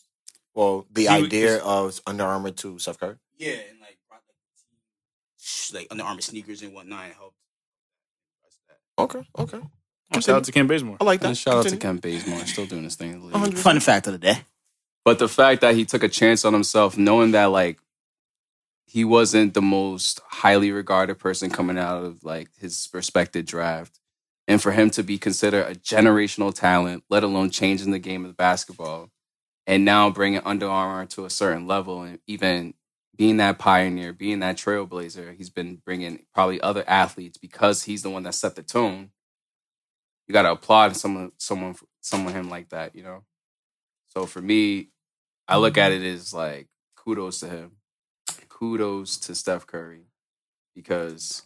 well 0.53 0.85
the 0.91 1.01
He- 1.03 1.07
idea 1.07 1.57
of 1.63 1.99
Under 2.05 2.23
Armour 2.25 2.51
to 2.51 2.77
Steph 2.79 2.99
Curry. 2.99 3.15
Yeah, 3.37 3.49
and 3.53 3.79
like 3.81 3.97
brought 4.07 4.21
like 4.27 4.37
the 4.45 5.73
team, 5.73 5.79
like 5.79 5.87
Under 5.91 6.03
Armour 6.03 6.21
sneakers 6.21 6.61
and 6.61 6.73
whatnot 6.73 7.05
and 7.05 7.13
helped. 7.13 7.35
Okay, 8.99 9.21
okay. 9.39 9.59
Shout 10.21 10.37
out 10.37 10.43
to 10.45 10.51
Kim 10.51 10.67
Bazemore. 10.67 10.97
I 10.99 11.03
like 11.03 11.21
that. 11.21 11.27
And 11.27 11.37
shout 11.37 11.55
out 11.55 11.63
to 11.63 11.77
Continue. 11.77 12.01
Ken 12.01 12.11
Bazemore, 12.19 12.45
still 12.45 12.65
doing 12.65 12.83
his 12.83 12.95
thing. 12.95 13.13
in 13.13 13.19
the 13.19 13.25
league. 13.25 13.33
100. 13.33 13.57
Fun 13.59 13.79
fact 13.79 14.07
of 14.07 14.13
the 14.13 14.19
day. 14.19 14.39
But 15.05 15.19
the 15.19 15.27
fact 15.27 15.61
that 15.61 15.75
he 15.75 15.85
took 15.85 16.03
a 16.03 16.09
chance 16.09 16.45
on 16.45 16.53
himself, 16.53 16.97
knowing 16.97 17.31
that 17.31 17.45
like 17.45 17.79
he 18.85 19.03
wasn't 19.03 19.53
the 19.53 19.61
most 19.61 20.19
highly 20.27 20.71
regarded 20.71 21.19
person 21.19 21.49
coming 21.49 21.77
out 21.77 22.03
of 22.03 22.23
like 22.23 22.49
his 22.59 22.89
respected 22.93 23.45
draft, 23.45 23.99
and 24.47 24.61
for 24.61 24.71
him 24.71 24.89
to 24.91 25.03
be 25.03 25.17
considered 25.17 25.65
a 25.65 25.75
generational 25.75 26.53
talent, 26.53 27.03
let 27.09 27.23
alone 27.23 27.49
changing 27.49 27.91
the 27.91 27.99
game 27.99 28.25
of 28.25 28.37
basketball, 28.37 29.09
and 29.65 29.83
now 29.85 30.09
bringing 30.09 30.41
Under 30.45 30.67
Armour 30.67 31.05
to 31.07 31.25
a 31.25 31.29
certain 31.29 31.67
level, 31.67 32.01
and 32.03 32.19
even 32.27 32.73
being 33.15 33.37
that 33.37 33.59
pioneer, 33.59 34.11
being 34.11 34.39
that 34.39 34.57
trailblazer, 34.57 35.35
he's 35.35 35.49
been 35.49 35.81
bringing 35.85 36.25
probably 36.33 36.59
other 36.61 36.83
athletes 36.87 37.37
because 37.37 37.83
he's 37.83 38.03
the 38.03 38.09
one 38.09 38.23
that 38.23 38.35
set 38.35 38.55
the 38.55 38.63
tone. 38.63 39.11
You 40.27 40.33
got 40.33 40.43
to 40.43 40.51
applaud 40.51 40.95
someone, 40.95 41.31
someone, 41.37 41.75
someone 42.01 42.33
him 42.33 42.49
like 42.49 42.69
that, 42.69 42.95
you 42.95 43.03
know. 43.03 43.23
So 44.09 44.25
for 44.25 44.41
me, 44.41 44.89
I 45.47 45.57
look 45.57 45.77
at 45.77 45.91
it 45.91 46.01
as 46.01 46.33
like 46.33 46.67
kudos 46.95 47.41
to 47.41 47.49
him, 47.49 47.71
kudos 48.49 49.17
to 49.17 49.35
Steph 49.35 49.67
Curry. 49.67 50.05
because 50.75 51.43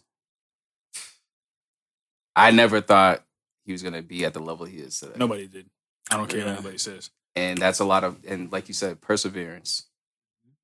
I 2.36 2.50
never 2.50 2.80
thought 2.80 3.24
he 3.64 3.72
was 3.72 3.82
gonna 3.82 4.02
be 4.02 4.24
at 4.24 4.32
the 4.32 4.40
level 4.40 4.64
he 4.64 4.78
is 4.78 4.98
today. 5.00 5.14
Nobody 5.16 5.46
did. 5.46 5.68
I 6.10 6.16
don't 6.16 6.28
care 6.28 6.38
Yeah. 6.38 6.44
what 6.46 6.54
anybody 6.54 6.78
says. 6.78 7.10
And 7.36 7.58
that's 7.58 7.80
a 7.80 7.84
lot 7.84 8.04
of 8.04 8.18
and 8.26 8.50
like 8.52 8.68
you 8.68 8.74
said, 8.74 9.00
perseverance. 9.00 9.86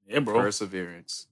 Yeah, 0.06 0.20
bro. 0.20 0.34
Perseverance. 0.40 1.26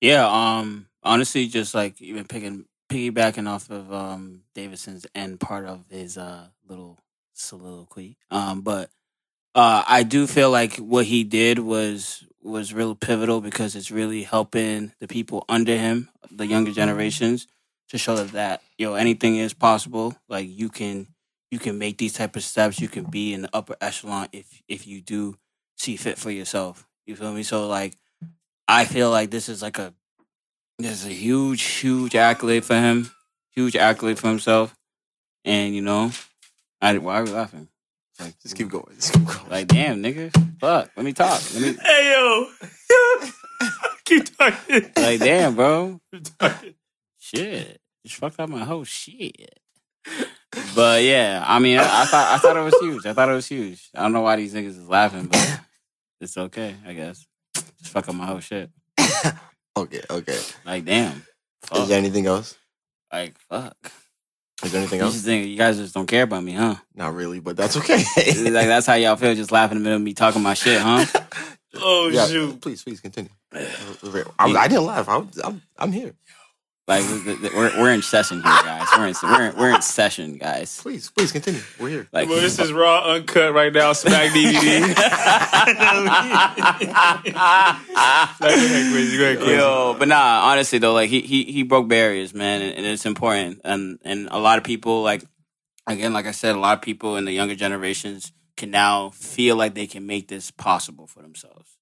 Yeah, 0.00 0.26
um, 0.26 0.86
honestly, 1.02 1.46
just 1.46 1.74
like 1.74 2.00
even 2.00 2.24
picking 2.26 2.66
piggybacking 2.88 3.48
off 3.48 3.70
of 3.70 3.92
um 3.92 4.42
Davidson's 4.54 5.06
end 5.14 5.40
part 5.40 5.66
of 5.66 5.84
his 5.90 6.16
uh 6.18 6.48
little 6.68 6.98
soliloquy. 7.32 8.16
Um, 8.30 8.62
but 8.62 8.90
uh, 9.54 9.84
I 9.86 10.02
do 10.02 10.26
feel 10.26 10.50
like 10.50 10.76
what 10.76 11.06
he 11.06 11.24
did 11.24 11.58
was 11.58 12.24
was 12.42 12.74
real 12.74 12.94
pivotal 12.94 13.40
because 13.40 13.74
it's 13.74 13.90
really 13.90 14.22
helping 14.22 14.92
the 15.00 15.08
people 15.08 15.44
under 15.48 15.76
him, 15.76 16.10
the 16.30 16.46
younger 16.46 16.72
generations, 16.72 17.46
to 17.88 17.98
show 17.98 18.16
that 18.16 18.32
that 18.32 18.62
yo 18.78 18.94
anything 18.94 19.36
is 19.36 19.54
possible. 19.54 20.16
Like 20.28 20.48
you 20.48 20.68
can 20.68 21.06
you 21.50 21.58
can 21.58 21.78
make 21.78 21.98
these 21.98 22.14
type 22.14 22.36
of 22.36 22.42
steps. 22.42 22.80
You 22.80 22.88
can 22.88 23.04
be 23.04 23.32
in 23.32 23.42
the 23.42 23.50
upper 23.52 23.76
echelon 23.80 24.28
if 24.32 24.62
if 24.68 24.86
you 24.86 25.00
do 25.00 25.36
see 25.76 25.96
fit 25.96 26.18
for 26.18 26.30
yourself. 26.30 26.86
You 27.06 27.16
feel 27.16 27.32
me? 27.32 27.44
So 27.44 27.68
like 27.68 27.96
I 28.66 28.84
feel 28.84 29.10
like 29.10 29.30
this 29.30 29.48
is 29.48 29.62
like 29.62 29.78
a 29.78 29.94
this 30.78 31.04
is 31.04 31.06
a 31.06 31.12
huge, 31.12 31.62
huge 31.62 32.14
accolade 32.14 32.64
for 32.64 32.74
him. 32.74 33.10
Huge 33.54 33.76
accolade 33.76 34.18
for 34.18 34.28
himself. 34.28 34.74
And 35.44 35.74
you 35.74 35.82
know, 35.82 36.10
I 36.80 36.98
why 36.98 37.20
are 37.20 37.24
we 37.24 37.30
laughing? 37.30 37.68
Like, 38.20 38.38
just 38.40 38.56
keep 38.56 38.68
going. 38.68 38.94
Just 38.94 39.12
keep 39.12 39.24
going. 39.24 39.50
Like, 39.50 39.66
damn, 39.68 40.02
nigga. 40.02 40.32
Fuck. 40.60 40.90
Let 40.96 41.04
me 41.04 41.12
talk. 41.12 41.40
Let 41.54 41.62
me 41.62 41.76
Hey 41.82 42.12
yo, 42.12 42.46
keep 44.04 44.36
talking. 44.36 44.90
like 44.96 45.20
damn, 45.20 45.54
bro. 45.54 46.00
Keep 46.12 46.38
talking. 46.38 46.74
Shit. 47.18 47.80
Just 48.06 48.16
fucked 48.18 48.38
up 48.40 48.48
my 48.48 48.64
whole 48.64 48.84
shit. 48.84 49.58
But 50.74 51.02
yeah, 51.02 51.42
I 51.46 51.58
mean, 51.58 51.78
I, 51.78 52.02
I 52.02 52.04
thought 52.04 52.34
I 52.34 52.38
thought 52.38 52.56
it 52.56 52.60
was 52.62 52.78
huge. 52.80 53.06
I 53.06 53.12
thought 53.12 53.28
it 53.28 53.34
was 53.34 53.48
huge. 53.48 53.88
I 53.94 54.02
don't 54.02 54.12
know 54.12 54.20
why 54.20 54.36
these 54.36 54.54
niggas 54.54 54.78
is 54.78 54.88
laughing, 54.88 55.26
but 55.26 55.60
it's 56.20 56.36
okay, 56.36 56.76
I 56.86 56.92
guess. 56.92 57.26
Just 57.54 57.92
fuck 57.92 58.08
up 58.08 58.14
my 58.14 58.26
whole 58.26 58.40
shit. 58.40 58.70
Okay, 59.76 60.02
okay. 60.08 60.38
Like, 60.64 60.84
damn. 60.84 61.24
Is 61.74 61.88
there 61.88 61.98
anything 61.98 62.26
else? 62.26 62.56
Like, 63.12 63.36
fuck. 63.48 63.76
Is 64.62 64.72
there 64.72 64.80
anything 64.80 65.00
else? 65.00 65.14
just 65.14 65.24
think 65.24 65.46
you 65.48 65.56
guys 65.56 65.76
just 65.76 65.94
don't 65.94 66.06
care 66.06 66.22
about 66.22 66.44
me, 66.44 66.52
huh? 66.52 66.76
Not 66.94 67.14
really, 67.14 67.40
but 67.40 67.56
that's 67.56 67.76
okay. 67.76 67.96
like 68.50 68.66
that's 68.66 68.86
how 68.86 68.94
y'all 68.94 69.16
feel, 69.16 69.34
just 69.34 69.52
laughing 69.52 69.76
in 69.76 69.82
the 69.82 69.84
middle 69.84 69.96
of 69.96 70.02
me 70.02 70.14
talking 70.14 70.42
my 70.42 70.54
shit, 70.54 70.80
huh? 70.80 71.04
Oh 71.76 72.08
yeah, 72.08 72.26
shoot. 72.28 72.60
please, 72.60 72.84
please 72.84 73.00
continue. 73.00 73.30
I, 73.52 73.66
I 74.38 74.68
didn't 74.68 74.86
laugh. 74.86 75.08
I, 75.08 75.16
was- 75.16 75.40
I'm, 75.42 75.60
I'm 75.76 75.90
here. 75.90 76.14
Like 76.86 77.02
we- 77.08 77.34
we- 77.34 77.48
we're 77.48 77.80
we're 77.80 77.92
in 77.92 78.02
session 78.02 78.42
here, 78.42 78.52
guys. 78.62 78.86
We're 78.96 79.06
in 79.06 79.14
we're 79.22 79.46
in, 79.50 79.56
we're 79.56 79.74
in 79.74 79.80
session, 79.80 80.36
guys. 80.36 80.80
Please, 80.82 81.10
please 81.10 81.32
continue. 81.32 81.62
We're 81.80 81.88
here. 81.88 82.08
Like 82.12 82.28
Well, 82.28 82.40
this 82.42 82.58
is 82.58 82.72
raw, 82.72 83.10
uncut 83.14 83.54
right 83.54 83.72
now. 83.72 83.94
Smack 83.94 84.32
DVD. 84.32 84.94
Like, 88.40 88.40
go 88.40 88.46
ahead, 88.66 88.92
crazy. 88.92 89.18
Go 89.18 89.24
ahead, 89.24 89.38
crazy. 89.38 89.52
Yo, 89.54 89.96
but 89.98 90.08
nah, 90.08 90.42
honestly 90.50 90.78
though, 90.78 90.92
like 90.92 91.10
he 91.10 91.20
he 91.22 91.44
he 91.44 91.62
broke 91.62 91.88
barriers, 91.88 92.34
man, 92.34 92.62
and, 92.62 92.76
and 92.76 92.86
it's 92.86 93.06
important. 93.06 93.60
And 93.64 93.98
and 94.04 94.28
a 94.30 94.38
lot 94.38 94.58
of 94.58 94.64
people, 94.64 95.02
like 95.02 95.24
again, 95.86 96.12
like 96.12 96.26
I 96.26 96.30
said, 96.32 96.54
a 96.54 96.58
lot 96.58 96.76
of 96.76 96.82
people 96.82 97.16
in 97.16 97.24
the 97.24 97.32
younger 97.32 97.54
generations 97.54 98.32
can 98.56 98.70
now 98.70 99.10
feel 99.10 99.56
like 99.56 99.74
they 99.74 99.86
can 99.86 100.06
make 100.06 100.28
this 100.28 100.50
possible 100.50 101.06
for 101.06 101.22
themselves. 101.22 101.76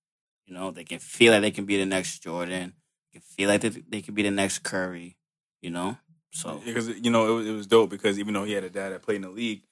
You 0.46 0.54
know, 0.54 0.70
they 0.70 0.84
can 0.84 0.98
feel 0.98 1.32
like 1.32 1.42
they 1.42 1.50
can 1.50 1.64
be 1.66 1.78
the 1.78 1.86
next 1.86 2.18
Jordan. 2.20 2.74
Feel 3.20 3.48
like 3.48 3.60
they, 3.60 3.68
they 3.68 4.02
can 4.02 4.14
be 4.14 4.22
the 4.22 4.30
next 4.30 4.60
Curry. 4.60 5.16
You 5.60 5.70
know, 5.70 5.96
so 6.32 6.60
because 6.64 6.88
you 6.88 7.10
know 7.10 7.28
it 7.28 7.34
was, 7.34 7.46
it 7.46 7.52
was 7.52 7.66
dope 7.66 7.90
because 7.90 8.18
even 8.18 8.34
though 8.34 8.44
he 8.44 8.52
had 8.52 8.64
a 8.64 8.70
dad 8.70 8.90
that 8.90 9.02
played 9.02 9.16
in 9.16 9.22
the 9.22 9.30
league, 9.30 9.62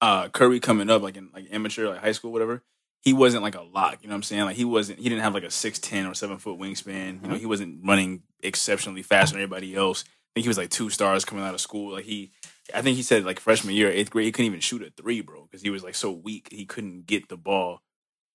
uh, 0.00 0.28
Curry 0.28 0.60
coming 0.60 0.90
up 0.90 1.02
like 1.02 1.16
in 1.16 1.30
like 1.32 1.46
amateur 1.50 1.88
like 1.88 2.00
high 2.00 2.12
school 2.12 2.32
whatever, 2.32 2.62
he 3.02 3.12
wasn't 3.12 3.42
like 3.42 3.54
a 3.54 3.62
lock. 3.62 3.98
You 4.02 4.08
know 4.08 4.12
what 4.12 4.18
I'm 4.18 4.22
saying? 4.24 4.44
Like 4.44 4.56
he 4.56 4.64
wasn't 4.64 4.98
he 4.98 5.08
didn't 5.08 5.22
have 5.22 5.34
like 5.34 5.44
a 5.44 5.50
six 5.50 5.78
ten 5.78 6.06
or 6.06 6.14
seven 6.14 6.38
foot 6.38 6.58
wingspan. 6.58 7.22
You 7.22 7.28
know 7.28 7.34
he 7.36 7.46
wasn't 7.46 7.80
running 7.84 8.22
exceptionally 8.42 9.02
fast 9.02 9.32
than 9.32 9.40
everybody 9.40 9.74
else. 9.74 10.04
I 10.06 10.30
think 10.34 10.44
he 10.44 10.48
was 10.48 10.58
like 10.58 10.70
two 10.70 10.90
stars 10.90 11.24
coming 11.24 11.44
out 11.44 11.54
of 11.54 11.60
school. 11.60 11.94
Like 11.94 12.04
he, 12.04 12.30
I 12.74 12.82
think 12.82 12.96
he 12.96 13.02
said 13.02 13.24
like 13.24 13.40
freshman 13.40 13.74
year 13.74 13.90
eighth 13.90 14.10
grade 14.10 14.26
he 14.26 14.32
couldn't 14.32 14.46
even 14.46 14.60
shoot 14.60 14.82
a 14.82 14.90
three, 14.90 15.22
bro, 15.22 15.44
because 15.44 15.62
he 15.62 15.70
was 15.70 15.82
like 15.82 15.94
so 15.94 16.10
weak 16.10 16.48
he 16.52 16.66
couldn't 16.66 17.06
get 17.06 17.28
the 17.28 17.36
ball 17.36 17.80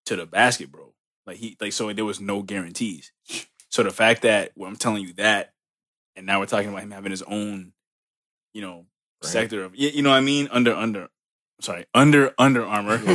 to 0.08 0.16
the 0.16 0.26
basket, 0.26 0.72
bro. 0.72 0.94
Like 1.26 1.38
he 1.38 1.56
like 1.62 1.74
so 1.74 1.94
there 1.94 2.06
was 2.06 2.20
no 2.20 2.41
guarantees. 2.41 3.12
So 3.74 3.82
the 3.82 3.89
fact 3.89 4.21
that 4.21 4.51
well, 4.55 4.69
I'm 4.69 4.76
telling 4.76 5.01
you 5.01 5.13
that, 5.13 5.51
and 6.15 6.28
now 6.28 6.39
we're 6.39 6.45
talking 6.45 6.69
about 6.69 6.84
him 6.84 6.91
having 6.91 7.09
his 7.09 7.24
own, 7.24 7.74
you 8.53 8.61
know, 8.61 8.86
Right. 9.24 9.32
sector 9.32 9.63
of 9.63 9.76
you 9.76 9.89
you 9.89 10.01
know 10.03 10.11
what 10.11 10.17
I 10.17 10.21
mean 10.21 10.47
under 10.51 10.76
under, 10.76 11.07
sorry 11.59 11.86
under 11.95 12.34
Under 12.38 12.63
Armour. 12.65 12.97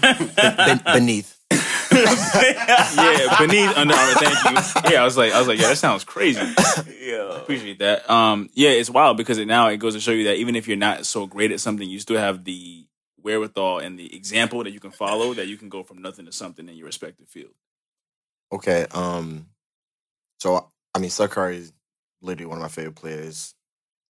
Ben- 0.00 0.80
beneath. 0.94 1.36
yeah, 1.92 3.36
beneath 3.38 3.76
Under 3.76 3.94
Armour. 3.94 4.14
Thank 4.14 4.84
you. 4.86 4.92
Yeah, 4.92 5.02
I 5.02 5.04
was 5.04 5.16
like, 5.18 5.32
I 5.32 5.38
was 5.40 5.48
like, 5.48 5.58
yeah, 5.58 5.68
that 5.68 5.76
sounds 5.76 6.04
crazy. 6.04 6.40
yeah, 7.00 7.36
Appreciate 7.36 7.80
that. 7.80 8.08
Um, 8.10 8.48
yeah, 8.54 8.70
it's 8.70 8.88
wild 8.88 9.16
because 9.18 9.36
it 9.38 9.46
now 9.46 9.68
it 9.68 9.76
goes 9.76 9.92
to 9.94 10.00
show 10.00 10.12
you 10.12 10.24
that 10.24 10.36
even 10.36 10.56
if 10.56 10.66
you're 10.68 10.76
not 10.78 11.04
so 11.04 11.26
great 11.26 11.52
at 11.52 11.60
something, 11.60 11.86
you 11.88 11.98
still 12.00 12.16
have 12.18 12.44
the 12.44 12.86
wherewithal 13.22 13.80
and 13.80 13.98
the 13.98 14.14
example 14.16 14.64
that 14.64 14.70
you 14.70 14.80
can 14.80 14.90
follow 14.92 15.34
that 15.34 15.48
you 15.48 15.58
can 15.58 15.68
go 15.68 15.82
from 15.82 16.00
nothing 16.00 16.24
to 16.24 16.32
something 16.32 16.66
in 16.68 16.76
your 16.76 16.86
respective 16.86 17.28
field. 17.28 17.52
Okay. 18.52 18.86
Um. 18.92 19.46
So 20.40 20.68
I 20.94 20.98
mean, 20.98 21.10
Steph 21.10 21.36
is 21.38 21.72
literally 22.22 22.46
one 22.48 22.58
of 22.58 22.62
my 22.62 22.68
favorite 22.68 22.96
players. 22.96 23.54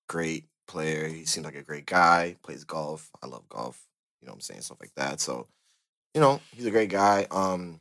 Great 0.09 0.47
player. 0.69 1.09
He 1.09 1.27
seems 1.27 1.47
like 1.47 1.57
a 1.57 1.63
great 1.63 1.87
guy. 1.87 2.37
Plays 2.43 2.65
golf. 2.65 3.11
I 3.23 3.27
love 3.27 3.49
golf. 3.49 3.81
You 4.21 4.27
know 4.27 4.33
what 4.33 4.37
I'm 4.39 4.43
saying? 4.43 4.63
Stuff 4.63 4.81
like 4.81 4.95
that. 4.97 5.21
So, 5.21 5.49
you 6.15 6.21
know, 6.21 6.41
he's 6.55 6.67
a 6.67 6.71
great 6.73 6.91
guy. 6.91 7.27
Um. 7.31 7.81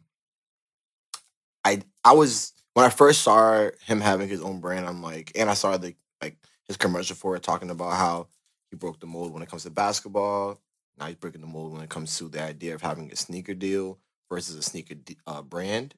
I 1.65 1.81
I 2.03 2.13
was 2.13 2.53
when 2.73 2.85
I 2.85 2.89
first 2.89 3.21
saw 3.21 3.69
him 3.85 4.01
having 4.01 4.29
his 4.29 4.41
own 4.41 4.59
brand. 4.59 4.85
I'm 4.85 5.01
like, 5.01 5.31
and 5.35 5.49
I 5.49 5.53
saw 5.53 5.77
the 5.77 5.95
like 6.21 6.37
his 6.67 6.77
commercial 6.77 7.15
for 7.15 7.35
it 7.35 7.43
talking 7.43 7.69
about 7.69 7.93
how 7.93 8.27
he 8.69 8.75
broke 8.77 8.99
the 8.99 9.07
mold 9.07 9.33
when 9.33 9.43
it 9.43 9.49
comes 9.49 9.63
to 9.63 9.69
basketball. 9.69 10.59
Now 10.97 11.07
he's 11.07 11.15
breaking 11.15 11.41
the 11.41 11.47
mold 11.47 11.73
when 11.73 11.81
it 11.81 11.89
comes 11.89 12.17
to 12.17 12.27
the 12.29 12.41
idea 12.43 12.75
of 12.75 12.81
having 12.81 13.11
a 13.11 13.15
sneaker 13.15 13.53
deal 13.53 13.99
versus 14.29 14.55
a 14.55 14.61
sneaker 14.61 14.95
d- 14.95 15.17
uh, 15.25 15.41
brand 15.41 15.95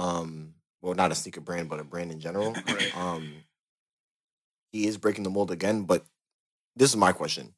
um 0.00 0.54
well 0.82 0.94
not 0.94 1.12
a 1.12 1.14
sneaker 1.14 1.40
brand 1.40 1.68
but 1.68 1.80
a 1.80 1.84
brand 1.84 2.10
in 2.10 2.20
general 2.20 2.56
um 2.96 3.32
he 4.72 4.86
is 4.86 4.96
breaking 4.98 5.24
the 5.24 5.30
mold 5.30 5.50
again 5.50 5.82
but 5.82 6.04
this 6.76 6.90
is 6.90 6.96
my 6.96 7.12
question. 7.12 7.54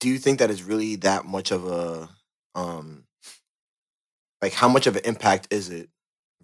Do 0.00 0.08
you 0.08 0.18
think 0.18 0.38
that 0.38 0.50
is 0.50 0.62
really 0.62 0.96
that 0.96 1.24
much 1.24 1.50
of 1.50 1.66
a 1.66 2.08
um 2.54 3.04
like 4.40 4.52
how 4.52 4.68
much 4.68 4.86
of 4.86 4.96
an 4.96 5.02
impact 5.04 5.48
is 5.50 5.70
it 5.70 5.88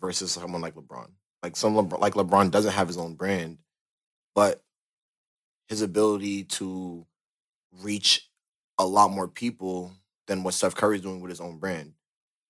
versus 0.01 0.33
someone 0.33 0.61
like 0.61 0.75
lebron? 0.75 1.11
Like 1.43 1.57
some 1.57 1.75
LeBron, 1.75 2.01
like 2.01 2.15
lebron 2.15 2.51
doesn't 2.51 2.73
have 2.73 2.89
his 2.89 2.97
own 2.97 3.15
brand 3.15 3.59
but 4.35 4.63
his 5.69 5.83
ability 5.83 6.45
to 6.45 7.07
reach 7.81 8.29
a 8.79 8.85
lot 8.87 9.13
more 9.13 9.29
people 9.29 9.93
than 10.27 10.43
what 10.43 10.55
Steph 10.55 10.75
Curry's 10.75 11.03
doing 11.03 11.21
with 11.21 11.31
his 11.31 11.41
own 11.41 11.59
brand. 11.59 11.93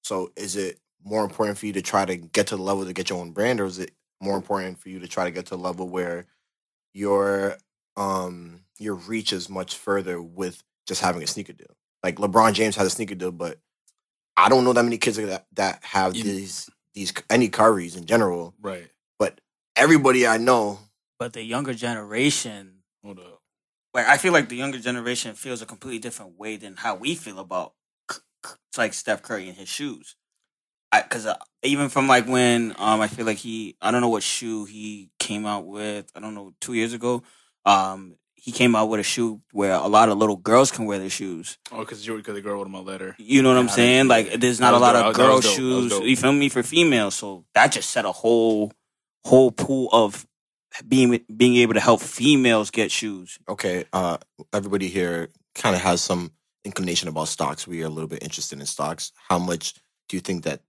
So 0.02 0.32
is 0.36 0.56
it 0.56 0.78
more 1.04 1.24
important 1.24 1.58
for 1.58 1.66
you 1.66 1.72
to 1.74 1.82
try 1.82 2.04
to 2.04 2.16
get 2.16 2.46
to 2.48 2.56
the 2.56 2.62
level 2.62 2.84
to 2.84 2.92
get 2.92 3.10
your 3.10 3.18
own 3.20 3.30
brand, 3.32 3.60
or 3.60 3.66
is 3.66 3.78
it 3.78 3.92
more 4.20 4.36
important 4.36 4.78
for 4.78 4.88
you 4.88 4.98
to 5.00 5.06
try 5.08 5.24
to 5.24 5.30
get 5.30 5.46
to 5.46 5.54
a 5.54 5.56
level 5.56 5.88
where 5.88 6.26
your 6.92 7.56
um 7.96 8.60
your 8.78 8.94
reach 8.94 9.32
is 9.32 9.48
much 9.48 9.76
further 9.76 10.20
with 10.20 10.62
just 10.86 11.00
having 11.00 11.22
a 11.22 11.26
sneaker 11.26 11.52
deal? 11.52 11.76
Like 12.02 12.16
LeBron 12.16 12.52
James 12.54 12.76
has 12.76 12.86
a 12.86 12.90
sneaker 12.90 13.14
deal, 13.14 13.32
but 13.32 13.58
I 14.36 14.48
don't 14.48 14.64
know 14.64 14.72
that 14.72 14.82
many 14.84 14.98
kids 14.98 15.16
that 15.16 15.46
that 15.54 15.84
have 15.84 16.16
You- 16.16 16.24
these 16.24 16.68
these 16.94 17.12
any 17.28 17.48
Currys 17.48 17.96
in 17.96 18.04
general. 18.06 18.54
Right. 18.60 18.88
But 19.18 19.40
everybody 19.76 20.26
I 20.26 20.38
know, 20.38 20.78
but 21.18 21.32
the 21.32 21.42
younger 21.42 21.74
generation 21.74 22.82
Hold 23.04 23.18
up. 23.18 23.42
like 23.92 24.06
I 24.06 24.16
feel 24.16 24.32
like 24.32 24.48
the 24.48 24.56
younger 24.56 24.78
generation 24.78 25.34
feels 25.34 25.60
a 25.60 25.66
completely 25.66 25.98
different 25.98 26.38
way 26.38 26.56
than 26.56 26.76
how 26.76 26.94
we 26.94 27.14
feel 27.14 27.38
about 27.38 27.74
c- 28.10 28.18
c- 28.46 28.54
like 28.78 28.94
Steph 28.94 29.22
Curry 29.22 29.48
and 29.48 29.56
his 29.58 29.68
shoes. 29.68 30.16
Because 31.02 31.26
uh, 31.26 31.36
even 31.62 31.88
from 31.88 32.06
like 32.06 32.26
when 32.26 32.74
um 32.78 33.00
I 33.00 33.08
feel 33.08 33.26
like 33.26 33.38
he 33.38 33.76
I 33.80 33.90
don't 33.90 34.00
know 34.00 34.08
what 34.08 34.22
shoe 34.22 34.64
he 34.64 35.10
came 35.18 35.46
out 35.46 35.66
with 35.66 36.10
I 36.14 36.20
don't 36.20 36.34
know 36.34 36.54
two 36.60 36.74
years 36.74 36.92
ago 36.92 37.22
um 37.64 38.16
he 38.34 38.52
came 38.52 38.76
out 38.76 38.90
with 38.90 39.00
a 39.00 39.02
shoe 39.02 39.40
where 39.52 39.72
a 39.72 39.86
lot 39.86 40.10
of 40.10 40.18
little 40.18 40.36
girls 40.36 40.70
can 40.70 40.84
wear 40.84 40.98
their 40.98 41.08
shoes. 41.08 41.56
Oh, 41.72 41.78
because 41.78 42.06
you 42.06 42.14
because 42.14 42.34
the 42.34 42.42
girl 42.42 42.56
wrote 42.56 42.66
him 42.66 42.74
a 42.74 42.82
letter. 42.82 43.16
You 43.18 43.40
know 43.40 43.48
what 43.48 43.56
I'm 43.56 43.70
saying? 43.70 44.08
Like 44.08 44.34
there's 44.34 44.60
not 44.60 44.74
a 44.74 44.78
lot 44.78 44.92
dope. 44.92 45.06
of 45.06 45.14
girl 45.14 45.36
was 45.36 45.50
shoes. 45.50 45.90
dope. 45.90 46.04
You 46.04 46.14
feel 46.14 46.32
me 46.32 46.50
for 46.50 46.62
females? 46.62 47.14
So 47.14 47.46
that 47.54 47.72
just 47.72 47.88
set 47.88 48.04
a 48.04 48.12
whole 48.12 48.70
whole 49.24 49.50
pool 49.50 49.88
of 49.92 50.26
being 50.86 51.24
being 51.34 51.56
able 51.56 51.72
to 51.72 51.80
help 51.80 52.02
females 52.02 52.70
get 52.70 52.90
shoes. 52.90 53.38
okay, 53.48 53.86
uh, 53.94 54.18
everybody 54.52 54.88
here 54.88 55.28
kind 55.54 55.74
of 55.74 55.80
has 55.80 56.02
some 56.02 56.30
inclination 56.66 57.08
about 57.08 57.28
stocks. 57.28 57.66
We 57.66 57.82
are 57.82 57.86
a 57.86 57.90
little 57.90 58.08
bit 58.08 58.22
interested 58.22 58.60
in 58.60 58.66
stocks. 58.66 59.12
How 59.28 59.38
much 59.38 59.74
do 60.08 60.16
you 60.16 60.20
think 60.20 60.44
that 60.44 60.60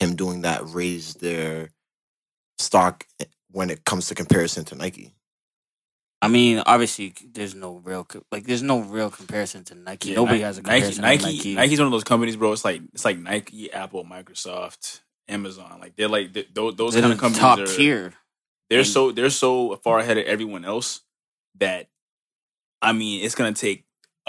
him 0.00 0.16
doing 0.16 0.42
that 0.42 0.62
raise 0.66 1.14
their 1.14 1.70
stock 2.58 3.06
eh, 3.20 3.24
when 3.50 3.70
it 3.70 3.84
comes 3.84 4.08
to 4.08 4.14
comparison 4.14 4.64
to 4.66 4.74
Nike? 4.74 5.14
I 6.22 6.28
mean, 6.28 6.62
obviously, 6.66 7.14
there's 7.32 7.54
no 7.54 7.76
real 7.76 8.06
like 8.30 8.44
there's 8.44 8.62
no 8.62 8.80
real 8.80 9.10
comparison 9.10 9.64
to 9.64 9.74
Nike. 9.74 10.10
Yeah, 10.10 10.16
Nobody 10.16 10.38
Ni- 10.38 10.44
has 10.44 10.58
a 10.58 10.62
Nike. 10.62 10.80
comparison. 10.80 11.02
Nike, 11.02 11.20
to 11.22 11.26
Nike. 11.28 11.54
Nike's 11.54 11.78
one 11.78 11.86
of 11.86 11.92
those 11.92 12.04
companies, 12.04 12.36
bro. 12.36 12.52
It's 12.52 12.64
like 12.64 12.82
it's 12.92 13.04
like 13.06 13.18
Nike, 13.18 13.72
Apple, 13.72 14.04
Microsoft, 14.04 15.00
Amazon. 15.28 15.78
Like 15.80 15.96
they're 15.96 16.08
like 16.08 16.34
th- 16.34 16.48
those 16.52 16.74
those 16.76 16.92
They're 16.92 17.02
kind 17.02 17.12
of 17.14 17.18
the 17.18 17.22
companies 17.22 17.40
top 17.40 17.58
are, 17.60 17.66
tier. 17.66 18.12
They're 18.68 18.80
And- 18.80 18.88
so 18.88 19.12
they're 19.12 19.30
so 19.30 19.76
far 19.76 19.98
ahead 19.98 20.18
of 20.18 20.26
everyone 20.26 20.64
else 20.66 21.00
that 21.58 21.88
I 22.82 22.92
mean, 22.92 23.24
it's 23.24 23.34
gonna 23.34 23.52
take 23.54 23.84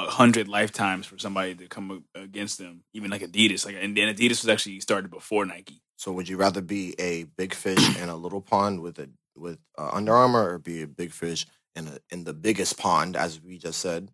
a 0.08 0.12
hundred 0.12 0.48
lifetimes 0.48 1.06
for 1.06 1.18
somebody 1.18 1.56
to 1.56 1.68
come 1.68 2.04
against 2.16 2.58
them. 2.58 2.84
Even 2.94 3.12
like 3.12 3.22
Adidas, 3.22 3.66
like 3.66 3.76
and 3.80 3.96
then 3.96 4.14
Adidas 4.14 4.42
was 4.42 4.50
actually 4.50 4.80
started 4.80 5.10
before 5.12 5.46
Nike. 5.46 5.82
So 5.98 6.12
would 6.12 6.28
you 6.28 6.38
rather 6.38 6.62
be 6.62 6.96
a 7.00 7.24
big 7.24 7.54
fish 7.54 7.98
in 8.00 8.10
a 8.10 8.16
little 8.16 8.42
pond 8.42 8.82
with 8.82 9.00
a 9.00 9.10
with 9.36 9.60
uh, 9.78 9.90
Under 9.94 10.14
Armour, 10.14 10.54
or 10.54 10.60
be 10.60 10.82
a 10.82 10.88
big 10.88 11.12
fish 11.12 11.46
in 11.76 11.88
a 11.88 12.00
in 12.10 12.24
the 12.24 12.34
biggest 12.34 12.78
pond, 12.78 13.16
as 13.16 13.42
we 13.42 13.58
just 13.58 13.80
said, 13.80 14.10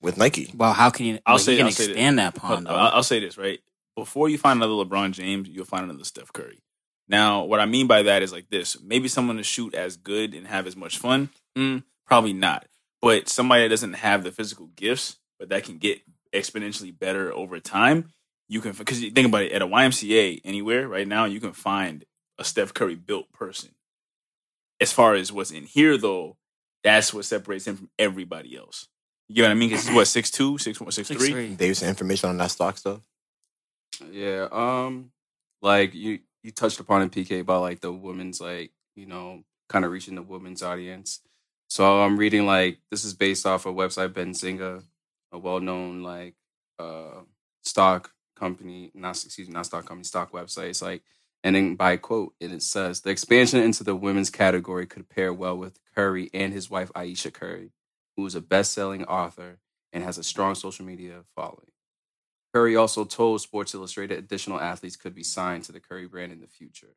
with 0.00 0.16
Nike? 0.18 0.52
Well, 0.56 0.72
how 0.72 0.90
can 0.90 1.06
you? 1.06 1.14
I'll 1.26 1.34
I'll 1.34 1.38
say- 1.38 1.52
you 1.52 1.58
can 1.58 1.66
I'll 1.66 1.72
say 1.72 1.84
this. 1.86 1.92
expand 1.96 2.18
that 2.18 2.34
pond. 2.34 2.68
I'll. 2.68 2.96
I'll 2.96 3.02
say 3.02 3.20
this 3.20 3.38
right 3.38 3.60
before 3.96 4.28
you 4.28 4.36
find 4.38 4.58
another 4.62 4.84
LeBron 4.84 5.12
James, 5.12 5.48
you'll 5.48 5.64
find 5.64 5.84
another 5.84 6.04
Steph 6.04 6.32
Curry. 6.32 6.62
Now, 7.08 7.44
what 7.44 7.60
I 7.60 7.66
mean 7.66 7.86
by 7.86 8.02
that 8.02 8.22
is 8.22 8.32
like 8.32 8.48
this: 8.50 8.76
maybe 8.82 9.08
someone 9.08 9.36
to 9.36 9.42
shoot 9.42 9.74
as 9.74 9.96
good 9.96 10.34
and 10.34 10.46
have 10.46 10.66
as 10.66 10.76
much 10.76 10.98
fun, 10.98 11.30
mm, 11.56 11.82
probably 12.06 12.32
not. 12.32 12.66
But 13.06 13.28
somebody 13.28 13.62
that 13.62 13.68
doesn't 13.68 13.92
have 13.92 14.24
the 14.24 14.32
physical 14.32 14.66
gifts, 14.74 15.16
but 15.38 15.50
that 15.50 15.62
can 15.62 15.78
get 15.78 16.00
exponentially 16.34 16.98
better 16.98 17.32
over 17.32 17.60
time, 17.60 18.08
you 18.48 18.60
can. 18.60 18.72
Because 18.72 19.00
you 19.00 19.12
think 19.12 19.28
about 19.28 19.42
it, 19.42 19.52
at 19.52 19.62
a 19.62 19.66
YMCA 19.68 20.40
anywhere 20.44 20.88
right 20.88 21.06
now, 21.06 21.24
you 21.24 21.38
can 21.38 21.52
find 21.52 22.04
a 22.36 22.42
Steph 22.42 22.74
Curry 22.74 22.96
built 22.96 23.32
person. 23.32 23.70
As 24.80 24.92
far 24.92 25.14
as 25.14 25.30
what's 25.30 25.52
in 25.52 25.66
here, 25.66 25.96
though, 25.96 26.36
that's 26.82 27.14
what 27.14 27.24
separates 27.24 27.68
him 27.68 27.76
from 27.76 27.90
everybody 27.96 28.56
else. 28.56 28.88
You 29.28 29.44
know 29.44 29.50
what 29.50 29.52
I 29.52 29.54
mean? 29.54 29.68
Because 29.68 29.86
he's 29.86 29.94
what 29.94 30.08
six 30.08 30.28
two, 30.32 30.58
six 30.58 30.80
one, 30.80 30.90
six 30.90 31.06
three. 31.06 31.30
6'3". 31.30 31.56
David, 31.56 31.76
some 31.76 31.88
information 31.88 32.30
on 32.30 32.38
that 32.38 32.50
stock 32.50 32.76
stuff. 32.76 33.02
Yeah, 34.10 34.48
um, 34.50 35.12
like 35.62 35.94
you 35.94 36.18
you 36.42 36.50
touched 36.50 36.80
upon 36.80 37.02
in 37.02 37.10
PK 37.10 37.38
about 37.38 37.60
like 37.60 37.80
the 37.80 37.92
women's 37.92 38.40
like 38.40 38.72
you 38.96 39.06
know 39.06 39.44
kind 39.68 39.84
of 39.84 39.92
reaching 39.92 40.16
the 40.16 40.22
women's 40.22 40.64
audience. 40.64 41.20
So 41.68 42.02
I'm 42.02 42.16
reading 42.18 42.46
like 42.46 42.78
this 42.90 43.04
is 43.04 43.14
based 43.14 43.46
off 43.46 43.66
a 43.66 43.72
website 43.72 44.10
Benzinga, 44.12 44.84
a 45.32 45.38
well 45.38 45.60
known 45.60 46.02
like 46.02 46.34
uh 46.78 47.22
stock 47.62 48.12
company, 48.38 48.90
not 48.94 49.22
excuse 49.22 49.48
me, 49.48 49.54
not 49.54 49.66
stock 49.66 49.86
company, 49.86 50.04
stock 50.04 50.32
website. 50.32 50.70
It's 50.70 50.82
like 50.82 51.02
and 51.44 51.54
then 51.54 51.76
by 51.76 51.96
quote, 51.96 52.34
and 52.40 52.52
it 52.52 52.62
says 52.62 53.00
the 53.00 53.10
expansion 53.10 53.60
into 53.62 53.84
the 53.84 53.96
women's 53.96 54.30
category 54.30 54.86
could 54.86 55.08
pair 55.08 55.32
well 55.32 55.56
with 55.56 55.78
Curry 55.94 56.30
and 56.34 56.52
his 56.52 56.70
wife 56.70 56.90
Ayesha 56.94 57.30
Curry, 57.30 57.70
who 58.16 58.26
is 58.26 58.34
a 58.34 58.40
best 58.40 58.72
selling 58.72 59.04
author 59.04 59.58
and 59.92 60.02
has 60.04 60.18
a 60.18 60.24
strong 60.24 60.54
social 60.54 60.84
media 60.84 61.22
following. 61.34 61.70
Curry 62.54 62.76
also 62.76 63.04
told 63.04 63.40
Sports 63.42 63.74
Illustrated 63.74 64.18
additional 64.18 64.60
athletes 64.60 64.96
could 64.96 65.14
be 65.14 65.22
signed 65.22 65.64
to 65.64 65.72
the 65.72 65.80
Curry 65.80 66.06
brand 66.06 66.32
in 66.32 66.40
the 66.40 66.46
future. 66.46 66.96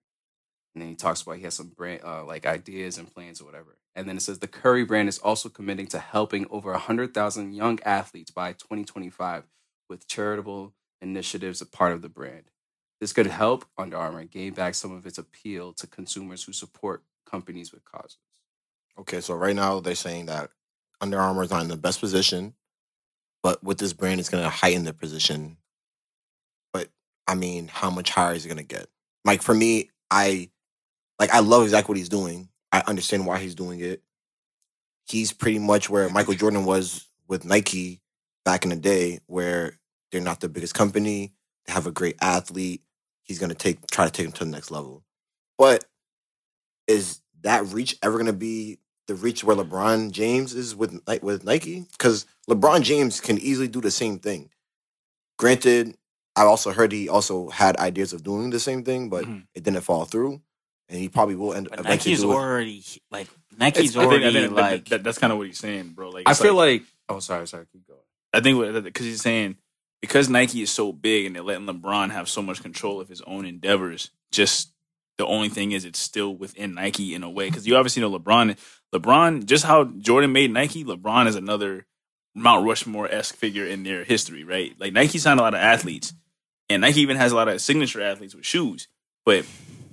And 0.74 0.82
then 0.82 0.90
he 0.90 0.96
talks 0.96 1.22
about 1.22 1.38
he 1.38 1.44
has 1.44 1.56
some 1.56 1.70
brand 1.70 2.02
uh, 2.04 2.24
like 2.26 2.46
ideas 2.46 2.98
and 2.98 3.14
plans 3.14 3.42
or 3.42 3.46
whatever. 3.46 3.78
And 3.96 4.08
then 4.08 4.18
it 4.18 4.22
says 4.22 4.40
the 4.40 4.48
Curry 4.48 4.86
brand 4.86 5.10
is 5.10 5.18
also 5.20 5.50
committing 5.50 5.88
to 5.88 6.00
helping 6.00 6.46
over 6.50 6.72
100,000 6.72 7.54
young 7.54 7.80
athletes 7.84 8.32
by 8.32 8.54
2025 8.54 9.44
with 9.90 10.08
charitable 10.08 10.74
initiatives 11.02 11.62
a 11.62 11.66
part 11.66 11.94
of 11.94 12.02
the 12.02 12.10
brand. 12.10 12.44
This 13.00 13.14
could 13.14 13.28
help 13.28 13.66
Under 13.78 13.98
Armour 13.98 14.26
gain 14.26 14.54
back 14.54 14.76
some 14.76 14.92
of 14.92 15.06
its 15.06 15.18
appeal 15.18 15.74
to 15.74 15.88
consumers 15.88 16.44
who 16.44 16.54
support 16.54 17.04
companies 17.30 17.72
with 17.72 17.86
causes. 17.86 18.18
Okay, 18.98 19.22
so 19.22 19.34
right 19.36 19.56
now 19.56 19.80
they're 19.80 19.96
saying 19.96 20.26
that 20.26 20.52
Under 21.00 21.20
Armour 21.20 21.44
is 21.44 21.52
not 21.52 21.62
in 21.62 21.70
the 21.70 21.78
best 21.78 22.02
position, 22.02 22.54
but 23.42 23.64
with 23.64 23.78
this 23.78 23.94
brand, 23.94 24.20
it's 24.20 24.30
going 24.30 24.44
to 24.44 24.50
heighten 24.50 24.84
their 24.84 24.94
position. 24.94 25.58
But 26.74 26.90
I 27.28 27.36
mean, 27.36 27.70
how 27.70 27.90
much 27.90 28.10
higher 28.10 28.34
is 28.34 28.46
it 28.46 28.50
going 28.50 28.58
to 28.58 28.64
get? 28.64 28.88
Like 29.24 29.42
for 29.42 29.54
me, 29.54 29.90
I 30.12 30.50
like 31.20 31.30
I 31.32 31.40
love 31.40 31.64
exactly 31.64 31.94
what 31.94 31.98
he's 31.98 32.10
doing. 32.10 32.50
I 32.72 32.84
understand 32.88 33.26
why 33.26 33.40
he's 33.40 33.56
doing 33.56 33.80
it. 33.80 34.02
He's 35.06 35.32
pretty 35.34 35.60
much 35.60 35.90
where 35.90 36.10
Michael 36.10 36.36
Jordan 36.36 36.66
was 36.66 37.08
with 37.28 37.46
Nike 37.46 38.02
back 38.46 38.64
in 38.64 38.70
the 38.70 38.76
day, 38.76 39.20
where 39.26 39.80
they're 40.12 40.22
not 40.22 40.40
the 40.40 40.50
biggest 40.50 40.76
company. 40.76 41.34
They 41.66 41.74
have 41.74 41.88
a 41.88 41.92
great 41.92 42.18
athlete. 42.22 42.82
He's 43.24 43.40
going 43.40 43.50
to 43.50 43.56
take 43.56 43.86
try 43.88 44.06
to 44.06 44.12
take 44.12 44.26
him 44.26 44.32
to 44.34 44.46
the 44.46 44.52
next 44.52 44.72
level. 44.72 45.04
But 45.58 45.86
is 46.88 47.22
that 47.42 47.66
reach 47.68 47.98
ever 48.04 48.14
going 48.18 48.26
to 48.28 48.34
be 48.34 48.80
the 49.08 49.16
reach 49.16 49.44
where 49.44 49.56
LeBron 49.56 50.12
James 50.12 50.54
is 50.54 50.76
with 50.76 51.02
with 51.22 51.44
Nike? 51.44 51.86
Because 51.92 52.26
LeBron 52.50 52.82
James 52.82 53.20
can 53.20 53.38
easily 53.40 53.68
do 53.68 53.82
the 53.82 53.92
same 53.92 54.20
thing. 54.20 54.50
Granted, 55.38 55.96
I 56.36 56.44
also 56.44 56.72
heard 56.72 56.92
he 56.92 57.10
also 57.10 57.50
had 57.50 57.78
ideas 57.78 58.14
of 58.14 58.24
doing 58.24 58.50
the 58.50 58.60
same 58.60 58.84
thing, 58.84 59.10
but 59.10 59.26
Mhm. 59.26 59.48
it 59.56 59.64
didn't 59.64 59.82
fall 59.82 60.06
through, 60.06 60.42
and 60.90 61.00
he 61.00 61.08
probably 61.10 61.36
will 61.36 61.54
end 61.54 61.68
But 61.70 61.80
eventually 61.80 62.14
Nike's 62.16 62.24
already 62.26 62.84
like 63.12 63.28
Nike's 63.58 63.96
I 63.96 64.00
think- 64.02 64.12
already 64.12 64.28
I 64.28 64.32
think 64.32 64.56
that- 64.56 64.62
like 64.62 64.86
that- 64.90 65.04
that's 65.04 65.18
kind 65.18 65.32
of 65.32 65.38
what 65.38 65.48
he's 65.48 65.60
saying, 65.60 65.90
bro. 65.90 66.10
Like 66.10 66.28
I 66.28 66.32
it's 66.32 66.42
feel 66.42 66.56
like, 66.56 66.84
oh 67.08 67.20
sorry, 67.20 67.48
sorry, 67.48 67.66
keep 67.72 67.88
going. 67.88 68.00
I 68.34 68.42
think 68.42 68.84
because 68.84 69.06
he's 69.06 69.22
saying 69.22 69.58
because 70.02 70.30
Nike 70.30 70.62
is 70.62 70.72
so 70.72 70.92
big 70.94 71.26
and 71.26 71.36
they're 71.36 71.44
letting 71.44 71.66
LeBron 71.68 72.12
have 72.12 72.30
so 72.30 72.42
much 72.42 72.62
control 72.62 73.02
of 73.02 73.10
his 73.10 73.22
own 73.22 73.46
endeavors. 73.46 74.12
Just 74.32 74.72
the 75.18 75.26
only 75.26 75.50
thing 75.50 75.72
is 75.74 75.84
it's 75.84 76.00
still 76.00 76.34
within 76.36 76.74
Nike 76.76 77.14
in 77.14 77.24
a 77.24 77.30
way 77.30 77.50
because 77.50 77.68
you 77.68 77.76
obviously 77.76 78.02
know 78.02 78.12
LeBron. 78.18 78.58
LeBron, 78.96 79.46
just 79.46 79.66
how 79.66 79.84
Jordan 79.86 80.32
made 80.32 80.52
Nike, 80.52 80.84
LeBron 80.86 81.28
is 81.28 81.36
another 81.36 81.86
Mount 82.36 82.66
Rushmore 82.66 83.12
esque 83.12 83.36
figure 83.36 83.66
in 83.66 83.84
their 83.84 84.04
history, 84.06 84.44
right? 84.44 84.74
Like 84.80 84.94
Nike 84.94 85.18
signed 85.18 85.40
a 85.40 85.44
lot 85.44 85.54
of 85.54 85.60
athletes, 85.60 86.14
and 86.70 86.82
Nike 86.82 87.02
even 87.02 87.18
has 87.18 87.32
a 87.32 87.36
lot 87.36 87.48
of 87.50 87.60
signature 87.60 88.02
athletes 88.02 88.34
with 88.36 88.46
shoes. 88.46 88.88
But 89.26 89.46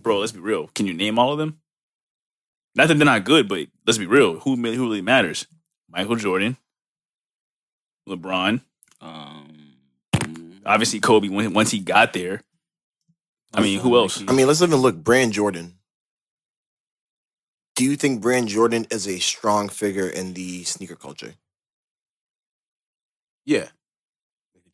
bro, 0.07 0.21
let's 0.21 0.31
be 0.31 0.39
real. 0.39 0.69
Can 0.69 0.87
you 0.87 0.95
name 0.95 1.19
all 1.19 1.33
of 1.33 1.39
them? 1.39 1.59
Not 2.77 2.87
that 2.87 2.95
they're 2.97 3.05
not 3.05 3.25
good, 3.25 3.49
but 3.49 3.67
let's 3.85 3.99
be 3.99 4.07
real. 4.07 4.39
Who 4.39 4.55
really- 4.55 4.77
who 4.77 4.85
really 4.85 5.03
matters? 5.03 5.49
Michael 5.89 6.15
Jordan, 6.15 6.57
LeBron, 8.09 8.63
um, 9.01 9.77
obviously 10.65 11.01
Kobe 11.01 11.29
when, 11.29 11.53
once 11.53 11.73
he 11.73 11.81
got 11.81 12.13
there. 12.13 12.45
I 13.53 13.63
mean, 13.63 13.81
who 13.81 13.97
else? 13.97 14.23
I 14.29 14.33
mean, 14.33 14.47
let's 14.47 14.63
even 14.63 14.77
look. 14.77 14.97
Brand 15.03 15.33
Jordan. 15.33 15.79
Do 17.75 17.85
you 17.85 17.97
think 17.97 18.21
Brand 18.21 18.47
Jordan 18.47 18.87
is 18.91 19.09
a 19.09 19.19
strong 19.19 19.69
figure 19.69 20.09
in 20.09 20.35
the 20.35 20.63
sneaker 20.65 20.97
culture? 20.97 21.35
Yeah. 23.45 23.71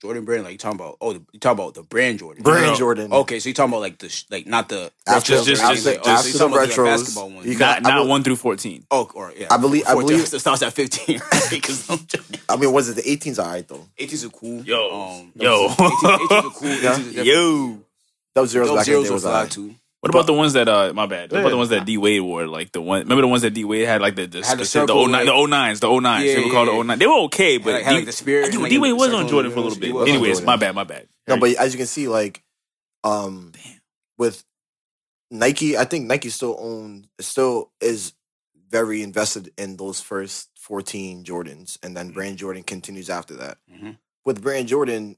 The 0.02 0.08
Jordan 0.08 0.24
brand, 0.24 0.42
like 0.42 0.52
you 0.52 0.58
talking 0.58 0.80
about? 0.80 0.96
Oh, 1.00 1.12
the, 1.12 1.22
you 1.32 1.38
talking 1.38 1.62
about 1.62 1.74
the 1.74 1.84
brand 1.84 2.18
Jordan? 2.18 2.42
Brand 2.42 2.66
no. 2.66 2.74
Jordan. 2.74 3.12
Okay, 3.12 3.38
so 3.38 3.48
you 3.48 3.54
talking 3.54 3.72
about 3.72 3.82
like 3.82 3.98
the 3.98 4.08
sh- 4.08 4.24
like 4.30 4.48
not 4.48 4.68
the 4.68 4.90
After- 5.06 5.34
retros 5.34 5.42
or 5.42 5.44
just- 5.44 5.62
anything, 5.62 5.74
just- 5.74 5.86
like, 5.86 6.02
just- 6.02 6.08
oh, 6.08 6.10
so 6.10 6.10
after 6.12 6.26
you 6.28 6.32
the 6.32 6.38
talking 6.40 6.54
about 6.56 6.68
the 6.68 6.74
retros, 6.74 6.84
basketball 6.98 7.30
ones? 7.30 7.46
you 7.46 7.58
not 7.58 7.82
not 7.82 7.88
bel- 7.90 8.08
one 8.08 8.22
through 8.24 8.34
fourteen. 8.36 8.84
Oh, 8.90 9.08
or 9.14 9.32
yeah. 9.36 9.46
I 9.48 9.58
believe- 9.58 9.84
I 9.86 9.92
14 9.92 10.08
believe- 10.08 10.34
it 10.34 10.38
starts 10.40 10.62
at 10.62 10.72
fifteen. 10.72 11.20
Right? 11.32 11.42
Because 11.50 11.88
I 12.48 12.56
mean, 12.56 12.72
was 12.72 12.88
it 12.88 12.96
the 12.96 13.02
18s? 13.02 13.38
All 13.38 13.46
right, 13.48 13.66
though. 13.68 13.86
80s 13.96 14.24
are 14.26 14.30
cool. 14.30 14.62
Yo. 14.64 14.90
um, 15.20 15.32
Yo. 15.36 15.68
80s, 15.68 15.76
80s 15.76 16.30
are 16.44 16.50
cool. 16.50 16.68
Yeah. 16.68 17.20
are 17.20 17.24
Yo. 17.24 17.78
Those 18.34 18.50
zeros 18.50 18.68
Those 18.68 18.76
back 18.78 18.88
in 18.88 18.94
the 18.94 19.02
day 19.02 19.08
are 19.08 19.12
was 19.12 19.24
all 19.24 19.30
fly 19.32 19.42
right. 19.42 19.50
too. 19.50 19.74
What 20.02 20.10
about 20.10 20.26
the 20.26 20.32
ones 20.32 20.54
that 20.54 20.68
uh 20.68 20.92
my 20.92 21.06
bad? 21.06 21.30
What 21.30 21.40
about 21.40 21.50
the 21.50 21.56
ones 21.56 21.68
that 21.70 21.86
D 21.86 21.96
Wade 21.96 22.20
wore? 22.22 22.46
Like 22.48 22.72
the 22.72 22.80
one 22.82 23.02
remember 23.02 23.22
the 23.22 23.28
ones 23.28 23.42
that 23.42 23.54
D 23.54 23.64
Wade 23.64 23.86
had 23.86 24.02
like 24.02 24.16
the 24.16 24.26
the, 24.26 24.44
Had 24.44 24.58
the 24.58 24.62
the, 24.62 24.64
circle, 24.66 25.06
09, 25.06 25.10
like- 25.12 25.26
the 25.26 25.32
09s, 25.32 25.78
the 25.80 25.86
09s. 25.86 26.26
Yeah, 26.26 26.34
they 26.34 26.44
were 26.44 26.50
called 26.50 26.68
yeah, 26.68 26.74
the 26.78 26.84
09. 26.84 26.98
They 26.98 27.06
were 27.06 27.18
okay, 27.26 27.58
but 27.58 27.66
Had, 27.66 27.72
like, 27.74 27.84
had, 27.84 27.94
like, 27.94 28.04
the 28.06 28.12
spirit. 28.12 28.54
like, 28.54 28.68
D 28.70 28.78
Wade 28.78 28.90
the 28.90 28.96
was 28.96 29.14
on 29.14 29.28
Jordan 29.28 29.52
for 29.52 29.58
a 29.58 29.62
little 29.62 29.78
bit. 29.78 29.86
he 29.86 29.92
was 29.92 30.02
on 30.02 30.08
Anyways, 30.08 30.30
Jordan. 30.40 30.46
my 30.46 30.56
bad, 30.56 30.74
my 30.74 30.84
bad. 30.84 31.06
No, 31.28 31.36
but 31.38 31.54
as 31.54 31.72
you 31.72 31.78
can 31.78 31.86
see, 31.86 32.08
like, 32.08 32.42
um, 33.04 33.52
with 34.18 34.44
Nike, 35.30 35.78
I 35.78 35.84
think 35.84 36.06
Nike 36.08 36.30
still 36.30 36.56
owns, 36.58 37.06
still 37.20 37.70
is 37.80 38.12
very 38.70 39.02
invested 39.04 39.52
in 39.56 39.76
those 39.76 40.00
first 40.00 40.48
14 40.58 41.22
Jordans, 41.22 41.78
and 41.80 41.96
then 41.96 42.10
Brand 42.10 42.38
Jordan 42.38 42.64
continues 42.64 43.08
after 43.08 43.34
that. 43.34 43.58
Mhm. 43.72 43.98
With 44.24 44.42
Brand 44.42 44.66
Jordan, 44.66 45.16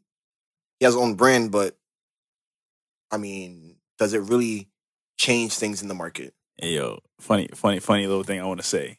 he 0.78 0.84
has 0.84 0.92
his 0.92 1.02
own 1.02 1.14
brand, 1.14 1.52
but 1.52 1.74
I 3.10 3.16
mean, 3.16 3.76
does 3.98 4.12
it 4.12 4.18
really 4.22 4.68
change 5.16 5.54
things 5.54 5.82
in 5.82 5.88
the 5.88 5.94
market? 5.94 6.34
Hey, 6.56 6.74
yo, 6.74 7.00
funny, 7.18 7.48
funny, 7.54 7.80
funny 7.80 8.06
little 8.06 8.22
thing 8.22 8.40
I 8.40 8.46
want 8.46 8.60
to 8.60 8.66
say. 8.66 8.98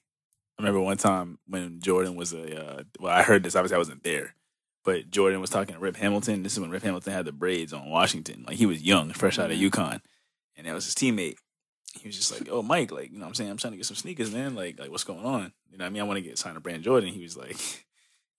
I 0.57 0.61
remember 0.61 0.81
one 0.81 0.97
time 0.97 1.37
when 1.47 1.79
Jordan 1.81 2.15
was 2.15 2.33
a, 2.33 2.79
uh, 2.79 2.83
well, 2.99 3.13
I 3.13 3.23
heard 3.23 3.43
this. 3.43 3.55
Obviously, 3.55 3.75
I 3.75 3.79
wasn't 3.79 4.03
there, 4.03 4.35
but 4.83 5.09
Jordan 5.09 5.41
was 5.41 5.49
talking 5.49 5.75
to 5.75 5.79
Rip 5.79 5.97
Hamilton. 5.97 6.43
This 6.43 6.53
is 6.53 6.59
when 6.59 6.69
Rip 6.69 6.83
Hamilton 6.83 7.13
had 7.13 7.25
the 7.25 7.31
braids 7.31 7.73
on 7.73 7.89
Washington. 7.89 8.45
Like 8.47 8.57
he 8.57 8.65
was 8.65 8.81
young, 8.81 9.11
fresh 9.11 9.37
out 9.39 9.51
of 9.51 9.57
UConn, 9.57 10.01
and 10.55 10.67
that 10.67 10.73
was 10.73 10.85
his 10.85 10.95
teammate. 10.95 11.35
He 11.99 12.07
was 12.07 12.15
just 12.17 12.31
like, 12.31 12.49
"Oh, 12.51 12.61
Mike, 12.61 12.91
like 12.91 13.11
you 13.11 13.17
know, 13.17 13.25
what 13.25 13.29
I'm 13.29 13.35
saying, 13.35 13.49
I'm 13.49 13.57
trying 13.57 13.71
to 13.71 13.77
get 13.77 13.85
some 13.85 13.95
sneakers, 13.95 14.31
man. 14.33 14.55
Like, 14.55 14.79
like 14.79 14.91
what's 14.91 15.03
going 15.03 15.25
on? 15.25 15.53
You 15.71 15.77
know, 15.77 15.83
what 15.83 15.87
I 15.87 15.89
mean, 15.89 16.01
I 16.01 16.05
want 16.05 16.17
to 16.17 16.21
get 16.21 16.37
signed 16.37 16.55
to 16.55 16.61
Brand 16.61 16.83
Jordan." 16.83 17.13
He 17.13 17.23
was 17.23 17.37
like, 17.37 17.57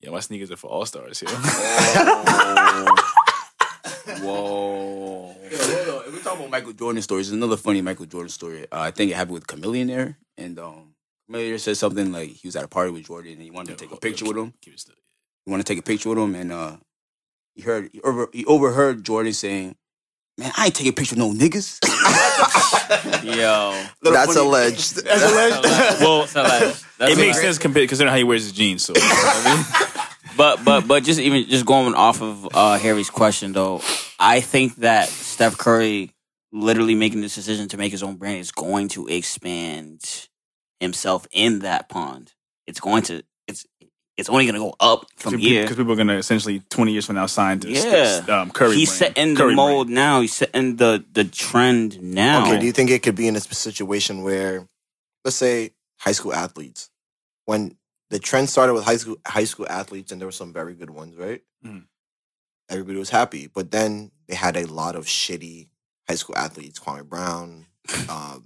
"Yeah, 0.01 0.11
my 0.11 0.21
sneakers 0.21 0.51
are 0.51 0.57
for 0.57 0.71
all 0.71 0.87
stars 0.87 1.21
here." 1.21 1.29
Whoa. 4.21 4.97
Yo, 5.06 5.06
talking 6.27 6.41
about 6.41 6.51
Michael 6.51 6.73
Jordan 6.73 7.03
stories. 7.03 7.29
There's 7.29 7.37
another 7.37 7.57
funny 7.57 7.81
Michael 7.81 8.07
Jordan 8.07 8.29
story. 8.29 8.63
Uh, 8.65 8.81
I 8.81 8.91
think 8.91 9.11
it 9.11 9.15
happened 9.15 9.35
with 9.35 9.47
Chamillionaire, 9.47 10.17
and 10.37 10.59
um, 10.59 10.95
Chamillionaire 11.31 11.61
said 11.61 11.77
something 11.77 12.13
like 12.13 12.31
he 12.31 12.49
was 12.49 12.57
at 12.57 12.65
a 12.65 12.69
party 12.69 12.91
with 12.91 13.07
Jordan 13.07 13.33
and 13.35 13.43
he 13.43 13.51
wanted 13.51 13.79
to 13.79 13.85
take 13.85 13.97
a 13.97 14.01
picture 14.01 14.25
with 14.25 14.37
him. 14.37 14.53
Keep 14.61 14.75
it. 14.75 14.85
He 15.45 15.51
wanted 15.51 15.67
to 15.67 15.73
take 15.73 15.79
a 15.79 15.83
picture 15.83 16.09
with 16.09 16.19
him, 16.19 16.35
and 16.35 16.53
uh, 16.53 16.77
he 17.55 17.63
heard 17.63 17.91
he, 17.93 18.01
over, 18.01 18.29
he 18.33 18.45
overheard 18.47 19.05
Jordan 19.05 19.33
saying, 19.33 19.77
"Man, 20.37 20.51
I 20.57 20.67
ain't 20.67 20.75
taking 20.75 20.91
a 20.91 20.95
picture 20.95 21.15
with 21.15 21.21
no 21.21 21.33
niggas." 21.33 21.79
Yo. 23.25 23.85
That's 24.03 24.37
alleged. 24.37 25.03
Well, 25.05 26.27
So, 26.27 26.43
like, 26.43 26.77
that's 26.99 27.13
it 27.13 27.19
makes 27.19 27.39
a- 27.39 27.43
sense 27.43 27.59
compared 27.59 27.89
considering 27.89 28.11
how 28.11 28.19
he 28.19 28.25
wears 28.25 28.43
his 28.43 28.53
jeans. 28.53 28.85
So, 28.85 28.95
you 28.95 29.01
know 29.01 29.09
I 29.09 29.55
mean? 29.57 29.93
But 30.37 30.67
but 30.67 30.87
but 30.87 31.03
just 31.03 31.19
even 31.19 31.49
just 31.49 31.65
going 31.65 31.95
off 31.95 32.21
of 32.21 32.47
uh, 32.55 32.77
Harry's 32.77 33.09
question 33.09 33.53
though, 33.55 33.81
I 34.19 34.41
think 34.43 34.77
that 34.77 35.09
Steph 35.09 35.57
Curry 35.57 36.13
literally 36.57 36.95
making 36.95 37.21
this 37.21 37.35
decision 37.35 37.69
to 37.69 37.77
make 37.77 37.93
his 37.93 38.03
own 38.03 38.17
brand 38.17 38.39
is 38.39 38.51
going 38.51 38.89
to 38.89 39.07
expand 39.07 40.29
himself 40.81 41.27
in 41.33 41.61
that 41.61 41.89
pond. 41.89 42.33
It's 42.67 42.81
going 42.81 43.03
to 43.05 43.23
it's 43.47 43.67
it's 44.17 44.31
only 44.31 44.47
going 44.47 44.55
to 44.55 44.61
go 44.61 44.75
up 44.81 45.05
from 45.17 45.37
here. 45.39 45.63
because 45.63 45.77
people 45.77 45.93
are 45.93 45.97
going 45.97 46.09
to 46.09 46.17
essentially 46.17 46.61
twenty 46.71 46.93
years 46.93 47.05
from 47.07 47.17
now 47.17 47.27
sign 47.27 47.61
to 47.61 47.71
Yeah. 47.71 48.23
um, 48.29 48.51
Curry. 48.51 48.77
He's 48.77 48.89
brand. 48.99 49.15
setting 49.15 49.35
the 49.35 49.41
Curry 49.41 49.55
mold 49.55 49.89
now. 49.91 50.21
He's 50.23 50.35
setting 50.35 50.77
the 50.77 51.05
the 51.13 51.25
trend 51.25 52.01
now. 52.03 52.47
Okay, 52.47 52.59
do 52.59 52.67
you 52.67 52.73
think 52.73 52.91
it 52.91 53.03
could 53.03 53.15
be 53.15 53.29
in 53.29 53.37
a 53.37 53.41
situation 53.41 54.23
where, 54.23 54.67
let's 55.25 55.37
say, 55.37 55.73
high 56.01 56.13
school 56.13 56.33
athletes, 56.33 56.89
when 57.45 57.77
the 58.11 58.19
trend 58.19 58.49
started 58.49 58.73
with 58.73 58.85
high 58.85 58.97
school 58.97 59.19
high 59.27 59.45
school 59.45 59.67
athletes, 59.69 60.11
and 60.13 60.21
there 60.21 60.27
were 60.29 60.33
some 60.33 60.53
very 60.53 60.75
good 60.75 60.91
ones, 60.91 61.15
right? 61.17 61.43
Mhm. 61.65 61.85
Everybody 62.71 62.99
was 62.99 63.11
happy, 63.11 63.47
but 63.47 63.71
then 63.71 64.11
they 64.29 64.35
had 64.35 64.57
a 64.57 64.65
lot 64.67 64.97
of 64.97 65.05
shitty 65.07 65.69
high 66.09 66.15
school 66.15 66.37
athletes, 66.37 66.79
Kwame 66.79 67.09
Brown. 67.09 67.67
Um, 68.09 68.45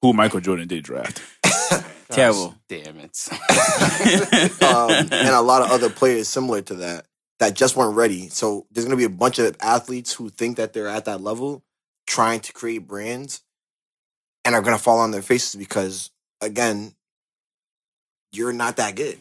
Who 0.00 0.12
Michael 0.12 0.40
Jordan 0.40 0.68
did 0.68 0.84
draft. 0.84 1.22
Terrible. 2.10 2.54
Damn 2.68 2.98
it. 2.98 3.28
um, 4.62 4.90
and 4.90 5.34
a 5.34 5.40
lot 5.40 5.62
of 5.62 5.70
other 5.70 5.90
players 5.90 6.28
similar 6.28 6.62
to 6.62 6.74
that 6.74 7.06
that 7.38 7.54
just 7.54 7.76
weren't 7.76 7.96
ready. 7.96 8.28
So 8.28 8.66
there's 8.70 8.84
going 8.84 8.96
to 8.96 9.00
be 9.00 9.12
a 9.12 9.16
bunch 9.16 9.38
of 9.38 9.56
athletes 9.60 10.12
who 10.12 10.28
think 10.28 10.58
that 10.58 10.72
they're 10.72 10.88
at 10.88 11.06
that 11.06 11.20
level, 11.20 11.64
trying 12.06 12.40
to 12.40 12.52
create 12.52 12.86
brands, 12.86 13.40
and 14.44 14.54
are 14.54 14.62
going 14.62 14.76
to 14.76 14.82
fall 14.82 14.98
on 14.98 15.10
their 15.10 15.22
faces 15.22 15.56
because, 15.56 16.10
again, 16.40 16.94
you're 18.32 18.52
not 18.52 18.76
that 18.76 18.94
good. 18.94 19.18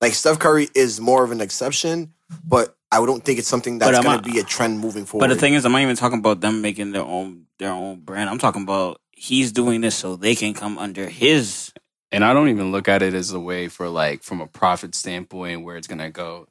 Like 0.00 0.14
Steph 0.14 0.38
Curry 0.40 0.68
is 0.74 1.00
more 1.00 1.22
of 1.22 1.30
an 1.30 1.40
exception, 1.40 2.14
but 2.44 2.76
I 2.92 2.96
don't 3.04 3.24
think 3.24 3.38
it's 3.38 3.48
something 3.48 3.78
But 3.78 3.86
that's 3.92 3.98
I'm 3.98 4.04
going 4.04 4.22
to 4.22 4.30
be 4.30 4.38
a 4.38 4.44
trend 4.44 4.78
moving 4.78 5.06
forward. 5.06 5.26
But 5.26 5.34
the 5.34 5.40
thing 5.40 5.54
is, 5.54 5.64
I'm 5.64 5.72
not 5.72 5.80
even 5.80 5.96
talking 5.96 6.18
about 6.18 6.42
them 6.42 6.60
making 6.60 6.92
their 6.92 7.02
own 7.02 7.46
their 7.58 7.72
own 7.72 8.00
brand. 8.00 8.28
I'm 8.28 8.38
talking 8.38 8.62
about 8.62 9.00
he's 9.12 9.50
doing 9.50 9.80
this 9.80 9.94
so 9.94 10.16
they 10.16 10.34
can 10.34 10.52
come 10.52 10.76
under 10.76 11.08
his. 11.08 11.72
And 12.10 12.22
I 12.22 12.34
don't 12.34 12.50
even 12.50 12.70
look 12.70 12.88
at 12.88 13.00
it 13.00 13.14
as 13.14 13.32
a 13.32 13.40
way 13.40 13.68
for 13.68 13.88
like 13.88 14.22
from 14.22 14.42
a 14.42 14.46
profit 14.46 14.94
standpoint 14.94 15.64
where 15.64 15.76
it's 15.76 15.86
gonna 15.86 16.10
go. 16.10 16.46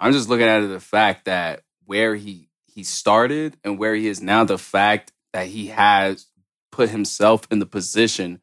I'm 0.00 0.12
just 0.12 0.28
looking 0.28 0.48
at 0.48 0.62
it 0.64 0.66
the 0.66 0.80
fact 0.80 1.26
that 1.26 1.62
where 1.84 2.16
he 2.16 2.48
he 2.66 2.82
started 2.82 3.56
and 3.62 3.78
where 3.78 3.94
he 3.94 4.08
is 4.08 4.20
now, 4.20 4.42
the 4.42 4.58
fact 4.58 5.12
that 5.32 5.46
he 5.46 5.68
has 5.68 6.26
put 6.72 6.90
himself 6.90 7.46
in 7.52 7.60
the 7.60 7.66
position 7.66 8.40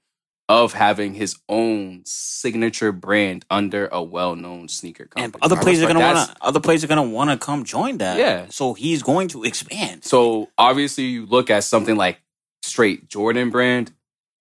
of 0.52 0.74
having 0.74 1.14
his 1.14 1.38
own 1.48 2.02
signature 2.06 2.92
brand 2.92 3.46
under 3.50 3.88
a 3.88 4.04
well-known 4.04 4.68
sneaker 4.68 5.06
company. 5.06 5.24
And 5.24 5.36
other 5.42 5.56
players 5.56 5.82
are 5.82 5.88
gonna 5.88 6.00
that's- 6.00 6.28
want 6.28 6.38
to. 6.40 6.44
Other 6.46 6.60
players 6.60 6.84
are 6.84 6.88
gonna 6.88 7.04
want 7.04 7.30
to 7.30 7.38
come 7.38 7.64
join 7.64 8.00
that. 8.00 8.18
Yeah. 8.18 8.48
So 8.50 8.74
he's 8.74 9.02
going 9.02 9.30
to 9.30 9.44
expand. 9.46 10.04
So 10.04 10.50
obviously, 10.58 11.06
you 11.06 11.26
look 11.26 11.50
at 11.50 11.64
something 11.64 11.96
like 11.96 12.20
straight 12.64 13.08
Jordan 13.08 13.50
brand. 13.50 13.94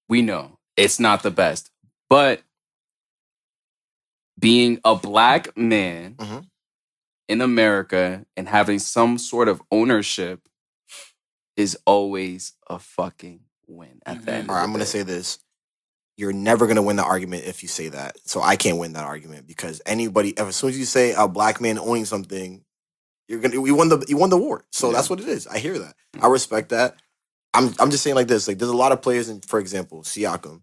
We 0.09 0.20
know 0.20 0.59
it's 0.77 0.99
not 0.99 1.23
the 1.23 1.31
best, 1.31 1.70
but 2.09 2.43
being 4.37 4.81
a 4.85 4.97
black 4.97 5.57
man 5.57 6.15
Mhm. 6.15 6.47
in 7.28 7.41
America 7.41 8.27
and 8.37 8.49
having 8.49 8.81
some 8.81 9.16
sort 9.16 9.47
of 9.49 9.62
ownership 9.70 10.41
is 11.57 11.78
always 11.87 12.55
a 12.69 12.81
fucking 12.81 13.41
win. 13.69 14.01
At 14.05 14.24
the 14.24 14.32
Mhm. 14.32 14.35
end, 14.35 14.51
All 14.51 14.57
right, 14.57 14.62
I'm 14.65 14.70
going 14.70 14.81
to 14.81 14.87
say 14.87 15.03
this. 15.03 15.39
You're 16.16 16.32
never 16.32 16.66
going 16.66 16.77
to 16.77 16.82
win 16.82 16.97
the 16.97 17.05
argument 17.05 17.45
if 17.47 17.62
you 17.62 17.69
say 17.69 17.89
that. 17.89 18.16
So 18.27 18.43
I 18.43 18.57
can't 18.57 18.78
win 18.78 18.93
that 18.93 19.05
argument 19.05 19.47
because 19.47 19.81
anybody, 19.87 20.37
as 20.37 20.57
soon 20.57 20.70
as 20.70 20.78
you 20.78 20.85
say 20.85 21.12
a 21.16 21.27
black 21.27 21.61
man 21.61 21.78
owning 21.78 22.05
something, 22.05 22.62
you're 23.28 23.41
going 23.41 23.53
to, 23.53 23.65
you 23.65 23.74
won 23.74 23.89
the, 23.89 24.05
you 24.09 24.16
won 24.16 24.31
the 24.31 24.37
war. 24.37 24.65
So 24.70 24.89
Yeah. 24.89 24.97
that's 24.97 25.09
what 25.09 25.20
it 25.20 25.28
is. 25.28 25.47
I 25.47 25.59
hear 25.59 25.78
that. 25.78 25.95
I 26.20 26.27
respect 26.27 26.70
that. 26.70 26.97
I'm, 27.55 27.74
I'm 27.78 27.91
just 27.91 28.03
saying 28.03 28.16
like 28.16 28.28
this, 28.28 28.47
like 28.49 28.59
there's 28.59 28.70
a 28.70 28.77
lot 28.77 28.93
of 28.93 29.03
players 29.03 29.28
in, 29.28 29.41
for 29.41 29.59
example, 29.59 30.03
Siakam. 30.03 30.62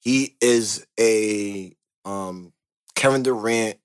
He 0.00 0.36
is 0.40 0.86
a, 1.00 1.74
um, 2.04 2.52
Kevin 2.94 3.22
Durant. 3.22 3.78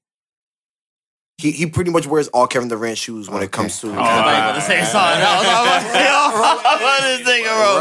He, 1.39 1.51
he 1.51 1.67
pretty 1.67 1.89
much 1.89 2.05
wears 2.05 2.27
all 2.27 2.47
Kevin 2.47 2.67
Durant 2.67 2.97
shoes 2.97 3.29
when 3.29 3.41
it 3.41 3.49
comes 3.49 3.79
to. 3.79 3.87
Oh, 3.87 3.93
I 3.93 3.95
was 3.95 4.03
about 4.03 4.55
to 4.55 4.61
say 4.61 4.83
something 4.83 5.23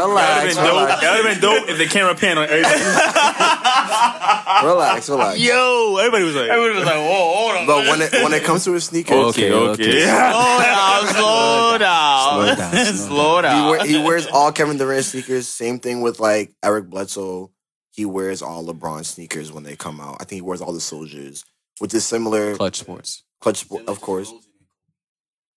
Relax, 0.09 0.55
That 0.55 0.73
would 0.73 0.79
relax. 0.81 1.03
have 1.03 1.23
been 1.25 1.41
dope 1.41 1.69
if 1.69 1.77
the 1.77 1.85
camera 1.87 2.15
pan 2.15 2.37
on 2.37 2.45
everybody. 2.45 2.79
relax, 4.65 5.09
relax. 5.09 5.39
Yo, 5.39 5.97
everybody 5.97 6.23
was 6.23 6.35
like, 6.35 6.49
Everybody 6.49 6.79
was 6.79 6.85
like, 6.85 6.95
"Whoa, 6.95 7.33
hold 7.35 7.55
on." 7.57 7.67
But 7.67 7.87
when 7.87 8.01
it 8.01 8.13
when 8.23 8.33
it 8.33 8.43
comes 8.43 8.63
to 8.65 8.73
his 8.73 8.85
sneakers, 8.85 9.17
okay, 9.35 9.51
okay. 9.51 9.73
okay. 9.73 10.05
slow 10.05 10.57
down, 10.59 11.07
slow 11.07 11.77
down, 11.79 12.33
Slow 12.33 12.55
down, 12.55 12.85
slow 12.85 13.41
slow 13.41 13.41
he, 13.41 13.69
wear, 13.69 13.85
he 13.85 13.97
wears 14.03 14.27
all 14.27 14.51
Kevin 14.51 14.77
Durant 14.77 15.05
sneakers. 15.05 15.47
Same 15.47 15.79
thing 15.79 16.01
with 16.01 16.19
like 16.19 16.53
Eric 16.63 16.89
Bledsoe. 16.89 17.51
He 17.91 18.05
wears 18.05 18.41
all 18.41 18.63
LeBron 18.65 19.03
sneakers 19.05 19.51
when 19.51 19.63
they 19.63 19.75
come 19.75 19.99
out. 19.99 20.17
I 20.21 20.23
think 20.23 20.37
he 20.37 20.41
wears 20.41 20.61
all 20.61 20.71
the 20.71 20.79
soldiers, 20.79 21.43
which 21.79 21.93
is 21.93 22.05
similar. 22.05 22.55
Clutch 22.55 22.77
Sports. 22.77 23.23
Clutch, 23.41 23.65
of 23.87 24.01
course. 24.01 24.33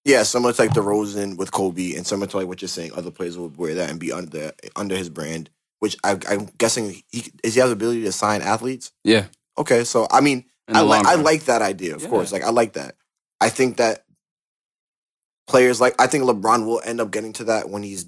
Yeah, 0.04 0.24
similar 0.24 0.52
to 0.52 0.62
like 0.62 0.72
DeRozan 0.72 1.36
with 1.36 1.52
Kobe, 1.52 1.94
and 1.94 2.06
similar 2.06 2.26
to 2.28 2.36
like 2.38 2.46
what 2.48 2.60
you're 2.60 2.68
saying. 2.68 2.92
Other 2.94 3.10
players 3.10 3.38
would 3.38 3.56
wear 3.56 3.74
that 3.76 3.90
and 3.90 4.00
be 4.00 4.12
under 4.12 4.52
under 4.76 4.96
his 4.96 5.08
brand. 5.08 5.50
Which 5.78 5.96
I, 6.04 6.16
I'm 6.28 6.48
guessing 6.58 6.90
he 7.10 7.30
is 7.42 7.54
he 7.54 7.60
has 7.60 7.70
the 7.70 7.72
ability 7.72 8.02
to 8.04 8.12
sign 8.12 8.40
athletes. 8.42 8.92
Yeah, 9.04 9.26
Okay, 9.58 9.84
so 9.84 10.06
I 10.10 10.20
mean, 10.20 10.44
I 10.68 10.80
like 10.80 11.06
I 11.06 11.14
like 11.16 11.44
that 11.44 11.62
idea, 11.62 11.94
of 11.96 12.02
Yeah. 12.02 12.08
course. 12.08 12.32
Like 12.32 12.42
I 12.44 12.50
like 12.50 12.74
that. 12.74 12.94
I 13.40 13.48
think 13.48 13.76
that 13.78 14.04
players 15.48 15.80
like 15.80 15.94
I 16.00 16.06
think 16.06 16.24
LeBron 16.24 16.66
will 16.66 16.80
end 16.84 17.00
up 17.00 17.10
getting 17.10 17.32
to 17.34 17.44
that 17.44 17.68
when 17.68 17.82
he's 17.82 18.06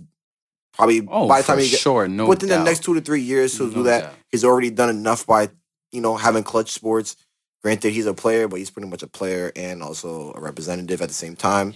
probably 0.72 1.06
Oh, 1.08 1.28
by 1.28 1.40
the 1.40 1.46
time 1.46 1.58
he 1.58 1.68
get 1.68 1.80
sure, 1.80 2.06
no 2.08 2.26
within 2.26 2.48
doubt. 2.48 2.58
the 2.58 2.64
next 2.64 2.84
two 2.84 2.94
to 2.94 3.00
three 3.00 3.20
years 3.22 3.56
to 3.58 3.64
No 3.68 3.72
do 3.74 3.82
that. 3.84 4.02
doubt. 4.02 4.14
He's 4.30 4.44
already 4.44 4.70
done 4.70 4.90
enough 4.90 5.26
by 5.26 5.50
you 5.92 6.00
know 6.00 6.16
having 6.16 6.42
clutch 6.44 6.70
sports. 6.72 7.16
Granted, 7.64 7.92
he's 7.94 8.04
a 8.06 8.14
player, 8.14 8.46
but 8.46 8.58
he's 8.60 8.70
pretty 8.70 8.88
much 8.88 9.02
a 9.02 9.06
player 9.08 9.50
and 9.56 9.82
also 9.82 10.32
a 10.36 10.40
representative 10.40 11.00
at 11.02 11.08
the 11.08 11.14
same 11.14 11.34
time. 11.34 11.74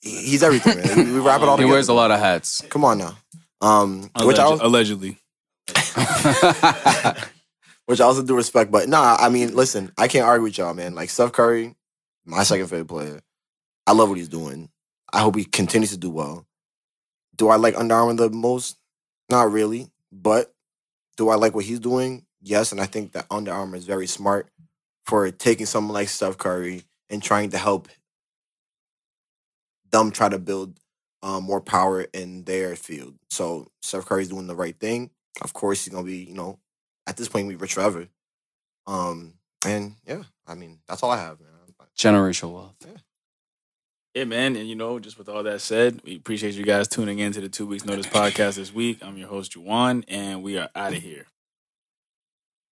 He's 0.00 0.42
everything, 0.42 0.78
man. 0.78 0.96
We, 0.96 1.12
we 1.12 1.18
wrap 1.26 1.42
it 1.42 1.48
all 1.48 1.56
He 1.58 1.62
together. 1.62 1.74
wears 1.74 1.88
a 1.88 1.92
lot 1.92 2.10
of 2.10 2.18
hats. 2.18 2.62
Come 2.70 2.82
on 2.84 2.96
now. 2.98 3.16
Um, 3.60 4.10
which 4.22 4.38
I 4.38 4.46
Alleged- 4.46 4.62
allegedly. 4.62 5.18
which 7.86 8.00
I 8.00 8.04
also 8.04 8.22
do 8.22 8.34
respect. 8.34 8.70
But 8.70 8.88
nah, 8.88 9.16
I 9.20 9.28
mean, 9.28 9.54
listen, 9.54 9.92
I 9.98 10.08
can't 10.08 10.24
argue 10.24 10.44
with 10.44 10.56
y'all, 10.58 10.72
man. 10.74 10.94
Like 10.94 11.10
Steph 11.10 11.32
Curry, 11.32 11.74
my 12.24 12.42
second 12.42 12.68
favorite 12.68 12.88
player. 12.88 13.20
I 13.86 13.92
love 13.92 14.08
what 14.08 14.16
he's 14.18 14.28
doing. 14.28 14.70
I 15.12 15.20
hope 15.20 15.36
he 15.36 15.44
continues 15.44 15.90
to 15.90 15.98
do 15.98 16.08
well. 16.10 16.46
Do 17.36 17.48
I 17.48 17.56
like 17.56 17.76
Under 17.76 17.94
Armour 17.94 18.14
the 18.14 18.30
most? 18.30 18.78
Not 19.28 19.50
really, 19.52 19.90
but 20.10 20.52
do 21.16 21.28
I 21.28 21.34
like 21.34 21.54
what 21.54 21.64
he's 21.64 21.80
doing? 21.80 22.24
Yes, 22.42 22.72
and 22.72 22.80
I 22.80 22.86
think 22.86 23.12
that 23.12 23.26
Under 23.30 23.52
Armour 23.52 23.76
is 23.76 23.84
very 23.84 24.06
smart 24.06 24.48
for 25.06 25.30
taking 25.30 25.66
someone 25.66 25.94
like 25.94 26.08
Steph 26.08 26.38
Curry 26.38 26.84
and 27.08 27.22
trying 27.22 27.50
to 27.50 27.58
help 27.58 27.88
them 29.90 30.10
try 30.10 30.28
to 30.28 30.38
build 30.38 30.78
um, 31.22 31.44
more 31.44 31.60
power 31.60 32.06
in 32.12 32.44
their 32.44 32.76
field. 32.76 33.14
So 33.30 33.68
Steph 33.82 34.06
Curry's 34.06 34.28
doing 34.28 34.46
the 34.46 34.56
right 34.56 34.78
thing. 34.78 35.10
Of 35.42 35.52
course, 35.52 35.84
he's 35.84 35.92
gonna 35.92 36.06
be, 36.06 36.18
you 36.18 36.34
know, 36.34 36.58
at 37.06 37.16
this 37.16 37.28
point, 37.28 37.48
be 37.48 37.56
rich 37.56 37.74
forever. 37.74 38.08
Um, 38.86 39.34
and 39.66 39.96
yeah, 40.06 40.22
I 40.46 40.54
mean, 40.54 40.78
that's 40.88 41.02
all 41.02 41.10
I 41.10 41.18
have, 41.18 41.40
man. 41.40 41.48
Generational 41.96 42.54
wealth. 42.54 42.76
Yeah. 42.86 42.96
Yeah, 44.14 44.24
man. 44.24 44.56
And 44.56 44.68
you 44.68 44.74
know, 44.74 44.98
just 44.98 45.18
with 45.18 45.28
all 45.28 45.42
that 45.42 45.60
said, 45.60 46.00
we 46.04 46.16
appreciate 46.16 46.54
you 46.54 46.64
guys 46.64 46.88
tuning 46.88 47.18
in 47.18 47.32
to 47.32 47.40
the 47.40 47.48
Two 47.48 47.66
Weeks 47.66 47.84
Notice 47.84 48.06
podcast 48.06 48.56
this 48.56 48.72
week. 48.72 48.98
I'm 49.02 49.16
your 49.16 49.28
host, 49.28 49.52
Juwan, 49.52 50.04
and 50.08 50.42
we 50.42 50.58
are 50.58 50.68
out 50.74 50.94
of 50.94 51.02
here. 51.02 51.26